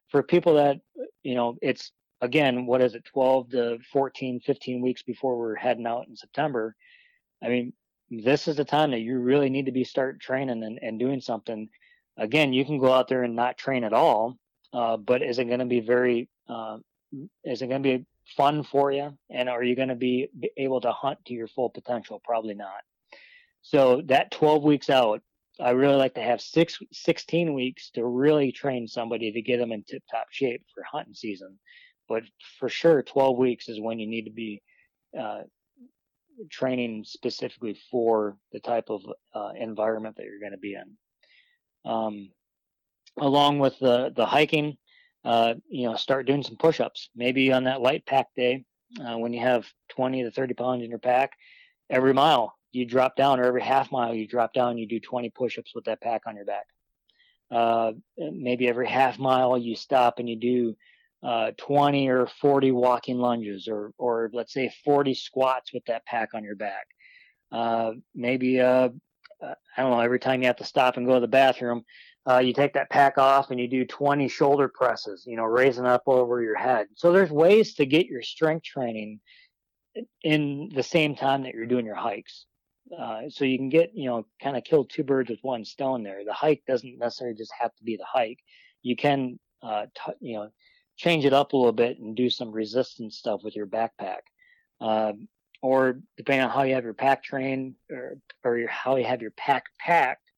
for 0.08 0.22
people 0.22 0.54
that, 0.54 0.78
you 1.22 1.34
know, 1.34 1.56
it's 1.60 1.92
again, 2.20 2.66
what 2.66 2.80
is 2.80 2.94
it, 2.94 3.04
12 3.04 3.50
to 3.50 3.78
14, 3.92 4.40
15 4.40 4.80
weeks 4.80 5.02
before 5.02 5.38
we're 5.38 5.54
heading 5.54 5.86
out 5.86 6.08
in 6.08 6.16
September. 6.16 6.74
I 7.42 7.48
mean, 7.48 7.72
this 8.10 8.48
is 8.48 8.56
the 8.56 8.64
time 8.64 8.90
that 8.92 9.00
you 9.00 9.18
really 9.18 9.50
need 9.50 9.66
to 9.66 9.72
be 9.72 9.84
start 9.84 10.20
training 10.20 10.62
and, 10.62 10.78
and 10.82 10.98
doing 10.98 11.20
something. 11.20 11.68
Again, 12.16 12.52
you 12.52 12.64
can 12.64 12.78
go 12.78 12.92
out 12.92 13.08
there 13.08 13.22
and 13.22 13.36
not 13.36 13.58
train 13.58 13.84
at 13.84 13.92
all, 13.92 14.36
uh, 14.72 14.96
but 14.96 15.22
is 15.22 15.38
it 15.38 15.44
going 15.44 15.60
to 15.60 15.66
be 15.66 15.80
very 15.80 16.28
uh, 16.48 16.78
is 17.44 17.62
it 17.62 17.68
going 17.68 17.82
to 17.82 17.98
be 17.98 18.06
fun 18.36 18.62
for 18.62 18.92
you 18.92 19.16
and 19.30 19.48
are 19.48 19.62
you 19.62 19.74
going 19.74 19.88
to 19.88 19.94
be 19.94 20.28
able 20.56 20.80
to 20.82 20.92
hunt 20.92 21.18
to 21.26 21.34
your 21.34 21.48
full 21.48 21.70
potential? 21.70 22.20
Probably 22.24 22.54
not. 22.54 22.82
So 23.62 24.02
that 24.06 24.30
12 24.30 24.62
weeks 24.62 24.90
out 24.90 25.22
i 25.60 25.70
really 25.70 25.96
like 25.96 26.14
to 26.14 26.22
have 26.22 26.40
six 26.40 26.78
16 26.92 27.52
weeks 27.52 27.90
to 27.90 28.04
really 28.06 28.52
train 28.52 28.86
somebody 28.86 29.32
to 29.32 29.42
get 29.42 29.58
them 29.58 29.72
in 29.72 29.82
tip 29.82 30.02
top 30.10 30.28
shape 30.30 30.62
for 30.72 30.84
hunting 30.84 31.14
season. 31.14 31.58
But 32.08 32.22
for 32.58 32.68
sure 32.68 33.02
12 33.02 33.36
weeks 33.36 33.68
is 33.68 33.80
when 33.80 33.98
you 33.98 34.06
need 34.06 34.24
to 34.24 34.30
be 34.30 34.62
uh, 35.18 35.42
training 36.50 37.04
specifically 37.04 37.78
for 37.90 38.36
the 38.52 38.60
type 38.60 38.90
of 38.90 39.02
uh, 39.34 39.50
environment 39.58 40.16
that 40.16 40.24
you're 40.24 40.40
going 40.40 40.52
to 40.52 40.58
be 40.58 40.74
in 40.74 40.96
um, 41.84 42.30
along 43.18 43.58
with 43.58 43.78
the 43.78 44.12
the 44.14 44.26
hiking, 44.26 44.76
uh, 45.24 45.54
you 45.68 45.88
know, 45.88 45.96
start 45.96 46.26
doing 46.26 46.42
some 46.42 46.56
push-ups. 46.56 47.10
Maybe 47.16 47.52
on 47.52 47.64
that 47.64 47.80
light 47.80 48.06
pack 48.06 48.28
day, 48.36 48.64
uh, 49.04 49.18
when 49.18 49.32
you 49.32 49.40
have 49.40 49.66
20 49.90 50.24
to 50.24 50.30
30 50.30 50.54
pounds 50.54 50.84
in 50.84 50.90
your 50.90 50.98
pack, 50.98 51.32
every 51.90 52.12
mile 52.12 52.54
you 52.70 52.84
drop 52.84 53.16
down, 53.16 53.40
or 53.40 53.44
every 53.44 53.62
half 53.62 53.90
mile 53.90 54.14
you 54.14 54.28
drop 54.28 54.52
down, 54.52 54.78
you 54.78 54.86
do 54.86 55.00
20 55.00 55.30
push-ups 55.30 55.74
with 55.74 55.84
that 55.84 56.00
pack 56.00 56.22
on 56.26 56.36
your 56.36 56.44
back. 56.44 56.66
Uh, 57.50 57.92
maybe 58.18 58.68
every 58.68 58.86
half 58.86 59.18
mile 59.18 59.56
you 59.56 59.74
stop 59.74 60.18
and 60.18 60.28
you 60.28 60.36
do 60.36 60.76
uh, 61.22 61.50
20 61.58 62.08
or 62.08 62.26
40 62.40 62.72
walking 62.72 63.18
lunges, 63.18 63.68
or 63.68 63.92
or 63.98 64.30
let's 64.32 64.52
say 64.52 64.72
40 64.84 65.14
squats 65.14 65.72
with 65.72 65.84
that 65.86 66.06
pack 66.06 66.30
on 66.34 66.44
your 66.44 66.56
back. 66.56 66.86
Uh, 67.50 67.92
maybe 68.14 68.60
uh, 68.60 68.90
uh, 69.42 69.54
I 69.76 69.82
don't 69.82 69.90
know. 69.90 70.00
Every 70.00 70.18
time 70.20 70.42
you 70.42 70.46
have 70.48 70.56
to 70.56 70.64
stop 70.64 70.96
and 70.96 71.06
go 71.06 71.14
to 71.14 71.20
the 71.20 71.28
bathroom, 71.28 71.84
uh, 72.28 72.38
you 72.38 72.52
take 72.52 72.74
that 72.74 72.90
pack 72.90 73.18
off 73.18 73.50
and 73.50 73.58
you 73.58 73.68
do 73.68 73.84
20 73.84 74.28
shoulder 74.28 74.68
presses, 74.68 75.24
you 75.26 75.36
know, 75.36 75.44
raising 75.44 75.86
up 75.86 76.02
over 76.06 76.42
your 76.42 76.56
head. 76.56 76.86
So 76.94 77.12
there's 77.12 77.30
ways 77.30 77.74
to 77.74 77.86
get 77.86 78.06
your 78.06 78.22
strength 78.22 78.64
training 78.64 79.20
in 80.22 80.70
the 80.74 80.82
same 80.82 81.16
time 81.16 81.42
that 81.42 81.54
you're 81.54 81.66
doing 81.66 81.86
your 81.86 81.94
hikes. 81.94 82.46
Uh, 82.96 83.22
so 83.28 83.44
you 83.44 83.58
can 83.58 83.68
get, 83.68 83.90
you 83.94 84.08
know, 84.08 84.26
kind 84.42 84.56
of 84.56 84.64
kill 84.64 84.84
two 84.84 85.04
birds 85.04 85.30
with 85.30 85.38
one 85.42 85.64
stone 85.64 86.02
there. 86.02 86.24
The 86.24 86.32
hike 86.32 86.62
doesn't 86.66 86.98
necessarily 86.98 87.36
just 87.36 87.52
have 87.58 87.74
to 87.76 87.84
be 87.84 87.96
the 87.96 88.06
hike. 88.10 88.38
You 88.82 88.96
can, 88.96 89.38
uh, 89.62 89.86
t- 89.94 90.12
you 90.20 90.34
know, 90.34 90.48
change 90.98 91.24
it 91.24 91.32
up 91.32 91.52
a 91.52 91.56
little 91.56 91.72
bit 91.72 91.98
and 91.98 92.14
do 92.14 92.28
some 92.28 92.52
resistance 92.52 93.16
stuff 93.16 93.42
with 93.42 93.56
your 93.56 93.66
backpack. 93.66 94.20
Uh, 94.80 95.12
or 95.62 96.00
depending 96.16 96.44
on 96.44 96.50
how 96.50 96.62
you 96.62 96.74
have 96.74 96.84
your 96.84 96.94
pack 96.94 97.22
trained 97.22 97.74
or, 97.90 98.18
or 98.44 98.58
your, 98.58 98.68
how 98.68 98.96
you 98.96 99.04
have 99.04 99.22
your 99.22 99.32
pack 99.32 99.64
packed, 99.78 100.30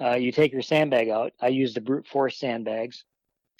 uh, 0.00 0.14
you 0.14 0.30
take 0.30 0.52
your 0.52 0.62
sandbag 0.62 1.08
out. 1.08 1.32
I 1.40 1.48
use 1.48 1.74
the 1.74 1.80
brute 1.80 2.06
force 2.06 2.38
sandbags, 2.38 3.04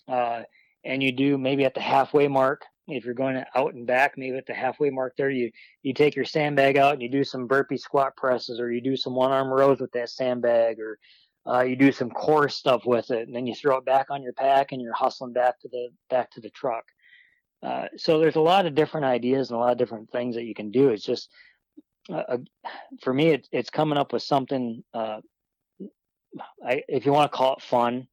uh, 0.09 0.43
and 0.85 1.03
you 1.03 1.13
do 1.13 1.39
maybe 1.39 1.65
at 1.65 1.75
the 1.75 1.81
halfway 1.81 2.29
mark. 2.29 2.63
If 2.89 3.05
you're 3.05 3.15
going 3.15 3.43
out 3.55 3.75
and 3.75 3.87
back, 3.87 4.17
maybe 4.17 4.37
at 4.37 4.47
the 4.47 4.55
halfway 4.55 4.91
mark 4.91 5.17
there, 5.17 5.31
you 5.31 5.51
you 5.83 5.93
take 5.93 6.15
your 6.15 6.25
sandbag 6.25 6.77
out 6.77 6.93
and 6.93 7.03
you 7.03 7.09
do 7.09 7.25
some 7.25 7.49
burpee 7.49 7.79
squat 7.79 8.17
presses, 8.17 8.61
or 8.61 8.71
you 8.71 8.81
do 8.81 8.97
some 8.97 9.15
one 9.15 9.33
arm 9.33 9.49
rows 9.49 9.81
with 9.81 9.91
that 9.93 10.09
sandbag, 10.09 10.79
or 10.79 10.99
uh, 11.49 11.63
you 11.63 11.77
do 11.77 11.93
some 11.93 12.11
core 12.11 12.49
stuff 12.49 12.85
with 12.85 13.11
it, 13.11 13.27
and 13.27 13.35
then 13.35 13.47
you 13.47 13.55
throw 13.55 13.77
it 13.77 13.85
back 13.85 14.11
on 14.11 14.23
your 14.23 14.33
pack, 14.33 14.73
and 14.73 14.81
you're 14.83 14.95
hustling 14.95 15.33
back 15.33 15.61
to 15.61 15.69
the 15.69 15.89
back 16.11 16.31
to 16.33 16.41
the 16.41 16.51
truck. 16.51 16.85
Uh, 17.63 17.87
so 17.97 18.19
there's 18.19 18.37
a 18.37 18.41
lot 18.41 18.67
of 18.67 18.75
different 18.75 19.07
ideas 19.07 19.51
and 19.51 19.57
a 19.57 19.61
lot 19.61 19.73
of 19.73 19.79
different 19.79 20.11
things 20.11 20.35
that 20.35 20.45
you 20.45 20.55
can 20.55 20.71
do. 20.71 20.91
It's 20.91 21.05
just 21.05 21.31
uh, 22.13 22.39
for 23.01 23.13
me, 23.13 23.29
it, 23.29 23.49
it's 23.51 23.71
coming 23.71 23.99
up 23.99 24.13
with 24.13 24.23
something 24.23 24.85
uh, 24.95 25.21
I, 26.65 26.83
if 26.89 27.07
you 27.07 27.13
want 27.13 27.31
to 27.31 27.37
call 27.37 27.55
it 27.55 27.63
fun, 27.63 28.09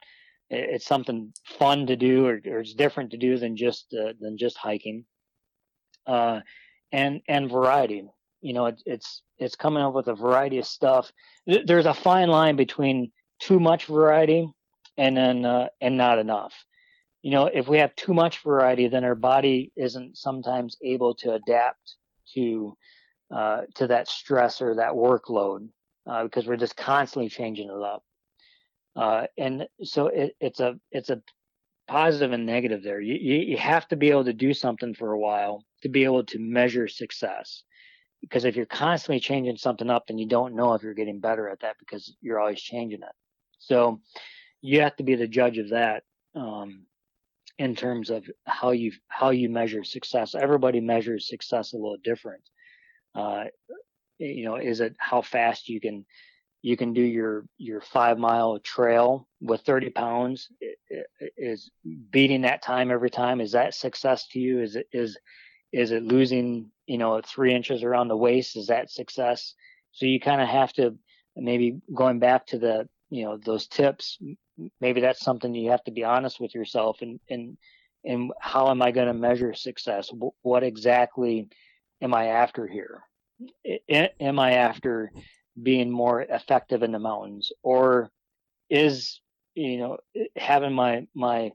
it's 0.50 0.86
something 0.86 1.34
fun 1.46 1.88
to 1.88 1.96
do 1.96 2.26
or, 2.28 2.40
or 2.46 2.60
it's 2.60 2.74
different 2.74 3.12
to 3.12 3.18
do 3.18 3.38
than 3.38 3.58
just 3.58 3.94
uh, 3.94 4.14
than 4.20 4.38
just 4.38 4.58
hiking. 4.58 5.06
Uh, 6.06 6.42
and 6.92 7.22
and 7.28 7.50
variety. 7.50 8.04
You 8.42 8.54
know, 8.54 8.68
it's 8.68 8.84
it's 8.86 9.22
it's 9.38 9.56
coming 9.56 9.82
up 9.82 9.94
with 9.94 10.08
a 10.08 10.16
variety 10.16 10.60
of 10.60 10.66
stuff. 10.66 11.12
There's 11.48 11.86
a 11.86 11.94
fine 11.94 12.30
line 12.30 12.56
between 12.56 13.12
too 13.44 13.60
much 13.60 13.86
variety 13.86 14.50
and 14.98 15.18
then 15.18 15.46
uh, 15.46 15.68
and 15.82 15.98
not 15.98 16.20
enough. 16.20 16.54
You 17.22 17.32
know, 17.32 17.46
if 17.46 17.68
we 17.68 17.78
have 17.78 17.96
too 17.96 18.14
much 18.14 18.44
variety, 18.44 18.88
then 18.88 19.04
our 19.04 19.16
body 19.16 19.72
isn't 19.76 20.18
sometimes 20.18 20.78
able 20.84 21.16
to 21.16 21.34
adapt 21.34 21.96
to 22.36 22.78
uh, 23.34 23.62
to 23.76 23.88
that 23.88 24.08
stress 24.08 24.62
or 24.62 24.76
that 24.76 24.92
workload 24.92 25.70
uh, 26.10 26.24
because 26.24 26.46
we're 26.46 26.58
just 26.58 26.78
constantly 26.78 27.30
changing 27.30 27.70
it 27.70 27.82
up. 27.82 28.04
Uh, 28.96 29.26
and 29.38 29.68
so 29.84 30.08
it, 30.08 30.36
it's 30.40 30.60
a 30.60 30.76
it's 30.92 31.10
a 31.10 31.22
positive 31.88 32.32
and 32.32 32.46
negative 32.46 32.84
there. 32.84 33.02
You, 33.02 33.16
you 33.16 33.36
you 33.52 33.58
have 33.58 33.88
to 33.90 33.96
be 33.96 34.12
able 34.12 34.26
to 34.26 34.34
do 34.34 34.54
something 34.54 34.94
for 34.94 35.12
a 35.12 35.20
while 35.20 35.64
to 35.82 35.90
be 35.90 36.04
able 36.04 36.24
to 36.26 36.40
measure 36.40 36.88
success. 36.88 37.64
Because 38.22 38.46
if 38.46 38.56
you're 38.56 38.66
constantly 38.66 39.20
changing 39.20 39.58
something 39.58 39.90
up, 39.90 40.06
and 40.08 40.18
you 40.18 40.28
don't 40.28 40.56
know 40.56 40.76
if 40.76 40.84
you're 40.84 40.94
getting 40.94 41.20
better 41.20 41.50
at 41.50 41.60
that 41.60 41.76
because 41.80 42.16
you're 42.22 42.40
always 42.40 42.62
changing 42.62 43.02
it. 43.02 43.16
So 43.68 44.02
you 44.62 44.82
have 44.82 44.96
to 44.98 45.04
be 45.04 45.16
the 45.16 45.28
judge 45.28 45.58
of 45.58 45.70
that 45.70 46.04
um, 46.36 46.86
in 47.58 47.76
terms 47.76 48.10
of 48.10 48.26
how 48.46 48.72
you 48.72 48.92
how 49.08 49.30
you 49.30 49.50
measure 49.50 49.84
success. 49.84 50.36
Everybody 50.36 50.80
measures 50.80 51.30
success 51.30 51.74
a 51.74 51.78
little 51.78 51.98
different. 52.04 52.44
Uh, 53.16 53.46
you 54.18 54.46
know, 54.46 54.56
is 54.56 54.80
it 54.80 54.96
how 55.00 55.22
fast 55.22 55.70
you 55.70 55.80
can 55.80 56.06
you 56.64 56.78
can 56.78 56.94
do 56.94 57.02
your 57.02 57.46
your 57.58 57.82
five 57.82 58.18
mile 58.18 58.58
trail 58.60 59.28
with 59.42 59.62
30 59.62 59.90
pounds 59.92 60.50
is 61.38 61.70
beating 62.10 62.42
that 62.42 62.64
time 62.64 62.90
every 62.90 63.10
time 63.10 63.42
is 63.42 63.52
that 63.52 63.76
success 63.76 64.28
to 64.30 64.40
you 64.40 64.62
is 64.62 64.78
it 64.78 64.88
is 64.94 65.18
is 65.74 65.92
it 65.92 66.04
losing 66.04 66.72
you 66.88 66.98
know 66.98 67.22
three 67.22 67.54
inches 67.54 67.84
around 67.84 68.08
the 68.08 68.16
waist 68.16 68.56
is 68.56 68.68
that 68.68 68.90
success 68.90 69.54
so 69.92 70.06
you 70.06 70.20
kind 70.20 70.42
of 70.42 70.48
have 70.48 70.72
to 70.72 70.98
maybe 71.36 71.82
going 71.94 72.20
back 72.20 72.48
to 72.48 72.58
the 72.58 72.88
you 73.14 73.24
know 73.24 73.38
those 73.38 73.68
tips 73.68 74.18
maybe 74.82 75.02
that's 75.02 75.24
something 75.24 75.54
you 75.54 75.70
have 75.70 75.84
to 75.84 75.92
be 75.92 76.04
honest 76.04 76.40
with 76.40 76.56
yourself 76.56 77.02
and 77.02 77.20
and 77.30 77.58
and 78.06 78.32
how 78.40 78.70
am 78.70 78.82
i 78.82 78.92
going 78.92 79.08
to 79.08 79.14
measure 79.14 79.54
success? 79.54 80.12
What 80.42 80.64
exactly 80.64 81.48
am 82.02 82.14
i 82.14 82.28
after 82.28 82.68
here? 82.68 83.04
Am 83.90 84.40
i 84.40 84.54
after 84.54 85.12
being 85.62 85.92
more 85.92 86.22
effective 86.22 86.84
in 86.84 86.92
the 86.92 87.00
mountains? 87.00 87.52
Or 87.62 88.12
is 88.70 89.22
you 89.56 89.78
know 89.78 89.98
having 90.36 90.74
my 90.74 91.08
my 91.14 91.52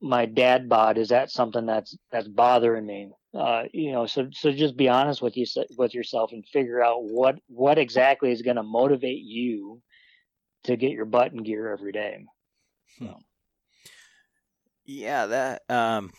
my 0.00 0.26
dad 0.26 0.68
bod 0.68 0.98
is 0.98 1.10
that 1.10 1.30
something 1.30 1.64
that's 1.64 1.96
that's 2.10 2.28
bothering 2.28 2.86
me? 2.86 3.10
Uh 3.34 3.64
you 3.72 3.92
know 3.92 4.06
so 4.06 4.28
so 4.32 4.50
just 4.50 4.76
be 4.76 4.88
honest 4.88 5.22
with 5.22 5.36
you 5.36 5.46
with 5.78 5.94
yourself 5.94 6.32
and 6.32 6.44
figure 6.46 6.82
out 6.82 7.04
what 7.04 7.38
what 7.46 7.78
exactly 7.78 8.32
is 8.32 8.42
going 8.42 8.56
to 8.56 8.62
motivate 8.62 9.22
you 9.22 9.80
to 10.64 10.76
get 10.76 10.92
your 10.92 11.04
butt 11.04 11.32
in 11.32 11.42
gear 11.42 11.70
every 11.70 11.92
day 11.92 12.24
so. 12.98 13.06
Hmm. 13.06 13.12
yeah 14.84 15.26
that 15.26 15.62
um 15.68 16.12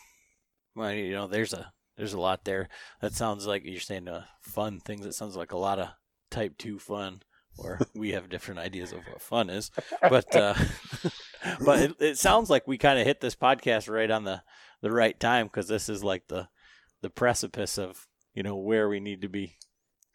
well 0.75 0.91
you 0.91 1.11
know 1.11 1.27
there's 1.27 1.53
a 1.53 1.71
there's 1.97 2.13
a 2.13 2.19
lot 2.19 2.45
there 2.45 2.69
that 3.01 3.13
sounds 3.13 3.45
like 3.45 3.63
you're 3.65 3.79
saying 3.79 4.07
uh, 4.07 4.25
fun 4.41 4.79
things 4.79 5.05
it 5.05 5.13
sounds 5.13 5.35
like 5.35 5.51
a 5.51 5.57
lot 5.57 5.79
of 5.79 5.89
type 6.31 6.57
2 6.57 6.79
fun 6.79 7.21
or 7.57 7.79
we 7.95 8.11
have 8.11 8.29
different 8.29 8.59
ideas 8.59 8.91
of 8.91 8.99
what 9.07 9.21
fun 9.21 9.49
is 9.49 9.69
but 10.01 10.35
uh, 10.35 10.55
but 11.65 11.79
it, 11.79 11.95
it, 11.99 12.17
sounds 12.17 12.49
like 12.49 12.67
we 12.67 12.77
kind 12.77 12.99
of 12.99 13.05
hit 13.05 13.21
this 13.21 13.35
podcast 13.35 13.91
right 13.91 14.09
on 14.09 14.23
the 14.23 14.41
the 14.81 14.91
right 14.91 15.19
time 15.19 15.47
because 15.47 15.67
this 15.67 15.89
is 15.89 16.03
like 16.03 16.27
the 16.27 16.47
the 17.01 17.09
precipice 17.09 17.77
of 17.77 18.07
you 18.33 18.43
know 18.43 18.55
where 18.55 18.89
we 18.89 18.99
need 18.99 19.21
to 19.21 19.29
be 19.29 19.55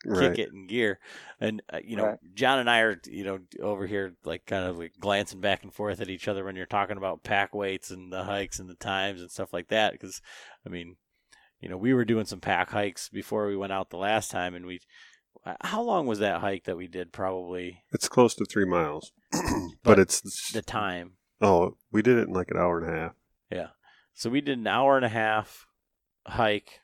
right. 0.05 0.35
kick 0.35 0.47
it 0.47 0.53
in 0.53 0.67
gear 0.67 0.99
and 1.41 1.63
uh, 1.73 1.79
you 1.83 1.97
know 1.97 2.07
right. 2.07 2.19
john 2.35 2.59
and 2.59 2.71
i 2.71 2.81
are 2.81 3.01
you 3.07 3.25
know 3.25 3.39
over 3.61 3.87
here 3.87 4.15
like 4.25 4.47
kind 4.47 4.65
of 4.65 4.79
like 4.79 4.93
glancing 5.01 5.41
back 5.41 5.63
and 5.63 5.75
forth 5.75 6.01
at 6.01 6.09
each 6.09 6.29
other 6.29 6.45
when 6.45 6.57
you're 6.57 6.67
talking 6.67 6.97
about 6.97 7.25
pack 7.25 7.55
weights 7.55 7.91
and 7.91 8.13
the 8.13 8.25
hikes 8.25 8.59
and 8.59 8.69
the 8.69 8.75
times 8.75 9.21
and 9.21 9.31
stuff 9.31 9.53
like 9.53 9.69
that 9.69 9.93
because 9.93 10.21
i 10.65 10.69
mean 10.69 10.97
you 11.61 11.69
know 11.69 11.77
we 11.77 11.93
were 11.93 12.05
doing 12.05 12.27
some 12.27 12.41
pack 12.41 12.71
hikes 12.71 13.09
before 13.09 13.47
we 13.47 13.57
went 13.57 13.73
out 13.73 13.91
the 13.91 13.97
last 13.97 14.31
time 14.31 14.55
and 14.55 14.67
we 14.67 14.81
uh, 15.45 15.55
how 15.61 15.83
long 15.83 16.07
was 16.07 16.19
that 16.19 16.41
hike 16.41 16.65
that 16.65 16.77
we 16.77 16.87
did? 16.87 17.13
Probably. 17.13 17.83
It's 17.93 18.09
close 18.09 18.35
to 18.37 18.45
three 18.45 18.65
miles, 18.65 19.13
but, 19.83 19.99
it's 19.99 20.53
the 20.53 20.63
time. 20.63 21.13
Oh, 21.41 21.77
we 21.93 22.03
did 22.03 22.19
it 22.19 22.29
in 22.29 22.35
like 22.35 22.51
an 22.51 22.57
hour 22.57 22.81
and 22.81 22.93
a 22.93 22.99
half. 22.99 23.13
Yeah. 23.51 23.69
So 24.15 24.31
we 24.31 24.41
did 24.41 24.59
an 24.59 24.67
hour 24.67 24.97
and 24.97 25.07
a 25.07 25.11
half 25.11 25.67
hike, 26.27 26.81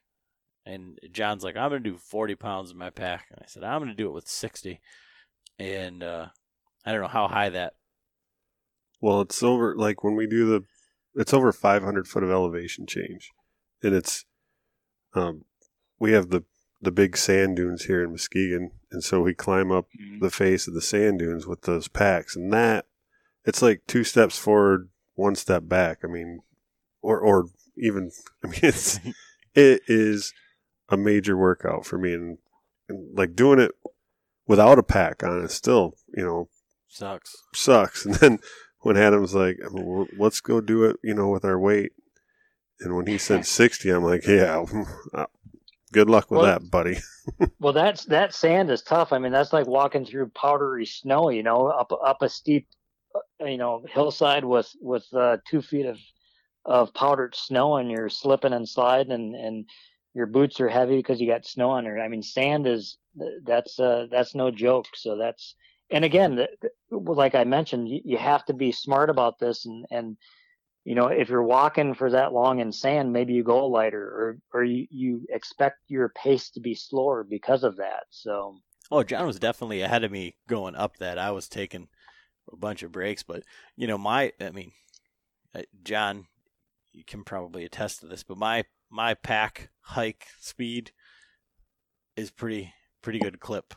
and 0.66 0.98
John's 1.12 1.44
like, 1.44 1.56
"I'm 1.56 1.70
gonna 1.70 1.80
do 1.80 1.96
40 1.96 2.34
pounds 2.34 2.70
in 2.70 2.78
my 2.78 2.90
pack," 2.90 3.26
and 3.30 3.40
I 3.42 3.46
said, 3.46 3.64
"I'm 3.64 3.80
gonna 3.80 3.94
do 3.94 4.08
it 4.08 4.14
with 4.14 4.28
60." 4.28 4.80
And 5.58 6.02
uh, 6.02 6.28
I 6.84 6.92
don't 6.92 7.02
know 7.02 7.08
how 7.08 7.28
high 7.28 7.50
that. 7.50 7.74
Well, 9.00 9.20
it's 9.20 9.42
over 9.42 9.74
like 9.76 10.02
when 10.02 10.16
we 10.16 10.26
do 10.26 10.46
the, 10.46 10.64
it's 11.14 11.34
over 11.34 11.52
500 11.52 12.08
foot 12.08 12.22
of 12.22 12.30
elevation 12.30 12.86
change, 12.86 13.30
and 13.82 13.94
it's, 13.94 14.24
um, 15.14 15.44
we 15.98 16.12
have 16.12 16.30
the 16.30 16.44
the 16.80 16.92
big 16.92 17.16
sand 17.16 17.56
dunes 17.56 17.84
here 17.84 18.02
in 18.04 18.10
Muskegon, 18.10 18.70
and 18.90 19.02
so 19.02 19.20
we 19.20 19.34
climb 19.34 19.72
up 19.72 19.86
mm-hmm. 19.98 20.20
the 20.20 20.30
face 20.30 20.68
of 20.68 20.74
the 20.74 20.82
sand 20.82 21.18
dunes 21.18 21.46
with 21.46 21.62
those 21.62 21.88
packs, 21.88 22.36
and 22.36 22.52
that 22.52 22.86
it's 23.44 23.62
like 23.62 23.82
two 23.86 24.04
steps 24.04 24.38
forward, 24.38 24.88
one 25.14 25.34
step 25.34 25.68
back. 25.68 25.98
I 26.04 26.06
mean, 26.06 26.40
or 27.02 27.20
or 27.20 27.46
even 27.76 28.10
I 28.44 28.48
mean 28.48 28.60
it's 28.62 29.00
it 29.54 29.82
is 29.86 30.32
a 30.88 30.96
major 30.96 31.36
workout 31.36 31.86
for 31.86 31.98
me, 31.98 32.12
and, 32.12 32.38
and 32.88 33.16
like 33.16 33.34
doing 33.34 33.58
it 33.58 33.72
without 34.46 34.78
a 34.78 34.82
pack 34.82 35.22
on 35.22 35.44
it 35.44 35.50
still, 35.50 35.94
you 36.16 36.24
know, 36.24 36.48
sucks. 36.88 37.36
Sucks. 37.54 38.04
And 38.06 38.14
then 38.16 38.38
when 38.80 38.96
Adam's 38.96 39.34
like, 39.34 39.58
let's 40.18 40.40
go 40.40 40.60
do 40.60 40.84
it, 40.84 40.96
you 41.02 41.14
know, 41.14 41.28
with 41.28 41.44
our 41.44 41.58
weight. 41.58 41.92
And 42.80 42.94
when 42.96 43.06
he 43.06 43.18
said 43.18 43.46
60, 43.46 43.90
I'm 43.90 44.04
like, 44.04 44.26
yeah, 44.26 44.64
Good 45.94 46.10
luck 46.10 46.28
with 46.28 46.40
well, 46.40 46.46
that, 46.46 46.70
buddy. 46.72 46.96
well, 47.60 47.72
that's 47.72 48.04
that 48.06 48.34
sand 48.34 48.68
is 48.68 48.82
tough. 48.82 49.12
I 49.12 49.18
mean, 49.20 49.30
that's 49.30 49.52
like 49.52 49.68
walking 49.68 50.04
through 50.04 50.32
powdery 50.34 50.84
snow. 50.86 51.30
You 51.30 51.44
know, 51.44 51.68
up 51.68 51.92
up 52.04 52.20
a 52.20 52.28
steep, 52.28 52.66
uh, 53.14 53.44
you 53.44 53.56
know, 53.56 53.84
hillside 53.88 54.44
with 54.44 54.72
with 54.80 55.06
uh, 55.14 55.36
two 55.48 55.62
feet 55.62 55.86
of 55.86 56.00
of 56.64 56.92
powdered 56.94 57.36
snow, 57.36 57.76
and 57.76 57.92
you're 57.92 58.08
slipping 58.08 58.52
and 58.52 58.68
sliding, 58.68 59.12
and 59.12 59.36
and 59.36 59.66
your 60.14 60.26
boots 60.26 60.60
are 60.60 60.68
heavy 60.68 60.96
because 60.96 61.20
you 61.20 61.26
got 61.26 61.46
snow 61.46 61.70
on 61.70 61.84
there. 61.84 62.00
I 62.00 62.08
mean, 62.08 62.22
sand 62.22 62.66
is 62.66 62.96
that's 63.42 63.78
uh, 63.78 64.06
that's 64.10 64.34
no 64.34 64.50
joke. 64.50 64.86
So 64.94 65.16
that's 65.16 65.54
and 65.90 66.04
again, 66.04 66.46
like 66.90 67.34
I 67.34 67.44
mentioned, 67.44 67.88
you, 67.88 68.00
you 68.04 68.16
have 68.16 68.44
to 68.46 68.54
be 68.54 68.72
smart 68.72 69.10
about 69.10 69.38
this 69.38 69.66
and 69.66 69.84
and 69.90 70.16
you 70.84 70.94
know, 70.94 71.06
if 71.06 71.30
you're 71.30 71.42
walking 71.42 71.94
for 71.94 72.10
that 72.10 72.32
long 72.32 72.60
in 72.60 72.70
sand, 72.70 73.12
maybe 73.12 73.32
you 73.32 73.42
go 73.42 73.66
lighter 73.66 74.02
or, 74.02 74.38
or 74.52 74.64
you, 74.64 74.86
you 74.90 75.26
expect 75.30 75.78
your 75.88 76.10
pace 76.10 76.50
to 76.50 76.60
be 76.60 76.74
slower 76.74 77.24
because 77.24 77.64
of 77.64 77.76
that. 77.76 78.04
So. 78.10 78.58
Oh, 78.90 79.02
John 79.02 79.26
was 79.26 79.38
definitely 79.38 79.80
ahead 79.80 80.04
of 80.04 80.12
me 80.12 80.36
going 80.46 80.76
up 80.76 80.98
that. 80.98 81.18
I 81.18 81.30
was 81.30 81.48
taking 81.48 81.88
a 82.52 82.56
bunch 82.56 82.82
of 82.82 82.92
breaks, 82.92 83.22
but 83.22 83.44
you 83.76 83.86
know, 83.86 83.96
my, 83.96 84.32
I 84.38 84.50
mean, 84.50 84.72
John, 85.84 86.26
you 86.92 87.02
can 87.02 87.24
probably 87.24 87.64
attest 87.64 88.00
to 88.00 88.06
this, 88.06 88.22
but 88.22 88.36
my, 88.36 88.64
my 88.90 89.14
pack 89.14 89.70
hike 89.80 90.26
speed 90.40 90.92
is 92.16 92.30
pretty, 92.30 92.72
pretty 93.02 93.18
good 93.18 93.40
clip. 93.40 93.74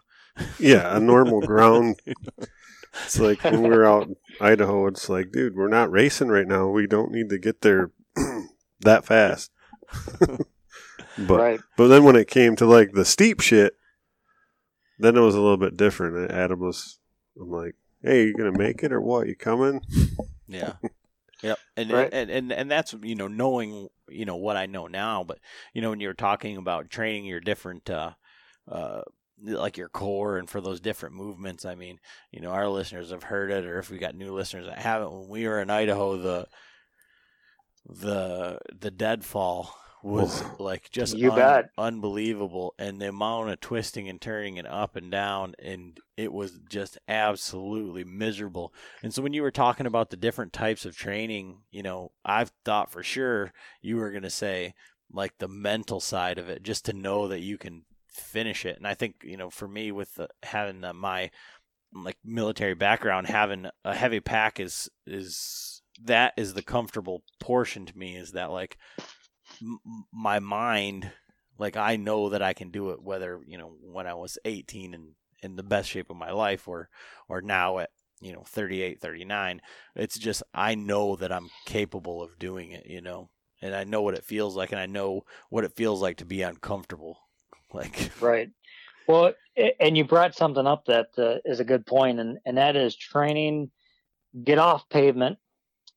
Yeah. 0.59 0.95
A 0.95 0.99
normal 0.99 1.41
ground 1.41 1.99
It's 3.05 3.19
like 3.19 3.43
when 3.43 3.61
we 3.61 3.69
were 3.69 3.85
out 3.85 4.07
in 4.07 4.15
Idaho, 4.41 4.87
it's 4.87 5.09
like, 5.09 5.31
dude, 5.31 5.55
we're 5.55 5.67
not 5.67 5.91
racing 5.91 6.29
right 6.29 6.47
now. 6.47 6.67
We 6.67 6.87
don't 6.87 7.11
need 7.11 7.29
to 7.29 7.37
get 7.37 7.61
there 7.61 7.91
that 8.81 9.05
fast. 9.05 9.51
but 11.17 11.39
right. 11.39 11.59
but 11.77 11.87
then 11.87 12.03
when 12.03 12.15
it 12.15 12.27
came 12.27 12.55
to 12.57 12.65
like 12.65 12.93
the 12.93 13.05
steep 13.05 13.39
shit, 13.39 13.75
then 14.99 15.15
it 15.15 15.21
was 15.21 15.35
a 15.35 15.41
little 15.41 15.57
bit 15.57 15.77
different. 15.77 16.31
Adam 16.31 16.59
was, 16.59 16.99
I'm 17.39 17.49
like, 17.49 17.75
hey, 18.01 18.25
you 18.25 18.33
gonna 18.33 18.57
make 18.57 18.83
it 18.83 18.91
or 18.91 19.01
what? 19.01 19.27
You 19.27 19.35
coming? 19.35 19.81
Yeah. 20.47 20.73
Yep, 21.43 21.59
and, 21.75 21.91
right. 21.91 22.09
and 22.11 22.31
and 22.31 22.51
and 22.51 22.71
that's 22.71 22.95
you 23.03 23.15
know 23.15 23.27
knowing 23.27 23.89
you 24.09 24.25
know 24.25 24.35
what 24.37 24.57
I 24.57 24.65
know 24.65 24.87
now, 24.87 25.23
but 25.23 25.39
you 25.73 25.81
know 25.81 25.91
when 25.91 25.99
you're 25.99 26.13
talking 26.13 26.57
about 26.57 26.89
training 26.89 27.25
your 27.25 27.39
different 27.39 27.89
uh, 27.89 28.11
uh, 28.71 29.01
like 29.43 29.77
your 29.77 29.89
core 29.89 30.37
and 30.37 30.49
for 30.49 30.61
those 30.61 30.79
different 30.79 31.15
movements. 31.15 31.65
I 31.65 31.75
mean, 31.75 31.99
you 32.31 32.41
know, 32.41 32.49
our 32.49 32.67
listeners 32.67 33.11
have 33.11 33.23
heard 33.23 33.51
it, 33.51 33.65
or 33.65 33.79
if 33.79 33.89
we 33.89 33.97
got 33.97 34.15
new 34.15 34.33
listeners 34.33 34.65
that 34.65 34.79
haven't, 34.79 35.11
when 35.11 35.29
we 35.29 35.47
were 35.47 35.61
in 35.61 35.69
Idaho, 35.69 36.17
the 36.17 36.47
the 37.85 38.59
the 38.79 38.91
deadfall 38.91 39.77
was 40.03 40.43
like 40.59 40.89
just 40.91 41.15
You 41.15 41.31
un- 41.31 41.37
bet. 41.37 41.65
unbelievable, 41.77 42.73
and 42.77 43.01
the 43.01 43.09
amount 43.09 43.49
of 43.49 43.59
twisting 43.59 44.07
and 44.09 44.21
turning 44.21 44.57
and 44.59 44.67
up 44.67 44.95
and 44.95 45.11
down, 45.11 45.55
and 45.59 45.99
it 46.15 46.31
was 46.31 46.59
just 46.69 46.97
absolutely 47.07 48.03
miserable. 48.03 48.73
And 49.03 49.13
so 49.13 49.21
when 49.21 49.33
you 49.33 49.41
were 49.41 49.51
talking 49.51 49.85
about 49.85 50.09
the 50.09 50.17
different 50.17 50.53
types 50.53 50.85
of 50.85 50.95
training, 50.95 51.59
you 51.71 51.83
know, 51.83 52.11
I've 52.25 52.51
thought 52.65 52.91
for 52.91 53.03
sure 53.03 53.51
you 53.81 53.97
were 53.97 54.11
gonna 54.11 54.29
say 54.29 54.73
like 55.11 55.37
the 55.39 55.47
mental 55.47 55.99
side 55.99 56.37
of 56.37 56.49
it, 56.49 56.63
just 56.63 56.85
to 56.85 56.93
know 56.93 57.27
that 57.29 57.39
you 57.41 57.57
can 57.57 57.83
finish 58.07 58.65
it. 58.65 58.77
And 58.77 58.87
I 58.87 58.93
think 58.93 59.15
you 59.23 59.37
know, 59.37 59.49
for 59.49 59.67
me, 59.67 59.91
with 59.91 60.13
the, 60.15 60.27
having 60.43 60.81
the, 60.81 60.93
my 60.93 61.31
like 61.93 62.17
military 62.23 62.75
background, 62.75 63.27
having 63.27 63.67
a 63.85 63.95
heavy 63.95 64.19
pack 64.19 64.59
is 64.59 64.89
is 65.05 65.81
that 66.03 66.33
is 66.37 66.53
the 66.53 66.61
comfortable 66.61 67.23
portion 67.39 67.85
to 67.85 67.97
me. 67.97 68.15
Is 68.15 68.33
that 68.33 68.51
like 68.51 68.77
m- 68.99 69.05
my 70.11 70.39
mind, 70.39 71.11
like 71.57 71.77
I 71.77 71.95
know 71.95 72.29
that 72.29 72.41
I 72.41 72.53
can 72.53 72.69
do 72.69 72.91
it, 72.91 73.01
whether 73.01 73.39
you 73.45 73.57
know 73.57 73.73
when 73.81 74.07
I 74.07 74.13
was 74.13 74.37
18 74.45 74.93
and 74.93 75.09
in 75.43 75.55
the 75.55 75.63
best 75.63 75.89
shape 75.89 76.09
of 76.09 76.17
my 76.17 76.31
life, 76.31 76.67
or 76.67 76.89
or 77.29 77.41
now 77.41 77.79
at 77.79 77.89
you 78.21 78.33
know 78.33 78.43
38, 78.45 78.99
39. 78.99 79.61
It's 79.95 80.17
just 80.17 80.43
I 80.53 80.75
know 80.75 81.15
that 81.17 81.31
I'm 81.31 81.49
capable 81.65 82.21
of 82.21 82.39
doing 82.39 82.71
it. 82.71 82.85
You 82.87 83.01
know, 83.01 83.29
and 83.61 83.75
I 83.75 83.83
know 83.83 84.01
what 84.01 84.15
it 84.15 84.25
feels 84.25 84.55
like, 84.55 84.71
and 84.71 84.81
I 84.81 84.85
know 84.85 85.23
what 85.49 85.63
it 85.63 85.75
feels 85.75 86.01
like 86.01 86.17
to 86.17 86.25
be 86.25 86.41
uncomfortable. 86.41 87.19
Like 87.73 88.11
Right. 88.21 88.49
Well, 89.07 89.33
and 89.81 89.97
you 89.97 90.05
brought 90.05 90.35
something 90.35 90.65
up 90.65 90.85
that 90.85 91.07
uh, 91.17 91.39
is 91.43 91.59
a 91.59 91.65
good 91.65 91.85
point, 91.85 92.21
and 92.21 92.39
and 92.45 92.57
that 92.57 92.77
is 92.77 92.95
training. 92.95 93.71
Get 94.41 94.57
off 94.57 94.87
pavement, 94.89 95.37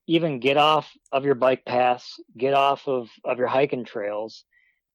even 0.06 0.40
get 0.40 0.56
off 0.56 0.90
of 1.12 1.24
your 1.24 1.34
bike 1.34 1.64
paths, 1.64 2.20
get 2.36 2.54
off 2.54 2.86
of 2.88 3.08
of 3.24 3.38
your 3.38 3.46
hiking 3.46 3.84
trails. 3.84 4.44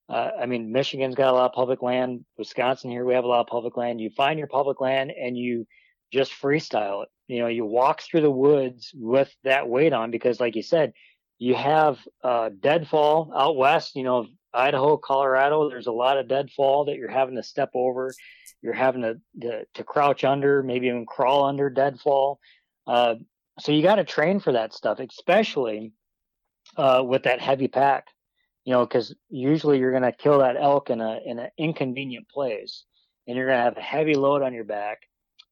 Uh, 0.07 0.29
I 0.39 0.45
mean, 0.45 0.71
Michigan's 0.71 1.15
got 1.15 1.31
a 1.31 1.37
lot 1.37 1.45
of 1.45 1.53
public 1.53 1.81
land. 1.81 2.25
Wisconsin 2.37 2.91
here, 2.91 3.05
we 3.05 3.15
have 3.15 3.23
a 3.23 3.27
lot 3.27 3.41
of 3.41 3.47
public 3.47 3.75
land. 3.75 3.99
You 3.99 4.11
find 4.11 4.37
your 4.37 4.47
public 4.47 4.79
land 4.79 5.11
and 5.11 5.35
you 5.35 5.65
just 6.13 6.31
freestyle 6.31 7.03
it. 7.03 7.09
You 7.27 7.39
know, 7.39 7.47
you 7.47 7.65
walk 7.65 8.01
through 8.01 8.21
the 8.21 8.29
woods 8.31 8.91
with 8.93 9.33
that 9.43 9.67
weight 9.67 9.93
on 9.93 10.11
because, 10.11 10.39
like 10.39 10.55
you 10.55 10.61
said, 10.61 10.93
you 11.39 11.55
have 11.55 11.99
uh, 12.23 12.49
deadfall 12.59 13.31
out 13.35 13.57
west. 13.57 13.95
You 13.95 14.03
know, 14.03 14.27
Idaho, 14.53 14.97
Colorado. 14.97 15.69
There's 15.69 15.87
a 15.87 15.91
lot 15.91 16.17
of 16.17 16.27
deadfall 16.27 16.85
that 16.85 16.95
you're 16.95 17.09
having 17.09 17.35
to 17.35 17.43
step 17.43 17.71
over. 17.73 18.13
You're 18.61 18.73
having 18.73 19.01
to 19.01 19.15
to, 19.41 19.65
to 19.73 19.83
crouch 19.83 20.23
under, 20.23 20.61
maybe 20.61 20.87
even 20.87 21.05
crawl 21.05 21.45
under 21.45 21.69
deadfall. 21.69 22.39
Uh, 22.85 23.15
so 23.59 23.71
you 23.71 23.81
got 23.81 23.95
to 23.95 24.03
train 24.03 24.39
for 24.39 24.53
that 24.53 24.73
stuff, 24.73 24.99
especially 24.99 25.93
uh, 26.77 27.03
with 27.05 27.23
that 27.23 27.41
heavy 27.41 27.67
pack. 27.67 28.07
You 28.65 28.73
know, 28.73 28.85
because 28.85 29.13
usually 29.29 29.77
you're 29.77 29.91
going 29.91 30.03
to 30.03 30.11
kill 30.11 30.39
that 30.39 30.57
elk 30.59 30.89
in 30.89 30.99
a 30.99 31.19
in 31.23 31.37
an 31.37 31.49
inconvenient 31.57 32.27
place, 32.27 32.83
and 33.27 33.37
you're 33.37 33.45
going 33.45 33.59
to 33.59 33.63
have 33.63 33.77
a 33.77 33.81
heavy 33.81 34.15
load 34.15 34.41
on 34.41 34.53
your 34.53 34.63
back, 34.63 35.01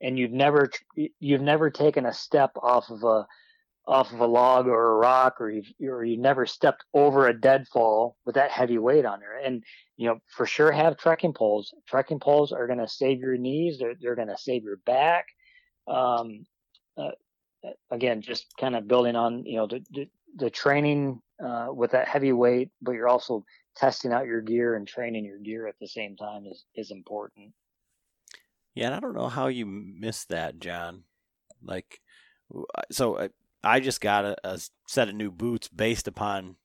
and 0.01 0.17
you've 0.17 0.31
never 0.31 0.71
you've 1.19 1.41
never 1.41 1.69
taken 1.69 2.07
a 2.07 2.13
step 2.13 2.51
off 2.55 2.89
of 2.89 3.03
a 3.03 3.27
off 3.85 4.13
of 4.13 4.19
a 4.19 4.25
log 4.25 4.67
or 4.67 4.93
a 4.93 4.97
rock, 4.97 5.39
or 5.39 5.51
you've 5.51 5.71
or 5.81 6.03
you've 6.03 6.19
never 6.19 6.47
stepped 6.47 6.85
over 6.93 7.27
a 7.27 7.39
deadfall 7.39 8.17
with 8.25 8.35
that 8.35 8.49
heavy 8.49 8.79
weight 8.79 9.05
on 9.05 9.19
there. 9.19 9.37
And 9.37 9.63
you 9.95 10.07
know, 10.07 10.19
for 10.27 10.47
sure, 10.47 10.71
have 10.71 10.97
trekking 10.97 11.33
poles. 11.33 11.73
Trekking 11.87 12.19
poles 12.19 12.51
are 12.51 12.65
going 12.65 12.79
to 12.79 12.87
save 12.87 13.19
your 13.19 13.37
knees. 13.37 13.77
They're 13.77 13.95
they're 14.01 14.15
going 14.15 14.29
to 14.29 14.37
save 14.37 14.63
your 14.63 14.77
back. 14.77 15.27
Um, 15.87 16.45
uh, 16.97 17.11
again, 17.91 18.21
just 18.21 18.47
kind 18.59 18.75
of 18.75 18.87
building 18.87 19.15
on 19.15 19.45
you 19.45 19.57
know 19.57 19.67
the 19.67 19.83
the, 19.91 20.09
the 20.35 20.49
training 20.49 21.21
uh, 21.43 21.67
with 21.71 21.91
that 21.91 22.07
heavy 22.07 22.33
weight, 22.33 22.69
but 22.81 22.93
you're 22.93 23.07
also 23.07 23.45
testing 23.75 24.11
out 24.11 24.27
your 24.27 24.41
gear 24.41 24.75
and 24.75 24.87
training 24.87 25.25
your 25.25 25.39
gear 25.39 25.67
at 25.67 25.75
the 25.79 25.87
same 25.87 26.15
time 26.15 26.45
is 26.45 26.65
is 26.75 26.91
important. 26.91 27.53
Yeah, 28.75 28.87
and 28.87 28.95
I 28.95 28.99
don't 28.99 29.15
know 29.15 29.29
how 29.29 29.47
you 29.47 29.65
missed 29.65 30.29
that, 30.29 30.59
John. 30.59 31.03
Like, 31.63 32.01
so 32.91 33.19
I, 33.19 33.29
I 33.63 33.79
just 33.79 34.01
got 34.01 34.25
a, 34.25 34.35
a 34.43 34.59
set 34.87 35.09
of 35.09 35.15
new 35.15 35.31
boots 35.31 35.67
based 35.67 36.07
upon 36.07 36.55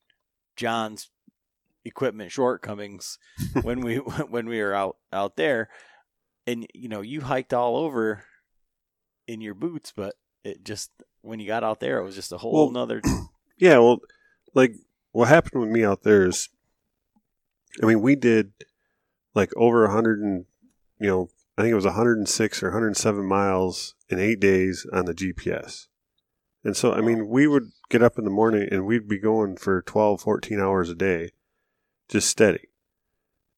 John's 0.55 1.11
equipment 1.85 2.31
shortcomings 2.31 3.19
when 3.61 3.81
we 3.81 3.97
when 4.29 4.47
we 4.47 4.61
were 4.61 4.73
out 4.73 4.97
out 5.13 5.35
there, 5.35 5.69
and 6.47 6.65
you 6.73 6.89
know 6.89 7.01
you 7.01 7.21
hiked 7.21 7.53
all 7.53 7.77
over 7.77 8.23
in 9.27 9.41
your 9.41 9.53
boots, 9.53 9.93
but 9.95 10.15
it 10.43 10.63
just 10.63 10.91
when 11.21 11.39
you 11.39 11.47
got 11.47 11.63
out 11.63 11.79
there, 11.79 11.99
it 11.99 12.03
was 12.03 12.15
just 12.15 12.31
a 12.31 12.37
whole 12.37 12.53
Well, 12.53 12.71
nother. 12.71 13.01
Yeah, 13.61 13.79
well, 13.79 13.99
like 14.53 14.75
what 15.11 15.27
happened 15.27 15.61
with 15.61 15.69
me 15.69 15.83
out 15.83 16.03
there 16.03 16.25
is, 16.25 16.47
I 17.83 17.85
mean, 17.85 18.01
we 18.01 18.15
did 18.15 18.53
like 19.35 19.51
over 19.57 19.83
a 19.83 19.91
hundred 19.91 20.21
and 20.21 20.45
you 20.97 21.07
know, 21.07 21.29
I 21.57 21.61
think 21.61 21.71
it 21.71 21.75
was 21.75 21.85
106 21.85 22.63
or 22.63 22.67
107 22.67 23.25
miles 23.25 23.95
in 24.07 24.19
eight 24.19 24.39
days 24.39 24.85
on 24.93 25.05
the 25.05 25.13
GPS. 25.13 25.87
And 26.63 26.75
so, 26.75 26.93
I 26.93 27.01
mean, 27.01 27.27
we 27.27 27.47
would 27.47 27.71
get 27.89 28.03
up 28.03 28.17
in 28.17 28.25
the 28.25 28.29
morning 28.29 28.67
and 28.71 28.85
we'd 28.85 29.07
be 29.07 29.17
going 29.17 29.57
for 29.57 29.81
12, 29.81 30.21
14 30.21 30.59
hours 30.59 30.89
a 30.89 30.95
day, 30.95 31.31
just 32.09 32.29
steady. 32.29 32.67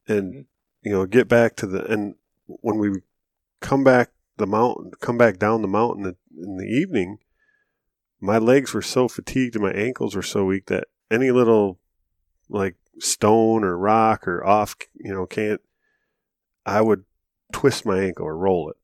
And, 0.08 0.34
mm-hmm. 0.34 0.42
you 0.84 0.92
know, 0.92 1.06
get 1.06 1.28
back 1.28 1.56
to 1.58 1.68
the, 1.68 1.86
and 1.86 2.16
when 2.46 2.78
we 2.78 3.02
come 3.60 3.84
back 3.84 4.12
the 4.38 4.48
mountain, 4.48 4.92
come 5.00 5.18
back 5.18 5.38
down 5.38 5.62
the 5.62 5.68
mountain 5.68 6.16
in 6.38 6.58
the 6.58 6.66
evening, 6.66 7.18
my 8.20 8.38
legs 8.38 8.74
were 8.74 8.82
so 8.82 9.08
fatigued 9.08 9.56
and 9.56 9.64
my 9.64 9.72
ankles 9.72 10.16
were 10.16 10.22
so 10.22 10.46
weak 10.46 10.68
that 10.68 10.86
any 11.10 11.32
little 11.32 11.80
like 12.50 12.76
stone 13.00 13.64
or 13.64 13.78
rock 13.78 14.28
or 14.28 14.46
off, 14.46 14.76
you 14.96 15.14
know, 15.14 15.26
can't, 15.26 15.62
I 16.66 16.82
would 16.82 17.06
twist 17.52 17.86
my 17.86 18.00
ankle 18.00 18.26
or 18.26 18.38
roll 18.38 18.70
it 18.70 18.78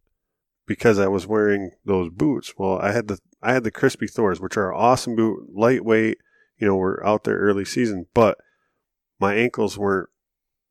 because 0.65 0.99
I 0.99 1.07
was 1.07 1.27
wearing 1.27 1.71
those 1.85 2.09
boots. 2.09 2.53
Well, 2.57 2.79
I 2.79 2.91
had 2.91 3.07
the 3.07 3.19
I 3.41 3.53
had 3.53 3.63
the 3.63 3.71
Crispi 3.71 4.09
Thors, 4.09 4.41
which 4.41 4.57
are 4.57 4.73
awesome 4.73 5.15
boot, 5.15 5.47
lightweight. 5.53 6.17
You 6.57 6.67
know, 6.67 6.75
we're 6.75 7.03
out 7.05 7.23
there 7.23 7.37
early 7.37 7.65
season, 7.65 8.07
but 8.13 8.37
my 9.19 9.35
ankles 9.35 9.77
weren't 9.77 10.09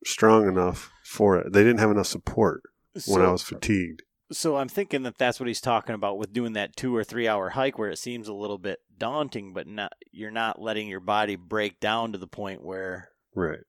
strong 0.05 0.49
enough 0.49 0.91
for 1.05 1.39
it. 1.39 1.53
They 1.53 1.63
didn't 1.63 1.79
have 1.79 1.91
enough 1.91 2.09
support 2.09 2.63
when 3.07 3.23
I 3.23 3.31
was 3.31 3.43
fatigued. 3.43 4.03
So 4.33 4.57
I'm 4.57 4.69
thinking 4.69 5.05
that 5.05 5.19
that's 5.19 5.39
what 5.39 5.47
he's 5.47 5.61
talking 5.61 5.95
about 5.95 6.19
with 6.19 6.33
doing 6.33 6.55
that 6.55 6.75
two 6.77 6.95
or 6.95 7.05
three 7.05 7.29
hour 7.29 7.51
hike, 7.51 7.79
where 7.79 7.91
it 7.91 7.99
seems 7.99 8.27
a 8.27 8.35
little 8.35 8.59
bit 8.59 8.81
daunting, 8.99 9.53
but 9.53 9.69
not 9.69 9.93
you're 10.11 10.33
not 10.33 10.61
letting 10.61 10.89
your 10.89 11.01
body 11.01 11.37
break 11.37 11.79
down 11.79 12.13
to 12.13 12.19
the 12.19 12.27
point 12.27 12.63
where 12.63 13.11
Right. 13.35 13.61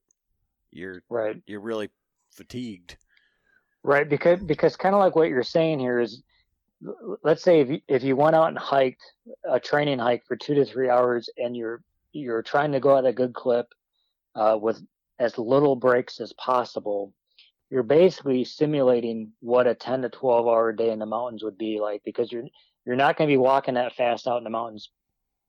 you're 0.72 1.04
Right. 1.10 1.42
you're 1.46 1.62
really 1.62 1.90
fatigued. 2.32 2.98
Right, 3.84 4.10
because 4.10 4.42
because 4.42 4.76
kind 4.76 4.96
of 4.96 5.00
like 5.00 5.16
what 5.16 5.30
you're 5.30 5.44
saying 5.44 5.80
here 5.80 6.00
is, 6.00 6.24
let's 7.24 7.44
say 7.44 7.62
if 7.62 7.70
you, 7.70 7.80
if 7.88 8.04
you 8.04 8.16
went 8.16 8.36
out 8.36 8.48
and 8.50 8.58
hiked 8.58 9.04
a 9.50 9.60
training 9.60 10.00
hike 10.00 10.24
for 10.28 10.36
two 10.36 10.56
to 10.56 10.66
three 10.66 10.90
hours, 10.90 11.30
and 11.38 11.56
you're 11.56 11.82
you're 12.14 12.42
trying 12.42 12.72
to 12.72 12.80
go 12.80 12.98
at 12.98 13.06
a 13.06 13.14
good 13.14 13.34
clip, 13.34 13.68
uh, 14.36 14.58
with 14.60 14.82
as 15.20 15.38
little 15.38 15.76
breaks 15.76 16.20
as 16.20 16.34
possible, 16.34 17.14
you're 17.70 17.84
basically 17.84 18.44
simulating 18.46 19.34
what 19.42 19.68
a 19.68 19.76
10 19.76 20.04
to 20.04 20.10
12 20.10 20.48
hour 20.48 20.74
day 20.74 20.92
in 20.92 21.00
the 21.00 21.06
mountains 21.06 21.44
would 21.44 21.58
be 21.58 21.80
like 21.80 22.02
because 22.06 22.32
you're 22.32 22.46
you're 22.86 22.96
not 22.96 23.18
going 23.18 23.28
to 23.28 23.34
be 23.34 23.38
walking 23.38 23.76
that 23.76 23.96
fast 23.96 24.28
out 24.28 24.38
in 24.38 24.44
the 24.44 24.50
mountains 24.50 24.90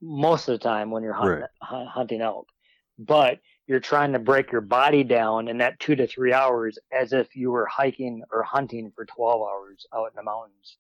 most 0.01 0.49
of 0.49 0.53
the 0.53 0.63
time 0.63 0.91
when 0.91 1.03
you're 1.03 1.13
hunting, 1.13 1.41
Right. 1.41 1.51
hu- 1.63 1.85
hunting 1.87 2.21
elk, 2.21 2.49
but 2.99 3.39
you're 3.67 3.81
trying 3.81 4.13
to 4.13 4.19
break 4.19 4.51
your 4.53 4.61
body 4.61 5.05
down 5.05 5.49
in 5.49 5.59
that 5.59 5.79
two 5.81 5.95
to 5.97 6.07
three 6.07 6.33
hours 6.33 6.79
as 6.93 7.13
if 7.13 7.37
you 7.37 7.51
were 7.51 7.67
hiking 7.67 8.23
or 8.33 8.43
hunting 8.43 8.93
for 8.95 9.05
12 9.05 9.41
hours 9.43 9.87
out 9.95 10.07
in 10.11 10.17
the 10.17 10.23
mountains 10.23 10.77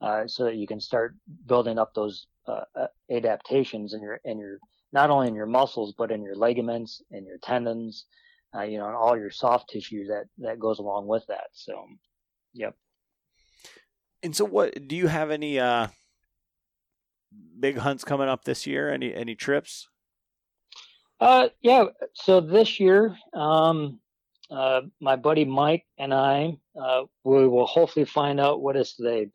uh, 0.00 0.26
so 0.26 0.44
that 0.44 0.56
you 0.56 0.66
can 0.66 0.80
start 0.80 1.14
building 1.46 1.78
up 1.78 1.94
those 1.94 2.26
uh, 2.46 2.62
uh, 2.76 2.86
adaptations 3.10 3.94
in 3.94 4.00
your 4.00 4.20
in 4.24 4.38
your 4.38 4.58
not 4.92 5.10
only 5.10 5.28
in 5.28 5.34
your 5.34 5.46
muscles 5.46 5.94
but 5.98 6.10
in 6.10 6.22
your 6.22 6.36
ligaments 6.36 7.02
and 7.10 7.26
your 7.26 7.38
tendons 7.38 8.06
uh, 8.54 8.62
you 8.62 8.78
know 8.78 8.86
and 8.86 8.96
all 8.96 9.16
your 9.16 9.30
soft 9.30 9.68
tissue 9.70 10.06
that 10.06 10.24
that 10.38 10.58
goes 10.58 10.78
along 10.78 11.06
with 11.06 11.24
that 11.28 11.48
so 11.52 11.86
yep 12.54 12.74
And 14.22 14.34
so, 14.34 14.44
what 14.44 14.88
do 14.88 14.96
you 14.96 15.06
have 15.06 15.30
any 15.30 15.60
uh, 15.60 15.88
big 17.58 17.78
hunts 17.78 18.04
coming 18.04 18.28
up 18.28 18.44
this 18.44 18.66
year? 18.66 18.90
Any 18.90 19.14
any 19.14 19.34
trips? 19.34 19.88
Uh, 21.20 21.48
yeah. 21.62 21.84
So 22.14 22.40
this 22.40 22.78
year, 22.80 23.16
um, 23.34 24.00
uh, 24.50 24.82
my 25.00 25.16
buddy 25.16 25.44
Mike 25.44 25.84
and 25.98 26.14
I, 26.14 26.58
uh, 26.80 27.02
we 27.24 27.46
will 27.46 27.66
hopefully 27.66 28.06
find 28.06 28.40
out 28.40 28.60
what 28.62 28.76
is 28.76 28.94
today. 28.94 29.28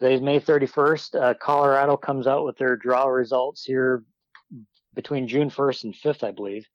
Today's 0.00 0.20
May 0.20 0.40
31st. 0.40 1.14
Uh, 1.14 1.34
Colorado 1.40 1.96
comes 1.96 2.26
out 2.26 2.44
with 2.44 2.56
their 2.58 2.76
draw 2.76 3.06
results 3.06 3.64
here 3.64 4.02
between 4.92 5.28
June 5.28 5.50
1st 5.50 5.84
and 5.84 5.94
5th, 5.94 6.24
I 6.24 6.32
believe. 6.32 6.66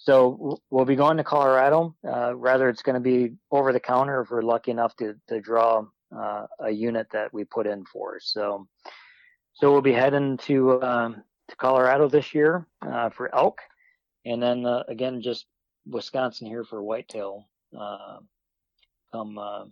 So 0.00 0.60
we'll 0.70 0.84
be 0.84 0.94
going 0.94 1.16
to 1.16 1.24
Colorado. 1.24 1.94
Uh, 2.06 2.34
rather, 2.36 2.68
it's 2.68 2.82
going 2.82 2.94
to 2.94 3.00
be 3.00 3.34
over 3.50 3.72
the 3.72 3.80
counter 3.80 4.20
if 4.20 4.30
we're 4.30 4.42
lucky 4.42 4.70
enough 4.70 4.94
to, 4.96 5.16
to 5.28 5.40
draw 5.40 5.84
uh, 6.16 6.46
a 6.60 6.70
unit 6.70 7.08
that 7.12 7.34
we 7.34 7.44
put 7.44 7.66
in 7.66 7.84
for. 7.84 8.18
So, 8.20 8.68
so 9.54 9.72
we'll 9.72 9.82
be 9.82 9.92
heading 9.92 10.36
to 10.38 10.80
um, 10.82 11.22
to 11.48 11.56
Colorado 11.56 12.08
this 12.08 12.32
year 12.32 12.64
uh, 12.80 13.10
for 13.10 13.34
elk, 13.34 13.58
and 14.24 14.40
then 14.40 14.64
uh, 14.64 14.84
again 14.88 15.20
just 15.20 15.46
Wisconsin 15.84 16.46
here 16.46 16.64
for 16.64 16.80
whitetail. 16.80 17.48
Uh, 17.78 18.18
come 19.12 19.36
uh, 19.36 19.64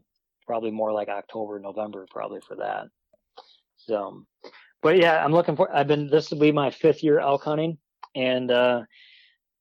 probably 0.44 0.72
more 0.72 0.92
like 0.92 1.08
October, 1.08 1.60
November, 1.60 2.04
probably 2.10 2.40
for 2.40 2.56
that. 2.56 2.86
So, 3.76 4.26
but 4.82 4.96
yeah, 4.96 5.24
I'm 5.24 5.32
looking 5.32 5.54
for. 5.54 5.74
I've 5.74 5.86
been. 5.86 6.10
This 6.10 6.32
will 6.32 6.40
be 6.40 6.52
my 6.52 6.70
fifth 6.70 7.04
year 7.04 7.20
elk 7.20 7.44
hunting, 7.44 7.78
and 8.16 8.50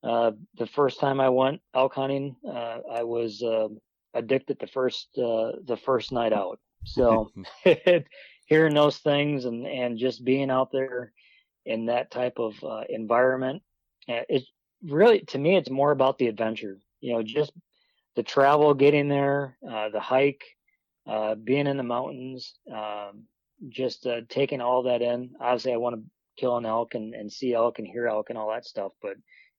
uh, 0.06 0.32
the 0.58 0.68
first 0.68 1.00
time 1.00 1.20
I 1.20 1.30
went 1.30 1.62
elk 1.74 1.96
hunting, 1.96 2.36
uh, 2.48 2.80
I 2.92 3.04
was 3.04 3.42
uh, 3.42 3.70
addicted 4.14 4.60
the 4.60 4.68
first 4.68 5.10
uh, 5.18 5.54
the 5.66 5.78
first 5.84 6.12
night 6.12 6.34
out. 6.34 6.60
So, 6.86 7.32
hearing 8.46 8.76
those 8.76 9.00
things 9.00 9.46
and 9.46 9.66
and 9.66 9.98
just 9.98 10.24
being 10.24 10.52
out 10.52 10.72
there 10.72 11.12
in 11.66 11.88
that 11.88 12.12
type 12.12 12.38
of 12.38 12.54
uh, 12.64 12.84
environment, 12.90 13.64
it 14.08 14.44
really 14.84 15.22
to 15.22 15.40
me 15.40 15.58
it's 15.58 15.70
more 15.70 15.92
about 15.92 16.20
the 16.20 16.28
adventure. 16.28 16.78
You 17.02 17.14
know, 17.14 17.24
just 17.24 17.52
the 18.16 18.24
travel, 18.24 18.74
getting 18.74 19.08
there, 19.10 19.58
uh, 19.68 19.90
the 19.90 20.00
hike, 20.00 20.44
uh, 21.08 21.36
being 21.36 21.68
in 21.68 21.78
the 21.78 21.84
mountains, 21.84 22.56
um, 22.72 23.24
just 23.70 24.06
uh, 24.06 24.22
taking 24.30 24.62
all 24.62 24.84
that 24.84 25.02
in. 25.02 25.32
Obviously, 25.40 25.74
I 25.74 25.78
want 25.78 25.96
to 25.96 26.04
kill 26.38 26.58
an 26.58 26.66
elk 26.66 26.96
and, 26.96 27.14
and 27.14 27.32
see 27.32 27.54
elk 27.54 27.80
and 27.80 27.88
hear 27.88 28.08
elk 28.08 28.30
and 28.30 28.38
all 28.38 28.52
that 28.52 28.66
stuff, 28.66 28.92
but 29.02 29.16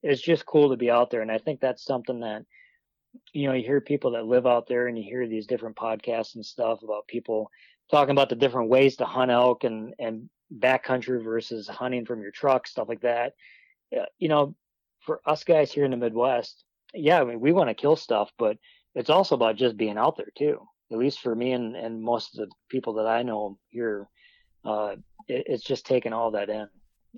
it's 0.06 0.22
just 0.22 0.46
cool 0.46 0.70
to 0.70 0.76
be 0.76 0.90
out 0.90 1.10
there. 1.10 1.22
And 1.22 1.32
I 1.32 1.38
think 1.38 1.60
that's 1.60 1.84
something 1.84 2.20
that, 2.20 2.44
you 3.32 3.48
know, 3.48 3.54
you 3.54 3.64
hear 3.64 3.80
people 3.80 4.12
that 4.12 4.26
live 4.26 4.46
out 4.46 4.68
there 4.68 4.86
and 4.86 4.96
you 4.96 5.04
hear 5.04 5.26
these 5.26 5.46
different 5.46 5.76
podcasts 5.76 6.36
and 6.36 6.46
stuff 6.46 6.82
about 6.82 7.08
people 7.08 7.50
talking 7.90 8.12
about 8.12 8.28
the 8.28 8.36
different 8.36 8.70
ways 8.70 8.96
to 8.96 9.04
hunt 9.04 9.30
elk 9.30 9.64
and, 9.64 9.94
and 9.98 10.28
backcountry 10.58 11.22
versus 11.22 11.66
hunting 11.66 12.04
from 12.06 12.22
your 12.22 12.30
truck, 12.30 12.66
stuff 12.66 12.88
like 12.88 13.00
that. 13.00 13.32
You 14.18 14.28
know, 14.28 14.54
for 15.00 15.20
us 15.26 15.44
guys 15.44 15.72
here 15.72 15.84
in 15.84 15.90
the 15.90 15.96
Midwest, 15.96 16.64
yeah, 16.94 17.20
I 17.20 17.24
mean, 17.24 17.40
we 17.40 17.52
want 17.52 17.68
to 17.68 17.74
kill 17.74 17.96
stuff, 17.96 18.30
but 18.38 18.58
it's 18.94 19.10
also 19.10 19.34
about 19.34 19.56
just 19.56 19.76
being 19.76 19.98
out 19.98 20.16
there 20.16 20.32
too. 20.36 20.60
At 20.92 20.98
least 20.98 21.20
for 21.20 21.34
me 21.34 21.52
and, 21.52 21.74
and 21.74 22.00
most 22.00 22.38
of 22.38 22.48
the 22.48 22.54
people 22.68 22.94
that 22.94 23.06
I 23.06 23.22
know 23.22 23.58
here, 23.70 24.08
uh, 24.64 24.94
it, 25.26 25.46
it's 25.48 25.64
just 25.64 25.84
taking 25.84 26.12
all 26.12 26.30
that 26.32 26.48
in 26.48 26.68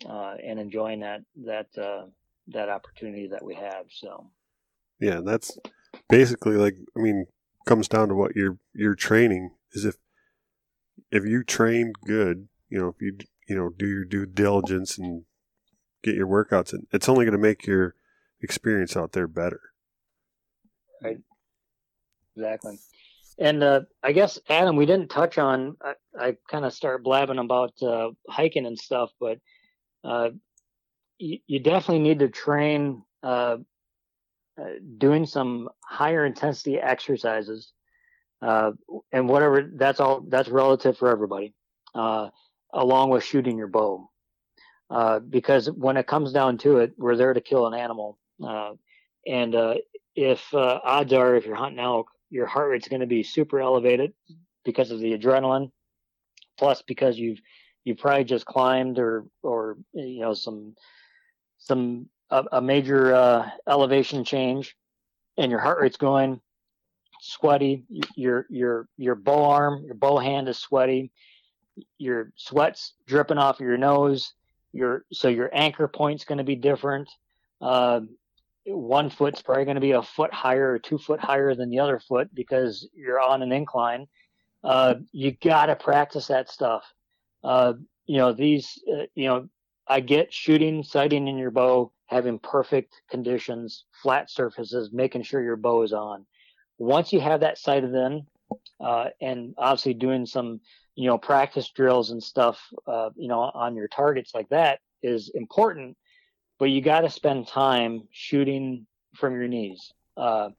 uh, 0.08 0.34
and 0.42 0.58
enjoying 0.58 1.00
that 1.00 1.20
that 1.44 1.66
uh, 1.76 2.06
that 2.48 2.68
opportunity 2.68 3.28
that 3.28 3.44
we 3.44 3.54
have. 3.54 3.86
So, 3.90 4.30
yeah, 5.00 5.20
that's 5.24 5.58
basically 6.08 6.56
like 6.56 6.76
I 6.96 7.00
mean, 7.00 7.26
comes 7.66 7.88
down 7.88 8.08
to 8.08 8.14
what 8.14 8.34
you're 8.34 8.58
you're 8.74 8.94
training 8.94 9.50
is 9.72 9.84
if 9.84 9.96
if 11.10 11.24
you 11.24 11.44
train 11.44 11.92
good, 12.04 12.48
you 12.68 12.78
know, 12.78 12.88
if 12.88 13.00
you 13.00 13.18
you 13.48 13.56
know 13.56 13.70
do 13.70 13.86
your 13.86 14.04
due 14.04 14.26
diligence 14.26 14.98
and 14.98 15.24
get 16.02 16.14
your 16.14 16.26
workouts 16.26 16.72
in, 16.72 16.86
it's 16.92 17.08
only 17.08 17.24
going 17.24 17.32
to 17.32 17.38
make 17.38 17.66
your 17.66 17.94
experience 18.40 18.96
out 18.96 19.12
there 19.12 19.26
better. 19.26 19.60
Right. 21.02 21.18
Exactly. 22.36 22.78
And 23.38 23.62
uh, 23.62 23.82
I 24.02 24.12
guess 24.12 24.38
Adam, 24.48 24.76
we 24.76 24.86
didn't 24.86 25.10
touch 25.10 25.38
on. 25.38 25.76
I, 25.82 25.92
I 26.18 26.36
kind 26.50 26.64
of 26.64 26.72
start 26.72 27.04
blabbing 27.04 27.38
about 27.38 27.72
uh, 27.82 28.10
hiking 28.28 28.66
and 28.66 28.78
stuff, 28.78 29.10
but 29.20 29.38
uh, 30.04 30.30
you, 31.18 31.58
definitely 31.60 32.00
need 32.00 32.20
to 32.20 32.28
train 32.28 33.02
uh, 33.22 33.58
uh, 34.60 34.64
doing 34.96 35.26
some 35.26 35.68
higher 35.84 36.24
intensity 36.24 36.78
exercises, 36.78 37.72
uh, 38.42 38.72
and 39.12 39.28
whatever. 39.28 39.68
That's 39.74 40.00
all. 40.00 40.20
That's 40.26 40.48
relative 40.48 40.96
for 40.96 41.08
everybody, 41.08 41.54
along 41.94 43.10
with 43.10 43.24
shooting 43.24 43.58
your 43.58 43.68
bow. 43.68 44.10
because 45.28 45.70
when 45.70 45.96
it 45.96 46.06
comes 46.06 46.32
down 46.32 46.58
to 46.58 46.78
it, 46.78 46.92
we're 46.96 47.16
there 47.16 47.34
to 47.34 47.40
kill 47.40 47.66
an 47.66 47.74
animal, 47.74 48.18
and 49.26 49.54
if 50.14 50.54
odds 50.54 51.12
are, 51.12 51.36
if 51.36 51.46
you're 51.46 51.56
hunting 51.56 51.80
elk, 51.80 52.08
your 52.30 52.46
heart 52.46 52.70
rate's 52.70 52.88
going 52.88 53.00
to 53.00 53.06
be 53.06 53.22
super 53.22 53.60
elevated 53.60 54.12
because 54.64 54.90
of 54.90 55.00
the 55.00 55.16
adrenaline, 55.16 55.70
plus 56.58 56.82
because 56.82 57.18
you've 57.18 57.40
you 57.84 57.94
probably 57.94 58.24
just 58.24 58.44
climbed 58.44 58.98
or 58.98 59.24
or 59.42 59.78
you 59.94 60.20
know 60.20 60.34
some 60.34 60.74
some 61.68 62.08
a, 62.30 62.44
a 62.52 62.60
major 62.60 63.14
uh, 63.14 63.50
elevation 63.68 64.24
change, 64.24 64.76
and 65.36 65.50
your 65.50 65.60
heart 65.60 65.80
rate's 65.80 65.96
going 65.96 66.40
sweaty. 67.20 67.84
Your 68.16 68.46
your 68.48 68.88
your 68.96 69.14
bow 69.14 69.44
arm, 69.44 69.84
your 69.84 69.94
bow 69.94 70.18
hand 70.18 70.48
is 70.48 70.58
sweaty. 70.58 71.12
Your 71.98 72.32
sweat's 72.36 72.94
dripping 73.06 73.38
off 73.38 73.60
your 73.60 73.76
nose. 73.76 74.32
Your 74.72 75.04
so 75.12 75.28
your 75.28 75.50
anchor 75.52 75.88
point's 75.88 76.24
going 76.24 76.38
to 76.38 76.44
be 76.44 76.56
different. 76.56 77.08
Uh, 77.60 78.00
one 78.66 79.10
foot's 79.10 79.42
probably 79.42 79.64
going 79.64 79.76
to 79.76 79.80
be 79.80 79.92
a 79.92 80.02
foot 80.02 80.32
higher 80.32 80.72
or 80.72 80.78
two 80.78 80.98
foot 80.98 81.20
higher 81.20 81.54
than 81.54 81.70
the 81.70 81.80
other 81.80 81.98
foot 81.98 82.34
because 82.34 82.88
you're 82.94 83.20
on 83.20 83.42
an 83.42 83.52
incline. 83.52 84.06
Uh, 84.62 84.94
you 85.12 85.32
got 85.32 85.66
to 85.66 85.76
practice 85.76 86.26
that 86.26 86.50
stuff. 86.50 86.84
Uh, 87.42 87.74
you 88.06 88.16
know, 88.16 88.32
these, 88.32 88.78
uh, 88.92 89.04
you 89.14 89.26
know, 89.26 89.48
I 89.88 90.00
get 90.00 90.32
shooting, 90.32 90.82
sighting 90.82 91.28
in 91.28 91.38
your 91.38 91.50
bow, 91.50 91.92
having 92.06 92.38
perfect 92.38 92.94
conditions, 93.10 93.84
flat 94.02 94.30
surfaces, 94.30 94.90
making 94.92 95.22
sure 95.22 95.42
your 95.42 95.56
bow 95.56 95.82
is 95.82 95.92
on. 95.92 96.26
Once 96.78 97.12
you 97.12 97.20
have 97.20 97.40
that 97.40 97.58
sighted 97.58 97.94
in, 97.94 98.26
uh, 98.80 99.06
and 99.20 99.54
obviously 99.58 99.94
doing 99.94 100.26
some, 100.26 100.60
you 100.94 101.06
know, 101.06 101.18
practice 101.18 101.68
drills 101.70 102.10
and 102.10 102.22
stuff, 102.22 102.60
uh, 102.86 103.10
you 103.16 103.28
know, 103.28 103.40
on 103.40 103.74
your 103.74 103.88
targets 103.88 104.34
like 104.34 104.48
that 104.48 104.80
is 105.02 105.30
important 105.34 105.96
but 106.58 106.70
you 106.70 106.80
got 106.80 107.00
to 107.00 107.10
spend 107.10 107.46
time 107.46 108.02
shooting 108.10 108.86
from 109.14 109.34
your 109.34 109.48
knees. 109.48 109.92
Uh, 110.16 110.50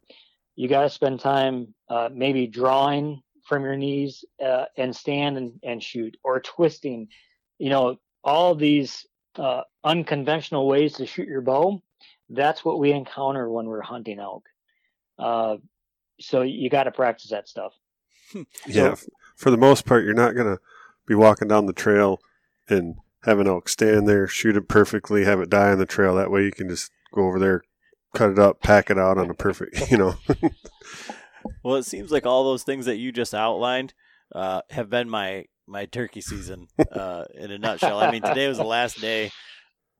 you 0.55 0.67
got 0.67 0.83
to 0.83 0.89
spend 0.89 1.19
time 1.19 1.73
uh, 1.89 2.09
maybe 2.11 2.47
drawing 2.47 3.21
from 3.45 3.63
your 3.63 3.75
knees 3.75 4.23
uh, 4.43 4.65
and 4.77 4.95
stand 4.95 5.37
and, 5.37 5.59
and 5.63 5.83
shoot 5.83 6.17
or 6.23 6.39
twisting. 6.39 7.07
You 7.57 7.69
know, 7.69 7.97
all 8.23 8.55
these 8.55 9.05
uh, 9.39 9.61
unconventional 9.83 10.67
ways 10.67 10.93
to 10.95 11.05
shoot 11.05 11.27
your 11.27 11.41
bow. 11.41 11.81
That's 12.29 12.63
what 12.63 12.79
we 12.79 12.91
encounter 12.91 13.49
when 13.49 13.65
we're 13.65 13.81
hunting 13.81 14.19
elk. 14.19 14.43
Uh, 15.17 15.57
so 16.19 16.41
you 16.41 16.69
got 16.69 16.83
to 16.83 16.91
practice 16.91 17.31
that 17.31 17.47
stuff. 17.47 17.73
yeah, 18.67 18.93
so, 18.93 19.07
for 19.35 19.49
the 19.49 19.57
most 19.57 19.85
part, 19.85 20.03
you're 20.03 20.13
not 20.13 20.35
going 20.35 20.47
to 20.47 20.61
be 21.07 21.15
walking 21.15 21.47
down 21.47 21.65
the 21.65 21.73
trail 21.73 22.19
and 22.67 22.95
have 23.23 23.39
an 23.39 23.47
elk 23.47 23.69
stand 23.69 24.07
there, 24.07 24.27
shoot 24.27 24.55
it 24.55 24.67
perfectly, 24.67 25.25
have 25.25 25.39
it 25.39 25.49
die 25.49 25.71
on 25.71 25.79
the 25.79 25.85
trail. 25.85 26.15
That 26.15 26.31
way 26.31 26.43
you 26.43 26.51
can 26.51 26.69
just 26.69 26.91
go 27.13 27.25
over 27.25 27.39
there, 27.39 27.63
cut 28.13 28.31
it 28.31 28.39
up, 28.39 28.61
pack 28.61 28.89
it 28.89 28.99
out 28.99 29.17
on 29.17 29.29
a 29.29 29.33
perfect, 29.33 29.89
you 29.91 29.97
know. 29.97 30.15
well, 31.63 31.75
it 31.75 31.83
seems 31.83 32.11
like 32.11 32.25
all 32.25 32.43
those 32.43 32.63
things 32.63 32.85
that 32.85 32.97
you 32.97 33.11
just 33.11 33.33
outlined 33.33 33.93
uh, 34.35 34.61
have 34.69 34.89
been 34.89 35.09
my 35.09 35.45
my 35.69 35.85
turkey 35.85 36.21
season 36.21 36.67
uh, 36.91 37.25
in 37.33 37.51
a 37.51 37.57
nutshell. 37.57 37.99
I 37.99 38.11
mean, 38.11 38.21
today 38.21 38.47
was 38.47 38.57
the 38.57 38.63
last 38.63 38.99
day, 38.99 39.31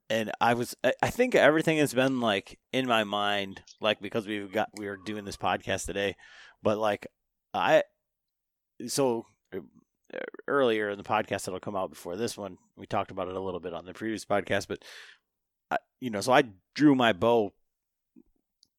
and 0.08 0.30
I 0.40 0.54
was 0.54 0.76
I 1.02 1.10
think 1.10 1.34
everything 1.34 1.78
has 1.78 1.94
been 1.94 2.20
like 2.20 2.58
in 2.72 2.86
my 2.86 3.04
mind, 3.04 3.62
like 3.80 4.00
because 4.00 4.26
we've 4.26 4.52
got 4.52 4.68
we 4.76 4.86
were 4.86 4.98
doing 4.98 5.24
this 5.24 5.36
podcast 5.36 5.86
today, 5.86 6.16
but 6.62 6.78
like 6.78 7.06
I 7.54 7.84
so 8.86 9.26
earlier 10.48 10.90
in 10.90 10.98
the 10.98 11.04
podcast 11.04 11.44
that'll 11.44 11.60
come 11.60 11.76
out 11.76 11.90
before 11.90 12.16
this 12.16 12.36
one. 12.36 12.58
We 12.76 12.86
talked 12.86 13.10
about 13.10 13.28
it 13.28 13.36
a 13.36 13.40
little 13.40 13.60
bit 13.60 13.74
on 13.74 13.84
the 13.84 13.94
previous 13.94 14.24
podcast, 14.24 14.66
but 14.68 14.84
I, 15.70 15.78
you 16.00 16.10
know, 16.10 16.20
so 16.20 16.32
I 16.32 16.44
drew 16.74 16.94
my 16.94 17.12
bow 17.12 17.52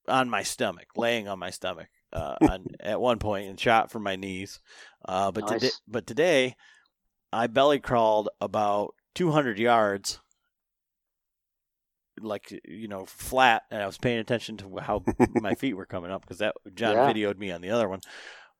on 0.07 0.29
my 0.29 0.43
stomach, 0.43 0.87
laying 0.97 1.27
on 1.27 1.39
my 1.39 1.49
stomach 1.49 1.87
uh, 2.11 2.35
on, 2.41 2.65
at 2.79 2.99
one 2.99 3.19
point, 3.19 3.47
and 3.47 3.59
shot 3.59 3.91
from 3.91 4.03
my 4.03 4.15
knees. 4.15 4.59
Uh, 5.05 5.31
but 5.31 5.49
nice. 5.49 5.59
today, 5.59 5.73
but 5.87 6.07
today, 6.07 6.55
I 7.33 7.47
belly 7.47 7.79
crawled 7.79 8.29
about 8.39 8.95
200 9.15 9.57
yards, 9.57 10.19
like 12.19 12.53
you 12.65 12.87
know, 12.87 13.05
flat, 13.05 13.63
and 13.71 13.81
I 13.81 13.85
was 13.85 13.97
paying 13.97 14.19
attention 14.19 14.57
to 14.57 14.77
how 14.77 15.03
my 15.35 15.55
feet 15.55 15.75
were 15.75 15.85
coming 15.85 16.11
up 16.11 16.21
because 16.21 16.39
that 16.39 16.55
John 16.75 16.95
yeah. 16.95 17.11
videoed 17.11 17.37
me 17.37 17.51
on 17.51 17.61
the 17.61 17.71
other 17.71 17.87
one. 17.87 18.01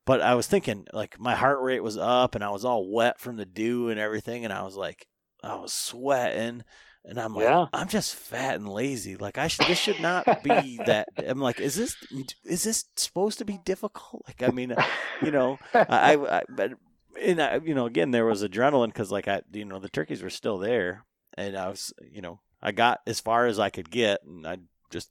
But 0.06 0.22
I 0.22 0.36
was 0.36 0.48
thinking, 0.48 0.88
like, 0.94 1.20
my 1.20 1.36
heart 1.36 1.62
rate 1.62 1.84
was 1.84 1.98
up 1.98 2.34
and 2.36 2.44
I 2.44 2.50
was 2.50 2.66
all 2.66 2.92
wet 2.92 3.20
from 3.20 3.38
the 3.38 3.46
dew 3.46 3.90
and 3.90 4.00
everything. 4.00 4.44
And 4.44 4.54
I 4.54 4.64
was 4.64 4.76
like, 4.76 5.06
I 5.44 5.56
was 5.56 5.74
sweating. 5.74 6.64
And 7.06 7.20
I'm 7.20 7.36
like, 7.36 7.46
yeah. 7.46 7.66
I'm 7.74 7.88
just 7.88 8.16
fat 8.16 8.56
and 8.56 8.68
lazy. 8.68 9.16
Like 9.16 9.38
I 9.38 9.48
should, 9.48 9.68
this 9.68 9.80
should 9.80 10.00
not 10.00 10.26
be 10.44 10.80
that. 10.86 11.10
I'm 11.18 11.40
like, 11.40 11.60
is 11.60 11.76
this, 11.76 11.96
is 12.46 12.64
this 12.64 12.86
supposed 12.96 13.40
to 13.40 13.46
be 13.46 13.60
difficult? 13.64 14.24
Like, 14.28 14.44
I 14.44 14.52
mean, 14.52 14.76
you 15.22 15.32
know, 15.32 15.58
I, 15.74 16.16
I, 16.16 16.44
but, 16.50 16.72
and 17.20 17.42
I, 17.42 17.60
you 17.64 17.74
know, 17.74 17.86
again, 17.86 18.12
there 18.12 18.26
was 18.26 18.44
adrenaline 18.44 18.88
because, 18.88 19.12
like, 19.12 19.28
I, 19.28 19.42
you 19.52 19.66
know, 19.66 19.80
the 19.80 19.90
turkeys 19.90 20.22
were 20.22 20.30
still 20.30 20.58
there, 20.58 21.06
and 21.36 21.58
I 21.58 21.70
was, 21.70 21.94
you 22.12 22.22
know, 22.22 22.40
I 22.62 22.72
got 22.72 23.02
as 23.08 23.20
far 23.20 23.46
as 23.48 23.60
I 23.60 23.70
could 23.70 23.90
get, 23.90 24.24
and 24.24 24.46
I 24.46 24.58
just, 24.90 25.10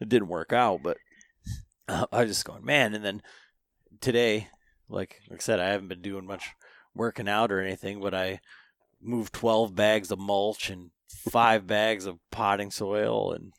it 0.00 0.08
didn't 0.08 0.28
work 0.28 0.52
out, 0.52 0.82
but 0.82 0.96
uh, 1.88 2.06
I 2.12 2.20
was 2.22 2.30
just 2.30 2.44
going, 2.44 2.64
man, 2.64 2.94
and 2.94 3.04
then 3.04 3.22
today, 4.00 4.48
like, 4.88 5.20
like 5.30 5.40
I 5.40 5.42
said, 5.42 5.60
I 5.60 5.68
haven't 5.68 5.88
been 5.88 6.02
doing 6.02 6.26
much 6.26 6.44
working 6.94 7.28
out 7.28 7.52
or 7.52 7.60
anything, 7.60 8.00
but 8.00 8.14
I 8.14 8.40
moved 9.00 9.32
12 9.32 9.74
bags 9.74 10.10
of 10.10 10.18
mulch 10.18 10.70
and 10.70 10.90
five 11.08 11.66
bags 11.66 12.06
of 12.06 12.18
potting 12.30 12.70
soil 12.70 13.32
and 13.32 13.52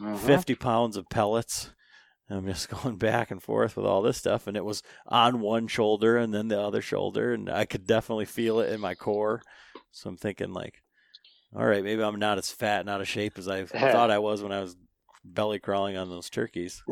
uh-huh. 0.00 0.16
50 0.16 0.54
pounds 0.54 0.96
of 0.96 1.08
pellets. 1.08 1.70
I'm 2.28 2.46
just 2.46 2.68
going 2.82 2.96
back 2.96 3.30
and 3.30 3.42
forth 3.42 3.76
with 3.76 3.86
all 3.86 4.02
this 4.02 4.16
stuff, 4.16 4.46
and 4.46 4.56
it 4.56 4.64
was 4.64 4.82
on 5.06 5.40
one 5.40 5.68
shoulder 5.68 6.16
and 6.16 6.34
then 6.34 6.48
the 6.48 6.60
other 6.60 6.82
shoulder, 6.82 7.32
and 7.32 7.48
I 7.48 7.64
could 7.64 7.86
definitely 7.86 8.24
feel 8.24 8.60
it 8.60 8.72
in 8.72 8.80
my 8.80 8.94
core. 8.94 9.42
So 9.92 10.10
I'm 10.10 10.16
thinking 10.16 10.52
like, 10.52 10.82
all 11.54 11.64
right, 11.64 11.84
maybe 11.84 12.02
I'm 12.02 12.18
not 12.18 12.38
as 12.38 12.50
fat 12.50 12.80
and 12.80 12.90
out 12.90 13.00
of 13.00 13.08
shape 13.08 13.38
as 13.38 13.48
I 13.48 13.64
thought 13.64 14.10
I 14.10 14.18
was 14.18 14.42
when 14.42 14.52
I 14.52 14.60
was 14.60 14.76
belly 15.24 15.58
crawling 15.58 15.96
on 15.96 16.08
those 16.08 16.28
turkeys. 16.30 16.82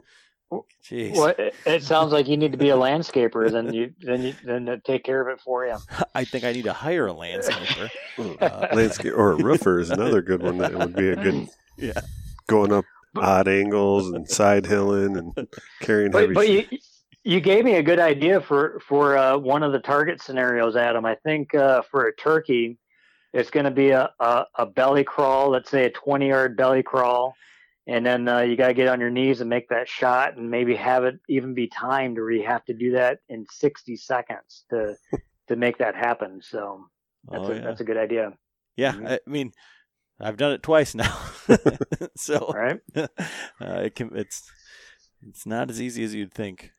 Jeez. 0.84 1.16
Well, 1.16 1.34
it, 1.36 1.54
it 1.66 1.82
sounds 1.82 2.12
like 2.12 2.28
you 2.28 2.36
need 2.36 2.52
to 2.52 2.58
be 2.58 2.70
a 2.70 2.76
landscaper, 2.76 3.50
then 3.50 3.72
you 3.74 3.92
then 4.00 4.22
you 4.22 4.34
then 4.44 4.66
to 4.66 4.78
take 4.78 5.02
care 5.02 5.20
of 5.20 5.26
it 5.26 5.40
for 5.40 5.66
you. 5.66 5.76
I 6.14 6.24
think 6.24 6.44
I 6.44 6.52
need 6.52 6.64
to 6.64 6.72
hire 6.72 7.08
a 7.08 7.14
landscaper. 7.14 7.90
Uh, 8.40 8.68
landscape 8.72 9.14
or 9.16 9.32
a 9.32 9.36
roofer 9.42 9.80
is 9.80 9.90
another 9.90 10.22
good 10.22 10.42
one 10.42 10.58
that 10.58 10.78
would 10.78 10.94
be 10.94 11.08
a 11.08 11.16
good 11.16 11.48
Yeah. 11.76 12.00
going 12.46 12.72
up 12.72 12.84
odd 13.16 13.48
angles 13.48 14.10
and 14.10 14.28
side 14.28 14.66
hilling 14.66 15.16
and 15.16 15.48
carrying 15.80 16.10
But, 16.10 16.22
heavy. 16.22 16.34
but 16.34 16.48
you 16.48 16.64
you 17.26 17.40
gave 17.40 17.64
me 17.64 17.76
a 17.76 17.82
good 17.82 18.00
idea 18.00 18.40
for 18.40 18.80
for 18.86 19.16
uh, 19.16 19.36
one 19.38 19.62
of 19.62 19.72
the 19.72 19.78
target 19.80 20.20
scenarios, 20.20 20.76
Adam. 20.76 21.04
I 21.06 21.14
think 21.16 21.54
uh, 21.54 21.82
for 21.90 22.06
a 22.06 22.14
turkey, 22.14 22.78
it's 23.32 23.50
going 23.50 23.64
to 23.64 23.70
be 23.70 23.90
a, 23.90 24.10
a 24.20 24.44
a 24.56 24.66
belly 24.66 25.04
crawl. 25.04 25.50
Let's 25.50 25.70
say 25.70 25.86
a 25.86 25.90
twenty 25.90 26.28
yard 26.28 26.56
belly 26.56 26.82
crawl, 26.82 27.34
and 27.86 28.04
then 28.04 28.28
uh, 28.28 28.40
you 28.40 28.56
got 28.56 28.68
to 28.68 28.74
get 28.74 28.88
on 28.88 29.00
your 29.00 29.10
knees 29.10 29.40
and 29.40 29.48
make 29.48 29.68
that 29.70 29.88
shot, 29.88 30.36
and 30.36 30.50
maybe 30.50 30.74
have 30.74 31.04
it 31.04 31.18
even 31.28 31.54
be 31.54 31.66
timed, 31.68 32.18
or 32.18 32.30
you 32.30 32.44
have 32.46 32.64
to 32.66 32.74
do 32.74 32.92
that 32.92 33.20
in 33.30 33.46
sixty 33.50 33.96
seconds 33.96 34.64
to 34.70 34.94
to 35.48 35.56
make 35.56 35.78
that 35.78 35.94
happen. 35.94 36.40
So 36.42 36.86
that's 37.30 37.44
oh, 37.48 37.52
a, 37.52 37.54
yeah. 37.54 37.60
that's 37.62 37.80
a 37.80 37.84
good 37.84 37.96
idea, 37.96 38.32
yeah, 38.76 38.92
Mhm. 38.92 39.12
I 39.26 39.30
mean, 39.30 39.52
I've 40.20 40.36
done 40.36 40.52
it 40.52 40.62
twice 40.62 40.94
now, 40.94 41.18
so 42.16 42.52
right? 42.54 42.80
uh, 42.96 43.08
it 43.60 43.94
can, 43.94 44.16
it's 44.16 44.50
it's 45.26 45.46
not 45.46 45.70
as 45.70 45.80
easy 45.80 46.04
as 46.04 46.14
you'd 46.14 46.34
think. 46.34 46.70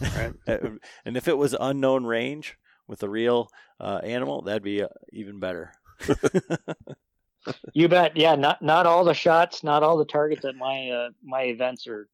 Right. 0.00 0.32
Uh, 0.46 0.58
and 1.04 1.16
if 1.16 1.28
it 1.28 1.38
was 1.38 1.54
unknown 1.58 2.04
range 2.04 2.56
with 2.88 3.02
a 3.02 3.08
real 3.08 3.48
uh, 3.80 4.00
animal, 4.02 4.42
that'd 4.42 4.62
be 4.62 4.82
uh, 4.82 4.88
even 5.12 5.38
better. 5.38 5.72
You 7.72 7.88
bet. 7.88 8.16
Yeah, 8.16 8.36
not 8.36 8.62
not 8.62 8.86
all 8.86 9.04
the 9.04 9.14
shots, 9.14 9.64
not 9.64 9.82
all 9.82 9.96
the 9.96 10.04
targets 10.04 10.44
at 10.44 10.54
my 10.54 10.90
uh, 10.90 11.08
my 11.22 11.42
events 11.42 11.86
are. 11.86 12.08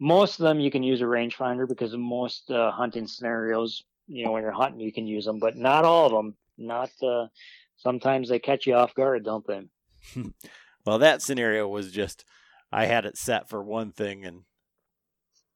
Most 0.00 0.38
of 0.38 0.44
them 0.44 0.60
you 0.60 0.70
can 0.70 0.82
use 0.82 1.00
a 1.00 1.04
rangefinder 1.04 1.66
because 1.66 1.96
most 1.96 2.50
uh, 2.50 2.70
hunting 2.70 3.06
scenarios, 3.06 3.82
you 4.06 4.24
know, 4.24 4.32
when 4.32 4.42
you're 4.42 4.52
hunting, 4.52 4.80
you 4.80 4.92
can 4.92 5.06
use 5.06 5.24
them, 5.24 5.38
but 5.40 5.56
not 5.56 5.84
all 5.84 6.06
of 6.06 6.12
them. 6.12 6.36
Not 6.56 6.90
uh, 7.02 7.26
sometimes 7.76 8.28
they 8.28 8.38
catch 8.38 8.66
you 8.66 8.74
off 8.74 8.94
guard, 8.94 9.24
don't 9.24 9.46
they? 9.46 9.62
well, 10.86 10.98
that 10.98 11.22
scenario 11.22 11.66
was 11.68 11.90
just 11.92 12.24
I 12.72 12.86
had 12.86 13.04
it 13.06 13.16
set 13.16 13.48
for 13.48 13.62
one 13.62 13.92
thing, 13.92 14.24
and 14.24 14.42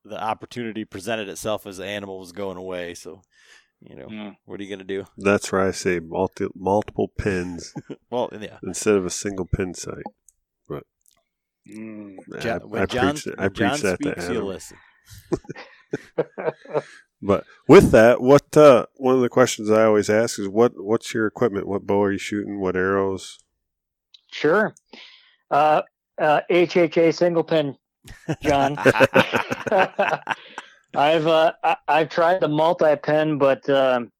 the 0.04 0.20
opportunity 0.22 0.84
presented 0.84 1.28
itself 1.28 1.66
as 1.66 1.76
the 1.76 1.86
animal 1.86 2.18
was 2.18 2.32
going 2.32 2.56
away. 2.56 2.94
So, 2.94 3.22
you 3.80 3.94
know, 3.96 4.06
Mm. 4.08 4.36
what 4.44 4.58
are 4.60 4.62
you 4.64 4.70
gonna 4.70 4.84
do? 4.84 5.04
That's 5.18 5.52
where 5.52 5.60
I 5.60 5.70
say 5.72 6.00
multi, 6.00 6.46
multiple 6.54 7.08
pins 7.18 7.72
Well, 8.10 8.30
yeah. 8.40 8.58
instead 8.64 8.94
of 8.96 9.04
a 9.06 9.10
single 9.10 9.46
pin 9.46 9.74
sight. 9.74 10.04
Mm. 11.70 12.16
I, 12.34 12.38
John, 12.40 12.60
I 12.62 12.64
when 12.64 12.86
John, 12.88 13.12
preach, 13.14 13.26
it- 13.28 13.34
I 13.38 13.42
when 13.44 13.54
John 13.54 13.70
preach 13.70 13.82
that 13.82 14.00
to 14.00 14.08
you 14.08 14.14
Adam. 14.38 14.44
listen. 14.46 14.76
But 17.24 17.44
with 17.68 17.92
that, 17.92 18.20
what 18.20 18.56
uh, 18.56 18.86
one 18.96 19.14
of 19.14 19.20
the 19.20 19.28
questions 19.28 19.70
I 19.70 19.84
always 19.84 20.10
ask 20.10 20.40
is 20.40 20.48
what 20.48 20.72
what's 20.76 21.14
your 21.14 21.24
equipment? 21.28 21.68
What 21.68 21.86
bow 21.86 22.02
are 22.02 22.10
you 22.12 22.18
shooting? 22.18 22.58
What 22.60 22.74
arrows? 22.74 23.38
Sure. 24.32 24.74
Uh, 25.50 25.82
uh, 26.18 26.40
HHA 26.50 27.14
single 27.14 27.44
pin, 27.44 27.76
John. 28.42 28.76
I've 30.94 31.26
uh, 31.26 31.52
I, 31.62 31.76
I've 31.88 32.09
tried 32.09 32.40
the 32.40 32.48
multi 32.48 32.96
pin, 32.96 33.38
but 33.38 33.68
um, 33.70 34.10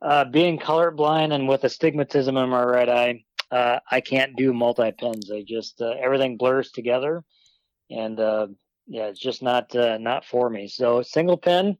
uh, 0.00 0.24
being 0.24 0.58
colorblind 0.58 1.32
and 1.32 1.48
with 1.48 1.64
astigmatism 1.64 2.36
in 2.36 2.48
my 2.48 2.64
right 2.64 2.88
eye, 2.88 3.24
uh, 3.50 3.78
I 3.90 4.00
can't 4.00 4.36
do 4.36 4.52
multi 4.52 4.92
pins. 4.92 5.30
I 5.30 5.42
just 5.46 5.80
uh, 5.80 5.94
everything 6.00 6.36
blurs 6.36 6.70
together, 6.72 7.22
and 7.90 8.18
uh, 8.18 8.48
yeah, 8.86 9.06
it's 9.06 9.20
just 9.20 9.42
not 9.42 9.74
uh, 9.74 9.98
not 9.98 10.24
for 10.24 10.50
me. 10.50 10.68
So 10.68 11.02
single 11.02 11.36
pin. 11.36 11.76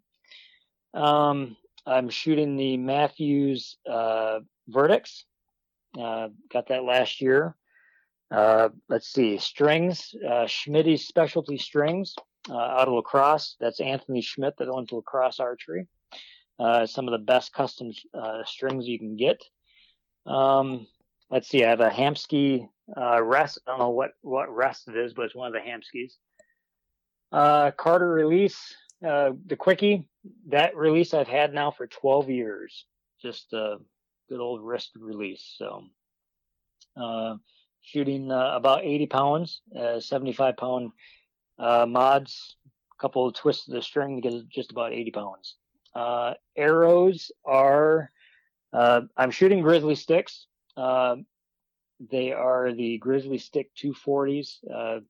Um, 0.95 1.57
I'm 1.87 2.11
shooting 2.11 2.57
the 2.57 2.77
Mathews 2.77 3.77
uh, 3.91 4.41
Vertix. 4.71 5.23
Uh, 5.99 6.29
got 6.53 6.69
that 6.69 6.85
last 6.85 7.21
year. 7.21 7.57
Uh, 8.33 8.71
let's 8.89 9.13
see, 9.13 9.37
strings, 9.37 10.15
uh, 10.27 10.47
Schmitty's 10.47 11.07
Specialty 11.07 11.59
Strings 11.59 12.15
uh, 12.49 12.57
out 12.57 12.89
of 12.89 12.95
La 12.95 13.03
Crosse. 13.03 13.57
That's 13.61 13.79
Anthony 13.79 14.23
Schmidt 14.23 14.57
that 14.57 14.71
owns 14.71 14.91
La 14.91 15.03
Crosse 15.03 15.39
archery. 15.39 15.87
Uh, 16.59 16.87
some 16.87 17.07
of 17.07 17.13
the 17.13 17.19
best 17.19 17.53
custom 17.53 17.93
uh, 18.15 18.43
strings 18.47 18.89
you 18.89 18.99
can 18.99 19.17
get. 19.17 19.43
Um, 20.25 20.87
let's 21.31 21.49
see, 21.49 21.63
I 21.63 21.69
have 21.69 21.81
a 21.81 21.91
Hamskea 21.91 22.67
uh, 22.97 23.23
rest. 23.23 23.59
I 23.67 23.73
don't 23.73 23.81
know 23.81 23.91
what, 23.91 24.13
what 24.23 24.55
rest 24.55 24.89
it 24.89 24.97
is, 24.97 25.13
but 25.13 25.27
it's 25.27 25.35
one 25.35 25.49
of 25.49 25.53
the 25.53 25.69
Hamskeas. 25.69 26.13
Uh, 27.33 27.71
Carter 27.73 28.11
release, 28.11 28.75
the 29.03 29.57
quickie. 29.59 30.07
That 30.49 30.75
release 30.75 31.13
I've 31.13 31.29
had 31.29 31.53
now 31.53 31.71
for 31.71 31.87
12 31.87 32.31
years. 32.31 32.87
Just 33.21 33.53
a 33.53 33.77
good 34.31 34.41
old 34.41 34.63
wrist 34.63 34.93
release. 34.99 35.55
So, 35.59 35.85
shooting 37.83 38.31
uh, 38.31 38.53
about 38.55 38.85
80 38.85 39.07
pounds, 39.07 39.61
uh, 39.79 40.01
75 40.01 40.57
pound 40.57 40.93
uh, 41.59 41.87
mods, 41.87 42.57
a 42.67 43.01
couple 43.01 43.27
of 43.27 43.35
twists 43.35 43.69
of 43.69 43.75
the 43.75 43.83
string 43.83 44.21
to 44.21 44.29
get 44.29 44.49
just 44.49 44.71
about 44.71 44.93
80 44.93 45.11
pounds. 45.11 45.57
Uh, 45.95 46.35
arrows 46.57 47.31
are, 47.45 48.11
uh, 48.73 49.03
I'm 49.17 49.31
shooting 49.31 49.63
Grizzly 49.63 49.95
Stiks. 49.95 50.47
Uh, 50.77 51.17
they 52.11 52.33
are 52.33 52.73
the 52.73 52.99
Grizzly 52.99 53.39
Stik 53.39 53.71
240s. 53.77 54.59
Uh, 54.73 55.01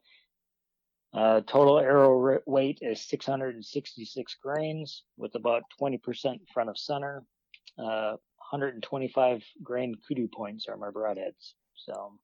uh, 1.15 1.43
total 1.47 1.79
arrow 1.79 2.41
weight 2.47 2.79
is 2.81 3.03
666 3.03 4.37
grains 4.43 5.03
with 5.17 5.35
about 5.35 5.63
20% 5.81 6.01
front 6.53 6.71
of 6.71 6.79
center. 6.79 7.23
Uh, 7.79 8.17
125 8.51 9.45
grain 9.63 9.95
kudu 10.07 10.29
points 10.29 10.67
are 10.69 10.77
my 10.77 10.91
broadheads. 10.91 11.55
So, 11.75 12.19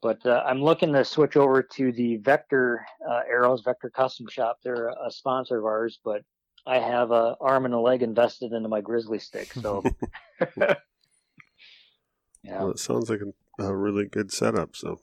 but 0.00 0.24
uh, 0.24 0.42
I'm 0.46 0.62
looking 0.62 0.92
to 0.92 1.04
switch 1.04 1.36
over 1.36 1.62
to 1.62 1.92
the 1.92 2.16
Vector 2.16 2.86
uh, 3.08 3.20
arrows, 3.28 3.62
Vector 3.62 3.90
Custom 3.90 4.28
Shop. 4.28 4.58
They're 4.62 4.88
a 4.88 5.10
sponsor 5.10 5.58
of 5.58 5.64
ours, 5.64 5.98
but 6.04 6.22
I 6.66 6.78
have 6.78 7.10
a 7.10 7.36
arm 7.40 7.64
and 7.64 7.74
a 7.74 7.80
leg 7.80 8.02
invested 8.02 8.52
into 8.52 8.68
my 8.68 8.80
Grizzly 8.80 9.18
Stik. 9.18 9.52
So, 9.54 9.82
yeah. 10.56 10.76
Well, 12.44 12.70
it 12.70 12.78
sounds 12.78 13.10
like 13.10 13.20
a, 13.20 13.64
a 13.64 13.74
really 13.74 14.06
good 14.06 14.30
setup. 14.30 14.76
So 14.76 15.00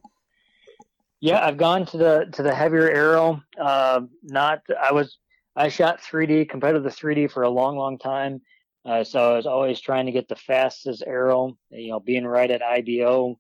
Yeah, 1.19 1.45
I've 1.45 1.57
gone 1.57 1.85
to 1.88 1.97
the 1.97 2.30
to 2.34 2.43
the 2.43 2.53
heavier 2.53 2.89
arrow. 2.89 3.41
Uh, 3.59 4.01
not 4.23 4.61
I 4.80 4.93
was 4.93 5.17
I 5.55 5.69
shot 5.69 6.01
3D 6.01 6.49
competitive 6.49 6.95
3D 6.95 7.31
for 7.31 7.43
a 7.43 7.49
long, 7.49 7.77
long 7.77 7.97
time. 7.97 8.41
Uh, 8.85 9.03
so 9.03 9.34
I 9.34 9.35
was 9.35 9.47
always 9.47 9.81
trying 9.81 10.05
to 10.05 10.11
get 10.11 10.27
the 10.27 10.35
fastest 10.35 11.03
arrow. 11.05 11.57
You 11.72 11.89
know, 11.89 11.99
being 11.99 12.26
right 12.26 12.51
at 12.51 12.61
IBO, 12.61 13.39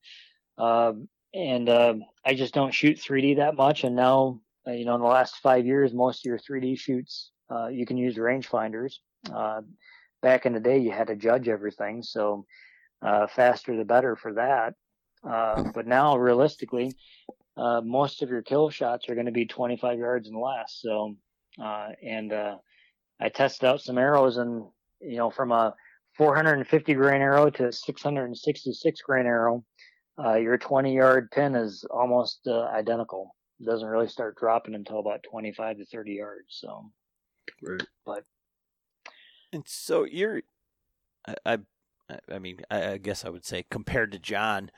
um, 0.57 1.07
and 1.35 1.69
uh, 1.69 1.95
I 2.25 2.33
just 2.33 2.53
don't 2.53 2.73
shoot 2.73 2.97
3D 2.97 3.37
that 3.37 3.55
much. 3.55 3.83
And 3.83 3.95
now, 3.95 4.39
uh, 4.67 4.71
you 4.71 4.85
know, 4.85 4.95
in 4.95 5.01
the 5.01 5.07
last 5.07 5.35
five 5.37 5.65
years, 5.65 5.93
most 5.93 6.25
of 6.25 6.29
your 6.29 6.39
3D 6.39 6.79
shoots 6.79 7.31
uh, 7.49 7.67
you 7.67 7.85
can 7.85 7.97
use 7.97 8.15
rangefinders. 8.15 8.95
Uh, 9.31 9.61
back 10.21 10.45
in 10.45 10.53
the 10.53 10.59
day, 10.59 10.77
you 10.77 10.91
had 10.91 11.07
to 11.07 11.15
judge 11.15 11.47
everything, 11.47 12.01
so 12.01 12.45
uh, 13.01 13.27
faster 13.27 13.75
the 13.75 13.85
better 13.85 14.15
for 14.15 14.33
that. 14.33 14.73
Uh, 15.27 15.63
but 15.73 15.87
now, 15.87 16.17
realistically, 16.17 16.93
uh, 17.57 17.81
most 17.81 18.21
of 18.21 18.29
your 18.29 18.41
kill 18.41 18.69
shots 18.69 19.09
are 19.09 19.15
going 19.15 19.25
to 19.25 19.31
be 19.31 19.45
25 19.45 19.97
yards 19.97 20.27
and 20.27 20.39
less. 20.39 20.79
So, 20.81 21.15
uh, 21.61 21.89
and 22.03 22.33
uh, 22.33 22.55
I 23.19 23.29
tested 23.29 23.67
out 23.67 23.81
some 23.81 23.97
arrows, 23.97 24.37
and 24.37 24.65
you 25.01 25.17
know, 25.17 25.29
from 25.29 25.51
a 25.51 25.73
450 26.17 26.93
grain 26.93 27.21
arrow 27.21 27.49
to 27.51 27.71
666 27.71 29.01
grain 29.01 29.25
arrow, 29.25 29.63
uh, 30.23 30.35
your 30.35 30.57
20 30.57 30.95
yard 30.95 31.31
pin 31.31 31.55
is 31.55 31.85
almost 31.89 32.41
uh, 32.47 32.65
identical. 32.65 33.35
It 33.59 33.65
doesn't 33.65 33.87
really 33.87 34.07
start 34.07 34.37
dropping 34.37 34.75
until 34.75 34.99
about 34.99 35.23
25 35.29 35.77
to 35.77 35.85
30 35.85 36.13
yards. 36.13 36.47
So, 36.49 36.91
right. 37.61 37.83
but 38.05 38.23
And 39.53 39.63
so 39.65 40.03
you're, 40.03 40.41
I, 41.27 41.35
I, 41.45 41.59
I 42.31 42.39
mean, 42.39 42.59
I, 42.69 42.91
I 42.91 42.97
guess 42.97 43.25
I 43.25 43.29
would 43.29 43.45
say 43.45 43.65
compared 43.69 44.11
to 44.11 44.19
John, 44.19 44.71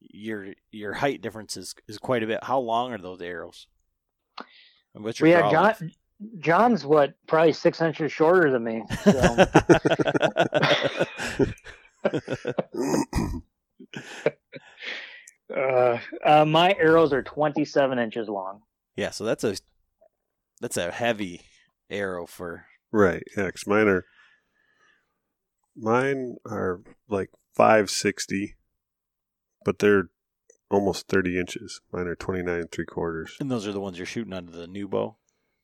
your 0.00 0.54
your 0.70 0.92
height 0.94 1.22
difference 1.22 1.56
is, 1.56 1.74
is 1.88 1.98
quite 1.98 2.22
a 2.22 2.26
bit. 2.26 2.44
How 2.44 2.58
long 2.58 2.92
are 2.92 2.98
those 2.98 3.22
arrows? 3.22 3.66
And 4.94 5.02
what's 5.02 5.18
your 5.18 5.30
well, 5.30 5.44
yeah, 5.44 5.50
John. 5.50 5.64
length? 5.64 5.82
John's 6.38 6.86
what 6.86 7.14
probably 7.26 7.52
six 7.52 7.80
inches 7.80 8.12
shorter 8.12 8.50
than 8.50 8.64
me. 8.64 8.82
So, 9.02 9.46
uh, 15.54 15.98
uh, 16.24 16.44
my 16.44 16.74
arrows 16.78 17.12
are 17.12 17.22
27 17.22 17.98
inches 17.98 18.28
long. 18.28 18.62
yeah, 18.96 19.10
so 19.10 19.24
that's 19.24 19.44
a 19.44 19.56
that's 20.60 20.76
a 20.76 20.90
heavy 20.90 21.42
arrow 21.90 22.26
for 22.26 22.66
Right. 22.92 23.22
Yeah, 23.36 23.50
'cause 23.50 23.66
mine 23.66 23.88
are 23.88 24.04
mine 25.76 26.36
are 26.46 26.80
like 27.08 27.30
five 27.54 27.90
sixty, 27.90 28.54
but 29.64 29.80
they're 29.80 30.10
almost 30.70 31.08
thirty 31.08 31.38
inches. 31.38 31.80
Mine 31.92 32.06
are 32.06 32.14
twenty 32.14 32.42
nine 32.42 32.60
and 32.60 32.70
three 32.72 32.86
quarters. 32.86 33.36
and 33.40 33.50
those 33.50 33.66
are 33.66 33.72
the 33.72 33.80
ones 33.80 33.98
you're 33.98 34.06
shooting 34.06 34.32
under 34.32 34.52
the 34.52 34.66
new 34.68 34.86
bow. 34.88 35.16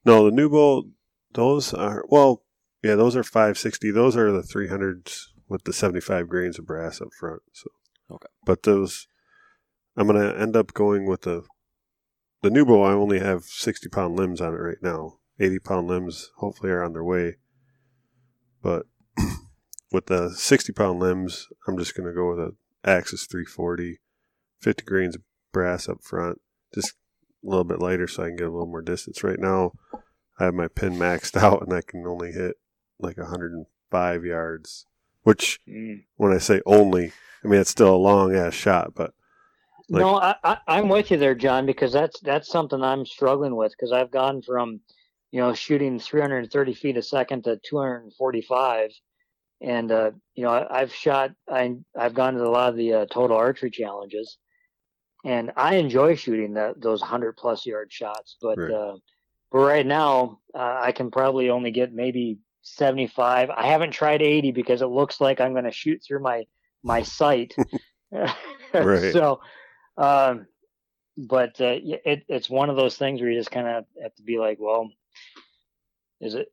No, 0.04 0.24
the 0.24 0.30
new 0.34 0.48
bow, 0.50 0.84
those 1.32 1.72
are 1.72 2.04
well, 2.08 2.42
yeah, 2.82 2.96
those 2.96 3.14
are 3.16 3.22
five 3.22 3.56
sixty. 3.56 3.90
Those 3.92 4.16
are 4.16 4.32
the 4.32 4.42
three 4.42 4.68
hundreds 4.68 5.32
with 5.48 5.62
the 5.64 5.72
seventy 5.72 6.00
five 6.00 6.28
grains 6.28 6.58
of 6.58 6.66
brass 6.66 7.00
up 7.00 7.08
front. 7.18 7.42
So, 7.52 7.70
Okay. 8.10 8.26
but 8.44 8.62
those, 8.64 9.06
I'm 9.96 10.06
gonna 10.06 10.34
end 10.34 10.56
up 10.56 10.74
going 10.74 11.06
with 11.06 11.22
the 11.22 11.44
the 12.42 12.50
new 12.50 12.64
bow. 12.64 12.82
I 12.82 12.92
only 12.92 13.20
have 13.20 13.44
sixty 13.44 13.88
pound 13.88 14.16
limbs 14.16 14.40
on 14.40 14.54
it 14.54 14.58
right 14.58 14.82
now. 14.82 15.18
Eighty 15.38 15.58
pound 15.58 15.86
limbs 15.88 16.30
hopefully 16.38 16.72
are 16.72 16.82
on 16.82 16.92
their 16.92 17.04
way, 17.04 17.36
but 18.62 18.86
with 19.92 20.06
the 20.06 20.30
sixty 20.30 20.72
pound 20.72 20.98
limbs, 20.98 21.48
I'm 21.68 21.78
just 21.78 21.94
gonna 21.94 22.12
go 22.12 22.30
with 22.30 22.38
a 22.38 22.54
Axis 22.84 23.26
340, 23.26 24.00
50 24.60 24.84
grains 24.84 25.16
of 25.16 25.22
brass 25.52 25.88
up 25.88 26.02
front, 26.02 26.40
just 26.74 26.94
a 27.44 27.48
little 27.48 27.64
bit 27.64 27.80
lighter 27.80 28.06
so 28.06 28.22
I 28.22 28.28
can 28.28 28.36
get 28.36 28.46
a 28.46 28.50
little 28.50 28.66
more 28.66 28.82
distance. 28.82 29.22
Right 29.22 29.38
now, 29.38 29.72
I 30.38 30.44
have 30.44 30.54
my 30.54 30.68
pin 30.68 30.94
maxed 30.94 31.36
out 31.42 31.62
and 31.62 31.72
I 31.72 31.82
can 31.82 32.06
only 32.06 32.32
hit 32.32 32.56
like 32.98 33.18
105 33.18 34.24
yards, 34.24 34.86
which 35.22 35.60
Mm. 35.68 36.04
when 36.16 36.32
I 36.32 36.38
say 36.38 36.60
only, 36.66 37.12
I 37.44 37.48
mean 37.48 37.60
it's 37.60 37.70
still 37.70 37.94
a 37.94 37.96
long 37.96 38.34
ass 38.34 38.54
shot, 38.54 38.94
but 38.94 39.12
Like- 39.88 40.02
no, 40.02 40.16
I, 40.16 40.34
I, 40.44 40.58
I'm 40.68 40.88
with 40.88 41.10
you 41.10 41.16
there, 41.16 41.34
John, 41.34 41.66
because 41.66 41.92
that's 41.92 42.20
that's 42.20 42.48
something 42.48 42.82
I'm 42.82 43.04
struggling 43.04 43.56
with 43.56 43.72
because 43.72 43.92
I've 43.92 44.10
gone 44.10 44.40
from, 44.42 44.80
you 45.32 45.40
know, 45.40 45.52
shooting 45.52 45.98
330 45.98 46.74
feet 46.74 46.96
a 46.96 47.02
second 47.02 47.44
to 47.44 47.56
245, 47.64 48.90
and 49.62 49.90
uh, 49.90 50.10
you 50.34 50.44
know, 50.44 50.50
I, 50.50 50.80
I've 50.80 50.94
shot, 50.94 51.32
I 51.48 51.76
I've 51.98 52.14
gone 52.14 52.34
to 52.34 52.44
a 52.44 52.48
lot 52.48 52.68
of 52.70 52.76
the 52.76 52.92
uh, 52.94 53.06
total 53.10 53.36
archery 53.36 53.70
challenges, 53.70 54.38
and 55.24 55.50
I 55.56 55.74
enjoy 55.76 56.14
shooting 56.14 56.54
that 56.54 56.80
those 56.80 57.00
100 57.00 57.36
plus 57.36 57.66
yard 57.66 57.92
shots, 57.92 58.36
but 58.40 58.58
Right. 58.58 58.70
uh, 58.72 58.96
but 59.50 59.58
right 59.58 59.86
now 59.86 60.38
uh, 60.54 60.78
I 60.82 60.92
can 60.92 61.10
probably 61.10 61.50
only 61.50 61.72
get 61.72 61.92
maybe 61.92 62.38
75. 62.62 63.50
I 63.50 63.66
haven't 63.66 63.92
tried 63.92 64.22
80 64.22 64.52
because 64.52 64.82
it 64.82 64.86
looks 64.86 65.20
like 65.20 65.40
I'm 65.40 65.52
going 65.52 65.64
to 65.64 65.72
shoot 65.72 66.02
through 66.06 66.20
my 66.20 66.46
my 66.82 67.02
sight. 67.18 67.54
Right. 68.72 69.12
So, 69.12 69.40
um, 69.96 70.46
but 71.16 71.60
uh, 71.60 71.78
it, 71.82 72.22
it's 72.28 72.48
one 72.48 72.70
of 72.70 72.76
those 72.76 72.96
things 72.96 73.20
where 73.20 73.28
you 73.28 73.36
just 73.36 73.50
kind 73.50 73.66
of 73.66 73.84
have 74.00 74.14
to 74.14 74.22
be 74.22 74.38
like, 74.38 74.58
well, 74.60 74.88
is 76.20 76.34
it 76.34 76.52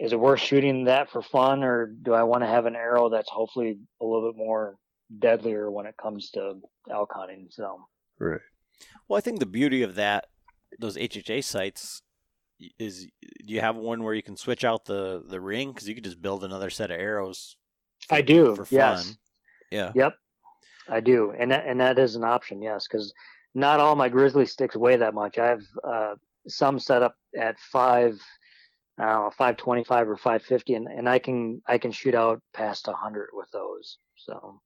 is 0.00 0.12
it 0.12 0.20
worth 0.20 0.40
shooting 0.40 0.84
that 0.84 1.10
for 1.10 1.22
fun, 1.22 1.62
or 1.62 1.86
do 1.86 2.12
I 2.12 2.24
want 2.24 2.42
to 2.42 2.48
have 2.48 2.66
an 2.66 2.76
arrow 2.76 3.08
that's 3.08 3.30
hopefully 3.30 3.78
a 4.00 4.04
little 4.04 4.30
bit 4.30 4.36
more 4.36 4.76
deadlier 5.18 5.70
when 5.70 5.86
it 5.86 5.96
comes 5.96 6.30
to 6.32 6.60
elk 6.90 7.12
hunting? 7.14 7.46
So, 7.50 7.86
right. 8.18 8.40
Well, 9.08 9.16
I 9.16 9.20
think 9.20 9.38
the 9.38 9.46
beauty 9.46 9.82
of 9.82 9.94
that, 9.94 10.26
those 10.78 10.96
HHA 10.96 11.44
sights, 11.44 12.02
is 12.78 13.06
do 13.46 13.52
you 13.52 13.60
have 13.60 13.76
one 13.76 14.02
where 14.02 14.14
you 14.14 14.22
can 14.22 14.36
switch 14.36 14.64
out 14.64 14.84
the 14.84 15.22
the 15.26 15.40
ring 15.40 15.72
because 15.72 15.88
you 15.88 15.94
could 15.94 16.04
just 16.04 16.22
build 16.22 16.44
another 16.44 16.70
set 16.70 16.90
of 16.90 17.00
arrows. 17.00 17.56
I 18.10 18.22
do, 18.22 18.54
for 18.54 18.64
fun. 18.64 18.76
yes. 18.76 19.16
Yeah. 19.70 19.92
Yep, 19.94 20.14
I 20.88 21.00
do, 21.00 21.32
and 21.36 21.50
that, 21.50 21.66
and 21.66 21.80
that 21.80 21.98
is 21.98 22.16
an 22.16 22.24
option, 22.24 22.62
yes, 22.62 22.86
because 22.86 23.12
not 23.54 23.80
all 23.80 23.96
my 23.96 24.08
Grizzly 24.08 24.44
Stiks 24.44 24.76
weigh 24.76 24.96
that 24.96 25.14
much. 25.14 25.38
I 25.38 25.48
have 25.48 25.62
uh, 25.82 26.14
some 26.46 26.78
set 26.78 27.02
up 27.02 27.16
at 27.36 27.58
five, 27.58 28.20
I 28.98 29.06
don't 29.06 29.24
know, 29.24 29.30
five 29.36 29.56
twenty-five 29.56 30.08
or 30.08 30.16
five 30.16 30.42
fifty, 30.42 30.74
and, 30.74 30.86
and 30.86 31.08
I 31.08 31.18
can 31.18 31.62
I 31.66 31.78
can 31.78 31.92
shoot 31.92 32.14
out 32.14 32.40
past 32.52 32.86
hundred 32.86 33.30
with 33.32 33.50
those. 33.52 33.98
So 34.16 34.60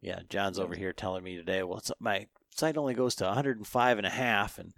Yeah, 0.00 0.20
John's 0.28 0.58
over 0.58 0.74
here 0.74 0.92
telling 0.92 1.24
me 1.24 1.36
today, 1.36 1.62
well, 1.62 1.78
it's, 1.78 1.92
my 2.00 2.26
sight 2.50 2.76
only 2.76 2.94
goes 2.94 3.14
to 3.16 3.24
105 3.24 3.98
and 3.98 4.06
a 4.06 4.10
half, 4.10 4.58
and 4.58 4.72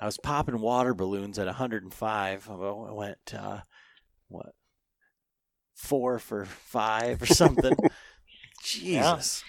I 0.00 0.06
was 0.06 0.18
popping 0.18 0.60
water 0.60 0.94
balloons 0.94 1.38
at 1.38 1.46
105. 1.46 2.50
I 2.50 2.54
went, 2.54 3.34
uh, 3.36 3.60
what, 4.28 4.54
four 5.74 6.18
for 6.18 6.44
five 6.44 7.22
or 7.22 7.26
something? 7.26 7.76
Jesus. 8.62 9.44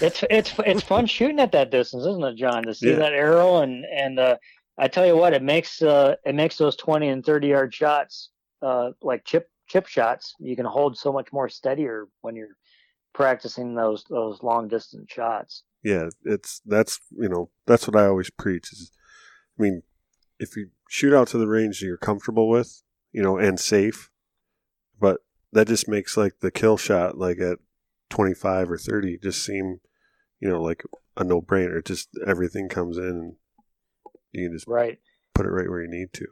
it's 0.00 0.24
it's 0.28 0.52
it's 0.66 0.82
fun 0.82 1.06
shooting 1.16 1.40
at 1.40 1.52
that 1.52 1.70
distance, 1.70 2.04
isn't 2.04 2.24
it, 2.24 2.36
John? 2.36 2.64
To 2.64 2.74
see 2.74 2.90
Yeah. 2.90 2.96
that 2.96 3.12
arrow 3.12 3.58
and 3.58 3.84
and 3.84 4.18
uh, 4.18 4.36
I 4.76 4.88
tell 4.88 5.06
you 5.06 5.16
what, 5.16 5.32
it 5.32 5.42
makes 5.42 5.80
uh, 5.82 6.16
it 6.24 6.34
makes 6.34 6.56
those 6.56 6.76
twenty 6.76 7.08
and 7.08 7.24
thirty 7.24 7.48
yard 7.48 7.72
shots 7.74 8.30
uh, 8.62 8.90
like 9.02 9.24
chip 9.24 9.48
chip 9.68 9.86
shots. 9.86 10.34
You 10.38 10.56
can 10.56 10.66
hold 10.66 10.98
so 10.98 11.12
much 11.12 11.32
more 11.32 11.48
steadier 11.48 12.06
when 12.22 12.36
you're 12.36 12.56
practicing 13.14 13.74
those 13.74 14.04
those 14.10 14.42
long 14.42 14.68
distance 14.68 15.10
shots. 15.10 15.62
Yeah, 15.82 16.08
it's 16.24 16.60
that's 16.66 16.98
you 17.10 17.28
know 17.28 17.50
that's 17.66 17.86
what 17.86 17.96
I 17.96 18.06
always 18.06 18.30
preach. 18.30 18.72
Is, 18.72 18.90
I 19.58 19.62
mean, 19.62 19.82
if 20.38 20.56
you 20.56 20.70
shoot 20.88 21.14
out 21.14 21.28
to 21.28 21.38
the 21.38 21.48
range 21.48 21.80
that 21.80 21.86
you're 21.86 21.96
comfortable 21.96 22.48
with, 22.48 22.82
you 23.12 23.22
know, 23.22 23.38
and 23.38 23.58
safe, 23.58 24.10
but 25.00 25.20
that 25.52 25.66
just 25.68 25.88
makes 25.88 26.16
like 26.16 26.40
the 26.40 26.50
kill 26.50 26.76
shot 26.76 27.18
like 27.18 27.38
at 27.40 27.58
25 28.10 28.70
or 28.70 28.78
30 28.78 29.18
just 29.18 29.44
seem, 29.44 29.80
you 30.40 30.48
know, 30.48 30.62
like 30.62 30.84
a 31.16 31.24
no 31.24 31.40
brainer. 31.40 31.84
Just 31.84 32.08
everything 32.26 32.68
comes 32.68 32.96
in 32.98 33.04
and 33.04 33.36
you 34.32 34.48
can 34.48 34.56
just 34.56 34.68
Right. 34.68 34.98
put 35.34 35.46
it 35.46 35.50
right 35.50 35.68
where 35.68 35.82
you 35.82 35.90
need 35.90 36.12
to. 36.14 36.26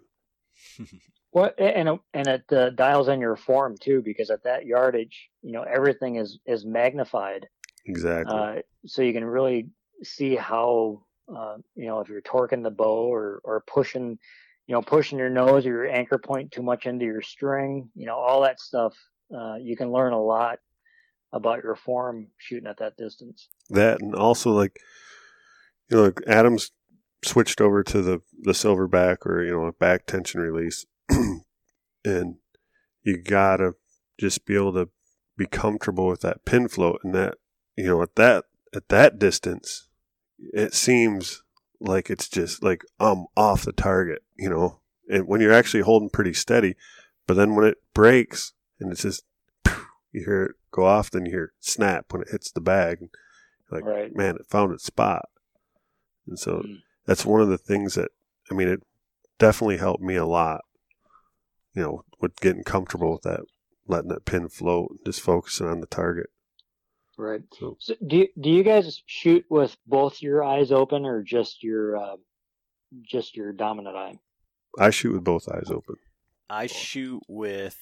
Well, 1.32 1.50
and 1.58 1.86
it- 1.90 2.00
and 2.14 2.28
it 2.28 2.50
uh, 2.50 2.70
dials 2.70 3.08
in 3.08 3.20
your 3.20 3.36
form 3.36 3.76
too, 3.78 4.00
because 4.00 4.30
at 4.30 4.44
that 4.44 4.64
yardage, 4.64 5.28
you 5.42 5.52
know, 5.52 5.64
everything 5.64 6.16
is 6.16 6.38
is 6.46 6.64
magnified. 6.64 7.46
Exactly. 7.84 8.34
uh, 8.34 8.54
so 8.86 9.02
you 9.02 9.12
can 9.12 9.24
really 9.24 9.68
see 10.02 10.34
how 10.34 11.04
uh, 11.34 11.56
you 11.74 11.86
know 11.86 12.00
if 12.00 12.08
you're 12.08 12.22
torquing 12.22 12.62
the 12.62 12.70
bow 12.70 13.12
or 13.12 13.40
or 13.44 13.62
pushing 13.66 14.18
you 14.66 14.74
know 14.74 14.82
pushing 14.82 15.18
your 15.18 15.30
nose 15.30 15.66
or 15.66 15.70
your 15.70 15.88
anchor 15.88 16.18
point 16.18 16.50
too 16.52 16.62
much 16.62 16.86
into 16.86 17.04
your 17.04 17.22
string 17.22 17.88
you 17.94 18.06
know 18.06 18.16
all 18.16 18.42
that 18.42 18.60
stuff 18.60 18.94
uh, 19.36 19.56
you 19.56 19.76
can 19.76 19.90
learn 19.90 20.12
a 20.12 20.22
lot 20.22 20.58
about 21.32 21.62
your 21.62 21.76
form 21.76 22.28
shooting 22.38 22.68
at 22.68 22.78
that 22.78 22.96
distance. 22.96 23.48
That 23.70 24.00
and 24.00 24.14
also 24.14 24.50
like 24.50 24.80
you 25.90 25.96
know 25.96 26.04
like 26.04 26.20
adams 26.26 26.70
switched 27.24 27.60
over 27.60 27.82
to 27.82 28.02
the 28.02 28.20
the 28.42 28.52
silverback 28.52 29.26
or 29.26 29.42
you 29.42 29.52
know 29.52 29.66
a 29.66 29.72
back 29.72 30.06
tension 30.06 30.40
release 30.40 30.86
and 32.04 32.36
you 33.02 33.16
gotta 33.22 33.74
just 34.18 34.46
be 34.46 34.54
able 34.54 34.72
to 34.72 34.88
be 35.36 35.46
comfortable 35.46 36.06
with 36.06 36.20
that 36.20 36.44
pin 36.44 36.68
float 36.68 37.00
and 37.02 37.14
that 37.14 37.34
you 37.76 37.86
know 37.86 38.02
at 38.02 38.14
that 38.16 38.44
at 38.74 38.88
that 38.88 39.18
distance 39.18 39.85
it 40.52 40.74
seems 40.74 41.42
like 41.80 42.10
it's 42.10 42.28
just 42.28 42.62
like 42.62 42.82
I'm 42.98 43.26
off 43.36 43.64
the 43.64 43.72
target 43.72 44.22
you 44.36 44.48
know 44.50 44.80
and 45.08 45.26
when 45.26 45.40
you're 45.40 45.52
actually 45.52 45.82
holding 45.82 46.10
pretty 46.10 46.32
steady 46.34 46.74
but 47.26 47.34
then 47.34 47.54
when 47.54 47.66
it 47.66 47.78
breaks 47.94 48.52
and 48.80 48.90
it's 48.92 49.02
just 49.02 49.24
you 50.12 50.24
hear 50.24 50.44
it 50.44 50.52
go 50.70 50.84
off 50.86 51.10
then 51.10 51.26
you 51.26 51.32
hear 51.32 51.52
snap 51.60 52.06
when 52.12 52.22
it 52.22 52.28
hits 52.30 52.50
the 52.50 52.60
bag 52.60 53.08
like 53.70 53.84
Right. 53.84 54.14
man 54.14 54.36
it 54.36 54.46
found 54.48 54.72
its 54.72 54.84
spot 54.84 55.28
and 56.26 56.38
so 56.38 56.58
Mm. 56.64 56.82
that's 57.06 57.24
one 57.26 57.40
of 57.40 57.48
the 57.48 57.58
things 57.58 57.94
that 57.94 58.10
i 58.50 58.54
mean 58.54 58.68
it 58.68 58.82
definitely 59.38 59.76
helped 59.78 60.02
me 60.02 60.16
a 60.16 60.24
lot 60.26 60.62
you 61.74 61.82
know 61.82 62.04
with 62.20 62.36
getting 62.40 62.64
comfortable 62.64 63.12
with 63.12 63.22
that 63.22 63.40
letting 63.86 64.08
that 64.08 64.24
pin 64.24 64.48
float 64.48 64.90
and 64.90 64.98
just 65.04 65.20
focusing 65.20 65.66
on 65.66 65.80
the 65.80 65.86
target 65.86 66.30
right 67.16 67.42
so 67.58 67.76
so 67.80 67.94
do 68.06 68.16
you, 68.18 68.28
do 68.40 68.50
you 68.50 68.62
guys 68.62 69.02
shoot 69.06 69.44
with 69.48 69.76
both 69.86 70.20
your 70.20 70.44
eyes 70.44 70.70
open 70.70 71.04
or 71.04 71.22
just 71.22 71.62
your 71.62 71.96
uh, 71.96 72.16
just 73.02 73.36
your 73.36 73.52
dominant 73.52 73.96
eye 73.96 74.18
i 74.78 74.90
shoot 74.90 75.12
with 75.12 75.24
both 75.24 75.48
eyes 75.48 75.70
open 75.70 75.96
I 76.48 76.66
shoot 76.66 77.22
with. 77.28 77.78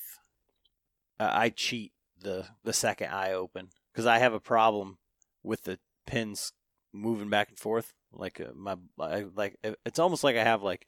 Uh, 1.20 1.30
I 1.30 1.50
cheat 1.50 1.92
the 2.20 2.46
the 2.64 2.72
second 2.72 3.10
eye 3.10 3.32
open 3.32 3.68
because 3.92 4.06
I 4.06 4.18
have 4.18 4.32
a 4.32 4.40
problem 4.40 4.98
with 5.42 5.64
the 5.64 5.78
pins 6.06 6.52
moving 6.92 7.30
back 7.30 7.50
and 7.50 7.58
forth. 7.58 7.92
Like 8.12 8.40
uh, 8.40 8.52
my, 8.54 8.76
I, 8.98 9.26
like 9.34 9.56
it's 9.84 9.98
almost 9.98 10.24
like 10.24 10.36
I 10.36 10.44
have 10.44 10.62
like 10.62 10.86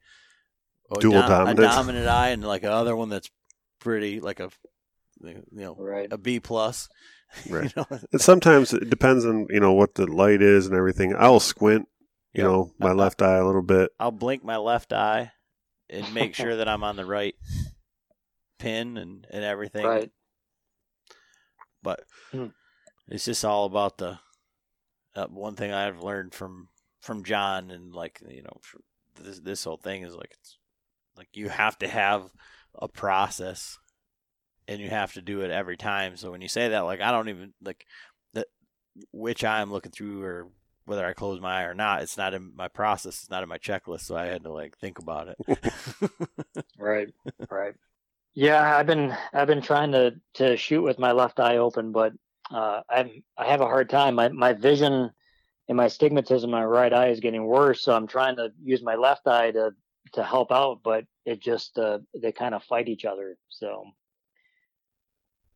a, 0.91 1.01
Dual 1.01 1.19
a 1.19 1.29
dominant. 1.29 1.59
dominant 1.59 2.09
eye 2.09 2.31
and 2.31 2.45
like 2.45 2.63
another 2.63 2.97
one 2.97 3.09
that's 3.09 3.31
pretty 3.79 4.21
like 4.21 4.41
a 4.41 4.51
you 5.23 5.43
know 5.53 5.77
right 5.79 6.13
a 6.13 6.19
B 6.19 6.41
plus. 6.41 6.89
Right. 7.51 7.73
you 7.77 7.85
know? 7.91 7.99
and 8.13 8.21
sometimes 8.21 8.73
it 8.73 8.89
depends 8.91 9.25
on 9.25 9.47
you 9.51 9.61
know 9.61 9.73
what 9.73 9.95
the 9.95 10.07
light 10.07 10.43
is 10.43 10.67
and 10.67 10.75
everything 10.75 11.15
i'll 11.19 11.41
squint 11.41 11.87
you 12.35 12.43
Yep. 12.43 12.45
know 12.45 12.73
my 12.79 12.91
Uh, 12.91 12.95
left 12.95 13.23
eye 13.23 13.37
a 13.37 13.47
little 13.47 13.63
bit 13.63 13.91
I'll 14.01 14.11
blink 14.11 14.45
my 14.45 14.57
left 14.57 14.93
eye 14.93 15.33
and 15.91 16.13
make 16.15 16.35
sure 16.35 16.57
that 16.57 16.69
I'm 16.69 16.83
on 16.85 16.97
the 16.97 17.05
right 17.07 17.35
pin 18.59 18.97
and, 18.97 19.27
and 19.31 19.45
everything. 19.45 19.85
right 19.87 20.11
But 21.83 22.01
Hmm. 22.33 22.47
it's 23.09 23.25
just 23.25 23.45
all 23.45 23.67
about 23.67 23.99
the 23.99 24.19
uh, 25.15 25.27
one 25.29 25.55
thing 25.55 25.73
I've 25.73 26.03
learned 26.03 26.35
from 26.35 26.69
from 27.01 27.23
John 27.25 27.71
and 27.71 27.95
like 27.95 28.21
you 28.29 28.43
know 28.43 28.57
this 29.23 29.41
this 29.41 29.65
whole 29.65 29.77
thing 29.77 30.03
is 30.03 30.15
like 30.15 30.33
it's 30.41 30.59
like 31.17 31.29
you 31.35 31.49
have 31.49 31.79
to 31.79 31.89
have 31.89 32.31
a 32.75 32.89
process 32.89 33.79
and 34.69 34.81
you 34.81 34.89
have 34.89 35.13
to 35.15 35.23
do 35.23 35.43
it 35.43 35.51
every 35.51 35.77
time. 35.77 36.17
So 36.17 36.31
when 36.31 36.41
you 36.41 36.49
say 36.49 36.69
that, 36.69 36.81
like 36.81 37.01
I 37.01 37.11
don't 37.11 37.29
even 37.29 37.53
like 37.63 37.87
that 38.35 38.47
which 39.13 39.45
eye 39.45 39.61
I'm 39.61 39.73
looking 39.73 39.93
through 39.93 40.23
or 40.23 40.49
whether 40.85 41.05
I 41.05 41.13
close 41.13 41.41
my 41.41 41.63
eye 41.63 41.65
or 41.65 41.75
not, 41.75 42.03
it's 42.03 42.17
not 42.17 42.35
in 42.35 42.53
my 42.55 42.69
process, 42.69 43.23
it's 43.23 43.31
not 43.31 43.43
in 43.43 43.49
my 43.49 43.59
checklist, 43.59 44.03
so 44.03 44.17
I 44.17 44.27
had 44.27 44.45
to 44.45 44.53
like 44.53 44.79
think 44.79 44.99
about 44.99 45.29
it. 45.29 46.65
right. 46.79 47.09
Right. 47.51 47.75
Yeah, 48.35 48.77
I've 48.77 48.87
been 48.87 49.17
I've 49.33 49.49
been 49.49 49.63
trying 49.63 49.93
to 49.93 50.15
to 50.35 50.57
shoot 50.57 50.83
with 50.83 50.99
my 50.99 51.13
left 51.13 51.41
eye 51.41 51.57
open, 51.57 51.91
but 51.93 52.13
uh, 52.51 52.83
I'm 52.89 53.23
I 53.37 53.47
have 53.47 53.63
a 53.63 53.67
hard 53.67 53.89
time. 53.89 54.15
My 54.15 54.29
my 54.29 54.53
vision 54.53 55.11
and 55.69 55.77
my 55.77 55.87
stigmatism 55.87 56.51
my 56.51 56.65
right 56.65 56.93
eye 56.93 57.09
is 57.09 57.21
getting 57.21 57.47
worse, 57.47 57.83
so 57.83 57.95
I'm 57.95 58.07
trying 58.07 58.37
to 58.37 58.53
use 58.63 58.83
my 58.83 58.95
left 58.95 59.27
eye 59.27 59.53
to 59.53 59.71
to 60.13 60.23
help 60.23 60.53
out, 60.53 60.81
but 60.85 61.05
it 61.25 61.41
just 61.41 61.79
uh, 61.79 61.99
they 62.15 62.31
kind 62.31 62.55
of 62.55 62.63
fight 62.63 62.89
each 62.89 63.05
other. 63.05 63.37
So 63.49 63.87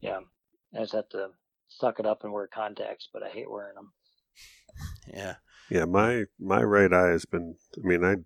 yeah, 0.01 0.21
I 0.75 0.81
just 0.81 0.93
have 0.93 1.09
to 1.11 1.29
suck 1.69 2.01
it 2.01 2.07
up 2.07 2.25
and 2.25 2.33
wear 2.33 2.47
contacts, 2.47 3.09
but 3.13 3.23
I 3.23 3.29
hate 3.29 3.51
wearing 3.51 3.75
them. 3.75 3.93
Yeah. 5.13 5.35
Yeah, 5.71 5.85
my 5.85 6.25
my 6.39 6.63
right 6.63 6.93
eye 6.93 7.11
has 7.11 7.25
been. 7.25 7.55
I 7.77 7.87
mean, 7.87 8.05
I 8.05 8.17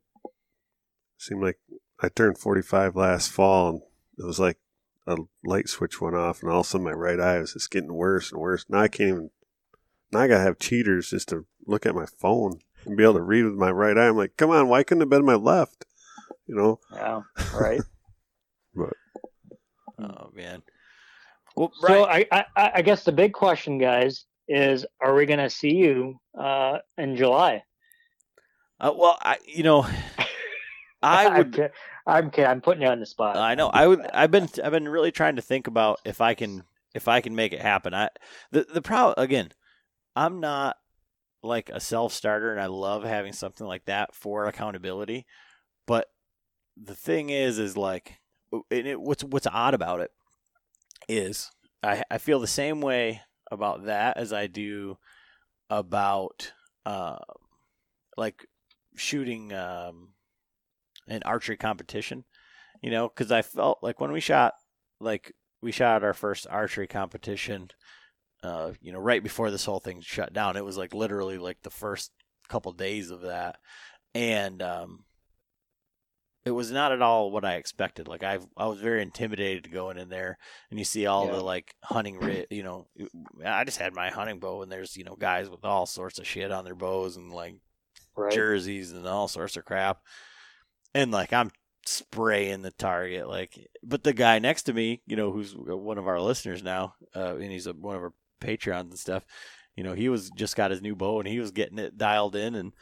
seem 1.18 1.42
like 1.42 1.58
I 2.00 2.08
turned 2.08 2.38
forty 2.38 2.62
five 2.62 2.96
last 2.96 3.30
fall, 3.30 3.68
and 3.68 3.80
it 4.18 4.24
was 4.24 4.40
like 4.40 4.58
a 5.06 5.18
light 5.44 5.68
switch 5.68 6.00
went 6.00 6.16
off, 6.16 6.42
and 6.42 6.50
all 6.50 6.60
of 6.60 6.66
a 6.66 6.68
sudden 6.68 6.86
my 6.86 6.92
right 6.92 7.20
eye 7.20 7.38
was 7.38 7.52
just 7.52 7.70
getting 7.70 7.92
worse 7.92 8.32
and 8.32 8.40
worse. 8.40 8.64
Now 8.68 8.80
I 8.80 8.88
can't 8.88 9.08
even. 9.08 9.30
Now 10.10 10.20
I 10.20 10.28
gotta 10.28 10.42
have 10.42 10.58
cheaters 10.58 11.10
just 11.10 11.28
to 11.28 11.44
look 11.66 11.84
at 11.84 11.94
my 11.94 12.06
phone 12.06 12.60
and 12.86 12.96
be 12.96 13.02
able 13.02 13.14
to 13.14 13.22
read 13.22 13.44
with 13.44 13.54
my 13.54 13.70
right 13.70 13.98
eye. 13.98 14.08
I'm 14.08 14.16
like, 14.16 14.38
come 14.38 14.50
on, 14.50 14.68
why 14.68 14.82
couldn't 14.82 15.02
it 15.02 15.04
have 15.04 15.10
been 15.10 15.26
my 15.26 15.34
left? 15.34 15.84
You 16.46 16.54
know? 16.54 16.80
Yeah. 16.94 17.22
Right. 17.52 17.82
but 18.74 18.94
oh 19.98 20.30
man. 20.32 20.62
Well, 21.56 21.72
so 21.80 22.04
I, 22.04 22.26
I 22.32 22.44
I 22.56 22.82
guess 22.82 23.04
the 23.04 23.12
big 23.12 23.32
question, 23.32 23.78
guys, 23.78 24.24
is 24.48 24.84
are 25.00 25.14
we 25.14 25.26
going 25.26 25.38
to 25.38 25.50
see 25.50 25.74
you 25.74 26.18
uh, 26.38 26.78
in 26.98 27.16
July? 27.16 27.62
Uh, 28.80 28.92
well, 28.96 29.18
I 29.22 29.38
you 29.46 29.62
know, 29.62 29.86
I 31.02 31.38
would. 31.38 31.58
I'm. 31.58 31.70
I'm 32.06 32.30
kidding. 32.30 32.50
I'm 32.50 32.60
putting 32.60 32.82
you 32.82 32.88
on 32.88 33.00
the 33.00 33.06
spot. 33.06 33.36
I 33.36 33.54
know. 33.54 33.68
I 33.68 33.86
would. 33.86 34.00
I've 34.12 34.30
been. 34.30 34.48
I've 34.62 34.72
been 34.72 34.88
really 34.88 35.12
trying 35.12 35.36
to 35.36 35.42
think 35.42 35.66
about 35.66 36.00
if 36.04 36.20
I 36.20 36.34
can 36.34 36.64
if 36.94 37.08
I 37.08 37.20
can 37.20 37.34
make 37.34 37.52
it 37.52 37.60
happen. 37.60 37.94
I 37.94 38.10
the 38.50 38.66
the 38.72 38.82
problem 38.82 39.14
again. 39.16 39.50
I'm 40.16 40.40
not 40.40 40.76
like 41.42 41.70
a 41.70 41.80
self 41.80 42.12
starter, 42.12 42.50
and 42.52 42.60
I 42.60 42.66
love 42.66 43.04
having 43.04 43.32
something 43.32 43.66
like 43.66 43.84
that 43.84 44.14
for 44.14 44.46
accountability. 44.46 45.24
But 45.86 46.08
the 46.76 46.94
thing 46.94 47.30
is, 47.30 47.58
is 47.58 47.76
like, 47.76 48.20
it, 48.70 49.00
what's 49.00 49.22
what's 49.24 49.46
odd 49.46 49.74
about 49.74 50.00
it 50.00 50.10
is 51.08 51.50
I 51.82 52.02
I 52.10 52.18
feel 52.18 52.40
the 52.40 52.46
same 52.46 52.80
way 52.80 53.20
about 53.50 53.86
that 53.86 54.16
as 54.16 54.32
I 54.32 54.46
do 54.46 54.98
about 55.70 56.52
uh, 56.86 57.18
like 58.16 58.46
shooting 58.96 59.52
um, 59.52 60.10
an 61.08 61.22
archery 61.24 61.56
competition. 61.56 62.24
You 62.82 62.90
know, 62.90 63.08
because 63.08 63.32
I 63.32 63.42
felt 63.42 63.78
like 63.82 64.00
when 64.00 64.12
we 64.12 64.20
shot, 64.20 64.54
like 65.00 65.32
we 65.62 65.72
shot 65.72 66.04
our 66.04 66.12
first 66.12 66.46
archery 66.50 66.86
competition, 66.86 67.68
uh, 68.42 68.72
you 68.82 68.92
know, 68.92 68.98
right 68.98 69.22
before 69.22 69.50
this 69.50 69.64
whole 69.64 69.80
thing 69.80 70.02
shut 70.02 70.34
down. 70.34 70.56
It 70.56 70.64
was 70.64 70.76
like 70.76 70.92
literally 70.92 71.38
like 71.38 71.58
the 71.62 71.70
first 71.70 72.10
couple 72.48 72.72
days 72.72 73.10
of 73.10 73.22
that, 73.22 73.56
and 74.14 74.60
um, 74.60 75.04
it 76.44 76.50
was 76.50 76.70
not 76.70 76.92
at 76.92 77.02
all 77.02 77.30
what 77.30 77.44
I 77.44 77.54
expected. 77.54 78.06
Like 78.06 78.22
I, 78.22 78.38
I 78.56 78.66
was 78.66 78.80
very 78.80 79.02
intimidated 79.02 79.72
going 79.72 79.96
in 79.96 80.08
there, 80.10 80.38
and 80.70 80.78
you 80.78 80.84
see 80.84 81.06
all 81.06 81.26
yeah. 81.26 81.32
the 81.32 81.40
like 81.40 81.74
hunting, 81.82 82.46
you 82.50 82.62
know, 82.62 82.86
I 83.44 83.64
just 83.64 83.78
had 83.78 83.94
my 83.94 84.10
hunting 84.10 84.40
bow, 84.40 84.62
and 84.62 84.70
there's 84.70 84.96
you 84.96 85.04
know 85.04 85.16
guys 85.16 85.48
with 85.48 85.64
all 85.64 85.86
sorts 85.86 86.18
of 86.18 86.26
shit 86.26 86.52
on 86.52 86.64
their 86.64 86.74
bows 86.74 87.16
and 87.16 87.32
like 87.32 87.54
right. 88.16 88.32
jerseys 88.32 88.92
and 88.92 89.06
all 89.06 89.26
sorts 89.26 89.56
of 89.56 89.64
crap, 89.64 90.00
and 90.94 91.10
like 91.10 91.32
I'm 91.32 91.50
spraying 91.86 92.62
the 92.62 92.72
target, 92.72 93.26
like. 93.26 93.70
But 93.82 94.04
the 94.04 94.12
guy 94.12 94.38
next 94.38 94.64
to 94.64 94.74
me, 94.74 95.02
you 95.06 95.16
know, 95.16 95.32
who's 95.32 95.54
one 95.56 95.98
of 95.98 96.08
our 96.08 96.20
listeners 96.20 96.62
now, 96.62 96.94
uh, 97.16 97.36
and 97.36 97.50
he's 97.50 97.66
a, 97.66 97.72
one 97.72 97.96
of 97.96 98.02
our 98.02 98.12
Patreons 98.40 98.90
and 98.90 98.98
stuff. 98.98 99.24
You 99.76 99.82
know, 99.82 99.94
he 99.94 100.08
was 100.08 100.30
just 100.30 100.56
got 100.56 100.70
his 100.70 100.82
new 100.82 100.94
bow, 100.94 101.20
and 101.20 101.28
he 101.28 101.40
was 101.40 101.52
getting 101.52 101.78
it 101.78 101.96
dialed 101.96 102.36
in, 102.36 102.54
and 102.54 102.72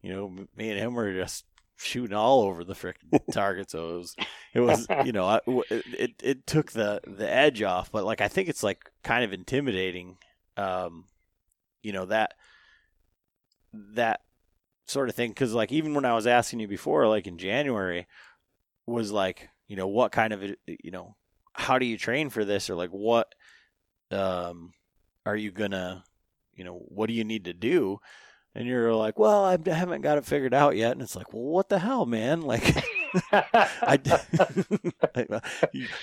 you 0.00 0.12
know, 0.12 0.28
me 0.56 0.70
and 0.70 0.78
him 0.78 0.94
were 0.94 1.12
just 1.12 1.44
shooting 1.80 2.16
all 2.16 2.42
over 2.42 2.62
the 2.62 2.74
freaking 2.74 3.18
target. 3.32 3.70
So 3.70 3.88
it 3.88 3.96
was, 3.96 4.16
it 4.54 4.60
was, 4.60 4.86
you 5.04 5.12
know, 5.12 5.40
it, 5.46 5.84
it, 5.98 6.10
it 6.22 6.46
took 6.46 6.72
the, 6.72 7.00
the 7.06 7.30
edge 7.30 7.62
off, 7.62 7.90
but 7.90 8.04
like, 8.04 8.20
I 8.20 8.28
think 8.28 8.48
it's 8.48 8.62
like 8.62 8.90
kind 9.02 9.24
of 9.24 9.32
intimidating. 9.32 10.18
Um, 10.56 11.04
you 11.82 11.92
know, 11.92 12.04
that, 12.06 12.34
that 13.72 14.20
sort 14.86 15.08
of 15.08 15.14
thing. 15.14 15.32
Cause 15.32 15.54
like, 15.54 15.72
even 15.72 15.94
when 15.94 16.04
I 16.04 16.14
was 16.14 16.26
asking 16.26 16.60
you 16.60 16.68
before, 16.68 17.08
like 17.08 17.26
in 17.26 17.38
January 17.38 18.06
was 18.86 19.10
like, 19.10 19.48
you 19.66 19.76
know, 19.76 19.88
what 19.88 20.12
kind 20.12 20.32
of, 20.32 20.42
you 20.66 20.90
know, 20.90 21.16
how 21.54 21.78
do 21.78 21.86
you 21.86 21.96
train 21.96 22.28
for 22.28 22.44
this? 22.44 22.68
Or 22.68 22.74
like, 22.74 22.90
what, 22.90 23.34
um, 24.10 24.72
are 25.24 25.36
you 25.36 25.50
gonna, 25.50 26.04
you 26.54 26.64
know, 26.64 26.74
what 26.74 27.06
do 27.06 27.14
you 27.14 27.24
need 27.24 27.46
to 27.46 27.54
do? 27.54 28.00
And 28.54 28.66
you're 28.66 28.94
like, 28.94 29.18
well, 29.18 29.44
I 29.44 29.58
haven't 29.66 30.02
got 30.02 30.18
it 30.18 30.24
figured 30.24 30.54
out 30.54 30.76
yet. 30.76 30.92
And 30.92 31.02
it's 31.02 31.14
like, 31.14 31.32
well, 31.32 31.42
what 31.42 31.68
the 31.68 31.78
hell, 31.78 32.04
man? 32.06 32.42
Like, 32.42 32.84
I, 33.32 33.96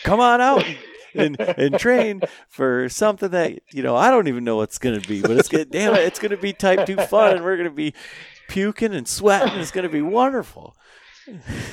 come 0.03 0.19
on 0.19 0.41
out 0.41 0.65
and, 1.13 1.39
and 1.39 1.77
train 1.77 2.21
for 2.49 2.87
something 2.89 3.29
that, 3.31 3.59
you 3.71 3.83
know, 3.83 3.95
I 3.95 4.09
don't 4.09 4.27
even 4.27 4.43
know 4.43 4.55
what's 4.55 4.77
going 4.77 4.99
to 4.99 5.07
be, 5.07 5.21
but 5.21 5.31
it's 5.31 5.49
going 5.49 5.65
to, 5.65 5.69
damn 5.69 5.93
it, 5.93 6.01
it's 6.01 6.19
going 6.19 6.31
to 6.31 6.37
be 6.37 6.53
type 6.53 6.85
two 6.85 6.95
fun 6.95 7.37
and 7.37 7.45
we're 7.45 7.57
going 7.57 7.69
to 7.69 7.75
be 7.75 7.93
puking 8.47 8.93
and 8.93 9.07
sweating. 9.07 9.59
It's 9.59 9.71
going 9.71 9.83
to 9.83 9.89
be 9.91 10.01
wonderful. 10.01 10.75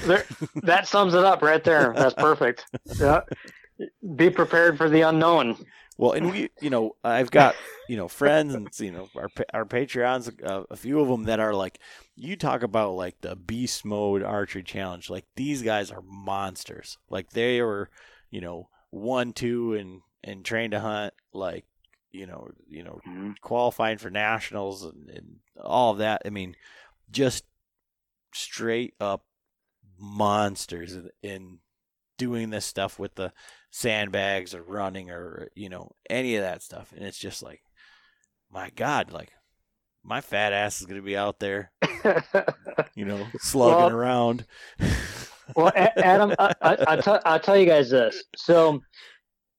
There, 0.04 0.24
that 0.62 0.88
sums 0.88 1.14
it 1.14 1.24
up 1.24 1.40
right 1.42 1.62
there. 1.62 1.92
That's 1.96 2.14
perfect. 2.14 2.66
Yeah. 2.98 3.20
Be 4.14 4.30
prepared 4.30 4.78
for 4.78 4.88
the 4.88 5.00
unknown. 5.00 5.56
Well, 5.96 6.12
and 6.12 6.30
we, 6.30 6.50
you 6.60 6.70
know, 6.70 6.96
I've 7.04 7.30
got, 7.30 7.54
you 7.88 7.96
know, 7.96 8.08
friends 8.08 8.54
and, 8.54 8.68
you 8.80 8.90
know, 8.90 9.08
our, 9.14 9.28
our 9.52 9.64
Patreons, 9.64 10.32
uh, 10.44 10.64
a 10.68 10.76
few 10.76 11.00
of 11.00 11.06
them 11.06 11.24
that 11.24 11.38
are 11.38 11.54
like, 11.54 11.78
you 12.16 12.36
talk 12.36 12.62
about 12.64 12.94
like 12.94 13.20
the 13.20 13.36
beast 13.36 13.84
mode 13.84 14.22
archery 14.22 14.64
challenge. 14.64 15.08
Like 15.08 15.24
these 15.36 15.62
guys 15.62 15.92
are 15.92 16.02
monsters. 16.02 16.98
Like 17.08 17.30
they 17.30 17.62
were, 17.62 17.90
you 18.30 18.40
know, 18.40 18.68
one, 18.90 19.32
two, 19.32 19.74
and, 19.74 20.00
and 20.24 20.44
trained 20.44 20.72
to 20.72 20.80
hunt, 20.80 21.14
like, 21.32 21.64
you 22.10 22.26
know, 22.26 22.48
you 22.68 22.82
know, 22.82 23.00
mm-hmm. 23.06 23.32
qualifying 23.40 23.98
for 23.98 24.10
nationals 24.10 24.84
and, 24.84 25.10
and 25.10 25.36
all 25.62 25.92
of 25.92 25.98
that. 25.98 26.22
I 26.24 26.30
mean, 26.30 26.56
just 27.10 27.44
straight 28.32 28.94
up 29.00 29.24
monsters 29.98 30.94
in, 30.96 31.10
in 31.22 31.58
doing 32.18 32.50
this 32.50 32.64
stuff 32.64 32.98
with 32.98 33.14
the 33.14 33.32
sandbags 33.70 34.54
or 34.54 34.62
running 34.62 35.10
or 35.10 35.48
you 35.54 35.68
know 35.68 35.90
any 36.08 36.36
of 36.36 36.42
that 36.42 36.62
stuff. 36.62 36.92
And 36.96 37.04
it's 37.04 37.18
just 37.18 37.42
like 37.42 37.60
my 38.50 38.70
god 38.76 39.10
like 39.10 39.32
my 40.04 40.20
fat 40.20 40.52
ass 40.52 40.80
is 40.80 40.86
going 40.86 41.00
to 41.00 41.04
be 41.04 41.16
out 41.16 41.40
there 41.40 41.72
you 42.94 43.04
know 43.04 43.26
slugging 43.38 43.76
well, 43.76 43.90
around. 43.90 44.46
well 45.56 45.72
adam 45.74 46.34
I, 46.38 46.54
I, 46.62 46.94
will 46.94 47.02
tell, 47.02 47.20
I'll 47.24 47.40
tell 47.40 47.56
you 47.56 47.66
guys 47.66 47.90
this. 47.90 48.22
So 48.36 48.80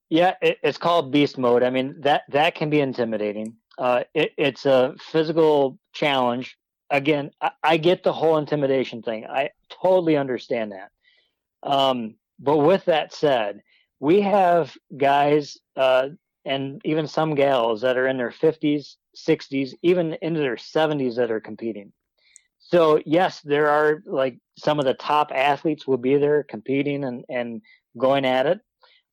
yeah 0.09 0.35
it, 0.41 0.59
it's 0.63 0.77
called 0.77 1.11
beast 1.11 1.37
mode. 1.37 1.63
I 1.63 1.69
mean 1.69 1.95
that 2.01 2.23
that 2.29 2.55
can 2.55 2.69
be 2.69 2.79
intimidating. 2.79 3.55
Uh, 3.77 4.03
it, 4.13 4.31
it's 4.37 4.65
a 4.65 4.95
physical 5.11 5.77
challenge. 5.93 6.57
Again 6.89 7.31
I, 7.41 7.51
I, 7.61 7.77
get 7.77 8.03
the 8.03 8.13
whole 8.13 8.37
intimidation 8.37 9.01
thing. 9.01 9.25
I 9.25 9.49
totally 9.81 10.15
understand 10.15 10.71
that. 10.71 10.89
Um, 11.69 12.15
but 12.39 12.57
with 12.57 12.85
that 12.85 13.13
said 13.13 13.61
we 13.99 14.21
have 14.21 14.75
guys 14.97 15.57
uh, 15.77 16.09
and 16.43 16.81
even 16.85 17.07
some 17.07 17.35
gals 17.35 17.81
that 17.81 17.97
are 17.97 18.07
in 18.07 18.17
their 18.17 18.31
50s 18.31 18.95
60s 19.15 19.73
even 19.81 20.17
into 20.21 20.39
their 20.39 20.57
70s 20.57 21.15
that 21.15 21.31
are 21.31 21.39
competing. 21.39 21.93
So 22.59 23.01
yes 23.05 23.41
there 23.41 23.69
are 23.69 24.03
like 24.05 24.37
some 24.57 24.79
of 24.79 24.85
the 24.85 24.93
top 24.93 25.31
athletes 25.33 25.87
will 25.87 25.97
be 25.97 26.17
there 26.17 26.43
competing 26.43 27.03
and, 27.03 27.23
and 27.29 27.61
going 27.97 28.25
at 28.25 28.45
it. 28.45 28.59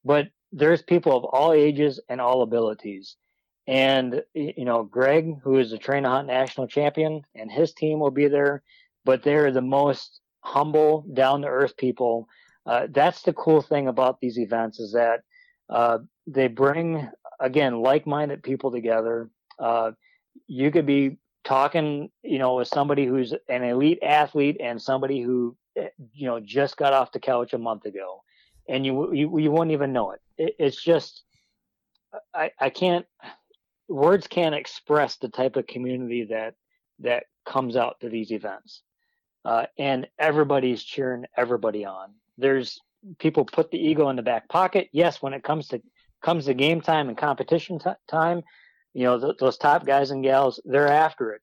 But 0.04 0.28
there's 0.50 0.82
people 0.82 1.16
of 1.16 1.24
all 1.24 1.52
ages 1.52 2.00
and 2.08 2.20
all 2.20 2.42
abilities. 2.42 3.16
And 3.68 4.22
you 4.34 4.64
know 4.64 4.82
greg 4.82 5.36
who 5.44 5.58
is 5.58 5.70
the 5.70 5.78
train 5.78 6.04
hunt 6.04 6.26
national 6.26 6.66
champion 6.66 7.22
and 7.34 7.50
his 7.50 7.72
team 7.72 8.00
will 8.00 8.10
be 8.10 8.26
there. 8.26 8.62
But 9.04 9.22
they're 9.22 9.52
the 9.52 9.62
most 9.62 10.20
humble 10.40 11.06
down 11.14 11.42
to 11.42 11.48
earth 11.48 11.76
people 11.76 12.28
uh, 12.66 12.86
that's 12.90 13.22
the 13.22 13.32
cool 13.32 13.62
thing 13.62 13.88
about 13.88 14.20
these 14.20 14.38
events 14.38 14.78
is 14.78 14.92
that 14.92 15.22
uh, 15.68 15.98
they 16.26 16.48
bring 16.48 17.08
again 17.40 17.80
like-minded 17.80 18.42
people 18.42 18.70
together. 18.70 19.30
Uh, 19.58 19.92
you 20.46 20.70
could 20.70 20.86
be 20.86 21.18
talking, 21.44 22.10
you 22.22 22.38
know, 22.38 22.56
with 22.56 22.68
somebody 22.68 23.04
who's 23.06 23.34
an 23.48 23.64
elite 23.64 23.98
athlete 24.02 24.58
and 24.60 24.80
somebody 24.80 25.20
who 25.20 25.56
eh, 25.76 25.88
you 26.12 26.26
know 26.26 26.40
just 26.40 26.76
got 26.76 26.92
off 26.92 27.12
the 27.12 27.20
couch 27.20 27.52
a 27.52 27.58
month 27.58 27.84
ago, 27.84 28.22
and 28.68 28.86
you 28.86 29.12
you, 29.12 29.38
you 29.38 29.50
won't 29.50 29.72
even 29.72 29.92
know 29.92 30.12
it. 30.12 30.20
it. 30.38 30.54
It's 30.58 30.80
just 30.80 31.24
I 32.34 32.50
I 32.60 32.70
can't 32.70 33.06
words 33.88 34.26
can't 34.26 34.54
express 34.54 35.16
the 35.16 35.28
type 35.28 35.56
of 35.56 35.66
community 35.66 36.26
that 36.30 36.54
that 37.00 37.24
comes 37.44 37.76
out 37.76 37.96
to 38.00 38.08
these 38.08 38.30
events, 38.30 38.82
uh, 39.44 39.66
and 39.78 40.06
everybody's 40.18 40.82
cheering 40.84 41.24
everybody 41.36 41.84
on. 41.84 42.14
There's 42.42 42.80
people 43.18 43.46
put 43.46 43.70
the 43.70 43.78
ego 43.78 44.10
in 44.10 44.16
the 44.16 44.22
back 44.22 44.48
pocket. 44.50 44.90
Yes, 44.92 45.22
when 45.22 45.34
it 45.34 45.44
comes 45.44 45.68
to 45.70 45.82
comes 46.22 46.46
to 46.46 46.54
game 46.54 46.82
time 46.82 47.08
and 47.08 47.18
competition 47.18 47.78
t- 47.78 47.90
time, 48.08 48.42
you 48.94 49.04
know 49.04 49.20
th- 49.20 49.38
those 49.40 49.58
top 49.58 49.86
guys 49.86 50.10
and 50.10 50.24
gals 50.24 50.60
they're 50.66 50.88
after 50.88 51.32
it, 51.32 51.42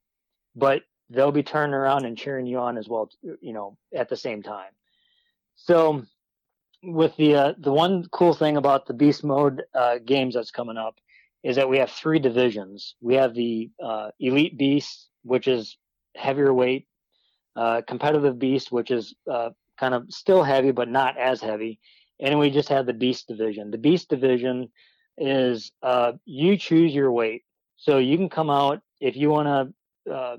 but 0.55 0.83
they'll 1.09 1.31
be 1.31 1.43
turning 1.43 1.73
around 1.75 2.05
and 2.05 2.17
cheering 2.17 2.47
you 2.47 2.59
on 2.59 2.77
as 2.77 2.89
well. 2.89 3.09
You 3.41 3.53
know, 3.53 3.77
at 3.95 4.09
the 4.09 4.17
same 4.17 4.43
time. 4.43 4.71
So, 5.55 6.03
with 6.83 7.15
the 7.17 7.35
uh, 7.35 7.53
the 7.59 7.73
one 7.73 8.05
cool 8.11 8.33
thing 8.33 8.57
about 8.57 8.87
the 8.87 8.93
beast 8.93 9.23
mode 9.23 9.63
uh, 9.75 9.99
games 10.05 10.35
that's 10.35 10.51
coming 10.51 10.77
up 10.77 10.95
is 11.43 11.55
that 11.55 11.69
we 11.69 11.77
have 11.79 11.91
three 11.91 12.19
divisions. 12.19 12.95
We 13.01 13.15
have 13.15 13.33
the 13.33 13.71
uh, 13.83 14.11
elite 14.19 14.57
beast, 14.57 15.09
which 15.23 15.47
is 15.47 15.77
heavier 16.15 16.53
weight, 16.53 16.87
uh, 17.55 17.81
competitive 17.87 18.39
beast, 18.39 18.71
which 18.71 18.91
is 18.91 19.15
uh, 19.31 19.51
kind 19.79 19.93
of 19.93 20.05
still 20.11 20.43
heavy 20.43 20.71
but 20.71 20.89
not 20.89 21.17
as 21.17 21.41
heavy, 21.41 21.79
and 22.19 22.37
we 22.39 22.49
just 22.49 22.69
have 22.69 22.85
the 22.85 22.93
beast 22.93 23.27
division. 23.27 23.71
The 23.71 23.77
beast 23.77 24.09
division 24.09 24.69
is 25.17 25.71
uh, 25.81 26.13
you 26.25 26.57
choose 26.57 26.93
your 26.93 27.11
weight, 27.11 27.43
so 27.77 27.97
you 27.97 28.17
can 28.17 28.29
come 28.29 28.49
out 28.49 28.81
if 28.99 29.15
you 29.15 29.29
want 29.29 29.73
to, 30.05 30.13
uh, 30.13 30.37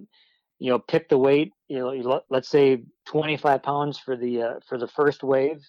you 0.59 0.71
know, 0.71 0.79
pick 0.79 1.09
the 1.09 1.19
weight. 1.19 1.53
You 1.69 1.79
know, 1.79 2.23
let's 2.31 2.49
say 2.49 2.83
25 3.07 3.63
pounds 3.63 3.99
for 3.99 4.17
the 4.17 4.43
uh, 4.43 4.55
for 4.69 4.79
the 4.79 4.89
first 4.89 5.23
wave, 5.23 5.63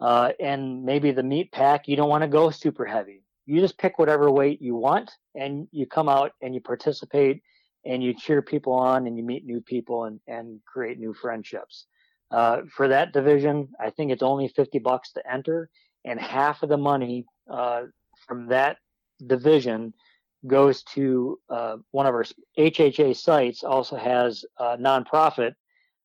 uh, 0.00 0.32
and 0.38 0.84
maybe 0.84 1.10
the 1.10 1.22
meat 1.22 1.52
pack. 1.52 1.88
You 1.88 1.96
don't 1.96 2.10
want 2.10 2.22
to 2.22 2.28
go 2.28 2.50
super 2.50 2.84
heavy. 2.84 3.22
You 3.46 3.60
just 3.60 3.78
pick 3.78 3.98
whatever 3.98 4.30
weight 4.30 4.62
you 4.62 4.76
want, 4.76 5.10
and 5.34 5.66
you 5.72 5.86
come 5.86 6.08
out 6.08 6.32
and 6.42 6.54
you 6.54 6.60
participate, 6.60 7.42
and 7.84 8.02
you 8.02 8.14
cheer 8.14 8.42
people 8.42 8.72
on, 8.74 9.06
and 9.06 9.16
you 9.16 9.24
meet 9.24 9.44
new 9.44 9.60
people, 9.60 10.04
and 10.04 10.20
and 10.28 10.60
create 10.64 10.98
new 10.98 11.12
friendships. 11.12 11.86
Uh, 12.30 12.62
for 12.74 12.88
that 12.88 13.12
division, 13.12 13.68
I 13.80 13.90
think 13.90 14.12
it's 14.12 14.22
only 14.22 14.48
50 14.48 14.78
bucks 14.78 15.12
to 15.12 15.32
enter, 15.32 15.68
and 16.04 16.20
half 16.20 16.62
of 16.62 16.68
the 16.68 16.76
money 16.76 17.24
uh, 17.50 17.82
from 18.26 18.48
that 18.48 18.76
division 19.26 19.92
goes 20.46 20.82
to 20.84 21.38
uh, 21.50 21.76
one 21.90 22.06
of 22.06 22.14
our 22.14 22.24
HHA 22.58 23.16
sites. 23.16 23.64
Also 23.64 23.96
has 23.96 24.44
a 24.58 24.76
nonprofit 24.78 25.54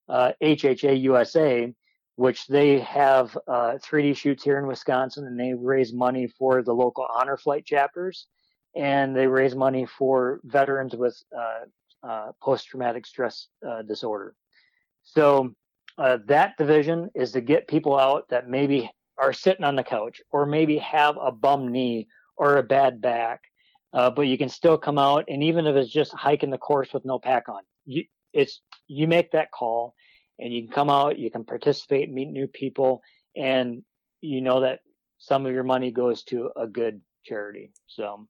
HHA 0.10 0.90
uh, 0.90 0.94
USA, 0.94 1.74
which 2.16 2.48
they 2.48 2.80
have 2.80 3.38
3D 3.48 4.12
uh, 4.12 4.14
shoots 4.14 4.44
here 4.44 4.58
in 4.58 4.68
Wisconsin, 4.68 5.28
and 5.28 5.40
they 5.40 5.54
raise 5.54 5.94
money 5.94 6.28
for 6.28 6.64
the 6.64 6.74
local 6.74 7.08
honor 7.14 7.38
flight 7.38 7.66
chapters, 7.66 8.28
and 8.76 9.16
they 9.16 9.28
raise 9.28 9.56
money 9.56 9.86
for 9.86 10.42
veterans 10.44 10.96
with 10.96 11.22
post-traumatic 12.42 13.06
stress 13.06 13.48
disorder. 13.88 14.36
So 15.04 15.54
uh, 15.98 16.18
that 16.28 16.58
division 16.58 17.10
is 17.16 17.32
to 17.32 17.42
get 17.42 17.68
people 17.68 17.98
out 17.98 18.28
that 18.30 18.50
maybe 18.50 18.90
are 19.18 19.34
sitting 19.34 19.64
on 19.64 19.76
the 19.76 19.84
couch 19.84 20.22
or 20.32 20.46
maybe 20.46 20.78
have 20.78 21.18
a 21.22 21.32
bum 21.32 21.72
knee 21.72 22.08
or 22.36 22.58
a 22.58 22.64
bad 22.64 23.02
back, 23.02 23.42
uh, 23.94 24.10
but 24.10 24.24
you 24.24 24.38
can 24.38 24.50
still 24.50 24.78
come 24.78 24.98
out 24.98 25.26
and 25.30 25.42
even 25.44 25.66
if 25.66 25.76
it's 25.76 25.92
just 25.92 26.14
hiking 26.14 26.50
the 26.50 26.58
course 26.58 26.94
with 26.94 27.06
no 27.06 27.18
pack 27.18 27.48
on, 27.48 27.62
you 27.86 28.04
it's 28.34 28.62
you 28.88 29.08
make 29.08 29.32
that 29.32 29.52
call 29.52 29.96
and 30.38 30.54
you 30.54 30.64
can 30.64 30.72
come 30.72 30.90
out, 30.90 31.18
you 31.18 31.32
can 31.32 31.46
participate, 31.46 32.12
meet 32.12 32.30
new 32.30 32.48
people, 32.48 33.02
and 33.38 33.84
you 34.20 34.42
know 34.42 34.62
that 34.62 34.80
some 35.18 35.46
of 35.46 35.54
your 35.54 35.64
money 35.64 35.92
goes 35.92 36.24
to 36.24 36.50
a 36.58 36.68
good 36.68 37.00
charity. 37.24 37.72
So, 37.88 38.28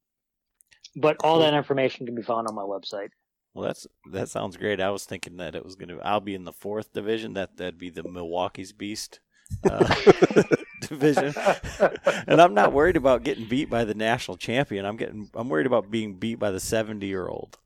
but 0.94 1.16
all 1.24 1.40
that 1.40 1.54
information 1.54 2.06
can 2.06 2.14
be 2.14 2.22
found 2.22 2.46
on 2.46 2.54
my 2.54 2.62
website. 2.62 3.08
Well, 3.56 3.64
that's 3.64 3.86
that 4.12 4.28
sounds 4.28 4.58
great. 4.58 4.82
I 4.82 4.90
was 4.90 5.04
thinking 5.06 5.38
that 5.38 5.54
it 5.54 5.64
was 5.64 5.76
going 5.76 5.88
to. 5.88 5.98
I'll 6.02 6.20
be 6.20 6.34
in 6.34 6.44
the 6.44 6.52
fourth 6.52 6.92
division. 6.92 7.32
That 7.32 7.56
that'd 7.56 7.78
be 7.78 7.88
the 7.88 8.02
Milwaukee's 8.02 8.74
Beast 8.74 9.20
uh, 9.64 9.94
division, 10.82 11.32
and 12.26 12.42
I'm 12.42 12.52
not 12.52 12.74
worried 12.74 12.98
about 12.98 13.22
getting 13.22 13.48
beat 13.48 13.70
by 13.70 13.84
the 13.84 13.94
national 13.94 14.36
champion. 14.36 14.84
I'm 14.84 14.98
getting. 14.98 15.30
I'm 15.34 15.48
worried 15.48 15.64
about 15.64 15.90
being 15.90 16.16
beat 16.16 16.34
by 16.34 16.50
the 16.50 16.60
70 16.60 17.06
year 17.06 17.28
old 17.28 17.56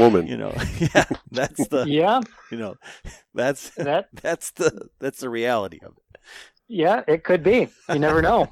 woman. 0.00 0.26
You 0.26 0.36
know, 0.36 0.52
yeah, 0.80 1.04
that's 1.30 1.68
the. 1.68 1.84
Yeah. 1.86 2.22
You 2.50 2.58
know, 2.58 2.74
that's 3.32 3.70
that. 3.76 4.08
That's 4.12 4.50
the 4.50 4.88
that's 4.98 5.20
the 5.20 5.30
reality 5.30 5.78
of 5.84 5.92
it. 5.96 6.20
Yeah, 6.66 7.04
it 7.06 7.22
could 7.22 7.44
be. 7.44 7.68
You 7.88 8.00
never 8.00 8.20
know. 8.20 8.48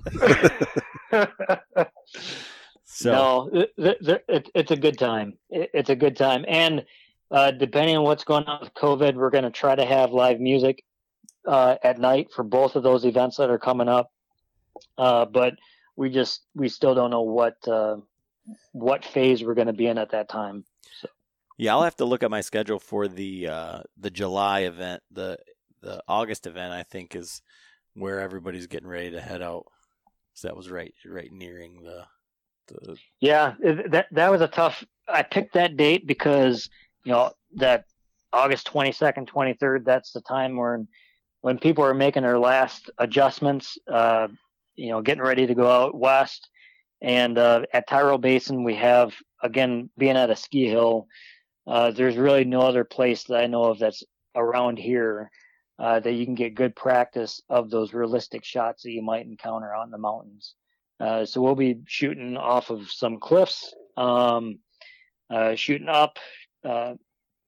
So 2.90 3.51
no, 3.52 3.66
it, 3.77 4.23
it, 4.28 4.51
it's 4.55 4.70
a 4.70 4.77
good 4.77 4.98
time. 4.98 5.35
It, 5.51 5.70
it's 5.74 5.90
a 5.90 5.97
good 5.97 6.16
time, 6.16 6.44
and 6.48 6.85
uh, 7.31 7.51
depending 7.51 7.98
on 7.98 8.05
what's 8.05 8.24
going 8.24 8.44
on 8.44 8.60
with 8.62 8.73
COVID, 8.73 9.15
we're 9.15 9.28
going 9.31 9.44
to 9.44 9.51
try 9.51 9.74
to 9.74 9.85
have 9.85 10.10
live 10.12 10.40
music 10.40 10.82
uh, 11.47 11.77
at 11.82 11.98
night 11.98 12.28
for 12.35 12.43
both 12.43 12.77
of 12.77 12.82
those 12.82 13.05
events 13.05 13.36
that 13.36 13.51
are 13.51 13.59
coming 13.59 13.89
up. 13.89 14.10
Uh, 14.97 15.27
but 15.27 15.55
we 15.97 16.09
just 16.09 16.43
we 16.55 16.69
still 16.70 16.94
don't 16.94 17.10
know 17.10 17.23
what 17.23 17.56
uh, 17.69 17.97
what 18.73 19.05
phase 19.05 19.44
we're 19.44 19.55
going 19.55 19.66
to 19.66 19.74
be 19.74 19.86
in 19.86 19.98
at 19.98 20.12
that 20.12 20.31
time. 20.31 20.65
So. 21.01 21.09
Yeah, 21.59 21.74
I'll 21.74 21.82
have 21.82 21.97
to 21.97 22.06
look 22.06 22.23
at 22.23 22.31
my 22.31 22.40
schedule 22.40 22.78
for 22.78 23.06
the 23.06 23.48
uh, 23.48 23.81
the 23.98 24.10
July 24.10 24.60
event. 24.60 25.02
the 25.10 25.39
The 25.82 26.02
August 26.09 26.47
event, 26.47 26.73
I 26.73 26.85
think, 26.85 27.15
is 27.15 27.43
where 27.94 28.20
everybody's 28.20 28.66
getting 28.66 28.89
ready 28.89 29.10
to 29.10 29.20
head 29.20 29.43
out. 29.43 29.66
So 30.32 30.48
that 30.48 30.56
was 30.56 30.70
right 30.70 30.94
right 31.05 31.31
nearing 31.31 31.82
the 31.82 32.05
the... 32.69 32.97
Yeah, 33.20 33.55
that 33.61 34.07
that 34.12 34.31
was 34.31 34.40
a 34.40 34.49
tough. 34.49 34.85
I 35.09 35.23
picked 35.23 35.55
that 35.55 35.77
date 35.77 36.07
because 36.07 36.69
you 37.05 37.12
know 37.12 37.32
that 37.55 37.85
August 38.32 38.66
twenty 38.66 38.93
second, 38.93 39.27
twenty 39.27 39.55
third. 39.55 39.85
That's 39.85 40.12
the 40.12 40.20
time 40.20 40.57
when 40.57 40.89
when 41.40 41.59
people 41.59 41.85
are 41.85 41.95
making 41.95 42.23
their 42.23 42.39
last 42.39 42.90
adjustments. 42.99 43.78
Uh, 43.90 44.28
you 44.77 44.90
know, 44.90 45.03
getting 45.03 45.23
ready 45.23 45.47
to 45.47 45.55
go 45.55 45.69
out 45.69 45.99
west. 45.99 46.49
And 47.03 47.36
uh, 47.36 47.62
at 47.73 47.89
Tyrol 47.89 48.19
Basin, 48.19 48.65
we 48.65 48.77
have 48.77 49.12
again 49.43 49.90
being 49.99 50.16
at 50.16 50.31
a 50.31 50.36
ski 50.36 50.69
hill. 50.69 51.09
Uh, 51.66 51.90
there's 51.90 52.16
really 52.16 52.45
no 52.45 52.61
other 52.61 52.85
place 52.85 53.24
that 53.24 53.39
I 53.39 53.47
know 53.47 53.65
of 53.65 53.78
that's 53.78 54.03
around 54.35 54.78
here 54.78 55.31
uh, 55.78 56.01
that 56.01 56.12
you 56.12 56.24
can 56.24 56.35
get 56.35 56.55
good 56.55 56.74
practice 56.74 57.43
of 57.49 57.70
those 57.70 57.93
realistic 57.93 58.45
shots 58.45 58.82
that 58.82 58.93
you 58.93 59.03
might 59.03 59.27
encounter 59.27 59.74
on 59.74 59.90
the 59.90 59.99
mountains. 59.99 60.55
Uh, 61.01 61.25
so 61.25 61.41
we'll 61.41 61.55
be 61.55 61.81
shooting 61.87 62.37
off 62.37 62.70
of 62.70 62.91
some 62.91 63.19
cliffs, 63.19 63.75
um, 63.97 64.59
uh, 65.31 65.55
shooting 65.55 65.89
up 65.89 66.19
uh, 66.65 66.95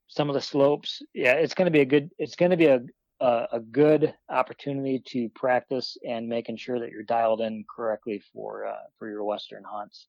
some 0.07 0.29
of 0.29 0.35
the 0.35 0.41
slopes. 0.41 1.03
Yeah, 1.15 1.35
it's 1.35 1.55
going 1.55 1.67
to 1.67 1.73
be 1.73 1.81
a 1.81 1.85
good. 1.85 2.11
It's 2.19 2.37
going 2.37 2.53
to 2.53 2.57
be 2.57 2.67
a, 2.67 2.81
a, 3.21 3.47
a 3.53 3.61
good 3.61 4.15
opportunity 4.29 5.03
to 5.07 5.29
practice 5.31 5.97
and 6.07 6.29
making 6.29 6.57
sure 6.57 6.79
that 6.79 6.91
you're 6.91 7.03
dialed 7.03 7.41
in 7.41 7.65
correctly 7.69 8.23
for 8.33 8.67
uh, 8.67 8.85
for 8.99 9.09
your 9.09 9.25
western 9.25 9.65
hunts. 9.65 10.07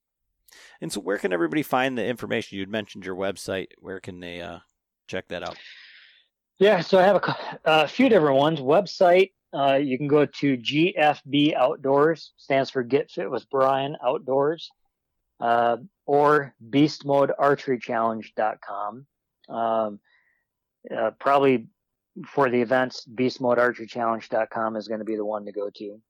And 0.82 0.92
so, 0.92 1.00
where 1.00 1.18
can 1.18 1.34
everybody 1.34 1.64
find 1.64 1.98
the 1.98 2.06
information? 2.06 2.58
You'd 2.58 2.70
mentioned 2.70 3.06
your 3.06 3.16
website. 3.16 3.68
Where 3.80 4.00
can 4.00 4.20
they 4.20 4.42
uh, 4.42 4.60
check 5.08 5.28
that 5.30 5.44
out? 5.44 5.58
Yeah, 6.60 6.82
so 6.82 7.00
I 7.00 7.04
have 7.04 7.16
a, 7.16 7.36
a 7.66 7.88
few 7.88 8.08
different 8.08 8.38
ones. 8.38 8.60
Website 8.60 9.32
uh, 9.54 9.80
you 9.82 9.98
can 9.98 10.08
go 10.08 10.26
to 10.26 10.58
GFB 10.58 11.56
Outdoors, 11.56 12.32
stands 12.38 12.70
for 12.70 12.84
Get 12.84 13.12
Fit 13.12 13.30
with 13.30 13.50
Brian 13.50 13.98
Outdoors, 14.04 14.72
uh, 15.40 15.78
or 16.06 16.54
BeastModeArcheryChallenge.com. 16.70 19.06
Um, 19.50 20.00
uh, 20.96 21.12
probably 21.20 21.68
for 22.26 22.50
the 22.50 22.62
events, 22.62 23.08
BeastModeArcheryChallenge.com 23.14 24.76
is 24.76 24.88
going 24.88 25.00
to 25.00 25.06
be 25.06 25.16
the 25.16 25.26
one 25.26 25.46
to 25.46 25.52
go 25.52 25.70
to. 25.76 26.02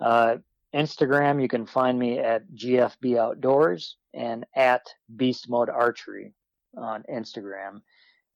Uh, 0.00 0.36
Instagram, 0.74 1.40
you 1.40 1.48
can 1.48 1.66
find 1.66 1.98
me 1.98 2.18
at 2.18 2.50
GFB 2.54 3.18
Outdoors 3.18 3.96
and 4.14 4.46
at 4.56 4.86
Beast 5.14 5.48
Mode 5.48 5.68
Archery 5.68 6.32
on 6.76 7.04
Instagram. 7.12 7.82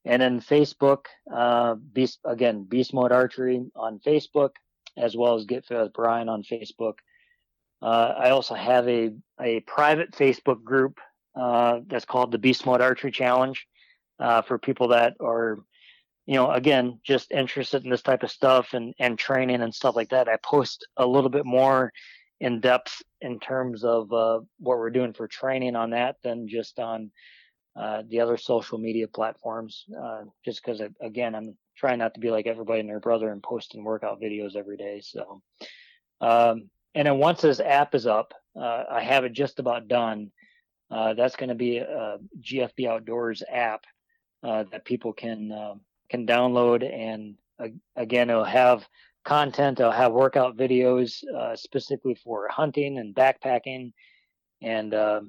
And 0.07 0.23
then 0.23 0.41
Facebook, 0.41 1.07
uh, 1.33 1.75
Beast 1.75 2.21
again, 2.25 2.63
Beast 2.63 2.95
Mode 2.95 3.11
Archery 3.11 3.67
on 3.75 3.99
Facebook, 3.99 4.51
as 4.97 5.17
well 5.17 5.35
as 5.35 5.47
Get 5.47 5.67
Fit 5.67 5.79
with 5.79 5.93
Brian 5.93 6.29
on 6.29 6.45
Facebook. 6.45 6.95
Uh, 7.83 8.15
I 8.17 8.31
also 8.31 8.55
have 8.55 8.89
a 8.89 9.11
a 9.41 9.61
private 9.61 10.13
Facebook 10.13 10.63
group 10.63 11.01
uh, 11.35 11.81
that's 11.89 12.05
called 12.05 12.31
the 12.31 12.39
Beast 12.39 12.65
Mode 12.65 12.81
Archery 12.81 13.11
Challenge 13.11 13.67
uh, 14.21 14.43
for 14.43 14.59
people 14.59 14.89
that 14.89 15.15
are, 15.21 15.59
you 16.25 16.35
know, 16.35 16.53
again, 16.53 17.01
just 17.05 17.33
interested 17.33 17.85
in 17.85 17.91
this 17.91 18.03
type 18.03 18.23
of 18.23 18.31
stuff 18.31 18.75
and 18.75 18.95
and 19.01 19.19
training 19.19 19.61
and 19.61 19.75
stuff 19.75 19.97
like 19.97 20.11
that. 20.11 20.29
I 20.29 20.37
post 20.37 20.87
a 20.97 21.07
little 21.07 21.31
bit 21.31 21.45
more 21.45 21.93
in 22.41 22.61
depth 22.61 23.03
in 23.21 23.41
terms 23.41 23.83
of 23.83 24.13
uh, 24.13 24.39
what 24.61 24.79
we're 24.79 24.91
doing 24.91 25.15
for 25.15 25.27
training 25.27 25.75
on 25.75 25.91
that 25.91 26.17
than 26.23 26.47
just 26.49 26.79
on 26.79 27.11
uh, 27.77 28.03
the 28.09 28.21
other 28.21 28.37
social 28.37 28.79
media 28.79 29.07
platforms, 29.07 29.85
uh, 30.01 30.23
just 30.45 30.65
because 30.65 30.81
again, 31.01 31.35
I'm 31.35 31.57
trying 31.77 31.99
not 31.99 32.15
to 32.15 32.21
be 32.21 32.31
like 32.31 32.47
everybody 32.47 32.81
and 32.81 32.89
their 32.89 33.01
brother 33.01 33.31
and 33.31 33.43
posting 33.43 33.85
workout 33.85 34.21
videos 34.21 34.57
every 34.57 34.77
day. 34.77 35.03
So, 35.03 35.43
um, 36.21 36.71
and 36.95 37.07
then 37.07 37.19
once 37.19 37.43
this 37.43 37.61
app 37.61 37.95
is 37.95 38.07
up, 38.07 38.33
uh, 38.59 38.85
I 38.91 39.03
have 39.03 39.25
it 39.25 39.33
just 39.33 39.59
about 39.59 39.89
done. 39.89 40.31
Uh, 40.91 41.15
that's 41.15 41.37
going 41.37 41.51
to 41.51 41.55
be 41.55 41.79
a 41.79 42.19
GFB 42.41 42.89
Outdoors 42.89 43.43
app 43.53 43.85
uh, 44.43 44.65
that 44.73 44.85
people 44.85 45.13
can 45.13 45.81
can 46.09 46.27
download, 46.27 46.89
and 46.89 47.35
again, 47.97 48.31
it'll 48.31 48.45
have 48.45 48.87
content. 49.25 49.81
It'll 49.81 49.91
have 49.91 50.13
workout 50.13 50.57
videos 50.57 51.25
specifically 51.59 52.15
for 52.15 52.49
hunting 52.49 52.99
and 52.99 53.15
backpacking, 53.15 53.93
and 54.63 54.95
uh, 54.95 55.21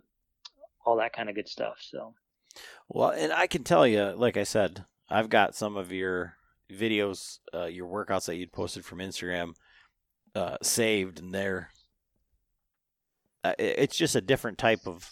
all 0.86 0.98
that 0.98 1.14
kind 1.14 1.30
of 1.30 1.36
good 1.36 1.50
stuff. 1.50 1.78
So, 1.82 2.14
well, 2.90 3.10
and 3.10 3.32
I 3.34 3.48
can 3.48 3.64
tell 3.64 3.86
you, 3.86 4.14
like 4.16 4.38
I 4.38 4.44
said, 4.44 4.86
I've 5.10 5.30
got 5.30 5.56
some 5.56 5.78
of 5.78 5.92
your 5.92 6.36
videos, 6.72 7.40
uh, 7.54 7.66
your 7.66 7.88
workouts 7.88 8.26
that 8.26 8.36
you'd 8.36 8.52
posted 8.52 8.86
from 8.86 9.00
Instagram 9.00 9.54
uh, 10.36 10.58
saved, 10.62 11.20
and 11.20 11.34
they're 11.34 11.70
uh, 13.44 13.54
it's 13.58 13.96
just 13.96 14.16
a 14.16 14.22
different 14.22 14.58
type 14.58 14.82
of 14.86 15.10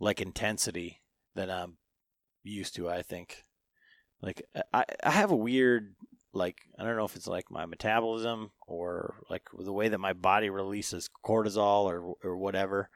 like 0.00 0.20
intensity 0.20 1.00
than 1.34 1.50
I'm 1.50 1.76
used 2.42 2.74
to. 2.76 2.88
I 2.88 3.02
think. 3.02 3.44
Like 4.20 4.42
I, 4.72 4.84
I 5.02 5.10
have 5.10 5.32
a 5.32 5.36
weird 5.36 5.94
like 6.32 6.58
I 6.78 6.84
don't 6.84 6.96
know 6.96 7.04
if 7.04 7.16
it's 7.16 7.26
like 7.26 7.50
my 7.50 7.66
metabolism 7.66 8.52
or 8.66 9.16
like 9.28 9.42
the 9.58 9.72
way 9.72 9.88
that 9.88 9.98
my 9.98 10.12
body 10.12 10.48
releases 10.50 11.10
cortisol 11.24 11.84
or 11.84 12.14
or 12.22 12.36
whatever. 12.36 12.88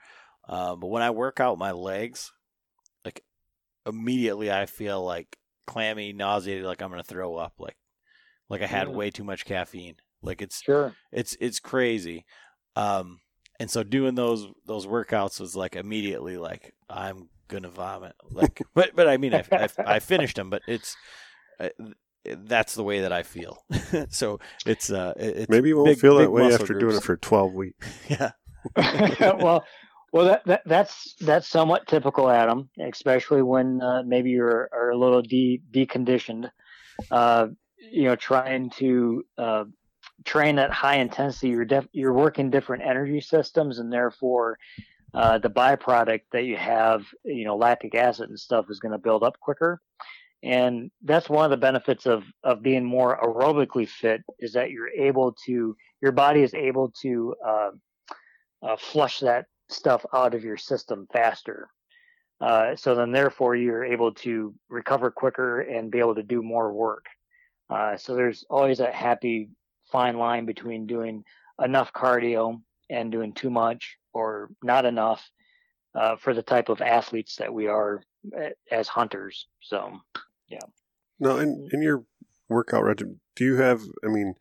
Uh, 0.48 0.76
but 0.76 0.88
when 0.88 1.02
I 1.02 1.10
work 1.10 1.40
out 1.40 1.58
my 1.58 1.72
legs, 1.72 2.32
immediately 3.86 4.50
I 4.50 4.66
feel 4.66 5.04
like 5.04 5.36
clammy, 5.66 6.12
nauseated, 6.12 6.64
like 6.64 6.82
I'm 6.82 6.90
gonna 6.90 7.02
throw 7.02 7.36
up, 7.36 7.54
like 7.58 7.76
like 8.48 8.62
I 8.62 8.66
had 8.66 8.88
way 8.88 9.10
too 9.10 9.24
much 9.24 9.44
caffeine. 9.44 9.96
Like 10.22 10.42
it's 10.42 10.62
sure 10.62 10.94
it's 11.12 11.36
it's 11.40 11.60
crazy. 11.60 12.24
Um, 12.74 13.20
and 13.58 13.70
so 13.70 13.82
doing 13.82 14.14
those 14.14 14.46
those 14.66 14.86
workouts 14.86 15.40
was 15.40 15.56
like 15.56 15.76
immediately 15.76 16.36
like 16.36 16.74
I'm 16.88 17.28
gonna 17.48 17.68
vomit. 17.68 18.14
Like, 18.30 18.62
but 18.74 18.94
but 18.94 19.08
I 19.08 19.16
mean 19.16 19.34
I, 19.34 19.44
I, 19.52 19.68
I 19.78 19.98
finished 19.98 20.36
them, 20.36 20.50
but 20.50 20.62
it's 20.66 20.96
uh, 21.60 21.70
that's 22.24 22.74
the 22.74 22.82
way 22.82 23.00
that 23.00 23.12
I 23.12 23.22
feel. 23.22 23.64
so 24.08 24.40
it's 24.64 24.90
uh 24.90 25.14
it's 25.16 25.48
maybe 25.48 25.70
you 25.70 25.76
won't 25.76 25.88
big, 25.88 26.00
feel 26.00 26.16
that 26.16 26.30
way 26.30 26.52
after 26.52 26.66
groups. 26.66 26.80
doing 26.80 26.96
it 26.96 27.02
for 27.02 27.16
twelve 27.16 27.54
weeks. 27.54 27.86
yeah. 28.08 28.32
well, 28.76 29.64
well 30.12 30.24
that, 30.26 30.44
that 30.46 30.62
that's 30.66 31.14
that's 31.20 31.48
somewhat 31.48 31.86
typical, 31.86 32.30
Adam. 32.30 32.70
Especially 32.80 33.42
when 33.42 33.80
uh, 33.82 34.02
maybe 34.04 34.30
you're 34.30 34.68
are 34.72 34.90
a 34.90 34.98
little 34.98 35.22
de 35.22 35.60
deconditioned. 35.72 36.50
Uh, 37.10 37.48
you 37.78 38.04
know, 38.04 38.16
trying 38.16 38.70
to 38.70 39.24
uh, 39.38 39.64
train 40.24 40.58
at 40.58 40.72
high 40.72 40.96
intensity, 40.96 41.48
you're 41.50 41.64
def- 41.64 41.88
you're 41.92 42.12
working 42.12 42.50
different 42.50 42.82
energy 42.82 43.20
systems, 43.20 43.78
and 43.78 43.92
therefore 43.92 44.58
uh, 45.14 45.38
the 45.38 45.50
byproduct 45.50 46.22
that 46.32 46.44
you 46.44 46.56
have, 46.56 47.04
you 47.24 47.44
know, 47.44 47.56
lactic 47.56 47.94
acid 47.94 48.28
and 48.28 48.38
stuff 48.38 48.66
is 48.68 48.80
going 48.80 48.92
to 48.92 48.98
build 48.98 49.22
up 49.22 49.38
quicker. 49.40 49.80
And 50.42 50.90
that's 51.02 51.28
one 51.28 51.44
of 51.44 51.50
the 51.50 51.56
benefits 51.56 52.06
of 52.06 52.24
of 52.44 52.62
being 52.62 52.84
more 52.84 53.18
aerobically 53.18 53.88
fit 53.88 54.20
is 54.38 54.52
that 54.52 54.70
you're 54.70 54.90
able 54.90 55.34
to 55.46 55.76
your 56.02 56.12
body 56.12 56.42
is 56.42 56.54
able 56.54 56.92
to 57.02 57.34
uh, 57.44 57.70
uh, 58.62 58.76
flush 58.76 59.20
that 59.20 59.46
stuff 59.68 60.04
out 60.12 60.34
of 60.34 60.44
your 60.44 60.56
system 60.56 61.06
faster. 61.12 61.68
Uh, 62.40 62.76
so 62.76 62.94
then, 62.94 63.12
therefore, 63.12 63.56
you're 63.56 63.84
able 63.84 64.12
to 64.12 64.54
recover 64.68 65.10
quicker 65.10 65.60
and 65.60 65.90
be 65.90 65.98
able 65.98 66.14
to 66.14 66.22
do 66.22 66.42
more 66.42 66.72
work. 66.72 67.06
Uh, 67.70 67.96
so 67.96 68.14
there's 68.14 68.44
always 68.50 68.80
a 68.80 68.92
happy 68.92 69.48
fine 69.90 70.18
line 70.18 70.44
between 70.44 70.86
doing 70.86 71.24
enough 71.62 71.92
cardio 71.92 72.60
and 72.90 73.10
doing 73.10 73.32
too 73.32 73.50
much 73.50 73.96
or 74.12 74.50
not 74.62 74.84
enough 74.84 75.28
uh, 75.94 76.16
for 76.16 76.34
the 76.34 76.42
type 76.42 76.68
of 76.68 76.80
athletes 76.80 77.36
that 77.36 77.52
we 77.52 77.66
are 77.66 78.02
eh, 78.36 78.50
as 78.70 78.86
hunters. 78.86 79.46
So, 79.60 79.98
yeah. 80.48 80.58
No, 81.18 81.38
in, 81.38 81.68
in 81.72 81.82
your 81.82 82.04
workout 82.48 82.84
regimen, 82.84 83.20
do 83.34 83.44
you 83.44 83.56
have, 83.56 83.80
I 84.04 84.08
mean, 84.08 84.34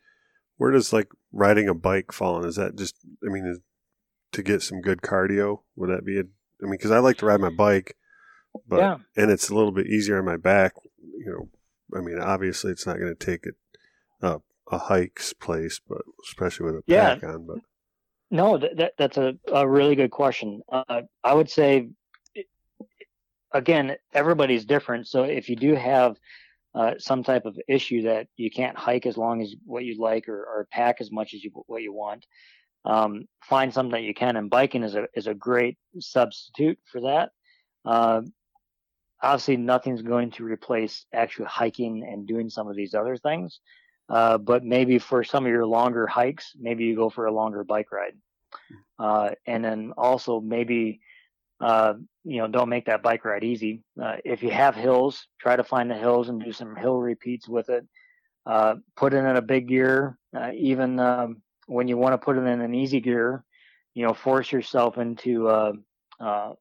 where 0.58 0.70
does 0.70 0.92
like 0.92 1.08
riding 1.32 1.68
a 1.68 1.74
bike 1.74 2.12
fall 2.12 2.40
in? 2.40 2.48
Is 2.48 2.56
that 2.56 2.76
just, 2.76 2.94
I 3.26 3.32
mean, 3.32 3.46
is, 3.46 3.60
to 4.36 4.42
get 4.42 4.62
some 4.62 4.80
good 4.80 5.02
cardio? 5.02 5.62
Would 5.74 5.90
that 5.90 6.06
be 6.06 6.18
a, 6.18 6.22
I 6.22 6.62
mean, 6.62 6.72
because 6.72 6.90
I 6.90 6.98
like 7.00 7.18
to 7.18 7.26
ride 7.26 7.40
my 7.40 7.50
bike, 7.50 7.96
but, 8.66 8.78
yeah. 8.78 8.96
and 9.16 9.30
it's 9.30 9.50
a 9.50 9.54
little 9.54 9.72
bit 9.72 9.86
easier 9.86 10.18
on 10.18 10.24
my 10.24 10.36
back, 10.36 10.74
you 11.18 11.26
know, 11.26 11.98
I 11.98 12.02
mean, 12.02 12.18
obviously 12.18 12.72
it's 12.72 12.86
not 12.86 12.98
going 12.98 13.14
to 13.14 13.26
take 13.26 13.44
it 13.44 13.54
up 14.22 14.42
a 14.70 14.78
hike's 14.78 15.32
place, 15.32 15.80
but 15.88 16.02
especially 16.26 16.66
with 16.66 16.76
a 16.76 16.82
yeah. 16.86 17.14
pack 17.14 17.24
on. 17.24 17.46
But 17.46 17.58
no, 18.30 18.58
that, 18.58 18.92
that's 18.98 19.16
a, 19.16 19.34
a 19.52 19.68
really 19.68 19.94
good 19.94 20.10
question. 20.10 20.62
Uh, 20.70 21.02
I 21.22 21.34
would 21.34 21.50
say, 21.50 21.88
again, 23.52 23.96
everybody's 24.12 24.64
different. 24.64 25.06
So 25.06 25.22
if 25.22 25.48
you 25.48 25.56
do 25.56 25.74
have 25.74 26.16
uh, 26.74 26.94
some 26.98 27.22
type 27.22 27.46
of 27.46 27.56
issue 27.68 28.02
that 28.02 28.26
you 28.36 28.50
can't 28.50 28.76
hike 28.76 29.06
as 29.06 29.16
long 29.16 29.40
as 29.40 29.54
what 29.64 29.84
you'd 29.84 29.98
like 29.98 30.28
or, 30.28 30.40
or 30.40 30.68
pack 30.72 31.00
as 31.00 31.10
much 31.12 31.32
as 31.32 31.42
you 31.44 31.50
what 31.66 31.82
you 31.82 31.92
want, 31.92 32.26
um, 32.86 33.26
find 33.42 33.74
something 33.74 33.92
that 33.92 34.06
you 34.06 34.14
can. 34.14 34.36
And 34.36 34.48
biking 34.48 34.82
is 34.82 34.94
a 34.94 35.06
is 35.14 35.26
a 35.26 35.34
great 35.34 35.76
substitute 35.98 36.78
for 36.90 37.02
that. 37.02 37.30
Uh, 37.84 38.22
obviously, 39.22 39.56
nothing's 39.56 40.02
going 40.02 40.30
to 40.32 40.44
replace 40.44 41.04
actually 41.12 41.46
hiking 41.46 42.06
and 42.08 42.26
doing 42.26 42.48
some 42.48 42.68
of 42.68 42.76
these 42.76 42.94
other 42.94 43.16
things. 43.16 43.60
Uh, 44.08 44.38
but 44.38 44.64
maybe 44.64 44.98
for 45.00 45.24
some 45.24 45.44
of 45.44 45.50
your 45.50 45.66
longer 45.66 46.06
hikes, 46.06 46.52
maybe 46.58 46.84
you 46.84 46.94
go 46.94 47.10
for 47.10 47.26
a 47.26 47.32
longer 47.32 47.64
bike 47.64 47.90
ride. 47.90 48.14
Uh, 48.98 49.30
and 49.46 49.64
then 49.64 49.92
also 49.98 50.40
maybe, 50.40 51.00
uh, 51.60 51.94
you 52.22 52.38
know, 52.38 52.46
don't 52.46 52.68
make 52.68 52.86
that 52.86 53.02
bike 53.02 53.24
ride 53.24 53.42
easy. 53.42 53.82
Uh, 54.00 54.16
if 54.24 54.44
you 54.44 54.50
have 54.50 54.76
hills, 54.76 55.26
try 55.40 55.56
to 55.56 55.64
find 55.64 55.90
the 55.90 55.96
hills 55.96 56.28
and 56.28 56.42
do 56.42 56.52
some 56.52 56.76
hill 56.76 56.98
repeats 56.98 57.48
with 57.48 57.68
it. 57.68 57.84
Uh, 58.46 58.76
put 58.96 59.12
in 59.12 59.26
a 59.26 59.42
big 59.42 59.66
gear. 59.66 60.16
even 60.54 61.00
um, 61.00 61.42
when 61.66 61.88
you 61.88 61.96
want 61.96 62.14
to 62.14 62.18
put 62.18 62.36
it 62.36 62.40
in 62.40 62.60
an 62.60 62.74
easy 62.74 63.00
gear, 63.00 63.44
you 63.94 64.06
know, 64.06 64.14
force 64.14 64.50
yourself 64.52 64.98
into 64.98 65.48
a 65.48 65.72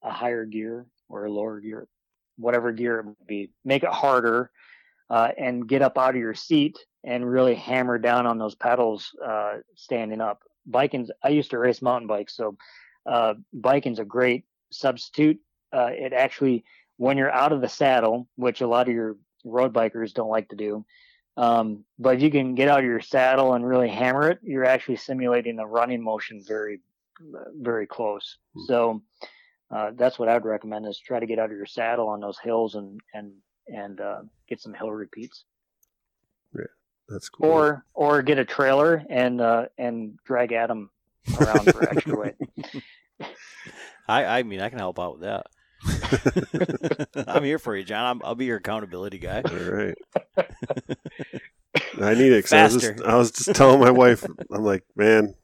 higher 0.03 0.45
gear 0.45 0.85
or 1.09 1.25
a 1.25 1.31
lower 1.31 1.59
gear, 1.59 1.87
whatever 2.37 2.71
gear 2.71 2.99
it 2.99 3.05
would 3.05 3.27
be. 3.27 3.51
Make 3.63 3.83
it 3.83 3.89
harder 3.89 4.51
and 5.09 5.67
get 5.67 5.81
up 5.81 5.97
out 5.97 6.15
of 6.15 6.21
your 6.21 6.33
seat 6.33 6.77
and 7.03 7.29
really 7.29 7.55
hammer 7.55 7.97
down 7.97 8.25
on 8.25 8.37
those 8.37 8.55
pedals 8.55 9.11
uh, 9.23 9.57
standing 9.75 10.21
up. 10.21 10.41
Biking's 10.67 11.11
I 11.23 11.29
used 11.29 11.51
to 11.51 11.59
race 11.59 11.81
mountain 11.81 12.07
bikes, 12.07 12.35
so 12.35 12.57
uh, 13.05 13.35
biking's 13.53 13.99
a 13.99 14.05
great 14.05 14.45
substitute. 14.71 15.39
Uh, 15.71 15.89
it 15.91 16.11
actually, 16.13 16.63
when 16.97 17.17
you're 17.17 17.31
out 17.31 17.51
of 17.51 17.61
the 17.61 17.69
saddle, 17.69 18.27
which 18.35 18.61
a 18.61 18.67
lot 18.67 18.87
of 18.87 18.95
your 18.95 19.17
road 19.43 19.73
bikers 19.73 20.13
don't 20.13 20.29
like 20.29 20.49
to 20.49 20.55
do, 20.55 20.83
um, 21.37 21.83
but 21.99 22.15
if 22.15 22.21
you 22.21 22.31
can 22.31 22.55
get 22.55 22.69
out 22.69 22.79
of 22.79 22.85
your 22.85 23.01
saddle 23.01 23.53
and 23.53 23.67
really 23.67 23.89
hammer 23.89 24.29
it, 24.29 24.39
you're 24.41 24.65
actually 24.65 24.95
simulating 24.95 25.55
the 25.55 25.65
running 25.65 26.01
motion 26.01 26.41
very, 26.45 26.79
very 27.59 27.85
close. 27.85 28.37
Hmm. 28.53 28.63
So 28.67 29.01
uh, 29.71 29.91
that's 29.95 30.17
what 30.17 30.29
I'd 30.29 30.45
recommend 30.45 30.85
is 30.85 30.97
try 30.97 31.19
to 31.19 31.25
get 31.25 31.39
out 31.39 31.51
of 31.51 31.57
your 31.57 31.65
saddle 31.65 32.07
on 32.07 32.19
those 32.19 32.39
hills 32.39 32.75
and 32.75 32.99
and 33.13 33.33
and 33.67 33.99
uh, 33.99 34.21
get 34.47 34.61
some 34.61 34.73
hill 34.73 34.91
repeats. 34.91 35.43
Yeah. 36.55 36.65
That's 37.09 37.29
cool. 37.29 37.47
Or 37.47 37.85
or 37.93 38.21
get 38.21 38.39
a 38.39 38.45
trailer 38.45 39.03
and 39.09 39.41
uh, 39.41 39.65
and 39.77 40.17
drag 40.23 40.53
Adam 40.53 40.89
around 41.39 41.71
for 41.71 41.89
extra 41.89 42.17
weight. 42.17 42.35
I 44.07 44.25
I 44.25 44.43
mean 44.43 44.61
I 44.61 44.69
can 44.69 44.79
help 44.79 44.99
out 44.99 45.13
with 45.13 45.21
that. 45.23 45.47
I'm 47.27 47.43
here 47.43 47.59
for 47.59 47.75
you, 47.75 47.83
John. 47.83 48.21
i 48.23 48.27
will 48.27 48.35
be 48.35 48.45
your 48.45 48.57
accountability 48.57 49.19
guy. 49.19 49.41
All 49.41 49.71
right. 49.71 49.97
I 52.01 52.13
need 52.13 52.31
it. 52.31 52.51
I 52.53 52.63
was, 52.63 52.81
just, 52.81 53.01
I 53.01 53.15
was 53.15 53.31
just 53.31 53.55
telling 53.55 53.79
my 53.79 53.91
wife, 53.91 54.23
I'm 54.51 54.63
like, 54.63 54.83
man, 54.95 55.35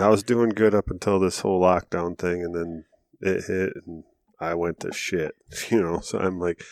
I 0.00 0.08
was 0.08 0.22
doing 0.22 0.50
good 0.50 0.74
up 0.74 0.90
until 0.90 1.20
this 1.20 1.40
whole 1.40 1.60
lockdown 1.60 2.18
thing, 2.18 2.42
and 2.42 2.54
then 2.54 2.84
it 3.20 3.44
hit, 3.44 3.72
and 3.86 4.04
I 4.40 4.54
went 4.54 4.80
to 4.80 4.92
shit. 4.92 5.34
You 5.70 5.82
know, 5.82 6.00
so 6.00 6.18
I'm 6.18 6.40
like, 6.40 6.62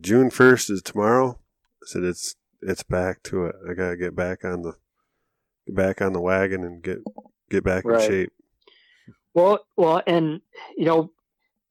June 0.00 0.30
1st 0.30 0.70
is 0.70 0.82
tomorrow. 0.82 1.38
I 1.82 1.86
said 1.86 2.02
it's 2.02 2.36
it's 2.62 2.82
back 2.82 3.22
to 3.24 3.46
it. 3.46 3.56
I 3.68 3.74
gotta 3.74 3.96
get 3.96 4.16
back 4.16 4.44
on 4.44 4.62
the 4.62 4.72
get 5.66 5.76
back 5.76 6.00
on 6.00 6.12
the 6.12 6.20
wagon 6.20 6.64
and 6.64 6.82
get 6.82 6.98
get 7.50 7.64
back 7.64 7.84
right. 7.84 8.02
in 8.02 8.08
shape. 8.08 8.32
Well, 9.34 9.66
well, 9.76 10.02
and 10.06 10.40
you 10.76 10.86
know, 10.86 11.10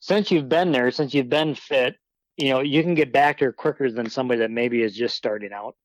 since 0.06 0.30
you've 0.30 0.48
been 0.48 0.72
there, 0.72 0.92
since 0.92 1.16
you've 1.16 1.30
been 1.30 1.56
fit, 1.56 1.96
you 2.38 2.50
know, 2.50 2.60
you 2.60 2.84
can 2.84 2.94
get 2.94 3.12
back 3.12 3.40
there 3.40 3.52
quicker 3.52 3.90
than 3.90 4.08
somebody 4.08 4.42
that 4.42 4.52
maybe 4.52 4.84
is 4.84 4.96
just 4.96 5.16
starting 5.16 5.52
out. 5.52 5.76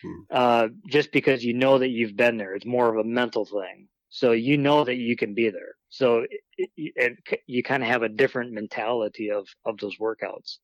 Hmm. 0.00 0.20
Uh, 0.30 0.68
just 0.86 1.10
because 1.10 1.44
you 1.44 1.54
know 1.54 1.76
that 1.80 1.88
you've 1.88 2.14
been 2.14 2.36
there, 2.36 2.54
it's 2.54 2.64
more 2.64 2.88
of 2.88 3.04
a 3.04 3.08
mental 3.08 3.44
thing. 3.44 3.88
So 4.10 4.30
you 4.30 4.58
know 4.58 4.84
that 4.84 4.94
you 4.94 5.16
can 5.16 5.34
be 5.34 5.50
there. 5.50 5.74
So 5.88 6.24
it, 6.56 6.70
it, 6.76 7.18
it, 7.26 7.40
you 7.48 7.64
kind 7.64 7.82
of 7.82 7.88
have 7.88 8.04
a 8.04 8.08
different 8.08 8.52
mentality 8.52 9.32
of 9.32 9.48
of 9.64 9.76
those 9.78 9.98
workouts. 9.98 10.58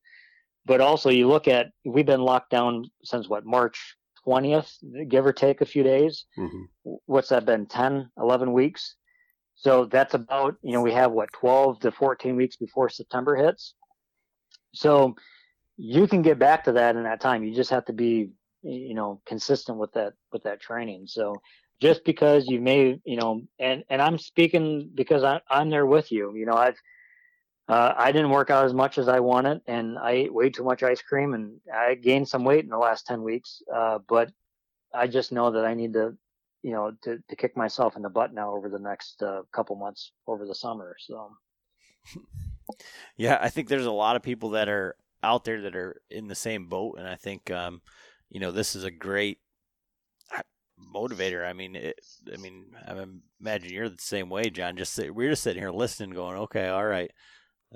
but 0.65 0.79
also 0.79 1.09
you 1.09 1.27
look 1.27 1.49
at 1.49 1.67
we've 1.83 2.05
been 2.05 2.21
locked 2.21 2.49
down 2.49 2.85
since 3.03 3.27
what 3.27 3.45
March 3.45 3.77
20th, 4.25 4.71
give 5.09 5.25
or 5.25 5.33
take 5.33 5.59
a 5.59 5.65
few 5.65 5.83
days. 5.83 6.25
Mm-hmm. 6.39 6.93
What's 7.05 7.29
that 7.29 7.45
been? 7.45 7.65
10, 7.65 8.09
11 8.17 8.53
weeks. 8.53 8.95
So 9.55 9.85
that's 9.85 10.13
about, 10.13 10.55
you 10.61 10.73
know, 10.73 10.81
we 10.81 10.91
have 10.91 11.11
what 11.11 11.31
12 11.33 11.79
to 11.81 11.91
14 11.91 12.35
weeks 12.35 12.57
before 12.57 12.89
September 12.89 13.35
hits. 13.35 13.73
So 14.73 15.15
you 15.77 16.07
can 16.07 16.21
get 16.21 16.39
back 16.39 16.65
to 16.65 16.73
that 16.73 16.95
in 16.95 17.03
that 17.03 17.21
time. 17.21 17.43
You 17.43 17.53
just 17.55 17.69
have 17.69 17.85
to 17.85 17.93
be, 17.93 18.31
you 18.63 18.93
know, 18.93 19.21
consistent 19.25 19.77
with 19.77 19.93
that 19.93 20.13
with 20.31 20.43
that 20.43 20.61
training. 20.61 21.07
So 21.07 21.35
just 21.81 22.03
because 22.03 22.47
you 22.47 22.61
may, 22.61 22.99
you 23.05 23.17
know, 23.17 23.41
and 23.59 23.83
and 23.89 24.01
I'm 24.01 24.17
speaking 24.17 24.89
because 24.93 25.23
I, 25.23 25.41
I'm 25.49 25.69
there 25.69 25.85
with 25.85 26.11
you. 26.11 26.35
You 26.35 26.45
know, 26.45 26.55
I've 26.55 26.77
uh, 27.67 27.93
I 27.97 28.11
didn't 28.11 28.29
work 28.29 28.49
out 28.49 28.65
as 28.65 28.73
much 28.73 28.97
as 28.97 29.07
I 29.07 29.19
wanted, 29.19 29.61
and 29.67 29.97
I 29.97 30.11
ate 30.11 30.33
way 30.33 30.49
too 30.49 30.63
much 30.63 30.83
ice 30.83 31.01
cream, 31.01 31.33
and 31.33 31.59
I 31.73 31.95
gained 31.95 32.27
some 32.27 32.43
weight 32.43 32.63
in 32.63 32.69
the 32.69 32.77
last 32.77 33.07
ten 33.07 33.23
weeks. 33.23 33.61
Uh, 33.73 33.99
but 34.07 34.31
I 34.93 35.07
just 35.07 35.31
know 35.31 35.51
that 35.51 35.65
I 35.65 35.73
need 35.73 35.93
to, 35.93 36.15
you 36.65 36.71
know, 36.71 36.91
to, 37.03 37.19
to 37.29 37.35
kick 37.35 37.55
myself 37.55 37.95
in 37.95 38.01
the 38.01 38.09
butt 38.09 38.33
now 38.33 38.51
over 38.51 38.69
the 38.69 38.79
next 38.79 39.21
uh, 39.21 39.43
couple 39.51 39.75
months 39.75 40.13
over 40.25 40.47
the 40.47 40.55
summer. 40.55 40.95
So, 40.99 41.29
yeah, 43.17 43.37
I 43.39 43.49
think 43.49 43.67
there's 43.67 43.85
a 43.85 43.91
lot 43.91 44.15
of 44.15 44.23
people 44.23 44.49
that 44.49 44.67
are 44.67 44.95
out 45.21 45.43
there 45.43 45.61
that 45.61 45.75
are 45.75 46.01
in 46.09 46.27
the 46.27 46.33
same 46.33 46.65
boat, 46.65 46.95
and 46.97 47.07
I 47.07 47.17
think, 47.17 47.51
um, 47.51 47.83
you 48.31 48.39
know, 48.39 48.49
this 48.49 48.75
is 48.75 48.83
a 48.83 48.89
great 48.89 49.37
motivator. 50.91 51.47
I 51.47 51.53
mean, 51.53 51.75
it, 51.75 51.99
I 52.33 52.37
mean, 52.37 52.65
I 52.83 52.95
imagine 53.39 53.71
you're 53.71 53.87
the 53.87 53.97
same 53.99 54.31
way, 54.31 54.49
John. 54.49 54.75
Just 54.75 54.93
sit, 54.93 55.13
we're 55.13 55.29
just 55.29 55.43
sitting 55.43 55.61
here 55.61 55.69
listening, 55.69 56.15
going, 56.15 56.37
okay, 56.37 56.69
all 56.69 56.87
right, 56.87 57.11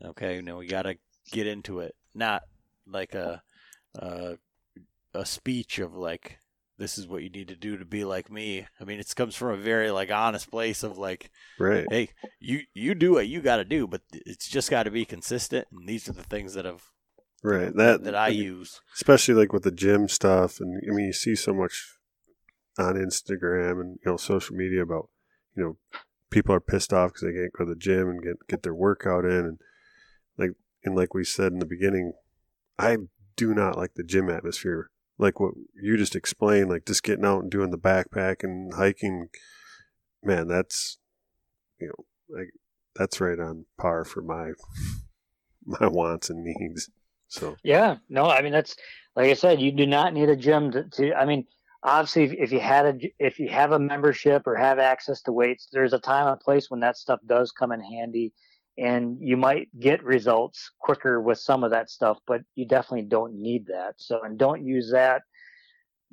okay, 0.04 0.42
you 0.42 0.58
we 0.58 0.66
got 0.66 0.84
to 0.84 0.96
get 1.32 1.46
into 1.46 1.82
it. 1.82 1.94
Not 2.16 2.42
like 2.88 3.14
a, 3.14 3.44
a 4.00 4.38
a 5.14 5.26
speech 5.28 5.78
of 5.78 5.94
like 5.94 6.39
this 6.80 6.98
is 6.98 7.08
what 7.08 7.22
you 7.22 7.30
need 7.30 7.50
to 7.50 7.56
do 7.56 7.78
to 7.78 7.86
be 7.86 8.06
like 8.06 8.32
me. 8.32 8.66
I 8.80 8.84
mean, 8.86 9.00
it 9.00 9.14
comes 9.16 9.36
from 9.36 9.50
a 9.50 9.58
very 9.58 9.92
like 9.92 10.12
honest 10.12 10.50
place 10.50 10.82
of 10.82 10.98
like, 10.98 11.30
right? 11.60 11.86
Hey, 11.90 12.10
you 12.40 12.62
you 12.74 12.96
do 12.96 13.14
what 13.14 13.28
you 13.28 13.42
got 13.42 13.58
to 13.58 13.66
do, 13.66 13.86
but 13.86 14.02
it's 14.12 14.48
just 14.48 14.72
got 14.72 14.84
to 14.84 14.92
be 14.92 15.06
consistent. 15.06 15.68
And 15.72 15.88
these 15.88 16.10
are 16.10 16.14
the 16.14 16.24
things 16.24 16.54
that 16.54 16.66
have 16.66 16.84
right 17.44 17.76
that 17.76 18.04
that 18.04 18.16
I 18.16 18.30
use, 18.30 18.82
especially 18.96 19.36
like 19.36 19.54
with 19.54 19.64
the 19.64 19.72
gym 19.72 20.08
stuff. 20.08 20.60
And 20.60 20.82
I 20.90 20.94
mean, 20.94 21.08
you 21.08 21.14
see 21.14 21.36
so 21.36 21.54
much 21.54 21.98
on 22.80 22.96
Instagram 22.96 23.82
and 23.82 24.00
you 24.04 24.12
know 24.12 24.18
social 24.18 24.56
media 24.56 24.82
about 24.82 25.10
you 25.56 25.64
know 25.64 25.78
people 26.30 26.56
are 26.56 26.62
pissed 26.62 26.94
off 26.94 27.10
because 27.10 27.24
they 27.24 27.34
can't 27.34 27.54
go 27.54 27.66
to 27.66 27.74
the 27.74 27.80
gym 27.80 28.10
and 28.10 28.24
get 28.24 28.48
get 28.48 28.64
their 28.64 28.74
workout 28.74 29.26
in 29.26 29.46
and 29.46 29.60
like 30.38 30.52
and 30.84 30.96
like 30.96 31.14
we 31.14 31.26
said 31.26 31.52
in 31.52 31.60
the 31.60 31.66
beginning, 31.66 32.14
I 32.78 32.98
do 33.36 33.54
not 33.54 33.78
like 33.78 33.96
the 33.96 34.04
gym 34.04 34.30
atmosphere. 34.30 34.90
Like 35.20 35.40
what 35.40 35.54
you 35.76 35.98
just 35.98 36.16
explained, 36.16 36.70
like 36.70 36.86
just 36.86 37.04
getting 37.04 37.26
out 37.26 37.44
and 37.44 37.52
doing 37.52 37.72
the 37.72 37.78
backpack 37.78 38.38
and 38.42 38.74
hiking, 38.74 39.28
man, 40.24 40.48
that's 40.48 40.98
you 41.80 41.88
know, 41.88 42.06
like 42.36 42.50
that's 42.96 43.20
right 43.20 43.40
on 43.40 43.66
par 43.78 44.06
for 44.06 44.22
my 44.22 44.52
my 45.66 45.88
wants 45.88 46.30
and 46.30 46.44
needs. 46.44 46.90
So 47.28 47.58
yeah, 47.64 47.98
no, 48.08 48.26
I 48.26 48.42
mean 48.42 48.54
that's 48.54 48.76
like 49.16 49.30
I 49.30 49.34
said, 49.34 49.62
you 49.62 49.72
do 49.72 49.86
not 49.86 50.14
need 50.14 50.30
a 50.30 50.36
gym 50.36 50.72
to. 50.72 50.84
to 50.84 51.14
I 51.14 51.26
mean, 51.26 51.46
obviously, 51.84 52.24
if, 52.24 52.34
if 52.34 52.52
you 52.54 52.62
had 52.62 52.86
a 52.86 53.14
if 53.20 53.40
you 53.40 53.50
have 53.50 53.74
a 53.74 53.80
membership 53.80 54.48
or 54.48 54.56
have 54.56 54.80
access 54.80 55.22
to 55.24 55.34
weights, 55.34 55.68
there's 55.72 55.94
a 55.94 56.00
time 56.00 56.28
and 56.28 56.40
place 56.40 56.70
when 56.70 56.80
that 56.80 56.98
stuff 56.98 57.20
does 57.28 57.52
come 57.52 57.72
in 57.74 57.82
handy 57.82 58.34
and 58.80 59.18
you 59.20 59.38
might 59.38 59.68
get 59.80 60.04
results 60.04 60.72
quicker 60.80 61.22
with 61.22 61.38
some 61.38 61.64
of 61.64 61.72
that 61.72 61.90
stuff 61.90 62.18
but 62.28 62.42
you 62.56 62.66
definitely 62.66 63.08
don't 63.08 63.34
need 63.34 63.66
that. 63.68 63.94
So 63.98 64.22
and 64.24 64.38
don't 64.38 64.64
use 64.66 64.92
that 64.92 65.22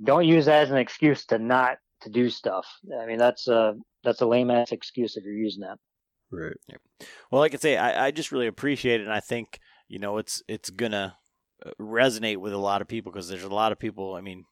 don't 0.04 0.26
use 0.26 0.46
that 0.46 0.64
as 0.64 0.70
an 0.70 0.76
excuse 0.76 1.24
to 1.26 1.38
not 1.38 1.78
to 2.02 2.10
do 2.10 2.28
stuff. 2.28 2.66
I 3.00 3.06
mean 3.06 3.18
that's 3.18 3.48
a 3.48 3.74
that's 4.04 4.20
a 4.20 4.26
lame 4.26 4.50
ass 4.50 4.72
excuse 4.72 5.16
if 5.16 5.24
you're 5.24 5.32
using 5.32 5.62
that. 5.62 5.78
Right. 6.30 6.56
Well 7.30 7.40
like 7.40 7.54
i 7.54 7.56
say 7.58 7.76
I, 7.76 8.06
I 8.06 8.10
just 8.10 8.32
really 8.32 8.48
appreciate 8.48 9.00
it 9.00 9.04
and 9.04 9.12
i 9.12 9.20
think 9.20 9.60
you 9.88 9.98
know 9.98 10.18
it's 10.18 10.42
it's 10.48 10.70
gonna 10.70 11.16
uh, 11.64 11.70
resonate 11.80 12.38
with 12.38 12.52
a 12.52 12.58
lot 12.58 12.82
of 12.82 12.88
people 12.88 13.12
because 13.12 13.28
there's 13.28 13.44
a 13.44 13.48
lot 13.48 13.72
of 13.72 13.78
people 13.78 14.14
i 14.14 14.20
mean 14.20 14.44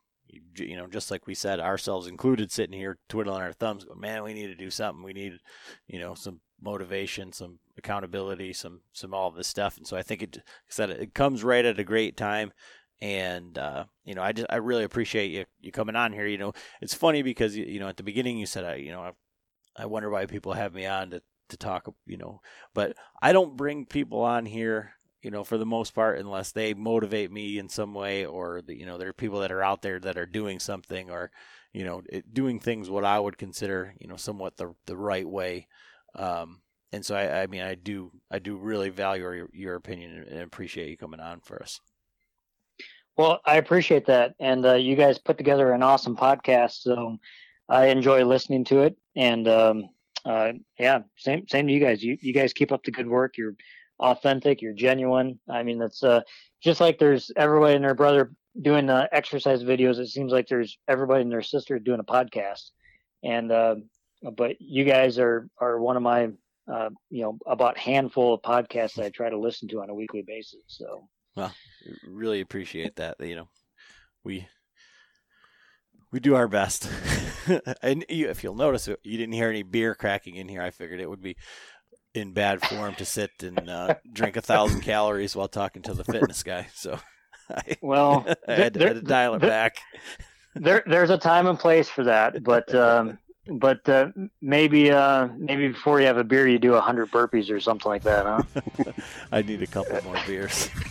you 0.57 0.77
know, 0.77 0.86
just 0.86 1.11
like 1.11 1.27
we 1.27 1.35
said, 1.35 1.61
ourselves 1.61 2.07
included, 2.07 2.51
sitting 2.51 2.77
here 2.77 2.99
twiddling 3.09 3.43
our 3.43 3.53
thumbs, 3.53 3.85
going, 3.85 4.01
man, 4.01 4.23
we 4.23 4.35
need 4.35 4.47
to 4.49 4.55
do 4.55 4.70
something. 4.70 5.05
We 5.05 5.12
need, 5.12 5.35
you 5.86 5.99
know, 5.99 6.15
some 6.15 6.41
motivation, 6.65 7.32
some 7.32 7.59
accountability, 7.78 8.53
some 8.53 8.81
some 8.93 9.15
all 9.15 9.28
of 9.28 9.36
this 9.36 9.47
stuff. 9.47 9.77
And 9.77 9.86
so 9.86 9.97
I 9.97 10.03
think 10.03 10.23
it 10.23 10.39
said 10.69 10.91
it 10.91 11.15
comes 11.15 11.45
right 11.45 11.65
at 11.65 11.78
a 11.78 11.85
great 11.85 12.16
time. 12.16 12.53
And 13.01 13.59
uh, 13.59 13.85
you 14.05 14.15
know, 14.15 14.23
I 14.23 14.32
just 14.32 14.47
I 14.51 14.57
really 14.57 14.85
appreciate 14.85 15.31
you 15.31 15.45
you 15.61 15.73
coming 15.73 15.97
on 15.97 16.12
here. 16.12 16.27
You 16.27 16.39
know, 16.39 16.53
it's 16.81 16.95
funny 16.95 17.23
because 17.23 17.57
you 17.57 17.78
know 17.81 17.89
at 17.89 17.97
the 17.97 18.03
beginning 18.03 18.39
you 18.39 18.47
said 18.47 18.65
I 18.65 18.77
you 18.77 18.91
know 18.91 19.03
I, 19.03 19.12
I 19.77 19.86
wonder 19.86 20.11
why 20.11 20.27
people 20.27 20.55
have 20.55 20.74
me 20.74 20.86
on 20.86 21.11
to 21.11 21.23
to 21.51 21.57
talk. 21.57 21.93
You 22.07 22.16
know, 22.16 22.41
but 22.73 22.97
I 23.23 23.32
don't 23.32 23.57
bring 23.57 23.86
people 23.86 24.23
on 24.23 24.47
here 24.47 24.95
you 25.24 25.31
know, 25.31 25.43
for 25.43 25.57
the 25.57 25.65
most 25.65 25.95
part, 25.95 26.19
unless 26.19 26.53
they 26.53 26.74
motivate 26.74 27.32
me 27.32 27.59
in 27.59 27.70
some 27.70 27.95
way, 27.95 28.27
or 28.27 28.61
the, 28.61 28.78
you 28.78 28.85
know, 28.85 28.99
there 28.99 29.09
are 29.09 29.15
people 29.15 29.41
that 29.41 29.51
are 29.51 29.62
out 29.62 29.81
there 29.81 29.99
that 29.99 30.19
are 30.19 30.27
doing 30.27 30.61
something, 30.61 31.11
or 31.11 31.31
you 31.73 31.82
know, 31.82 32.03
it, 32.11 32.35
doing 32.35 32.61
things 32.61 32.91
what 32.91 33.07
I 33.07 33.19
would 33.19 33.39
consider, 33.39 33.95
you 33.99 34.07
know, 34.07 34.16
somewhat 34.16 34.59
the 34.59 34.74
the 34.85 34.99
right 34.99 35.27
way. 35.27 35.66
Um, 36.15 36.61
and 36.93 37.05
so 37.05 37.15
I, 37.15 37.43
I 37.43 37.47
mean, 37.47 37.62
I 37.62 37.74
do, 37.74 38.12
I 38.31 38.39
do 38.39 38.57
really 38.57 38.89
value 38.89 39.23
your, 39.23 39.49
your 39.53 39.74
opinion 39.74 40.27
and 40.31 40.41
appreciate 40.41 40.89
you 40.89 40.97
coming 40.97 41.20
on 41.20 41.41
for 41.41 41.61
us. 41.62 41.81
Well, 43.16 43.41
I 43.45 43.57
appreciate 43.57 44.07
that, 44.07 44.35
and 44.41 44.66
uh, 44.66 44.74
you 44.74 44.97
guys 44.97 45.19
put 45.19 45.39
together 45.39 45.73
an 45.73 45.85
awesome 45.85 46.16
podcast. 46.16 46.82
So 46.82 47.16
I 47.69 47.86
enjoy 47.86 48.24
listening 48.24 48.65
to 48.65 48.81
it, 48.81 48.97
and 49.15 49.47
um, 49.47 49.89
uh, 50.24 50.53
yeah, 50.81 51.03
same 51.16 51.47
same 51.47 51.69
to 51.69 51.73
you 51.73 51.78
guys. 51.78 52.03
You 52.03 52.19
you 52.20 52.32
guys 52.32 52.53
keep 52.53 52.73
up 52.73 52.82
the 52.82 52.91
good 52.91 53.07
work. 53.07 53.36
You're 53.39 53.55
authentic. 54.01 54.61
You're 54.61 54.73
genuine. 54.73 55.39
I 55.49 55.62
mean, 55.62 55.78
that's 55.78 56.03
uh, 56.03 56.23
just 56.61 56.81
like 56.81 56.99
there's 56.99 57.31
everybody 57.36 57.77
and 57.77 57.85
their 57.85 57.95
brother 57.95 58.32
doing 58.61 58.89
exercise 58.91 59.62
videos. 59.62 59.99
It 59.99 60.09
seems 60.09 60.32
like 60.32 60.49
there's 60.49 60.78
everybody 60.89 61.23
and 61.23 61.31
their 61.31 61.43
sister 61.43 61.78
doing 61.78 62.01
a 62.01 62.05
podcast. 62.05 62.70
And 63.23 63.51
uh, 63.51 63.77
but 64.30 64.56
you 64.60 64.84
guys 64.84 65.18
are 65.18 65.48
are 65.59 65.80
one 65.80 65.96
of 65.96 66.02
my 66.02 66.30
uh, 66.72 66.90
you 67.10 67.22
know 67.22 67.38
about 67.46 67.78
handful 67.78 68.34
of 68.34 68.42
podcasts 68.42 68.94
that 68.94 69.06
I 69.06 69.10
try 69.10 69.30
to 69.30 69.38
listen 69.38 69.68
to 69.68 69.82
on 69.82 69.90
a 69.90 69.94
weekly 69.94 70.22
basis. 70.26 70.62
So 70.66 71.09
well, 71.36 71.55
really 72.06 72.40
appreciate 72.40 72.96
that. 72.96 73.16
You 73.20 73.36
know, 73.36 73.48
we 74.22 74.46
we 76.12 76.20
do 76.20 76.36
our 76.36 76.48
best. 76.48 76.88
and 77.82 78.05
you, 78.09 78.28
if 78.28 78.44
you'll 78.44 78.55
notice, 78.55 78.86
you 78.86 79.18
didn't 79.18 79.32
hear 79.32 79.51
any 79.51 79.62
beer 79.62 79.94
cracking 79.94 80.36
in 80.36 80.48
here. 80.48 80.62
I 80.62 80.70
figured 80.70 81.01
it 81.01 81.10
would 81.10 81.22
be 81.22 81.36
in 82.14 82.32
bad 82.32 82.64
form 82.64 82.94
to 82.94 83.05
sit 83.05 83.30
and 83.42 83.68
uh, 83.68 83.96
drink 84.12 84.36
a 84.36 84.40
thousand 84.40 84.80
calories 84.82 85.34
while 85.34 85.48
talking 85.48 85.82
to 85.82 85.94
the 85.94 86.05
fitness 86.05 86.42
guy. 86.42 86.68
So, 86.74 86.98
I, 87.51 87.76
well, 87.82 88.24
I 88.46 88.52
had, 88.52 88.74
there, 88.74 88.88
had, 88.88 88.96
to 88.96 89.02
dial 89.02 89.34
it 89.34 89.40
there, 89.40 89.51
back. 89.51 89.76
There, 90.55 90.84
there's 90.86 91.10
a 91.10 91.18
time 91.18 91.48
and 91.48 91.59
place 91.59 91.88
for 91.88 92.05
that, 92.05 92.44
but 92.44 92.72
um, 92.74 93.18
but 93.47 93.87
uh, 93.89 94.09
maybe 94.41 94.91
uh, 94.91 95.29
maybe 95.37 95.69
before 95.69 96.01
you 96.01 96.07
have 96.07 96.16
a 96.16 96.25
beer, 96.25 96.49
you 96.49 96.59
do 96.59 96.75
a 96.75 96.81
hundred 96.81 97.11
burpees 97.11 97.51
or 97.51 97.61
something 97.61 97.89
like 97.89 98.03
that, 98.03 98.25
huh? 98.25 98.93
I 99.33 99.43
need 99.43 99.62
a 99.62 99.66
couple 99.66 100.03
more 100.05 100.16
beers. 100.27 100.71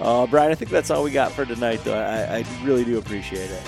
uh, 0.00 0.26
Brian, 0.26 0.50
I 0.50 0.54
think 0.54 0.70
that's 0.70 0.90
all 0.90 1.02
we 1.04 1.10
got 1.10 1.32
for 1.32 1.44
tonight. 1.44 1.82
Though 1.84 1.98
I, 1.98 2.38
I 2.38 2.44
really 2.64 2.84
do 2.84 2.98
appreciate 2.98 3.50
it. 3.50 3.62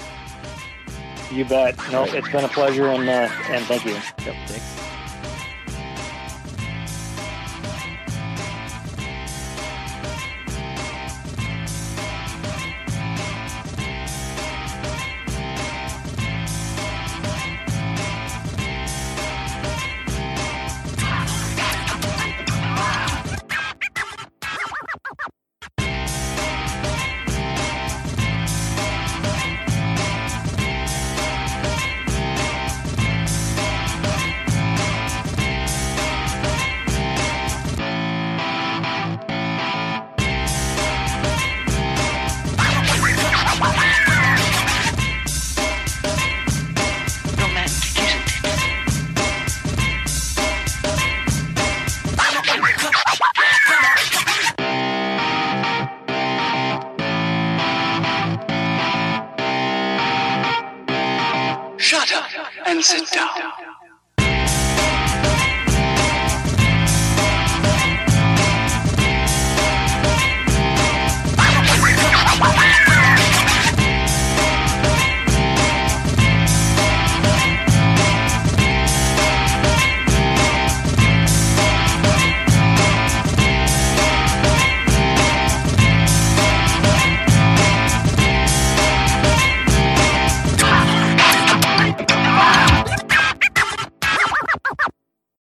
You 1.32 1.44
bet. 1.44 1.77
No, 1.90 2.05
it's 2.05 2.31
been 2.31 2.44
a 2.44 2.48
pleasure, 2.48 2.89
and 2.89 3.09
uh, 3.09 3.28
and 3.48 3.65
thank 3.66 3.85
you. 3.85 3.94
Yep, 3.94 4.36
thanks. 4.47 4.95